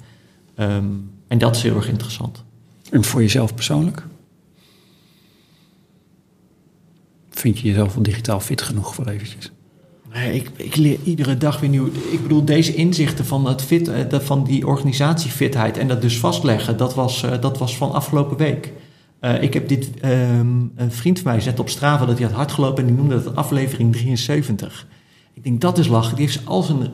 Um, 0.58 1.10
en 1.28 1.38
dat 1.38 1.56
is 1.56 1.62
heel 1.62 1.76
erg 1.76 1.88
interessant. 1.88 2.44
En 2.90 3.04
voor 3.04 3.20
jezelf 3.20 3.54
persoonlijk? 3.54 4.06
Vind 7.30 7.58
je 7.58 7.68
jezelf 7.68 7.94
wel 7.94 8.02
digitaal 8.02 8.40
fit 8.40 8.62
genoeg 8.62 8.94
voor 8.94 9.06
eventjes? 9.06 9.50
Nee, 10.12 10.34
ik, 10.34 10.50
ik 10.56 10.76
leer 10.76 10.98
iedere 11.04 11.36
dag 11.36 11.60
weer 11.60 11.70
nieuw. 11.70 11.86
Ik 11.86 12.22
bedoel, 12.22 12.44
deze 12.44 12.74
inzichten 12.74 13.26
van, 13.26 13.46
het 13.46 13.62
fit, 13.62 13.88
eh, 13.88 14.20
van 14.20 14.44
die 14.44 14.66
organisatiefitheid 14.66 15.78
en 15.78 15.88
dat 15.88 16.02
dus 16.02 16.18
vastleggen, 16.18 16.76
dat 16.76 16.94
was, 16.94 17.22
eh, 17.22 17.40
dat 17.40 17.58
was 17.58 17.76
van 17.76 17.92
afgelopen 17.92 18.36
week. 18.36 18.72
Uh, 19.20 19.42
ik 19.42 19.54
heb 19.54 19.68
dit, 19.68 19.90
um, 20.04 20.72
een 20.76 20.92
vriend 20.92 21.20
van 21.20 21.32
mij 21.32 21.40
zet 21.40 21.60
op 21.60 21.68
Strava 21.68 22.06
dat 22.06 22.18
hij 22.18 22.26
had 22.26 22.36
hardgelopen 22.36 22.82
en 22.82 22.86
die 22.86 22.96
noemde 22.98 23.22
dat 23.22 23.36
aflevering 23.36 23.92
73. 23.92 24.86
Ik 25.34 25.44
denk, 25.44 25.60
dat 25.60 25.78
is 25.78 25.88
lachen. 25.88 26.16
Die 26.16 26.26
heeft 26.26 26.46
al 26.46 26.62
zijn 26.62 26.90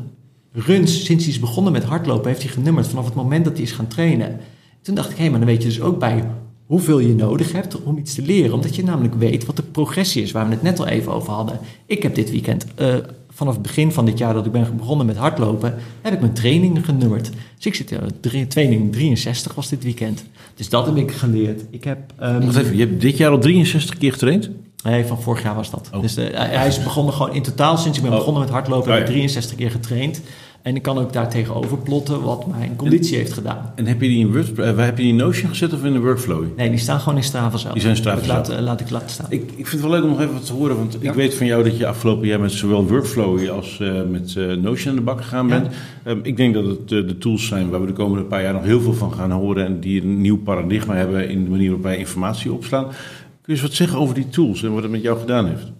runs, 0.52 1.04
sinds 1.04 1.24
hij 1.24 1.32
is 1.32 1.40
begonnen 1.40 1.72
met 1.72 1.84
hardlopen, 1.84 2.28
heeft 2.28 2.42
hij 2.42 2.52
genummerd 2.52 2.86
vanaf 2.86 3.04
het 3.04 3.14
moment 3.14 3.44
dat 3.44 3.54
hij 3.54 3.62
is 3.62 3.72
gaan 3.72 3.86
trainen. 3.86 4.40
Toen 4.82 4.94
dacht 4.94 5.10
ik, 5.10 5.16
hé, 5.16 5.22
hey, 5.22 5.30
maar 5.30 5.40
dan 5.40 5.48
weet 5.48 5.62
je 5.62 5.68
dus 5.68 5.80
ook 5.80 5.98
bij 5.98 6.24
hoeveel 6.66 6.98
je 6.98 7.14
nodig 7.14 7.52
hebt 7.52 7.82
om 7.82 7.98
iets 7.98 8.14
te 8.14 8.22
leren. 8.22 8.52
Omdat 8.52 8.76
je 8.76 8.84
namelijk 8.84 9.14
weet 9.14 9.44
wat 9.44 9.56
de 9.56 9.62
progressie 9.62 10.22
is, 10.22 10.32
waar 10.32 10.46
we 10.46 10.52
het 10.52 10.62
net 10.62 10.78
al 10.78 10.86
even 10.86 11.12
over 11.12 11.32
hadden. 11.32 11.58
Ik 11.86 12.02
heb 12.02 12.14
dit 12.14 12.30
weekend, 12.30 12.66
uh, 12.80 12.94
vanaf 13.36 13.52
het 13.52 13.62
begin 13.62 13.92
van 13.92 14.04
dit 14.04 14.18
jaar 14.18 14.34
dat 14.34 14.46
ik 14.46 14.52
ben 14.52 14.76
begonnen 14.76 15.06
met 15.06 15.16
hardlopen, 15.16 15.74
heb 16.02 16.12
ik 16.12 16.20
mijn 16.20 16.32
trainingen 16.32 16.84
genummerd. 16.84 17.30
Dus 17.56 17.66
ik 17.66 17.74
zit, 17.74 17.92
uh, 17.92 18.44
training 18.48 18.92
63 18.92 19.54
was 19.54 19.68
dit 19.68 19.84
weekend. 19.84 20.24
Dus 20.54 20.68
dat 20.68 20.86
heb 20.86 20.96
ik 20.96 21.12
geleerd. 21.12 21.64
Ik 21.70 21.84
heb, 21.84 21.98
um, 22.22 22.44
Wacht 22.44 22.56
even, 22.56 22.76
je 22.76 22.86
hebt 22.86 23.00
dit 23.00 23.16
jaar 23.16 23.30
al 23.30 23.38
63 23.38 23.98
keer 23.98 24.12
getraind? 24.12 24.50
Nee, 24.84 25.04
van 25.04 25.22
vorig 25.22 25.42
jaar 25.42 25.54
was 25.54 25.70
dat. 25.70 25.90
Oh. 25.94 26.00
Dus 26.00 26.18
uh, 26.18 26.26
hij 26.32 26.66
is 26.66 26.82
begonnen 26.82 27.14
gewoon 27.14 27.34
in 27.34 27.42
totaal, 27.42 27.76
sinds 27.76 27.96
ik 27.96 28.04
ben 28.04 28.12
oh. 28.12 28.18
begonnen 28.18 28.42
met 28.42 28.50
hardlopen, 28.50 28.92
heb 28.92 29.00
ik 29.00 29.06
63 29.06 29.56
keer 29.56 29.70
getraind. 29.70 30.20
En 30.66 30.76
ik 30.76 30.82
kan 30.82 30.98
ook 30.98 31.12
daar 31.12 31.30
tegenover 31.30 31.78
plotten 31.78 32.22
wat 32.22 32.46
mijn 32.46 32.76
conditie 32.76 33.16
heeft 33.16 33.32
gedaan. 33.32 33.72
En 33.74 33.86
heb 33.86 34.00
je 34.00 34.08
die 34.08 34.18
in 34.18 34.32
Word, 34.32 34.58
uh, 34.58 34.76
heb 34.76 34.96
je 34.96 35.02
die 35.02 35.12
in 35.12 35.16
Notion 35.16 35.48
gezet 35.48 35.72
of 35.72 35.84
in 35.84 35.92
de 35.92 35.98
Workflow? 35.98 36.44
Nee, 36.56 36.70
die 36.70 36.78
staan 36.78 37.00
gewoon 37.00 37.16
in 37.16 37.24
Strava 37.24 37.56
zelf. 37.56 37.72
Die 37.72 37.82
zijn 37.82 37.96
Strava 37.96 38.24
zelf. 38.24 38.48
Laat, 38.48 38.50
uh, 38.50 38.64
laat 38.64 38.80
ik 38.80 38.90
laten 38.90 39.10
staan. 39.10 39.26
Ik, 39.28 39.42
ik 39.42 39.66
vind 39.66 39.70
het 39.70 39.80
wel 39.80 39.90
leuk 39.90 40.02
om 40.02 40.08
nog 40.08 40.20
even 40.20 40.32
wat 40.32 40.46
te 40.46 40.52
horen, 40.52 40.76
want 40.76 40.96
ja. 41.00 41.10
ik 41.10 41.16
weet 41.16 41.34
van 41.34 41.46
jou 41.46 41.64
dat 41.64 41.76
je 41.76 41.86
afgelopen 41.86 42.26
jaar 42.26 42.40
met 42.40 42.52
zowel 42.52 42.86
Workflow 42.86 43.50
als 43.50 43.78
uh, 43.82 44.02
met 44.10 44.34
Notion 44.62 44.90
aan 44.90 44.96
de 44.96 45.00
bak 45.00 45.20
gegaan 45.20 45.48
bent. 45.48 45.68
Um, 46.06 46.20
ik 46.22 46.36
denk 46.36 46.54
dat 46.54 46.64
het 46.64 46.88
de 46.88 47.18
tools 47.18 47.46
zijn 47.46 47.70
waar 47.70 47.80
we 47.80 47.86
de 47.86 47.92
komende 47.92 48.24
paar 48.24 48.42
jaar 48.42 48.52
nog 48.52 48.64
heel 48.64 48.80
veel 48.80 48.94
van 48.94 49.12
gaan 49.12 49.30
horen 49.30 49.64
en 49.66 49.80
die 49.80 50.02
een 50.02 50.20
nieuw 50.20 50.38
paradigma 50.38 50.94
hebben 50.94 51.28
in 51.28 51.44
de 51.44 51.50
manier 51.50 51.66
waarop 51.66 51.84
wij 51.84 51.98
informatie 51.98 52.52
opslaan. 52.52 52.84
Kun 52.84 52.94
je 53.42 53.52
eens 53.52 53.62
wat 53.62 53.72
zeggen 53.72 53.98
over 53.98 54.14
die 54.14 54.28
tools 54.28 54.62
en 54.62 54.72
wat 54.72 54.82
het 54.82 54.92
met 54.92 55.02
jou 55.02 55.18
gedaan 55.18 55.46
heeft? 55.46 55.72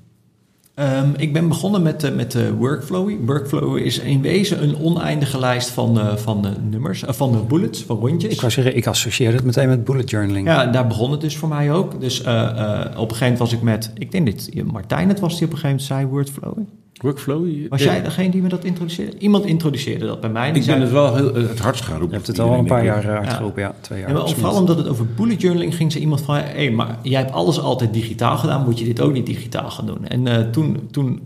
Um, 0.78 1.14
ik 1.16 1.32
ben 1.32 1.48
begonnen 1.48 1.82
met, 1.82 2.04
uh, 2.04 2.14
met 2.14 2.34
uh, 2.34 2.50
Workflowy. 2.50 3.16
Workflowy 3.26 3.80
is 3.80 3.98
in 3.98 4.22
wezen 4.22 4.62
een 4.62 4.78
oneindige 4.78 5.38
lijst 5.38 5.68
van, 5.68 5.98
uh, 5.98 6.16
van 6.16 6.46
nummers, 6.70 7.04
van 7.06 7.32
de 7.32 7.38
bullets, 7.38 7.82
van 7.82 7.98
rondjes. 7.98 8.32
Ik 8.32 8.40
wou 8.40 8.52
zeggen, 8.52 8.76
ik 8.76 8.86
associeer 8.86 9.32
het 9.32 9.44
meteen 9.44 9.68
met 9.68 9.84
bullet 9.84 10.10
journaling. 10.10 10.46
Ja, 10.46 10.66
daar 10.66 10.86
begon 10.86 11.10
het 11.10 11.20
dus 11.20 11.36
voor 11.36 11.48
mij 11.48 11.72
ook. 11.72 12.00
Dus 12.00 12.20
op 12.20 12.26
een 12.26 12.32
gegeven 12.34 13.18
moment 13.20 13.38
was 13.38 13.52
ik 13.52 13.62
met, 13.62 13.92
ik 13.94 14.12
denk 14.12 14.26
dit, 14.26 14.64
Martijn 14.72 15.08
het 15.08 15.20
was 15.20 15.38
die 15.38 15.46
op 15.46 15.52
een 15.52 15.58
gegeven 15.58 15.84
moment 15.86 15.86
zei 15.86 16.06
Workflowy. 16.06 16.64
Workflow? 17.02 17.68
Was 17.68 17.82
jij 17.82 18.02
degene 18.02 18.30
die 18.30 18.42
me 18.42 18.48
dat 18.48 18.64
introduceerde? 18.64 19.18
Iemand 19.18 19.44
introduceerde 19.44 20.06
dat 20.06 20.20
bij 20.20 20.30
mij. 20.30 20.52
Ik 20.52 20.66
ben 20.66 20.80
het 20.80 20.90
wel 20.90 21.16
heel, 21.16 21.34
het 21.34 21.58
hardst 21.58 21.84
gaan 21.84 21.98
roepen. 21.98 22.08
Je 22.08 22.14
hebt 22.14 22.26
het 22.26 22.38
al 22.38 22.52
een 22.52 22.64
paar 22.64 22.84
jaar 22.84 23.06
hard 23.06 23.32
geroepen, 23.32 23.62
ja. 23.62 23.74
Twee 23.80 24.00
jaar. 24.00 24.08
Ja, 24.08 24.14
maar 24.14 24.28
vooral 24.28 24.54
omdat 24.54 24.76
het 24.76 24.88
over 24.88 25.06
bullet 25.06 25.40
journaling 25.40 25.74
ging, 25.74 25.92
zei 25.92 26.02
iemand 26.02 26.20
van... 26.20 26.34
hé, 26.34 26.42
hey, 26.42 26.70
maar 26.70 26.98
jij 27.02 27.20
hebt 27.20 27.32
alles 27.32 27.60
altijd 27.60 27.92
digitaal 27.92 28.36
gedaan, 28.36 28.64
moet 28.64 28.78
je 28.78 28.84
dit 28.84 29.00
ook 29.00 29.12
niet 29.12 29.26
digitaal 29.26 29.70
gaan 29.70 29.86
doen? 29.86 30.06
En 30.06 30.26
uh, 30.26 30.38
toen, 30.38 30.88
toen 30.90 31.20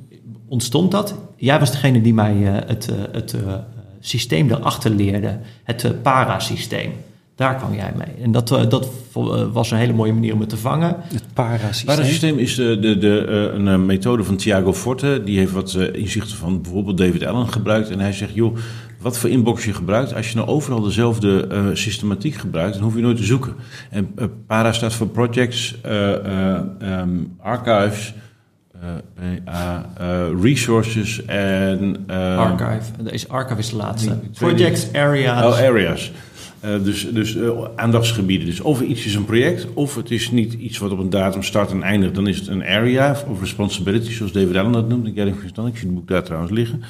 ontstond 0.48 0.90
dat. 0.90 1.14
Jij 1.36 1.58
was 1.58 1.70
degene 1.70 2.00
die 2.00 2.14
mij 2.14 2.34
uh, 2.34 2.52
het, 2.66 2.88
uh, 2.90 2.96
het 3.12 3.36
systeem 4.00 4.50
erachter 4.50 4.90
leerde. 4.90 5.38
Het 5.64 6.02
para-systeem. 6.02 6.92
Daar 7.40 7.54
kwam 7.54 7.74
jij 7.74 7.92
mee. 7.96 8.24
En 8.24 8.32
dat, 8.32 8.50
uh, 8.50 8.68
dat 8.68 8.88
was 9.52 9.70
een 9.70 9.78
hele 9.78 9.92
mooie 9.92 10.12
manier 10.12 10.32
om 10.34 10.40
het 10.40 10.48
te 10.48 10.56
vangen. 10.56 10.96
Het 11.12 11.24
parasysteem. 11.32 11.86
Parasysteem 11.86 12.38
is 12.38 12.54
de, 12.54 12.78
de, 12.78 12.98
de, 12.98 13.26
uh, 13.28 13.58
een 13.58 13.66
uh, 13.66 13.76
methode 13.86 14.24
van 14.24 14.36
Thiago 14.36 14.72
Forte. 14.72 15.22
Die 15.24 15.38
heeft 15.38 15.52
wat 15.52 15.74
inzichten 15.92 16.36
van 16.36 16.62
bijvoorbeeld 16.62 16.98
David 16.98 17.26
Allen 17.26 17.52
gebruikt. 17.52 17.90
En 17.90 18.00
hij 18.00 18.12
zegt, 18.12 18.34
joh, 18.34 18.56
wat 19.00 19.18
voor 19.18 19.30
inbox 19.30 19.64
je 19.64 19.74
gebruikt. 19.74 20.14
Als 20.14 20.28
je 20.28 20.36
nou 20.36 20.48
overal 20.48 20.80
dezelfde 20.80 21.48
uh, 21.52 21.64
systematiek 21.72 22.34
gebruikt, 22.34 22.74
dan 22.74 22.82
hoef 22.82 22.94
je 22.94 23.00
nooit 23.00 23.16
te 23.16 23.24
zoeken. 23.24 23.54
En 23.90 24.12
uh, 24.16 24.24
para 24.46 24.72
staat 24.72 24.94
voor 24.94 25.08
projects, 25.08 25.76
um, 26.80 27.36
archives, 27.40 28.14
resources 30.42 31.24
en... 31.24 31.96
archive, 32.36 32.92
is 33.04 33.28
archive 33.28 33.58
is 33.58 33.70
de 33.70 33.76
laatste. 33.76 34.18
Projects, 34.32 34.92
areas. 34.92 35.44
Oh, 35.44 35.58
areas. 35.58 36.12
Uh, 36.64 36.84
dus 36.84 37.08
dus 37.12 37.34
uh, 37.34 37.50
aandachtsgebieden. 37.76 38.46
Dus 38.46 38.60
of 38.60 38.80
iets 38.80 39.04
is 39.04 39.14
een 39.14 39.24
project, 39.24 39.66
of 39.74 39.94
het 39.94 40.10
is 40.10 40.30
niet 40.30 40.52
iets 40.52 40.78
wat 40.78 40.90
op 40.90 40.98
een 40.98 41.10
datum 41.10 41.42
start 41.42 41.70
en 41.70 41.82
eindigt. 41.82 42.14
Dan 42.14 42.26
is 42.26 42.38
het 42.38 42.48
een 42.48 42.64
area 42.64 43.16
of 43.28 43.40
responsibility, 43.40 44.12
zoals 44.12 44.32
David 44.32 44.56
Allen 44.56 44.72
dat 44.72 44.88
noemt. 44.88 45.06
Ik, 45.06 45.16
ik 45.16 45.34
zie 45.54 45.88
het 45.88 45.94
boek 45.94 46.08
daar 46.08 46.22
trouwens 46.22 46.52
liggen. 46.52 46.82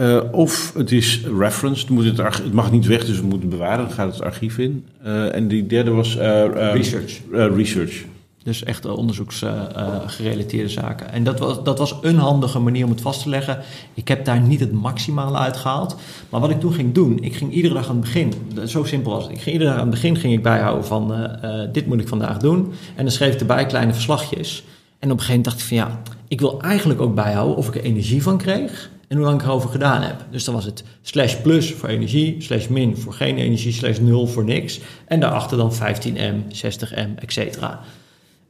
Uh, 0.00 0.22
of 0.30 0.72
het 0.76 0.92
is 0.92 1.22
reference, 1.38 1.92
moet 1.92 2.04
het, 2.04 2.16
het, 2.16 2.52
mag 2.52 2.72
niet 2.72 2.86
weg, 2.86 3.04
dus 3.04 3.20
we 3.20 3.26
moeten 3.26 3.48
bewaren. 3.48 3.84
Dan 3.84 3.94
gaat 3.94 4.12
het 4.12 4.22
archief 4.22 4.58
in. 4.58 4.84
en 5.32 5.48
die 5.48 5.66
derde 5.66 5.90
was... 5.90 6.16
research. 6.16 7.20
research. 7.32 8.04
Dus 8.44 8.64
echt 8.64 8.84
onderzoeksgerelateerde 8.86 10.68
zaken. 10.68 11.12
En 11.12 11.24
dat 11.24 11.38
was, 11.38 11.62
dat 11.62 11.78
was 11.78 11.96
een 12.00 12.18
handige 12.18 12.58
manier 12.58 12.84
om 12.84 12.90
het 12.90 13.00
vast 13.00 13.22
te 13.22 13.28
leggen. 13.28 13.58
Ik 13.94 14.08
heb 14.08 14.24
daar 14.24 14.40
niet 14.40 14.60
het 14.60 14.72
maximale 14.72 15.38
uitgehaald. 15.38 15.96
Maar 16.28 16.40
wat 16.40 16.50
ik 16.50 16.60
toen 16.60 16.72
ging 16.72 16.94
doen, 16.94 17.18
ik 17.22 17.34
ging 17.34 17.52
iedere 17.52 17.74
dag 17.74 17.88
aan 17.88 17.96
het 17.96 18.04
begin, 18.04 18.32
zo 18.66 18.84
simpel 18.84 19.14
als 19.14 19.28
ik 19.28 19.40
ging 19.40 19.52
iedere 19.52 19.70
dag 19.70 19.78
aan 19.78 19.86
het 19.86 20.00
begin 20.00 20.16
ging 20.16 20.32
ik 20.32 20.42
bijhouden 20.42 20.84
van 20.84 21.12
uh, 21.12 21.18
uh, 21.44 21.72
dit 21.72 21.86
moet 21.86 22.00
ik 22.00 22.08
vandaag 22.08 22.38
doen. 22.38 22.72
En 22.94 23.04
dan 23.04 23.12
schreef 23.12 23.34
ik 23.34 23.40
erbij 23.40 23.66
kleine 23.66 23.92
verslagjes. 23.92 24.64
En 24.98 25.10
op 25.10 25.18
een 25.18 25.24
gegeven 25.24 25.28
moment 25.28 25.44
dacht 25.44 25.58
ik 25.58 25.66
van 25.66 25.76
ja, 25.76 26.02
ik 26.28 26.40
wil 26.40 26.60
eigenlijk 26.60 27.00
ook 27.00 27.14
bijhouden 27.14 27.56
of 27.56 27.68
ik 27.68 27.74
er 27.74 27.82
energie 27.82 28.22
van 28.22 28.38
kreeg 28.38 28.90
en 29.08 29.16
hoe 29.16 29.26
lang 29.26 29.40
ik 29.40 29.46
erover 29.46 29.70
gedaan 29.70 30.02
heb. 30.02 30.24
Dus 30.30 30.44
dan 30.44 30.54
was 30.54 30.64
het 30.64 30.84
slash 31.02 31.34
plus 31.34 31.72
voor 31.72 31.88
energie, 31.88 32.36
slash 32.38 32.66
min 32.66 32.96
voor 32.96 33.12
geen 33.12 33.36
energie, 33.36 33.72
slash 33.72 33.98
nul 33.98 34.26
voor 34.26 34.44
niks. 34.44 34.80
En 35.06 35.20
daarachter 35.20 35.56
dan 35.56 35.72
15M, 35.72 36.54
60M, 36.54 37.14
et 37.14 37.32
cetera. 37.32 37.80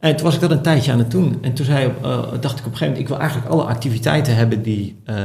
En 0.02 0.16
toen 0.16 0.24
was 0.24 0.34
ik 0.34 0.40
dat 0.40 0.50
een 0.50 0.62
tijdje 0.62 0.92
aan 0.92 0.98
het 0.98 1.10
doen. 1.10 1.38
En 1.40 1.52
toen 1.52 1.66
zei, 1.66 1.92
uh, 2.02 2.22
dacht 2.40 2.58
ik 2.58 2.66
op 2.66 2.72
een 2.72 2.76
gegeven 2.76 2.86
moment, 2.86 2.98
ik 2.98 3.08
wil 3.08 3.18
eigenlijk 3.18 3.50
alle 3.50 3.62
activiteiten 3.62 4.36
hebben 4.36 4.62
die, 4.62 4.96
uh, 5.06 5.16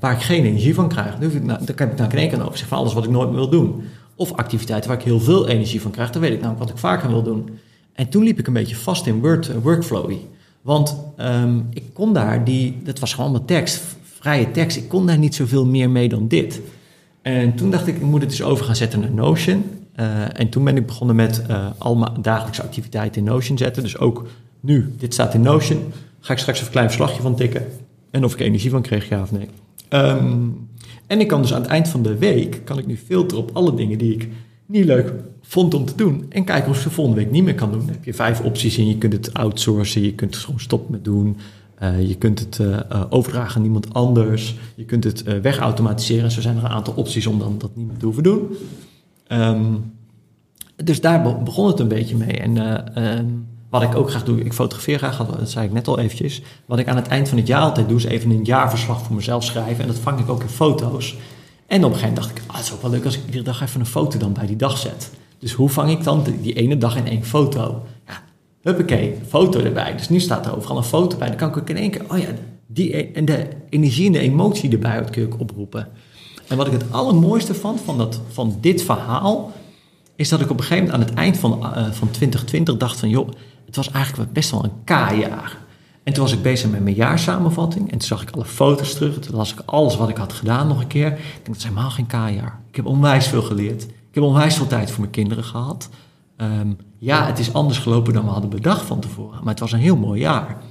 waar 0.00 0.12
ik 0.12 0.20
geen 0.20 0.44
energie 0.44 0.74
van 0.74 0.88
krijg. 0.88 1.14
Dan, 1.18 1.30
ik, 1.30 1.42
nou, 1.42 1.60
heb 1.64 1.92
ik 1.92 1.98
nou 1.98 2.10
geen 2.10 2.42
over. 2.42 2.58
Zeg 2.58 2.68
van 2.68 2.78
alles 2.78 2.92
wat 2.92 3.04
ik 3.04 3.10
nooit 3.10 3.28
meer 3.28 3.38
wil 3.38 3.48
doen. 3.48 3.82
Of 4.16 4.32
activiteiten 4.32 4.90
waar 4.90 4.98
ik 4.98 5.04
heel 5.04 5.20
veel 5.20 5.48
energie 5.48 5.80
van 5.80 5.90
krijg. 5.90 6.10
Dan 6.10 6.22
weet 6.22 6.32
ik 6.32 6.40
nou 6.40 6.56
wat 6.56 6.70
ik 6.70 6.78
vaker 6.78 7.08
wil 7.08 7.22
doen. 7.22 7.48
En 7.92 8.08
toen 8.08 8.22
liep 8.22 8.38
ik 8.38 8.46
een 8.46 8.52
beetje 8.52 8.76
vast 8.76 9.06
in 9.06 9.20
Word, 9.20 9.48
uh, 9.48 9.56
Workflowy. 9.62 10.18
Want 10.62 10.96
um, 11.16 11.66
ik 11.70 11.84
kon 11.92 12.12
daar 12.12 12.44
die, 12.44 12.80
dat 12.84 12.98
was 12.98 13.14
gewoon 13.14 13.32
mijn 13.32 13.44
tekst, 13.44 13.82
vrije 14.18 14.50
tekst. 14.50 14.76
Ik 14.76 14.88
kon 14.88 15.06
daar 15.06 15.18
niet 15.18 15.34
zoveel 15.34 15.66
meer 15.66 15.90
mee 15.90 16.08
dan 16.08 16.28
dit. 16.28 16.60
En 17.22 17.54
toen 17.54 17.70
dacht 17.70 17.86
ik, 17.86 17.96
ik 17.96 18.02
moet 18.02 18.20
het 18.20 18.30
eens 18.30 18.42
over 18.42 18.64
gaan 18.64 18.76
zetten 18.76 19.00
naar 19.00 19.12
Notion. 19.12 19.64
Uh, 20.00 20.40
en 20.40 20.48
toen 20.48 20.64
ben 20.64 20.76
ik 20.76 20.86
begonnen 20.86 21.16
met 21.16 21.42
uh, 21.50 21.66
al 21.78 21.96
mijn 21.96 22.12
dagelijkse 22.22 22.62
activiteiten 22.62 23.20
in 23.20 23.32
Notion 23.32 23.58
zetten. 23.58 23.82
Dus 23.82 23.98
ook 23.98 24.26
nu, 24.60 24.94
dit 24.98 25.12
staat 25.12 25.34
in 25.34 25.40
Notion. 25.40 25.78
Ga 26.20 26.32
ik 26.32 26.38
straks 26.38 26.58
even 26.58 26.66
een 26.66 26.72
klein 26.72 26.88
verslagje 26.88 27.22
van 27.22 27.36
tikken. 27.36 27.66
En 28.10 28.24
of 28.24 28.32
ik 28.32 28.40
energie 28.40 28.70
van 28.70 28.82
kreeg, 28.82 29.08
ja 29.08 29.22
of 29.22 29.32
nee. 29.32 29.48
Um, 29.88 30.68
en 31.06 31.20
ik 31.20 31.28
kan 31.28 31.42
dus 31.42 31.54
aan 31.54 31.60
het 31.60 31.70
eind 31.70 31.88
van 31.88 32.02
de 32.02 32.18
week, 32.18 32.60
kan 32.64 32.78
ik 32.78 32.86
nu 32.86 32.96
filteren 32.96 33.42
op 33.42 33.50
alle 33.52 33.74
dingen 33.74 33.98
die 33.98 34.12
ik 34.12 34.28
niet 34.66 34.84
leuk 34.84 35.12
vond 35.42 35.74
om 35.74 35.84
te 35.84 35.94
doen. 35.96 36.26
En 36.28 36.44
kijken 36.44 36.70
of 36.70 36.76
ik 36.76 36.82
ze 36.82 36.90
volgende 36.90 37.20
week 37.20 37.30
niet 37.30 37.44
meer 37.44 37.54
kan 37.54 37.70
doen. 37.70 37.80
Dan 37.80 37.88
heb 37.88 38.04
je 38.04 38.14
vijf 38.14 38.40
opties 38.40 38.78
in. 38.78 38.86
Je 38.86 38.98
kunt 38.98 39.12
het 39.12 39.34
outsourcen, 39.34 40.02
je 40.02 40.14
kunt 40.14 40.34
het 40.34 40.44
gewoon 40.44 40.60
stoppen 40.60 40.90
met 40.90 41.04
doen. 41.04 41.36
Uh, 41.82 42.08
je 42.08 42.14
kunt 42.14 42.38
het 42.38 42.58
uh, 42.58 43.02
overdragen 43.10 43.56
aan 43.56 43.66
iemand 43.66 43.94
anders. 43.94 44.56
Je 44.74 44.84
kunt 44.84 45.04
het 45.04 45.22
wegautomatiseren. 45.42 46.30
Zo 46.30 46.40
zijn 46.40 46.56
er 46.56 46.64
een 46.64 46.70
aantal 46.70 46.94
opties 46.96 47.26
om 47.26 47.38
dan 47.38 47.58
dat 47.58 47.70
niet 47.76 47.86
meer 47.86 47.96
te 47.96 48.04
hoeven 48.04 48.22
doen. 48.22 48.40
Um, 49.32 49.92
dus 50.76 51.00
daar 51.00 51.42
begon 51.42 51.66
het 51.66 51.80
een 51.80 51.88
beetje 51.88 52.16
mee. 52.16 52.38
En 52.38 52.56
uh, 52.56 53.16
um, 53.18 53.46
wat 53.70 53.82
ik 53.82 53.94
ook 53.94 54.10
graag 54.10 54.24
doe, 54.24 54.40
ik 54.40 54.52
fotografeer 54.52 54.98
graag, 54.98 55.16
dat 55.16 55.50
zei 55.50 55.66
ik 55.66 55.72
net 55.72 55.88
al 55.88 55.98
eventjes. 55.98 56.42
Wat 56.66 56.78
ik 56.78 56.88
aan 56.88 56.96
het 56.96 57.06
eind 57.06 57.28
van 57.28 57.38
het 57.38 57.46
jaar 57.46 57.60
altijd 57.60 57.88
doe, 57.88 57.96
is 57.96 58.04
even 58.04 58.30
een 58.30 58.44
jaarverslag 58.44 59.02
voor 59.02 59.16
mezelf 59.16 59.44
schrijven. 59.44 59.80
En 59.82 59.86
dat 59.86 59.98
vang 59.98 60.20
ik 60.20 60.28
ook 60.28 60.42
in 60.42 60.48
foto's. 60.48 61.16
En 61.66 61.84
op 61.84 61.92
een 61.92 61.98
gegeven 61.98 62.14
moment 62.14 62.16
dacht 62.16 62.30
ik, 62.30 62.42
ah, 62.46 62.56
het 62.56 62.64
is 62.64 62.72
ook 62.72 62.82
wel 62.82 62.90
leuk 62.90 63.04
als 63.04 63.16
ik 63.16 63.24
iedere 63.24 63.44
dag 63.44 63.62
even 63.62 63.80
een 63.80 63.86
foto 63.86 64.18
dan 64.18 64.32
bij 64.32 64.46
die 64.46 64.56
dag 64.56 64.78
zet. 64.78 65.10
Dus 65.38 65.52
hoe 65.52 65.68
vang 65.68 65.90
ik 65.90 66.04
dan 66.04 66.24
die 66.40 66.52
ene 66.52 66.78
dag 66.78 66.96
in 66.96 67.06
één 67.06 67.24
foto? 67.24 67.82
Ja, 68.06 68.22
huppakee, 68.62 69.18
foto 69.28 69.60
erbij. 69.60 69.96
Dus 69.96 70.08
nu 70.08 70.20
staat 70.20 70.46
er 70.46 70.56
overal 70.56 70.76
een 70.76 70.84
foto 70.84 71.16
bij. 71.16 71.28
Dan 71.28 71.36
kan 71.36 71.48
ik 71.48 71.56
ook 71.56 71.70
in 71.70 71.76
één 71.76 71.90
keer, 71.90 72.04
oh 72.08 72.18
ja, 72.18 72.28
die, 72.66 72.96
e-, 72.96 73.10
en 73.12 73.24
de 73.24 73.46
energie 73.68 74.06
en 74.06 74.12
de 74.12 74.18
emotie 74.18 74.70
erbij 74.70 75.04
kun 75.04 75.22
ik 75.22 75.40
oproepen. 75.40 75.88
En 76.52 76.58
wat 76.58 76.66
ik 76.66 76.72
het 76.72 76.92
allermooiste 76.92 77.54
vond 77.54 77.80
van, 77.80 77.98
dat, 77.98 78.20
van 78.28 78.56
dit 78.60 78.82
verhaal, 78.82 79.52
is 80.16 80.28
dat 80.28 80.40
ik 80.40 80.50
op 80.50 80.58
een 80.58 80.64
gegeven 80.64 80.84
moment 80.84 81.02
aan 81.02 81.08
het 81.08 81.18
eind 81.18 81.36
van, 81.36 81.58
uh, 81.62 81.90
van 81.90 82.10
2020 82.10 82.76
dacht 82.76 82.98
van, 82.98 83.08
joh, 83.08 83.28
het 83.66 83.76
was 83.76 83.90
eigenlijk 83.90 84.32
best 84.32 84.50
wel 84.50 84.64
een 84.64 84.84
K-jaar. 84.84 85.58
En 86.02 86.12
toen 86.12 86.22
was 86.22 86.32
ik 86.32 86.42
bezig 86.42 86.70
met 86.70 86.82
mijn 86.82 86.94
jaarsamenvatting 86.94 87.84
en 87.84 87.98
toen 87.98 88.08
zag 88.08 88.22
ik 88.22 88.30
alle 88.30 88.44
foto's 88.44 88.94
terug. 88.94 89.18
Toen 89.18 89.36
las 89.36 89.52
ik 89.52 89.62
alles 89.64 89.96
wat 89.96 90.08
ik 90.08 90.16
had 90.16 90.32
gedaan 90.32 90.68
nog 90.68 90.80
een 90.80 90.86
keer. 90.86 91.06
Ik 91.06 91.16
denk, 91.16 91.46
dat 91.46 91.56
is 91.56 91.62
helemaal 91.62 91.90
geen 91.90 92.06
K-jaar. 92.06 92.60
Ik 92.70 92.76
heb 92.76 92.86
onwijs 92.86 93.26
veel 93.26 93.42
geleerd. 93.42 93.82
Ik 93.82 94.14
heb 94.14 94.22
onwijs 94.22 94.56
veel 94.56 94.66
tijd 94.66 94.90
voor 94.90 95.00
mijn 95.00 95.12
kinderen 95.12 95.44
gehad. 95.44 95.88
Um, 96.36 96.76
ja, 96.98 97.26
het 97.26 97.38
is 97.38 97.52
anders 97.52 97.78
gelopen 97.78 98.12
dan 98.12 98.24
we 98.24 98.30
hadden 98.30 98.50
bedacht 98.50 98.84
van 98.84 99.00
tevoren. 99.00 99.38
Maar 99.38 99.52
het 99.52 99.60
was 99.60 99.72
een 99.72 99.78
heel 99.78 99.96
mooi 99.96 100.20
jaar. 100.20 100.62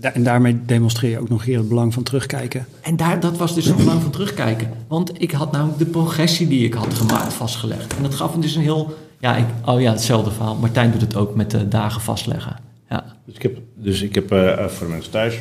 En 0.00 0.22
daarmee 0.22 0.58
demonstreer 0.66 1.10
je 1.10 1.20
ook 1.20 1.28
nog 1.28 1.44
hier 1.44 1.58
het 1.58 1.68
belang 1.68 1.94
van 1.94 2.02
terugkijken. 2.02 2.66
En 2.82 2.96
daar, 2.96 3.20
dat 3.20 3.36
was 3.36 3.54
dus 3.54 3.64
het 3.64 3.76
belang 3.76 4.02
van 4.02 4.10
terugkijken. 4.10 4.70
Want 4.88 5.22
ik 5.22 5.30
had 5.30 5.52
namelijk 5.52 5.78
de 5.78 5.86
progressie 5.86 6.48
die 6.48 6.64
ik 6.64 6.74
had 6.74 6.94
gemaakt 6.94 7.32
vastgelegd. 7.32 7.96
En 7.96 8.02
dat 8.02 8.14
gaf 8.14 8.34
me 8.34 8.40
dus 8.40 8.54
een 8.54 8.62
heel... 8.62 8.94
Ja, 9.20 9.36
ik, 9.36 9.44
oh 9.64 9.80
ja, 9.80 9.90
hetzelfde 9.90 10.30
verhaal. 10.30 10.56
Martijn 10.56 10.90
doet 10.90 11.00
het 11.00 11.16
ook 11.16 11.34
met 11.34 11.50
de 11.50 11.68
dagen 11.68 12.00
vastleggen. 12.00 12.56
Ja. 12.90 13.04
Dus 13.24 13.34
ik 13.34 13.42
heb, 13.42 13.58
dus 13.74 14.02
ik 14.02 14.14
heb 14.14 14.32
uh, 14.32 14.66
voor 14.66 14.86
de 14.86 14.92
mensen 14.92 15.12
thuis... 15.12 15.34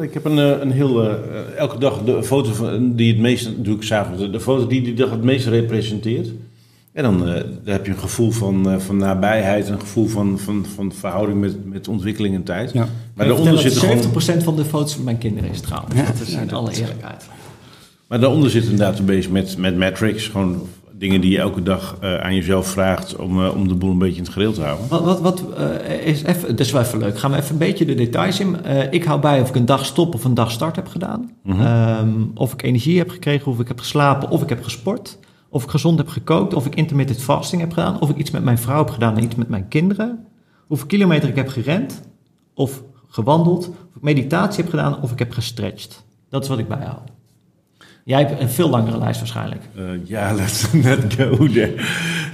Ik 0.00 0.14
heb 0.14 0.24
een, 0.24 0.36
een 0.62 0.70
heel... 0.70 1.04
Uh, 1.04 1.14
elke 1.56 1.78
dag 1.78 2.02
de 2.04 2.22
foto 2.22 2.52
van, 2.52 2.94
die 2.94 3.12
het 3.12 3.20
meest... 3.20 3.64
Doe 3.64 3.76
ik 3.76 3.82
s'avonds. 3.82 4.30
De 4.30 4.40
foto 4.40 4.66
die 4.66 4.82
die 4.82 4.94
dag 4.94 5.10
het 5.10 5.22
meest 5.22 5.46
representeert. 5.46 6.28
En 6.96 7.02
dan, 7.02 7.28
uh, 7.28 7.34
dan, 7.34 7.74
heb 7.74 7.86
je 7.86 7.92
een 7.92 7.98
gevoel 7.98 8.30
van, 8.30 8.72
uh, 8.72 8.78
van 8.78 8.96
nabijheid, 8.96 9.68
een 9.68 9.80
gevoel 9.80 10.06
van, 10.06 10.38
van, 10.38 10.66
van 10.74 10.92
verhouding 10.92 11.40
met, 11.40 11.64
met 11.64 11.88
ontwikkeling 11.88 12.34
en 12.34 12.42
tijd. 12.42 12.72
Ja. 12.72 12.86
Maar 13.14 13.26
daaronder 13.26 13.58
zit 13.58 13.74
70% 13.74 13.78
gewoon... 13.78 14.42
van 14.42 14.56
de 14.56 14.64
foto's 14.64 14.94
van 14.94 15.04
mijn 15.04 15.18
kinderen 15.18 15.50
is 15.50 15.60
trouwens. 15.60 15.94
Ja, 15.94 16.04
dat 16.04 16.20
is 16.20 16.32
in 16.32 16.52
alle 16.52 16.72
eerlijkheid. 16.72 17.28
Maar 18.06 18.20
daaronder 18.20 18.50
zit 18.50 18.66
een 18.66 18.76
database 18.76 19.30
met, 19.30 19.56
met 19.56 19.76
metrics, 19.76 20.28
gewoon 20.28 20.66
dingen 20.92 21.20
die 21.20 21.30
je 21.30 21.38
elke 21.38 21.62
dag 21.62 21.96
uh, 22.02 22.16
aan 22.16 22.34
jezelf 22.34 22.66
vraagt 22.66 23.16
om, 23.16 23.40
uh, 23.40 23.54
om 23.54 23.68
de 23.68 23.74
boel 23.74 23.90
een 23.90 23.98
beetje 23.98 24.16
in 24.16 24.22
het 24.22 24.32
gereel 24.32 24.52
te 24.52 24.62
houden. 24.62 24.88
Wat, 24.88 25.04
wat, 25.04 25.20
wat 25.20 25.44
uh, 25.58 26.06
is 26.06 26.22
even, 26.22 26.48
dat 26.48 26.60
is 26.60 26.72
wel 26.72 26.82
even 26.82 26.98
leuk. 26.98 27.18
Gaan 27.18 27.30
we 27.30 27.36
even 27.36 27.52
een 27.52 27.58
beetje 27.58 27.84
de 27.84 27.94
details 27.94 28.40
in. 28.40 28.56
ik 28.90 29.04
hou 29.04 29.20
bij 29.20 29.40
of 29.40 29.48
ik 29.48 29.54
een 29.54 29.66
dag 29.66 29.84
stop 29.84 30.14
of 30.14 30.24
een 30.24 30.34
dag 30.34 30.50
start 30.50 30.76
heb 30.76 30.88
gedaan. 30.88 31.30
Mm 31.42 31.52
-hmm. 31.52 31.98
um, 31.98 32.30
of 32.34 32.52
ik 32.52 32.62
energie 32.62 32.98
heb 32.98 33.10
gekregen, 33.10 33.52
of 33.52 33.60
ik 33.60 33.68
heb 33.68 33.78
geslapen, 33.78 34.30
of 34.30 34.42
ik 34.42 34.48
heb 34.48 34.62
gesport. 34.62 35.18
Of 35.48 35.62
ik 35.62 35.70
gezond 35.70 35.98
heb 35.98 36.08
gekookt, 36.08 36.54
of 36.54 36.66
ik 36.66 36.74
intermittent 36.74 37.22
fasting 37.22 37.60
heb 37.60 37.72
gedaan, 37.72 38.00
of 38.00 38.10
ik 38.10 38.16
iets 38.16 38.30
met 38.30 38.44
mijn 38.44 38.58
vrouw 38.58 38.78
heb 38.78 38.90
gedaan 38.90 39.16
en 39.16 39.22
iets 39.22 39.34
met 39.34 39.48
mijn 39.48 39.68
kinderen. 39.68 40.26
Hoeveel 40.66 40.86
kilometer 40.86 41.28
ik 41.28 41.36
heb 41.36 41.48
gerend, 41.48 42.02
of 42.54 42.82
gewandeld, 43.08 43.68
of 43.68 43.96
ik 43.96 44.02
meditatie 44.02 44.62
heb 44.62 44.70
gedaan, 44.70 45.02
of 45.02 45.12
ik 45.12 45.18
heb 45.18 45.32
gestretched. 45.32 46.04
Dat 46.28 46.42
is 46.42 46.48
wat 46.48 46.58
ik 46.58 46.68
bijhoud. 46.68 47.10
Jij 48.06 48.18
hebt 48.18 48.40
een 48.40 48.48
veel 48.48 48.68
langere 48.68 48.98
lijst 48.98 49.18
waarschijnlijk. 49.18 49.62
Uh, 49.78 49.84
ja, 50.04 50.32
let's 50.40 50.72
net 50.72 51.14
go 51.14 51.46
there. 51.46 51.74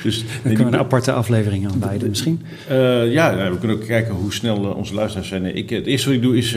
Dus, 0.02 0.24
Dan 0.24 0.42
kunnen 0.42 0.70
we 0.70 0.72
een 0.72 0.84
aparte 0.84 1.12
aflevering 1.12 1.66
aan 1.66 1.80
wijden 1.80 2.08
misschien. 2.08 2.42
Uh, 2.70 3.12
ja, 3.12 3.50
we 3.50 3.58
kunnen 3.58 3.76
ook 3.76 3.86
kijken 3.86 4.14
hoe 4.14 4.32
snel 4.32 4.64
uh, 4.64 4.76
onze 4.76 4.94
luisteraars 4.94 5.28
zijn. 5.28 5.56
Ik, 5.56 5.70
het 5.70 5.86
eerste 5.86 6.06
wat 6.06 6.16
ik 6.16 6.22
doe 6.22 6.36
is, 6.36 6.52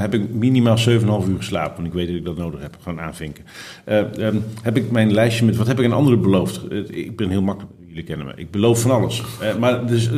heb 0.00 0.14
ik 0.14 0.30
minimaal 0.30 0.78
7,5 0.78 0.84
uur 1.28 1.36
geslapen. 1.36 1.74
Want 1.74 1.86
ik 1.86 1.92
weet 1.92 2.06
dat 2.06 2.16
ik 2.16 2.24
dat 2.24 2.36
nodig 2.36 2.60
heb. 2.60 2.76
Gewoon 2.82 3.00
aanvinken. 3.00 3.44
Um, 4.18 4.44
heb 4.62 4.76
ik 4.76 4.90
mijn 4.90 5.12
lijstje 5.12 5.44
met, 5.44 5.56
wat 5.56 5.66
heb 5.66 5.78
ik 5.78 5.84
aan 5.84 5.92
anderen 5.92 6.20
beloofd? 6.20 6.60
ik 6.88 7.16
ben 7.16 7.28
heel 7.28 7.42
makkelijk, 7.42 7.72
jullie 7.86 8.04
kennen 8.04 8.26
me. 8.26 8.32
Ik 8.36 8.50
beloof 8.50 8.80
van 8.80 8.90
alles. 8.90 9.22
maar 9.58 9.86
dus, 9.86 10.10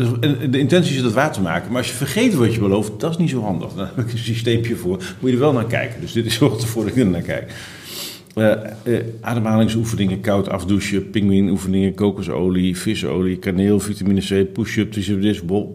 de 0.51 0.59
intentie 0.59 0.97
is 0.97 1.03
dat 1.03 1.13
waar 1.13 1.33
te 1.33 1.41
maken. 1.41 1.69
Maar 1.69 1.79
als 1.79 1.91
je 1.91 1.97
vergeet 1.97 2.35
wat 2.35 2.55
je 2.55 2.61
belooft, 2.61 3.01
dat 3.01 3.11
is 3.11 3.17
niet 3.17 3.31
zo 3.31 3.43
handig. 3.43 3.73
Daar 3.73 3.91
heb 3.95 4.07
ik 4.07 4.13
een 4.13 4.19
systeempje 4.19 4.77
voor. 4.77 4.97
Moet 5.19 5.31
je 5.31 5.37
er 5.37 5.43
wel 5.43 5.53
naar 5.53 5.67
kijken. 5.67 6.01
Dus 6.01 6.13
dit 6.13 6.27
is 6.27 6.39
wat 6.49 6.63
ervoor 6.63 6.85
dat 6.85 6.97
ik 6.97 7.03
er 7.03 7.07
naar 7.07 7.21
kijk. 7.21 7.53
Uh, 8.35 8.51
uh, 8.85 8.99
ademhalingsoefeningen, 9.21 10.21
koud 10.21 10.49
afdouchen, 10.49 11.11
pinguïnoefeningen, 11.11 11.95
kokosolie, 11.95 12.77
visolie, 12.77 13.37
kaneel, 13.39 13.81
vitamine 13.81 14.21
C, 14.21 14.53
push-up, 14.53 14.91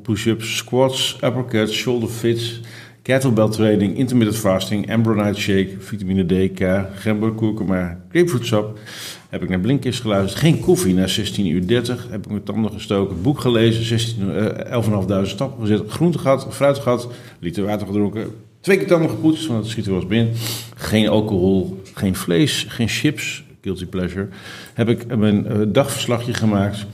push-ups, 0.04 0.58
squats, 0.58 1.18
uppercuts, 1.24 1.74
shoulder 1.74 2.10
fits, 2.10 2.62
kettlebell 3.02 3.50
training, 3.50 3.98
intermittent 3.98 4.38
fasting, 4.38 4.92
ambronite 4.92 5.40
shake, 5.40 5.76
vitamine 5.80 6.26
D, 6.26 6.54
K, 6.54 6.90
gember, 6.96 7.32
kurkuma, 7.32 8.02
grapefruit 8.10 8.46
sap. 8.46 8.78
Heb 9.30 9.44
ik 9.44 9.50
naar 9.50 9.60
Blinkist 9.60 10.02
geluisterd. 10.02 10.42
Geen 10.42 10.60
koffie 10.60 10.94
na 10.94 11.08
16 11.08 11.48
uur 11.48 11.68
30. 11.68 12.08
Heb 12.10 12.26
ik 12.26 12.32
mijn 12.32 12.44
tanden 12.44 12.72
gestoken. 12.72 13.22
Boek 13.22 13.40
gelezen. 13.40 13.84
16, 13.84 14.30
uh, 14.30 15.24
11.500 15.24 15.30
stappen 15.30 15.68
gezet. 15.68 15.92
Groente 15.92 16.18
gehad. 16.18 16.48
Fruit 16.50 16.78
gehad. 16.78 17.10
Liter 17.40 17.66
water 17.66 17.88
gedronken. 17.88 18.32
Twee 18.60 18.78
keer 18.78 18.88
tanden 18.88 19.10
gepoetst, 19.10 19.48
want 19.48 19.60
het 19.60 19.70
schiet 19.70 19.88
er 19.88 20.08
binnen. 20.08 20.34
Geen 20.76 21.10
alcohol, 21.10 21.79
geen 22.00 22.16
vlees, 22.16 22.66
geen 22.70 22.88
chips, 22.88 23.44
guilty 23.62 23.86
pleasure, 23.86 24.28
heb 24.74 24.90
ik 24.90 25.18
mijn 25.18 25.46
uh, 25.46 25.58
dagverslagje 25.68 26.34
gemaakt. 26.34 26.86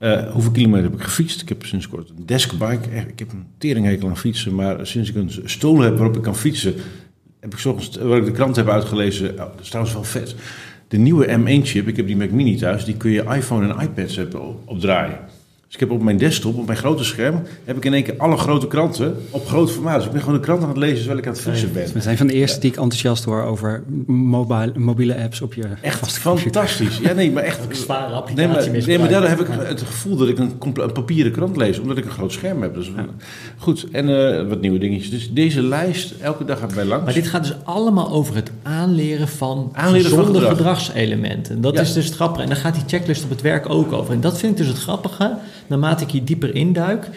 Uh, 0.00 0.32
hoeveel 0.32 0.50
kilometer 0.50 0.84
heb 0.84 0.94
ik 0.94 1.02
gefietst? 1.02 1.42
Ik 1.42 1.48
heb 1.48 1.64
sinds 1.64 1.88
kort 1.88 2.08
een 2.08 2.26
deskbike. 2.26 2.88
Ik 3.08 3.18
heb 3.18 3.32
een 3.32 3.46
teringhekel 3.58 4.08
aan 4.08 4.16
fietsen, 4.16 4.54
maar 4.54 4.86
sinds 4.86 5.08
ik 5.08 5.16
een 5.16 5.30
stoel 5.44 5.80
heb 5.80 5.96
waarop 5.96 6.16
ik 6.16 6.22
kan 6.22 6.36
fietsen, 6.36 6.74
heb 7.40 7.52
ik 7.52 7.58
soms, 7.58 7.96
waar 7.96 8.18
ik 8.18 8.24
de 8.24 8.30
krant 8.30 8.56
heb 8.56 8.68
uitgelezen, 8.68 9.30
oh, 9.30 9.36
dat 9.36 9.60
is 9.60 9.68
trouwens 9.68 9.94
wel 9.94 10.04
vet. 10.04 10.34
De 10.88 10.96
nieuwe 10.96 11.26
M1-chip, 11.26 11.88
ik 11.88 11.96
heb 11.96 12.06
die 12.06 12.16
Mac 12.16 12.30
Mini 12.30 12.56
thuis, 12.56 12.84
die 12.84 12.96
kun 12.96 13.10
je 13.10 13.22
iPhone 13.22 13.74
en 13.74 13.80
iPads 13.80 14.18
opdraaien. 14.64 15.18
Ik 15.76 15.82
heb 15.82 15.90
op 15.90 16.02
mijn 16.02 16.16
desktop, 16.16 16.58
op 16.58 16.66
mijn 16.66 16.78
grote 16.78 17.04
scherm, 17.04 17.42
heb 17.64 17.76
ik 17.76 17.84
in 17.84 17.94
één 17.94 18.02
keer 18.02 18.14
alle 18.16 18.36
grote 18.36 18.66
kranten 18.66 19.16
op 19.30 19.46
groot 19.46 19.72
formaat. 19.72 19.96
Dus 19.96 20.04
ik 20.04 20.12
ben 20.12 20.20
gewoon 20.20 20.36
de 20.36 20.44
krant 20.44 20.62
aan 20.62 20.68
het 20.68 20.76
lezen 20.76 20.96
terwijl 20.96 21.18
ik 21.18 21.26
aan 21.26 21.32
het 21.32 21.42
fietsen 21.42 21.72
ben. 21.72 21.92
We 21.92 22.00
zijn 22.00 22.16
van 22.16 22.26
de 22.26 22.32
eerste 22.32 22.60
die 22.60 22.70
ik 22.70 22.76
enthousiast 22.76 23.24
hoor 23.24 23.42
over 23.42 23.82
mobile, 24.06 24.72
mobiele 24.76 25.16
apps 25.22 25.40
op 25.40 25.54
je 25.54 25.64
Echt 25.80 26.18
fantastisch. 26.18 26.98
Ja, 26.98 27.12
nee, 27.12 27.32
maar 27.32 27.42
echt. 27.42 27.60
Een 27.68 27.76
zware 27.76 28.14
applicatie 28.14 28.70
nee, 28.70 28.78
maar, 28.78 28.88
nee, 28.88 28.98
maar 28.98 29.08
daardoor 29.08 29.28
heb 29.28 29.40
ik 29.40 29.46
het 29.68 29.82
gevoel 29.82 30.16
dat 30.16 30.28
ik 30.28 30.38
een, 30.38 30.52
een, 30.74 30.92
papieren 30.92 31.32
krant 31.32 31.56
lees, 31.56 31.78
omdat 31.78 31.96
ik 31.96 32.04
een 32.04 32.10
groot 32.10 32.32
scherm 32.32 32.62
heb. 32.62 32.74
Dus, 32.74 32.90
Goed, 33.58 33.86
en 33.92 34.08
uh, 34.08 34.48
wat 34.48 34.60
nieuwe 34.60 34.78
dingetjes. 34.78 35.10
Dus 35.10 35.32
deze 35.32 35.62
lijst, 35.62 36.14
elke 36.20 36.44
dag 36.44 36.58
gaat 36.58 36.74
bij 36.74 36.84
langs. 36.84 37.04
Maar 37.04 37.14
dit 37.14 37.26
gaat 37.26 37.42
dus 37.42 37.54
allemaal 37.64 38.10
over 38.10 38.34
het 38.34 38.50
aanleren 38.62 39.28
van 39.28 39.70
aanleren 39.72 40.10
van 40.10 40.24
gedrag. 40.24 40.48
gedragselementen. 40.48 41.60
Dat 41.60 41.78
is 41.78 41.92
dus 41.92 42.04
het 42.04 42.14
grappige. 42.14 42.42
En 42.42 42.48
dan 42.48 42.56
gaat 42.56 42.74
die 42.74 42.82
checklist 42.86 43.24
op 43.24 43.30
het 43.30 43.40
werk 43.40 43.70
ook 43.70 43.92
over. 43.92 44.14
En 44.14 44.20
dat 44.20 44.38
vind 44.38 44.52
ik 44.52 44.58
dus 44.58 44.66
het 44.66 44.78
grappige 44.78 45.36
naarmate 45.68 46.04
ik 46.04 46.10
hier 46.10 46.24
dieper 46.24 46.54
induik, 46.54 47.10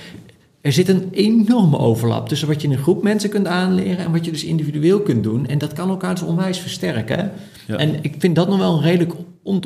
er 0.61 0.71
zit 0.71 0.89
een 0.89 1.07
enorme 1.11 1.77
overlap 1.77 2.27
tussen 2.27 2.47
wat 2.47 2.61
je 2.61 2.67
in 2.67 2.73
een 2.73 2.81
groep 2.81 3.03
mensen 3.03 3.29
kunt 3.29 3.47
aanleren 3.47 4.05
en 4.05 4.11
wat 4.11 4.25
je 4.25 4.31
dus 4.31 4.43
individueel 4.43 5.01
kunt 5.01 5.23
doen. 5.23 5.47
En 5.47 5.57
dat 5.57 5.73
kan 5.73 5.89
elkaar 5.89 6.13
dus 6.15 6.23
onwijs 6.23 6.59
versterken. 6.59 7.31
En 7.67 7.95
ik 8.01 8.15
vind 8.17 8.35
dat 8.35 8.47
nog 8.47 8.57
wel 8.57 8.75
een 8.75 8.81
redelijk 8.81 9.13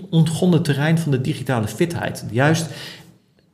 ontgonnen 0.09 0.63
terrein 0.63 0.97
van 0.97 1.11
de 1.11 1.21
digitale 1.21 1.67
fitheid. 1.67 2.25
Juist, 2.31 2.69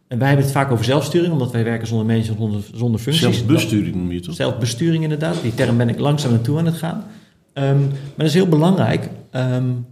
en 0.08 0.18
wij 0.18 0.28
hebben 0.28 0.46
het 0.46 0.56
vaak 0.56 0.72
over 0.72 0.86
zelfsturing, 0.86 1.34
omdat 1.34 1.52
wij 1.52 1.64
werken 1.64 1.88
zonder 1.88 2.06
mensen, 2.06 2.36
zonder, 2.38 2.62
zonder 2.74 3.00
functies. 3.00 3.38
Zelfbesturing 3.38 3.96
noem 3.96 4.12
je 4.12 4.20
toch? 4.20 4.36
Zelfbesturing 4.36 5.04
inderdaad, 5.04 5.42
die 5.42 5.54
term 5.54 5.78
ben 5.78 5.90
ik 5.90 6.00
langzaam 6.00 6.32
naartoe 6.32 6.58
aan 6.58 6.66
het 6.66 6.76
gaan. 6.76 7.04
Ehm, 7.54 7.80
maar 7.80 8.16
dat 8.16 8.28
is 8.28 8.34
heel 8.34 8.48
belangrijk. 8.48 9.10
Um, 9.32 9.86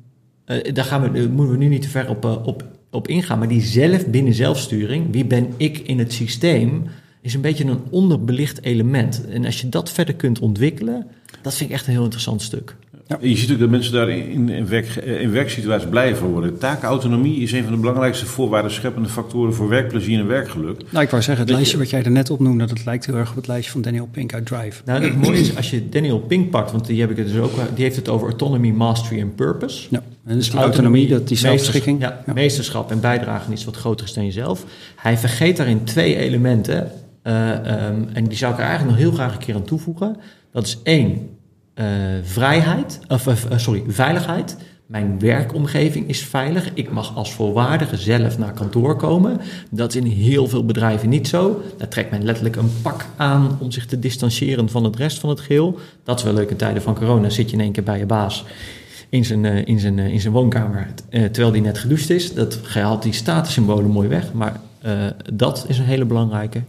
daar, 0.45 0.85
gaan 0.85 1.01
we, 1.01 1.11
daar 1.11 1.29
moeten 1.29 1.57
we 1.57 1.63
nu 1.63 1.67
niet 1.67 1.81
te 1.81 1.89
ver 1.89 2.09
op, 2.09 2.25
uh, 2.25 2.45
op 2.45 2.63
op 2.91 3.07
ingaan. 3.07 3.39
Maar 3.39 3.47
die 3.47 3.61
zelf 3.61 4.05
binnen 4.05 4.33
zelfsturing, 4.33 5.11
wie 5.11 5.25
ben 5.25 5.53
ik 5.57 5.77
in 5.77 5.99
het 5.99 6.13
systeem, 6.13 6.83
is 7.21 7.33
een 7.33 7.41
beetje 7.41 7.65
een 7.65 7.81
onderbelicht 7.89 8.63
element. 8.63 9.25
En 9.27 9.45
als 9.45 9.61
je 9.61 9.69
dat 9.69 9.91
verder 9.91 10.15
kunt 10.15 10.39
ontwikkelen, 10.39 11.07
dat 11.41 11.55
vind 11.55 11.69
ik 11.69 11.75
echt 11.75 11.87
een 11.87 11.93
heel 11.93 12.03
interessant 12.03 12.41
stuk. 12.41 12.75
Ja. 13.07 13.17
Je 13.21 13.37
ziet 13.37 13.51
ook 13.51 13.59
dat 13.59 13.69
mensen 13.69 13.93
daar 13.93 14.09
in, 14.09 14.49
in, 14.49 14.67
werk, 14.67 14.95
in 14.95 15.31
werksituaties 15.31 15.89
blij 15.89 16.15
van 16.15 16.27
worden. 16.27 16.57
Taakautonomie 16.57 17.41
is 17.41 17.51
een 17.51 17.63
van 17.63 17.73
de 17.73 17.79
belangrijkste 17.79 18.25
voorwaarden 18.25 18.71
scheppende 18.71 19.09
factoren 19.09 19.53
voor 19.53 19.69
werkplezier 19.69 20.19
en 20.19 20.27
werkgeluk. 20.27 20.81
Nou, 20.89 21.03
ik 21.03 21.09
wou 21.09 21.23
zeggen, 21.23 21.45
het 21.45 21.53
lijstje 21.53 21.77
wat 21.77 21.89
jij 21.89 22.03
er 22.03 22.11
net 22.11 22.29
opnoemde, 22.29 22.65
dat 22.65 22.85
lijkt 22.85 23.05
heel 23.05 23.15
erg 23.15 23.29
op 23.29 23.35
het 23.35 23.47
lijstje 23.47 23.71
van 23.71 23.81
Daniel 23.81 24.07
Pink 24.11 24.33
uit 24.33 24.45
Drive. 24.45 24.81
Nou, 24.85 25.03
het 25.03 25.21
mooie 25.21 25.39
is 25.39 25.55
als 25.55 25.69
je 25.69 25.89
Daniel 25.89 26.19
Pink 26.19 26.49
pakt, 26.49 26.71
want 26.71 26.85
die, 26.85 27.01
heb 27.01 27.09
ik 27.09 27.17
het 27.17 27.27
dus 27.27 27.37
ook, 27.37 27.51
die 27.75 27.83
heeft 27.83 27.95
het 27.95 28.09
over 28.09 28.27
autonomy, 28.27 28.69
mastery 28.69 29.19
en 29.19 29.35
purpose. 29.35 29.87
Ja, 29.89 30.03
en 30.25 30.35
dus 30.35 30.51
die 30.51 30.59
autonomie, 30.59 31.07
dat 31.07 31.27
die 31.27 31.37
zelfbeschikking. 31.37 32.01
Ja, 32.01 32.23
meesterschap 32.33 32.91
en 32.91 32.99
bijdragen 32.99 33.53
is 33.53 33.65
wat 33.65 33.75
groter 33.75 34.05
is 34.05 34.13
dan 34.13 34.25
jezelf. 34.25 34.65
Hij 34.95 35.17
vergeet 35.17 35.57
daarin 35.57 35.83
twee 35.83 36.15
elementen. 36.15 36.91
Uh, 37.23 37.49
um, 37.49 38.07
en 38.13 38.23
die 38.27 38.37
zou 38.37 38.53
ik 38.53 38.59
er 38.59 38.65
eigenlijk 38.65 38.97
nog 38.97 39.07
heel 39.07 39.15
graag 39.17 39.33
een 39.33 39.39
keer 39.39 39.55
aan 39.55 39.63
toevoegen. 39.63 40.17
Dat 40.51 40.65
is 40.65 40.79
één, 40.83 41.29
vrijheid, 42.23 42.99
of 43.07 43.27
uh, 43.27 43.57
sorry, 43.57 43.83
veiligheid. 43.87 44.57
Mijn 44.85 45.19
werkomgeving 45.19 46.07
is 46.07 46.21
veilig. 46.21 46.71
Ik 46.73 46.91
mag 46.91 47.15
als 47.15 47.33
volwaardige 47.33 47.97
zelf 47.97 48.37
naar 48.37 48.53
kantoor 48.53 48.95
komen. 48.95 49.41
Dat 49.69 49.95
is 49.95 50.01
in 50.01 50.11
heel 50.11 50.47
veel 50.47 50.65
bedrijven 50.65 51.09
niet 51.09 51.27
zo. 51.27 51.61
Daar 51.77 51.87
trekt 51.87 52.11
men 52.11 52.23
letterlijk 52.23 52.55
een 52.55 52.71
pak 52.81 53.05
aan 53.15 53.57
om 53.59 53.71
zich 53.71 53.85
te 53.85 53.99
distancieren 53.99 54.69
van 54.69 54.83
het 54.83 54.95
rest 54.95 55.19
van 55.19 55.29
het 55.29 55.39
geheel. 55.39 55.79
Dat 56.03 56.17
is 56.17 56.23
wel 56.23 56.33
leuk 56.33 56.49
in 56.49 56.55
tijden 56.55 56.81
van 56.81 56.95
corona. 56.95 57.29
Zit 57.29 57.49
je 57.49 57.55
in 57.55 57.61
één 57.61 57.71
keer 57.71 57.83
bij 57.83 57.99
je 57.99 58.05
baas 58.05 58.45
in 59.09 59.25
zijn, 59.25 59.43
uh, 59.43 59.65
in 59.65 59.79
zijn, 59.79 59.99
in 59.99 60.21
zijn 60.21 60.33
woonkamer 60.33 60.87
terwijl 61.09 61.51
die 61.51 61.61
net 61.61 61.77
gedoucht 61.77 62.09
is. 62.09 62.33
Dat 62.33 62.59
haalt 62.73 63.03
die 63.03 63.13
statussymbolen 63.13 63.91
mooi 63.91 64.07
weg. 64.07 64.33
Maar 64.33 64.59
dat 65.33 65.65
is 65.67 65.77
een 65.77 65.85
hele 65.85 66.05
belangrijke 66.05 66.61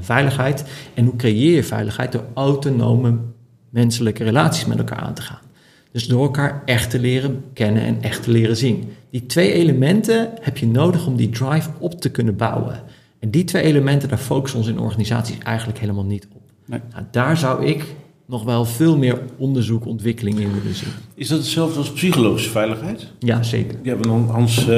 veiligheid. 0.00 0.64
En 0.94 1.04
hoe 1.04 1.16
creëer 1.16 1.54
je 1.54 1.64
veiligheid? 1.64 2.12
Door 2.12 2.24
autonome 2.34 3.18
menselijke 3.76 4.24
relaties 4.24 4.64
met 4.64 4.78
elkaar 4.78 4.98
aan 4.98 5.14
te 5.14 5.22
gaan. 5.22 5.38
Dus 5.92 6.06
door 6.06 6.22
elkaar 6.22 6.62
echt 6.64 6.90
te 6.90 7.00
leren 7.00 7.44
kennen 7.52 7.82
en 7.82 8.02
echt 8.02 8.22
te 8.22 8.30
leren 8.30 8.56
zien. 8.56 8.84
Die 9.10 9.26
twee 9.26 9.52
elementen 9.52 10.30
heb 10.40 10.58
je 10.58 10.66
nodig 10.66 11.06
om 11.06 11.16
die 11.16 11.28
drive 11.28 11.70
op 11.78 12.00
te 12.00 12.10
kunnen 12.10 12.36
bouwen. 12.36 12.80
En 13.18 13.30
die 13.30 13.44
twee 13.44 13.62
elementen, 13.62 14.08
daar 14.08 14.18
focussen 14.18 14.58
ons 14.58 14.68
in 14.68 14.78
organisaties 14.78 15.38
eigenlijk 15.38 15.78
helemaal 15.78 16.04
niet 16.04 16.28
op. 16.34 16.42
Nee. 16.66 16.80
Nou, 16.92 17.04
daar 17.10 17.36
zou 17.36 17.66
ik 17.66 17.84
nog 18.26 18.44
wel 18.44 18.64
veel 18.64 18.96
meer 18.96 19.18
onderzoek, 19.36 19.86
ontwikkeling 19.86 20.38
in 20.38 20.52
willen 20.52 20.74
zien. 20.74 20.88
Is 21.14 21.28
dat 21.28 21.38
hetzelfde 21.38 21.78
als 21.78 21.92
psychologische 21.92 22.50
veiligheid? 22.50 23.06
Ja, 23.18 23.42
zeker. 23.42 23.78
Die 23.82 23.92
hebben 23.92 24.10
Hans, 24.10 24.68
uh, 24.68 24.76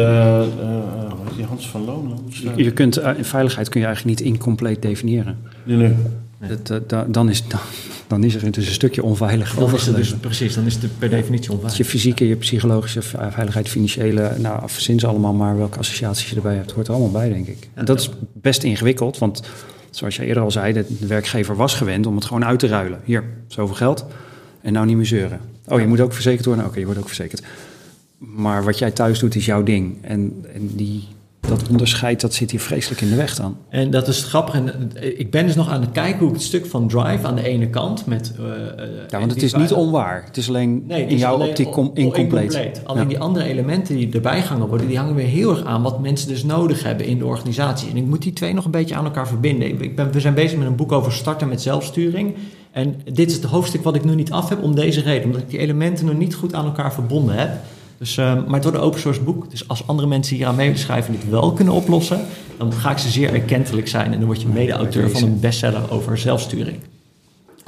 uh, 1.39 1.49
Hans 1.49 1.69
van 1.69 1.85
Loon. 1.85 2.19
Je, 2.29 2.65
je 2.65 2.71
kunt, 2.73 2.99
uh, 2.99 3.11
veiligheid 3.21 3.69
kun 3.69 3.81
je 3.81 3.87
eigenlijk 3.87 4.19
niet 4.19 4.29
incompleet 4.29 4.83
definiëren. 4.83 5.39
Nee, 5.65 5.77
nee. 5.77 5.95
Dat, 6.39 7.13
dan, 7.13 7.29
is, 7.29 7.49
dan, 7.49 7.61
dan 8.07 8.25
is 8.25 8.35
er 8.35 8.53
dus 8.53 8.67
een 8.67 8.73
stukje 8.73 9.03
onveilig. 9.03 9.55
Dan 9.55 9.75
is 9.75 9.87
het 9.87 9.97
dus, 9.97 10.15
precies, 10.15 10.55
dan 10.55 10.67
is 10.67 10.75
het 10.75 10.99
per 10.99 11.11
definitie 11.11 11.51
onveilig. 11.51 11.77
Je 11.77 11.85
fysieke, 11.85 12.29
je 12.29 12.37
psychologische 12.37 13.03
veiligheid, 13.03 13.69
financiële, 13.69 14.33
nou, 14.39 14.63
verzin 14.71 14.99
ze 14.99 15.07
allemaal 15.07 15.33
maar 15.33 15.57
welke 15.57 15.79
associaties 15.79 16.31
je 16.31 16.37
erbij 16.37 16.55
hebt. 16.55 16.71
hoort 16.71 16.87
er 16.87 16.93
allemaal 16.93 17.11
bij, 17.11 17.29
denk 17.29 17.47
ik. 17.47 17.69
En 17.75 17.85
dat 17.85 18.01
is 18.01 18.11
best 18.33 18.63
ingewikkeld, 18.63 19.19
want 19.19 19.43
zoals 19.91 20.17
je 20.17 20.25
eerder 20.25 20.43
al 20.43 20.51
zei, 20.51 20.73
de, 20.73 20.87
werkgever 21.07 21.57
was 21.57 21.75
gewend 21.75 22.07
om 22.07 22.15
het 22.15 22.25
gewoon 22.25 22.45
uit 22.45 22.59
te 22.59 22.67
ruilen. 22.67 23.01
Hier, 23.05 23.25
zoveel 23.47 23.75
geld 23.75 24.07
en 24.61 24.73
nou 24.73 24.87
niet 24.87 24.97
meer 24.97 25.07
zeuren. 25.07 25.41
Oh, 25.67 25.81
je 25.81 25.87
moet 25.87 26.01
ook 26.01 26.13
verzekerd 26.13 26.45
worden? 26.45 26.65
Oké, 26.65 26.79
je 26.79 26.85
wordt 26.85 27.01
ook 27.01 27.07
verzekerd. 27.07 27.43
Maar 28.19 28.65
wat 28.65 28.79
jij 28.79 28.91
thuis 28.91 29.19
doet 29.19 29.35
is 29.35 29.45
jouw 29.45 29.63
ding. 29.63 29.97
En, 30.01 30.45
en 30.55 30.71
die 30.75 31.09
dat 31.41 31.69
onderscheid 31.71 32.21
dat 32.21 32.35
zit 32.35 32.51
hier 32.51 32.61
vreselijk 32.61 33.01
in 33.01 33.09
de 33.09 33.17
weg 33.17 33.35
dan. 33.35 33.57
En 33.69 33.91
dat 33.91 34.09
is 34.09 34.25
grappig. 34.25 34.55
En 34.55 34.93
eh, 34.95 35.19
ik 35.19 35.31
ben 35.31 35.47
dus 35.47 35.55
nog 35.55 35.69
aan 35.69 35.81
het 35.81 35.93
kijken 35.93 36.19
hoe 36.19 36.29
ik 36.29 36.35
het 36.35 36.43
stuk 36.43 36.67
van 36.67 36.89
Drive 36.89 37.27
aan 37.27 37.35
de 37.35 37.43
ene 37.43 37.69
kant 37.71 38.07
met. 38.07 38.33
Uh, 38.41 38.47
ja, 39.09 39.19
want 39.19 39.31
het 39.31 39.43
is 39.43 39.55
niet 39.55 39.73
onwaar. 39.73 40.25
Het 40.25 40.37
is 40.37 40.49
alleen 40.49 40.85
nee, 40.87 41.01
het 41.01 41.11
in 41.11 41.17
jouw 41.17 41.39
optiek 41.39 41.77
incompleet. 41.95 42.81
Alleen 42.85 43.09
die 43.09 43.19
andere 43.19 43.45
elementen 43.45 43.97
die 43.97 44.13
erbij 44.13 44.43
gaan 44.43 44.67
worden, 44.67 44.87
die 44.87 44.99
hangen 44.99 45.15
weer 45.15 45.27
heel 45.27 45.51
erg 45.51 45.65
aan 45.65 45.83
wat 45.83 46.01
mensen 46.01 46.29
dus 46.29 46.45
nodig 46.45 46.83
hebben 46.83 47.07
in 47.07 47.19
de 47.19 47.27
organisatie. 47.27 47.91
En 47.91 47.97
ik 47.97 48.07
moet 48.07 48.23
die 48.23 48.33
twee 48.33 48.55
nog 48.55 48.65
een 48.65 48.71
beetje 48.71 48.95
aan 48.95 49.05
elkaar 49.05 49.29
verbinden. 49.29 49.83
Ik 49.83 49.97
ben, 49.97 50.13
we 50.13 50.21
zijn 50.21 50.35
bezig 50.35 50.59
met 50.59 50.67
een 50.67 50.77
boek 50.77 50.93
over 50.93 51.13
starten 51.13 51.49
met 51.49 51.63
zelfsturing. 51.63 52.35
En 52.71 53.01
dit 53.13 53.29
is 53.29 53.35
het 53.35 53.45
hoofdstuk 53.45 53.83
wat 53.83 53.95
ik 53.95 54.05
nu 54.05 54.15
niet 54.15 54.33
af 54.33 54.49
heb 54.49 54.63
om 54.63 54.75
deze 54.75 55.01
reden. 55.01 55.25
Omdat 55.25 55.41
ik 55.41 55.51
die 55.51 55.59
elementen 55.59 56.07
nog 56.07 56.17
niet 56.17 56.35
goed 56.35 56.55
aan 56.55 56.65
elkaar 56.65 56.93
verbonden 56.93 57.35
heb. 57.35 57.51
Dus, 57.99 58.17
uh, 58.17 58.25
maar 58.35 58.55
het 58.55 58.63
wordt 58.63 58.79
een 58.79 58.85
open 58.85 59.01
source 59.01 59.21
boek. 59.21 59.51
Dus 59.51 59.69
als 59.69 59.87
andere 59.87 60.09
mensen 60.09 60.37
hier 60.37 60.47
aan 60.47 60.55
mee 60.55 60.75
en 60.89 61.05
dit 61.11 61.31
wel 61.31 61.53
kunnen 61.53 61.75
oplossen, 61.75 62.21
dan 62.59 62.73
ga 62.73 62.91
ik 62.91 62.99
ze 62.99 63.09
zeer 63.09 63.35
erkentelijk 63.35 63.89
zijn. 63.89 64.13
En 64.13 64.19
dan 64.19 64.27
word 64.27 64.41
je 64.41 64.49
mede-auteur 64.49 65.11
van 65.11 65.23
een 65.23 65.41
bestseller 65.41 65.91
over 65.91 66.19
zelfsturing. 66.19 66.79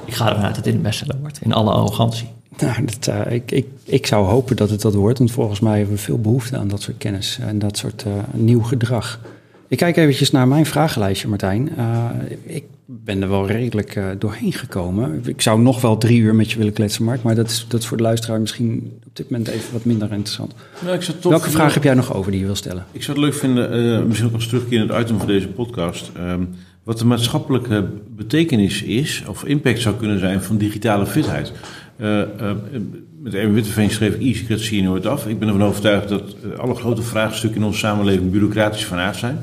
Ik 0.05 0.13
ga 0.13 0.29
ervan 0.29 0.43
uit 0.43 0.55
dat 0.55 0.63
dit 0.63 0.73
een 0.73 0.81
bestseller 0.81 1.17
wordt, 1.19 1.39
in 1.41 1.53
alle 1.53 1.71
arrogantie. 1.71 2.27
Nou, 2.57 2.85
uh, 3.09 3.31
ik, 3.31 3.51
ik, 3.51 3.65
ik 3.83 4.05
zou 4.05 4.27
hopen 4.27 4.55
dat 4.55 4.69
het 4.69 4.81
dat 4.81 4.93
wordt, 4.93 5.17
want 5.17 5.31
volgens 5.31 5.59
mij 5.59 5.77
hebben 5.77 5.95
we 5.95 6.01
veel 6.01 6.19
behoefte 6.19 6.57
aan 6.57 6.67
dat 6.67 6.81
soort 6.81 6.97
kennis 6.97 7.39
en 7.41 7.59
dat 7.59 7.77
soort 7.77 8.03
uh, 8.07 8.13
nieuw 8.31 8.61
gedrag. 8.61 9.19
Ik 9.67 9.77
kijk 9.77 9.97
eventjes 9.97 10.31
naar 10.31 10.47
mijn 10.47 10.65
vragenlijstje, 10.65 11.27
Martijn. 11.27 11.69
Uh, 11.77 12.05
ik 12.43 12.63
ben 12.99 13.21
er 13.21 13.29
wel 13.29 13.47
redelijk 13.47 13.95
uh, 13.95 14.05
doorheen 14.19 14.53
gekomen. 14.53 15.21
Ik 15.25 15.41
zou 15.41 15.61
nog 15.61 15.81
wel 15.81 15.97
drie 15.97 16.19
uur 16.19 16.35
met 16.35 16.51
je 16.51 16.57
willen 16.57 16.73
kletsen, 16.73 17.03
Mark. 17.03 17.23
Maar 17.23 17.35
dat 17.35 17.49
is, 17.49 17.65
dat 17.67 17.79
is 17.81 17.87
voor 17.87 17.97
de 17.97 18.03
luisteraar 18.03 18.39
misschien 18.39 18.99
op 19.07 19.15
dit 19.15 19.29
moment 19.29 19.49
even 19.49 19.73
wat 19.73 19.85
minder 19.85 20.11
interessant. 20.11 20.53
Nou, 20.83 20.95
ik 20.95 21.07
Welke 21.21 21.49
vraag 21.49 21.73
heb 21.73 21.83
jij 21.83 21.93
nog 21.93 22.13
over 22.13 22.31
die 22.31 22.39
je 22.39 22.45
wil 22.45 22.55
stellen? 22.55 22.85
Ik 22.91 23.03
zou 23.03 23.17
het 23.17 23.25
leuk 23.25 23.35
vinden, 23.35 23.85
uh, 23.85 24.03
misschien 24.05 24.27
ook 24.27 24.33
als 24.33 24.47
terugkeer 24.47 24.81
in 24.81 24.87
het 24.87 25.01
item 25.01 25.17
van 25.17 25.27
deze 25.27 25.47
podcast. 25.47 26.11
Um, 26.17 26.49
wat 26.83 26.99
de 26.99 27.05
maatschappelijke 27.05 27.85
betekenis 28.15 28.83
is, 28.83 29.23
of 29.27 29.43
impact 29.43 29.81
zou 29.81 29.95
kunnen 29.95 30.19
zijn 30.19 30.41
van 30.41 30.57
digitale 30.57 31.05
fitheid. 31.05 31.51
Uh, 31.97 32.21
met 33.19 33.33
Erwin 33.33 33.53
Witteveen 33.53 33.89
schreef 33.89 34.15
ik 34.15 34.59
je 34.59 34.83
nooit 34.83 35.05
af. 35.05 35.27
Ik 35.27 35.39
ben 35.39 35.47
ervan 35.47 35.63
overtuigd 35.63 36.09
dat 36.09 36.35
alle 36.57 36.75
grote 36.75 37.01
vraagstukken 37.01 37.59
in 37.59 37.65
onze 37.65 37.79
samenleving 37.79 38.31
bureaucratisch 38.31 38.85
van 38.85 38.97
aard 38.97 39.15
zijn. 39.15 39.39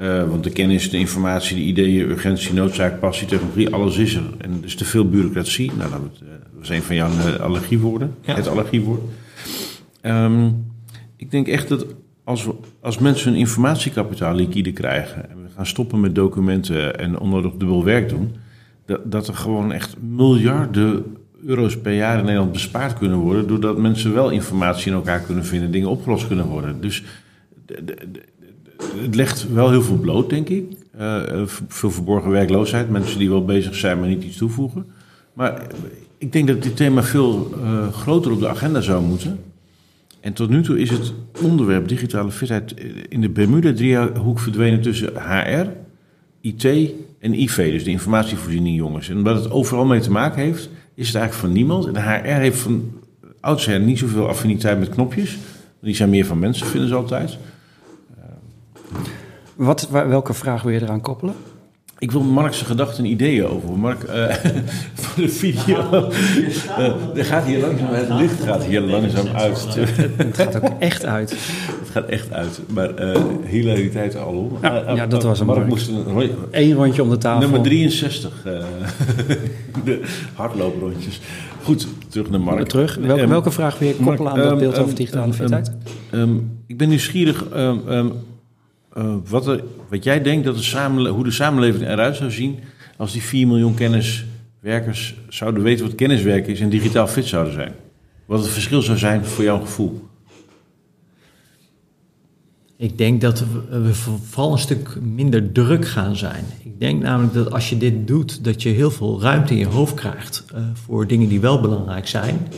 Uh, 0.00 0.28
want 0.28 0.44
de 0.44 0.50
kennis, 0.50 0.90
de 0.90 0.98
informatie, 0.98 1.56
de 1.56 1.62
ideeën, 1.62 2.10
urgentie, 2.10 2.54
noodzaak, 2.54 3.00
passie, 3.00 3.26
technologie, 3.26 3.74
alles 3.74 3.96
is 3.96 4.14
er. 4.14 4.22
En 4.38 4.50
er 4.50 4.64
is 4.64 4.74
te 4.74 4.84
veel 4.84 5.08
bureaucratie. 5.08 5.72
Nou, 5.78 5.90
dat 5.90 6.00
was 6.58 6.68
een 6.68 6.82
van 6.82 6.94
jouw 6.94 7.10
uh, 7.10 7.34
allergiewoorden, 7.34 8.14
ja. 8.20 8.34
het 8.34 8.48
allergiewoord. 8.48 9.00
Um, 10.02 10.66
ik 11.16 11.30
denk 11.30 11.48
echt 11.48 11.68
dat 11.68 11.86
als, 12.24 12.44
we, 12.44 12.54
als 12.80 12.98
mensen 12.98 13.30
hun 13.30 13.38
informatiekapitaal 13.38 14.34
liquide 14.34 14.72
krijgen... 14.72 15.30
en 15.30 15.42
we 15.42 15.48
gaan 15.56 15.66
stoppen 15.66 16.00
met 16.00 16.14
documenten 16.14 16.98
en 16.98 17.18
onnodig 17.18 17.52
dubbel 17.52 17.84
werk 17.84 18.08
doen... 18.08 18.34
Dat, 18.86 19.00
dat 19.12 19.28
er 19.28 19.34
gewoon 19.34 19.72
echt 19.72 19.96
miljarden 20.00 21.16
euro's 21.46 21.80
per 21.80 21.92
jaar 21.92 22.18
in 22.18 22.24
Nederland 22.24 22.52
bespaard 22.52 22.98
kunnen 22.98 23.18
worden. 23.18 23.46
doordat 23.46 23.78
mensen 23.78 24.14
wel 24.14 24.30
informatie 24.30 24.90
in 24.90 24.96
elkaar 24.96 25.20
kunnen 25.20 25.44
vinden, 25.44 25.70
dingen 25.70 25.88
opgelost 25.88 26.26
kunnen 26.26 26.46
worden. 26.46 26.80
Dus 26.80 27.04
de, 27.66 27.84
de, 27.84 27.96
het 28.96 29.14
legt 29.14 29.52
wel 29.52 29.70
heel 29.70 29.82
veel 29.82 29.96
bloot, 29.96 30.30
denk 30.30 30.48
ik. 30.48 30.64
Uh, 31.00 31.22
veel 31.68 31.90
verborgen 31.90 32.30
werkloosheid, 32.30 32.90
mensen 32.90 33.18
die 33.18 33.30
wel 33.30 33.44
bezig 33.44 33.74
zijn, 33.74 33.98
maar 33.98 34.08
niet 34.08 34.24
iets 34.24 34.36
toevoegen. 34.36 34.86
Maar 35.32 35.62
ik 36.18 36.32
denk 36.32 36.48
dat 36.48 36.62
dit 36.62 36.76
thema 36.76 37.02
veel 37.02 37.50
uh, 37.56 37.92
groter 37.92 38.32
op 38.32 38.40
de 38.40 38.48
agenda 38.48 38.80
zou 38.80 39.04
moeten. 39.04 39.38
En 40.20 40.32
tot 40.32 40.48
nu 40.48 40.62
toe 40.62 40.78
is 40.78 40.90
het 40.90 41.12
onderwerp 41.42 41.88
digitale 41.88 42.30
fitheid 42.30 42.74
in 43.08 43.20
de 43.20 43.28
Bermuda-driehoek 43.28 44.38
verdwenen 44.38 44.80
tussen 44.80 45.12
HR, 45.16 45.66
IT 46.40 46.64
en 47.18 47.40
IV, 47.40 47.56
dus 47.56 47.84
de 47.84 47.90
informatievoorziening 47.90 48.76
jongens. 48.76 49.08
En 49.08 49.22
wat 49.22 49.42
het 49.42 49.50
overal 49.50 49.84
mee 49.84 50.00
te 50.00 50.10
maken 50.10 50.42
heeft, 50.42 50.68
is 50.94 51.06
het 51.06 51.16
eigenlijk 51.16 51.46
van 51.46 51.52
niemand. 51.52 51.86
En 51.86 51.92
de 51.92 52.00
HR 52.00 52.40
heeft 52.40 52.58
van 52.58 52.92
oudsher 53.40 53.80
niet 53.80 53.98
zoveel 53.98 54.28
affiniteit 54.28 54.78
met 54.78 54.88
knopjes. 54.88 55.38
Die 55.80 55.94
zijn 55.94 56.10
meer 56.10 56.26
van 56.26 56.38
mensen, 56.38 56.66
vinden 56.66 56.88
ze 56.88 56.94
altijd. 56.94 57.38
Wat, 59.54 59.88
welke 59.90 60.34
vraag 60.34 60.62
wil 60.62 60.72
je 60.72 60.82
eraan 60.82 61.00
koppelen? 61.00 61.34
Ik 61.98 62.10
wil 62.10 62.22
Mark's 62.22 62.62
gedachten 62.62 63.04
en 63.04 63.10
ideeën 63.10 63.46
over. 63.46 63.78
Mark, 63.78 64.02
uh, 64.02 64.34
voor 64.94 65.22
de 65.22 65.28
video. 65.28 66.10
Uh, 66.78 67.16
er 67.16 67.24
gaat 67.24 67.44
hier 67.44 67.60
langzaam, 67.60 67.88
het 67.92 68.08
licht 68.08 68.42
gaat 68.42 68.64
hier 68.64 68.80
langzaam 68.80 69.26
uit. 69.26 69.74
het 70.16 70.36
gaat 70.36 70.56
ook 70.56 70.70
echt 70.78 71.04
uit. 71.04 71.30
Het 71.80 71.90
gaat 71.92 72.04
echt 72.04 72.32
uit. 72.32 72.60
Maar 72.68 73.00
uh, 73.00 73.20
hilariteit 73.44 74.16
al. 74.16 74.58
Ja, 74.62 74.92
ja, 74.94 75.06
dat 75.06 75.22
was 75.22 75.40
een 75.40 75.46
Mark. 75.46 75.66
moest 75.66 75.88
een 75.88 76.30
Eén 76.50 76.74
rondje 76.74 77.02
om 77.02 77.10
de 77.10 77.18
tafel. 77.18 77.40
Nummer 77.40 77.62
63. 77.62 78.32
de 79.84 80.02
hardlooprondjes. 80.34 81.20
Goed, 81.62 81.86
terug 82.08 82.30
naar 82.30 82.40
Mark. 82.40 82.68
Terug. 82.68 82.94
Welke, 82.94 83.22
um, 83.22 83.28
welke 83.28 83.50
vraag 83.50 83.78
wil 83.78 83.88
je 83.88 83.94
koppelen 83.94 84.22
Mark, 84.22 84.38
aan 84.38 84.48
dat 84.48 84.58
beeld 84.58 84.76
um, 84.76 84.82
over 84.82 84.94
digitale 84.94 85.26
um, 85.26 85.32
fitheid? 85.32 85.72
ik 86.66 86.78
ben 86.78 86.88
nieuwsgierig 86.88 87.44
uh, 88.98 89.14
wat, 89.28 89.60
wat 89.88 90.04
jij 90.04 90.22
denkt 90.22 90.44
dat 90.44 90.56
de 90.56 91.08
hoe 91.08 91.24
de 91.24 91.30
samenleving 91.30 91.88
eruit 91.88 92.16
zou 92.16 92.30
zien 92.30 92.58
als 92.96 93.12
die 93.12 93.22
4 93.22 93.46
miljoen 93.46 93.74
kenniswerkers 93.74 95.14
zouden 95.28 95.62
weten 95.62 95.86
wat 95.86 95.94
kenniswerken 95.94 96.52
is 96.52 96.60
en 96.60 96.68
digitaal 96.68 97.06
fit 97.06 97.26
zouden 97.26 97.52
zijn. 97.52 97.72
Wat 98.26 98.40
het 98.40 98.48
verschil 98.48 98.82
zou 98.82 98.98
zijn 98.98 99.24
voor 99.24 99.44
jouw 99.44 99.60
gevoel. 99.60 100.08
Ik 102.76 102.98
denk 102.98 103.20
dat 103.20 103.44
we 103.70 103.94
vooral 103.94 104.52
een 104.52 104.58
stuk 104.58 105.00
minder 105.00 105.52
druk 105.52 105.86
gaan 105.86 106.16
zijn. 106.16 106.44
Ik 106.62 106.80
denk 106.80 107.02
namelijk 107.02 107.34
dat 107.34 107.52
als 107.52 107.68
je 107.68 107.76
dit 107.76 108.06
doet, 108.06 108.44
dat 108.44 108.62
je 108.62 108.68
heel 108.68 108.90
veel 108.90 109.20
ruimte 109.20 109.52
in 109.52 109.58
je 109.58 109.66
hoofd 109.66 109.94
krijgt 109.94 110.44
uh, 110.54 110.60
voor 110.72 111.06
dingen 111.06 111.28
die 111.28 111.40
wel 111.40 111.60
belangrijk 111.60 112.06
zijn. 112.06 112.48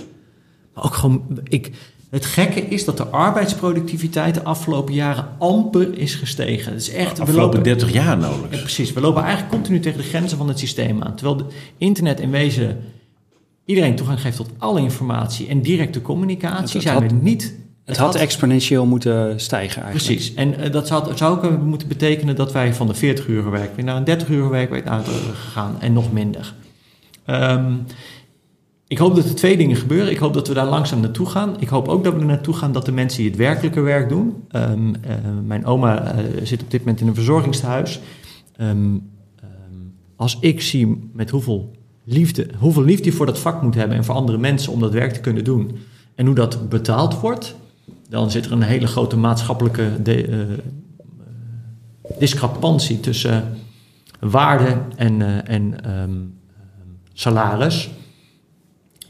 Maar 0.75 0.85
ook 0.85 0.95
gewoon, 0.95 1.41
ik, 1.45 1.73
het 2.17 2.27
gekke 2.27 2.61
is 2.61 2.85
dat 2.85 2.97
de 2.97 3.07
arbeidsproductiviteit 3.07 4.35
de 4.35 4.43
afgelopen 4.43 4.95
jaren 4.95 5.29
amper 5.39 5.99
is 5.99 6.15
gestegen. 6.15 6.73
Het 6.73 6.81
is 6.81 6.91
echt, 6.91 7.17
de 7.17 7.23
afgelopen 7.23 7.63
30 7.63 7.93
jaar 7.93 8.19
nauwelijks. 8.19 8.57
Ja, 8.57 8.63
precies, 8.63 8.93
we 8.93 9.01
lopen 9.01 9.23
eigenlijk 9.23 9.53
continu 9.53 9.81
tegen 9.81 9.99
de 9.99 10.05
grenzen 10.05 10.39
van 10.39 10.49
het 10.49 10.59
systeem 10.59 11.03
aan. 11.03 11.15
Terwijl 11.15 11.37
de 11.37 11.45
internet 11.79 12.21
in 12.21 12.31
wezen 12.31 12.79
iedereen 13.65 13.95
toegang 13.97 14.21
geeft 14.21 14.37
tot 14.37 14.51
alle 14.59 14.81
informatie 14.81 15.47
en 15.49 15.63
directe 15.63 16.03
communicatie, 16.03 16.81
zijn 16.81 17.09
we 17.09 17.15
niet... 17.15 17.55
Het, 17.85 17.97
had, 17.97 18.15
exponentieel 18.15 18.87
moeten 18.87 19.41
stijgen 19.41 19.83
eigenlijk. 19.83 20.15
Precies. 20.15 20.35
En 20.35 20.61
uh, 20.61 20.73
dat 20.73 20.87
zou, 20.87 21.17
zou 21.17 21.37
ook 21.37 21.61
moeten 21.63 21.89
betekenen 21.89 22.37
dat 22.37 22.53
wij 22.53 22.75
van 22.75 22.87
de 22.87 22.95
40 22.95 23.27
uur 23.27 23.51
werk 23.51 23.83
naar 23.83 23.97
een 23.97 24.05
30 24.05 24.29
uur 24.29 24.49
werkweek 24.49 24.87
uit 24.87 25.09
gegaan 25.09 25.81
en 25.81 25.93
nog 25.93 26.13
minder. 26.13 26.55
Um, 27.27 27.87
ik 28.89 28.99
hoop 28.99 29.15
dat 29.15 29.25
er 29.25 29.35
twee 29.35 29.57
dingen 29.57 29.77
gebeuren. 29.77 30.11
Ik 30.11 30.19
hoop 30.19 30.35
dat 30.35 30.49
we 30.49 30.55
daar 30.55 30.69
langzaam 30.69 31.01
naartoe 31.01 31.27
gaan. 31.27 31.61
Ik 31.61 31.69
hoop 31.69 31.89
ook 31.89 32.05
dat 32.05 32.15
we 32.15 32.21
er 32.21 32.27
naartoe 32.27 32.55
gaan 32.55 32.73
dat 32.73 32.85
de 32.85 32.93
mensen 32.93 33.19
die 33.19 33.29
het 33.29 33.39
werkelijke 33.39 33.81
werk 33.81 34.09
doen. 34.09 34.45
Um, 34.53 34.89
uh, 34.89 34.95
mijn 35.45 35.65
oma 35.65 36.15
uh, 36.15 36.25
zit 36.43 36.63
op 36.63 36.71
dit 36.71 36.81
moment 36.81 37.01
in 37.01 37.07
een 37.07 37.15
verzorgingstehuis. 37.15 38.01
Um, 38.61 39.11
als 40.17 40.37
ik 40.41 40.61
zie 40.61 41.11
met 41.13 41.31
hoeveel 41.31 41.71
liefde, 42.05 42.49
hoeveel 42.59 42.83
liefde 42.83 43.05
je 43.05 43.13
voor 43.13 43.27
dat 43.27 43.39
vak 43.39 43.63
moet 43.63 43.75
hebben 43.75 43.97
en 43.97 44.05
voor 44.05 44.15
andere 44.15 44.39
mensen 44.39 44.73
om 44.73 44.81
dat 44.81 44.93
werk 44.93 45.13
te 45.13 45.21
kunnen 45.21 45.45
doen. 45.45 45.79
En 46.15 46.27
hoe 46.27 46.35
dat 46.35 46.69
betaald 46.69 47.21
wordt, 47.21 47.57
dan 48.09 48.31
zit 48.31 48.45
er 48.45 48.53
een 48.53 48.63
hele 48.63 48.87
grote 48.87 49.17
maatschappelijke 49.17 50.03
de, 50.03 50.29
uh, 50.29 50.39
discrepantie 52.19 53.01
tussen 53.01 53.57
waarde 54.21 54.79
en, 54.97 55.47
en 55.47 55.75
salaris. 57.13 57.91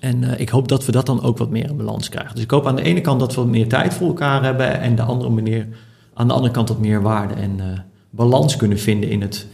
En 0.01 0.23
uh, 0.23 0.41
ik 0.41 0.49
hoop 0.49 0.69
dat 0.69 0.85
we 0.85 0.93
dat 0.93 1.07
dan 1.07 1.23
ook 1.23 1.39
wat 1.39 1.51
meer 1.51 1.69
in 1.69 1.77
balans 1.77 2.09
krijgen. 2.09 2.35
Dus 2.35 2.45
ik 2.45 2.51
hoop 2.51 2.67
aan 2.67 2.77
de 2.77 2.83
ene 2.83 3.01
kant 3.01 3.21
dat 3.21 3.35
we 3.35 3.41
wat 3.41 3.51
meer 3.51 3.69
tijd 3.69 3.95
voor 3.95 4.07
elkaar 4.07 4.43
hebben 4.43 4.81
en 4.81 4.97
de 4.97 5.03
andere 5.03 5.31
manier, 5.31 5.67
aan 6.15 6.29
de 6.29 6.35
andere 6.35 6.53
kant 6.53 6.69
wat 6.69 6.79
meer 6.79 7.03
waarde 7.03 7.35
en 7.35 7.59
uh, 7.59 7.65
balans 8.11 8.57
kunnen 8.57 8.79
vinden 8.79 9.11
in 9.11 9.21
het 9.21 9.47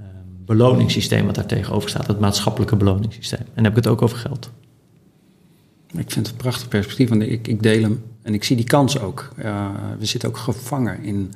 uh, 0.00 0.06
beloningssysteem 0.44 1.26
wat 1.26 1.34
daar 1.34 1.46
tegenover 1.46 1.88
staat, 1.88 2.06
het 2.06 2.20
maatschappelijke 2.20 2.76
beloningssysteem. 2.76 3.40
En 3.40 3.52
dan 3.54 3.64
heb 3.64 3.72
ik 3.72 3.84
het 3.84 3.92
ook 3.92 4.02
over 4.02 4.18
geld. 4.18 4.50
Ik 5.86 6.10
vind 6.10 6.14
het 6.14 6.28
een 6.28 6.36
prachtig 6.36 6.68
perspectief, 6.68 7.08
want 7.08 7.22
ik, 7.22 7.48
ik 7.48 7.62
deel 7.62 7.82
hem 7.82 8.02
en 8.22 8.34
ik 8.34 8.44
zie 8.44 8.56
die 8.56 8.64
kans 8.64 9.00
ook. 9.00 9.32
we 9.98 10.06
zitten 10.06 10.28
ook 10.28 10.36
gevangen 10.36 11.02
in 11.02 11.32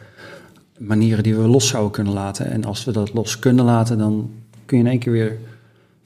manieren 0.78 1.22
die 1.22 1.34
we 1.34 1.48
los 1.48 1.68
zouden 1.68 1.92
kunnen 1.92 2.12
laten. 2.12 2.50
En 2.50 2.64
als 2.64 2.84
we 2.84 2.92
dat 2.92 3.12
los 3.12 3.38
kunnen 3.38 3.64
laten, 3.64 3.98
dan 3.98 4.30
kun 4.64 4.78
je 4.78 4.84
in 4.84 4.90
één 4.90 4.98
keer 4.98 5.12
weer 5.12 5.38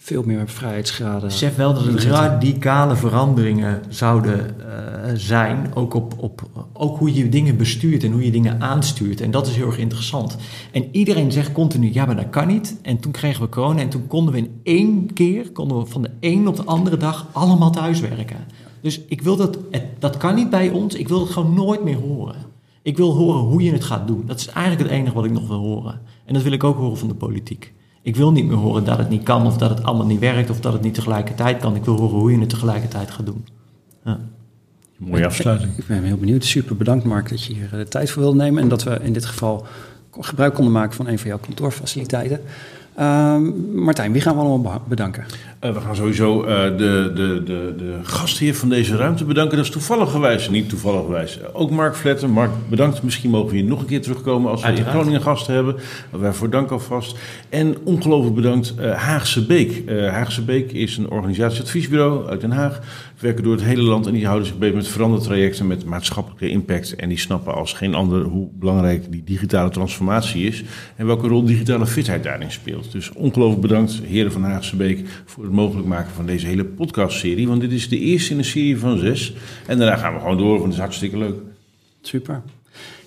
veel 0.06 0.22
meer 0.22 0.48
vrijheidsgraden. 0.48 1.28
Besef 1.28 1.56
wel 1.56 1.74
dat 1.74 1.84
het 1.84 2.02
radicale 2.02 2.96
veranderingen 2.96 3.82
zouden 3.88 4.56
uh, 4.58 4.66
zijn, 5.14 5.74
ook 5.74 5.94
op, 5.94 6.14
op 6.18 6.42
ook 6.72 6.98
hoe 6.98 7.14
je 7.14 7.28
dingen 7.28 7.56
bestuurt 7.56 8.04
en 8.04 8.12
hoe 8.12 8.24
je 8.24 8.30
dingen 8.30 8.60
aanstuurt. 8.60 9.20
En 9.20 9.30
dat 9.30 9.46
is 9.46 9.56
heel 9.56 9.66
erg 9.66 9.78
interessant. 9.78 10.36
En 10.72 10.88
iedereen 10.92 11.32
zegt 11.32 11.52
continu, 11.52 11.92
ja, 11.92 12.04
maar 12.04 12.16
dat 12.16 12.30
kan 12.30 12.46
niet. 12.46 12.76
En 12.82 13.00
toen 13.00 13.12
kregen 13.12 13.42
we 13.42 13.48
corona 13.48 13.80
en 13.80 13.88
toen 13.88 14.06
konden 14.06 14.34
we 14.34 14.38
in 14.38 14.60
één 14.62 15.12
keer, 15.12 15.52
konden 15.52 15.78
we 15.78 15.86
van 15.86 16.02
de 16.02 16.10
een 16.20 16.48
op 16.48 16.56
de 16.56 16.64
andere 16.64 16.96
dag 16.96 17.26
allemaal 17.32 17.70
thuiswerken. 17.70 18.46
Dus 18.80 19.00
ik 19.00 19.22
wil 19.22 19.36
dat, 19.36 19.58
dat 19.98 20.16
kan 20.16 20.34
niet 20.34 20.50
bij 20.50 20.70
ons, 20.70 20.94
ik 20.94 21.08
wil 21.08 21.20
het 21.20 21.30
gewoon 21.30 21.54
nooit 21.54 21.84
meer 21.84 21.98
horen. 21.98 22.36
Ik 22.82 22.96
wil 22.96 23.12
horen 23.12 23.40
hoe 23.40 23.62
je 23.62 23.72
het 23.72 23.84
gaat 23.84 24.06
doen. 24.06 24.22
Dat 24.26 24.38
is 24.38 24.46
eigenlijk 24.46 24.88
het 24.88 24.98
enige 24.98 25.14
wat 25.14 25.24
ik 25.24 25.32
nog 25.32 25.48
wil 25.48 25.58
horen. 25.58 26.00
En 26.24 26.34
dat 26.34 26.42
wil 26.42 26.52
ik 26.52 26.64
ook 26.64 26.76
horen 26.76 26.98
van 26.98 27.08
de 27.08 27.14
politiek. 27.14 27.74
Ik 28.06 28.16
wil 28.16 28.32
niet 28.32 28.46
meer 28.46 28.56
horen 28.56 28.84
dat 28.84 28.98
het 28.98 29.08
niet 29.08 29.22
kan 29.22 29.46
of 29.46 29.56
dat 29.56 29.70
het 29.70 29.82
allemaal 29.82 30.06
niet 30.06 30.20
werkt 30.20 30.50
of 30.50 30.60
dat 30.60 30.72
het 30.72 30.82
niet 30.82 30.94
tegelijkertijd 30.94 31.58
kan. 31.58 31.76
Ik 31.76 31.84
wil 31.84 31.96
horen 31.96 32.18
hoe 32.18 32.30
je 32.30 32.38
het 32.38 32.48
tegelijkertijd 32.48 33.10
gaat 33.10 33.26
doen. 33.26 33.46
Ja. 34.04 34.20
Mooie 34.96 35.26
afsluiting. 35.26 35.76
Ik 35.76 35.86
ben 35.86 36.02
heel 36.02 36.16
benieuwd. 36.16 36.44
Super 36.44 36.76
bedankt 36.76 37.04
Mark 37.04 37.28
dat 37.28 37.44
je 37.44 37.54
hier 37.54 37.68
de 37.70 37.88
tijd 37.88 38.10
voor 38.10 38.22
wilde 38.22 38.36
nemen 38.36 38.62
en 38.62 38.68
dat 38.68 38.82
we 38.82 38.98
in 39.02 39.12
dit 39.12 39.24
geval 39.24 39.66
gebruik 40.20 40.54
konden 40.54 40.72
maken 40.72 40.94
van 40.96 41.06
een 41.06 41.18
van 41.18 41.28
jouw 41.28 41.38
kantoorfaciliteiten. 41.38 42.40
Uh, 42.98 43.36
Martijn, 43.74 44.12
wie 44.12 44.20
gaan 44.20 44.34
we 44.34 44.40
allemaal 44.40 44.82
bedanken? 44.88 45.24
Uh, 45.64 45.72
we 45.72 45.80
gaan 45.80 45.96
sowieso 45.96 46.40
uh, 46.40 46.46
de, 46.46 47.12
de, 47.14 47.42
de, 47.44 47.74
de 47.76 47.98
gastheer 48.02 48.54
van 48.54 48.68
deze 48.68 48.96
ruimte 48.96 49.24
bedanken. 49.24 49.56
Dat 49.56 49.66
is 49.66 49.72
toevallig 49.72 50.10
gewijs, 50.10 50.48
niet 50.48 50.68
toevallig 50.68 51.04
gewijs. 51.04 51.38
Ook 51.52 51.70
Mark 51.70 51.94
Vletten. 51.94 52.30
Mark, 52.30 52.50
bedankt. 52.68 53.02
Misschien 53.02 53.30
mogen 53.30 53.50
we 53.50 53.56
hier 53.56 53.64
nog 53.64 53.80
een 53.80 53.86
keer 53.86 54.02
terugkomen 54.02 54.50
als 54.50 54.62
we 54.62 54.72
in 54.72 54.84
Groningen 54.84 55.22
gasten 55.22 55.54
hebben. 55.54 55.76
Waarvoor 56.10 56.50
dank 56.50 56.70
alvast. 56.70 57.18
En 57.48 57.76
ongelooflijk 57.84 58.34
bedankt 58.34 58.74
uh, 58.80 58.94
Haagse 58.94 59.46
Beek. 59.46 59.90
Haagse 59.90 60.42
Beek 60.42 60.72
is 60.72 60.96
een 60.96 61.10
organisatieadviesbureau 61.10 62.28
uit 62.28 62.40
Den 62.40 62.52
Haag 62.52 62.80
werken 63.18 63.44
door 63.44 63.52
het 63.52 63.62
hele 63.62 63.82
land 63.82 64.06
en 64.06 64.12
die 64.12 64.26
houden 64.26 64.46
zich 64.46 64.58
bezig 64.58 64.74
met 64.74 64.88
verandertrajecten 64.88 65.66
met 65.66 65.84
maatschappelijke 65.84 66.48
impact. 66.48 66.94
En 66.94 67.08
die 67.08 67.18
snappen 67.18 67.54
als 67.54 67.72
geen 67.72 67.94
ander 67.94 68.22
hoe 68.22 68.48
belangrijk 68.52 69.12
die 69.12 69.22
digitale 69.24 69.70
transformatie 69.70 70.46
is 70.46 70.64
en 70.96 71.06
welke 71.06 71.28
rol 71.28 71.44
digitale 71.44 71.86
fitheid 71.86 72.22
daarin 72.22 72.52
speelt. 72.52 72.92
Dus 72.92 73.12
ongelooflijk 73.12 73.62
bedankt, 73.62 74.00
heren 74.04 74.32
van 74.32 74.42
Haagse 74.42 74.76
Beek, 74.76 75.08
voor 75.24 75.44
het 75.44 75.52
mogelijk 75.52 75.88
maken 75.88 76.12
van 76.12 76.26
deze 76.26 76.46
hele 76.46 76.64
podcastserie. 76.64 77.48
Want 77.48 77.60
dit 77.60 77.72
is 77.72 77.88
de 77.88 77.98
eerste 77.98 78.32
in 78.32 78.38
een 78.38 78.44
serie 78.44 78.78
van 78.78 78.98
zes. 78.98 79.34
En 79.66 79.78
daarna 79.78 79.96
gaan 79.96 80.14
we 80.14 80.20
gewoon 80.20 80.38
door, 80.38 80.52
want 80.52 80.64
het 80.64 80.72
is 80.72 80.78
hartstikke 80.78 81.18
leuk. 81.18 81.36
Super. 82.02 82.42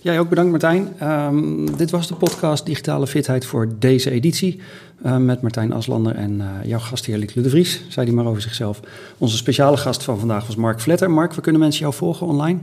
Jij 0.01 0.19
ook 0.19 0.29
bedankt, 0.29 0.51
Martijn. 0.51 0.87
Um, 1.03 1.77
dit 1.77 1.91
was 1.91 2.07
de 2.07 2.15
podcast 2.15 2.65
Digitale 2.65 3.07
Fitheid 3.07 3.45
voor 3.45 3.69
deze 3.79 4.11
editie. 4.11 4.59
Uh, 5.05 5.17
met 5.17 5.41
Martijn 5.41 5.73
Aslander 5.73 6.15
en 6.15 6.31
uh, 6.31 6.45
jouw 6.63 6.79
gastheer 6.79 7.17
Lieke 7.17 7.41
de 7.41 7.49
Vries. 7.49 7.81
Zei 7.87 8.05
die 8.05 8.15
maar 8.15 8.25
over 8.25 8.41
zichzelf. 8.41 8.79
Onze 9.17 9.37
speciale 9.37 9.77
gast 9.77 10.03
van 10.03 10.19
vandaag 10.19 10.47
was 10.47 10.55
Mark 10.55 10.79
Vletter. 10.79 11.11
Mark, 11.11 11.33
waar 11.33 11.41
kunnen 11.41 11.61
mensen 11.61 11.81
jou 11.81 11.93
volgen 11.93 12.27
online? 12.27 12.59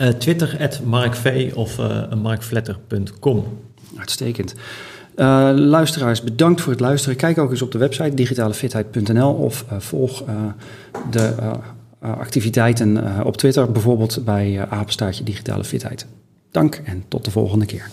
Uh, 0.00 0.08
Twitter, 0.08 0.78
markv 0.84 1.52
of 1.54 1.78
markvletter.com. 2.22 3.44
Uitstekend. 3.96 4.54
luisteraars, 5.54 6.22
bedankt 6.22 6.60
voor 6.60 6.72
het 6.72 6.80
luisteren. 6.80 7.16
Kijk 7.16 7.38
ook 7.38 7.50
eens 7.50 7.62
op 7.62 7.72
de 7.72 7.78
website 7.78 8.14
digitalefitheid.nl 8.14 9.32
of 9.32 9.64
volg 9.78 10.24
de 11.10 11.34
activiteiten 12.00 13.24
op 13.24 13.36
Twitter, 13.36 13.72
bijvoorbeeld 13.72 14.24
bij 14.24 14.66
Apenstaartje 14.68 15.24
Digitale 15.24 15.64
Fitheid. 15.64 16.06
Dank 16.50 16.80
en 16.84 17.04
tot 17.08 17.24
de 17.24 17.30
volgende 17.30 17.66
keer. 17.66 17.90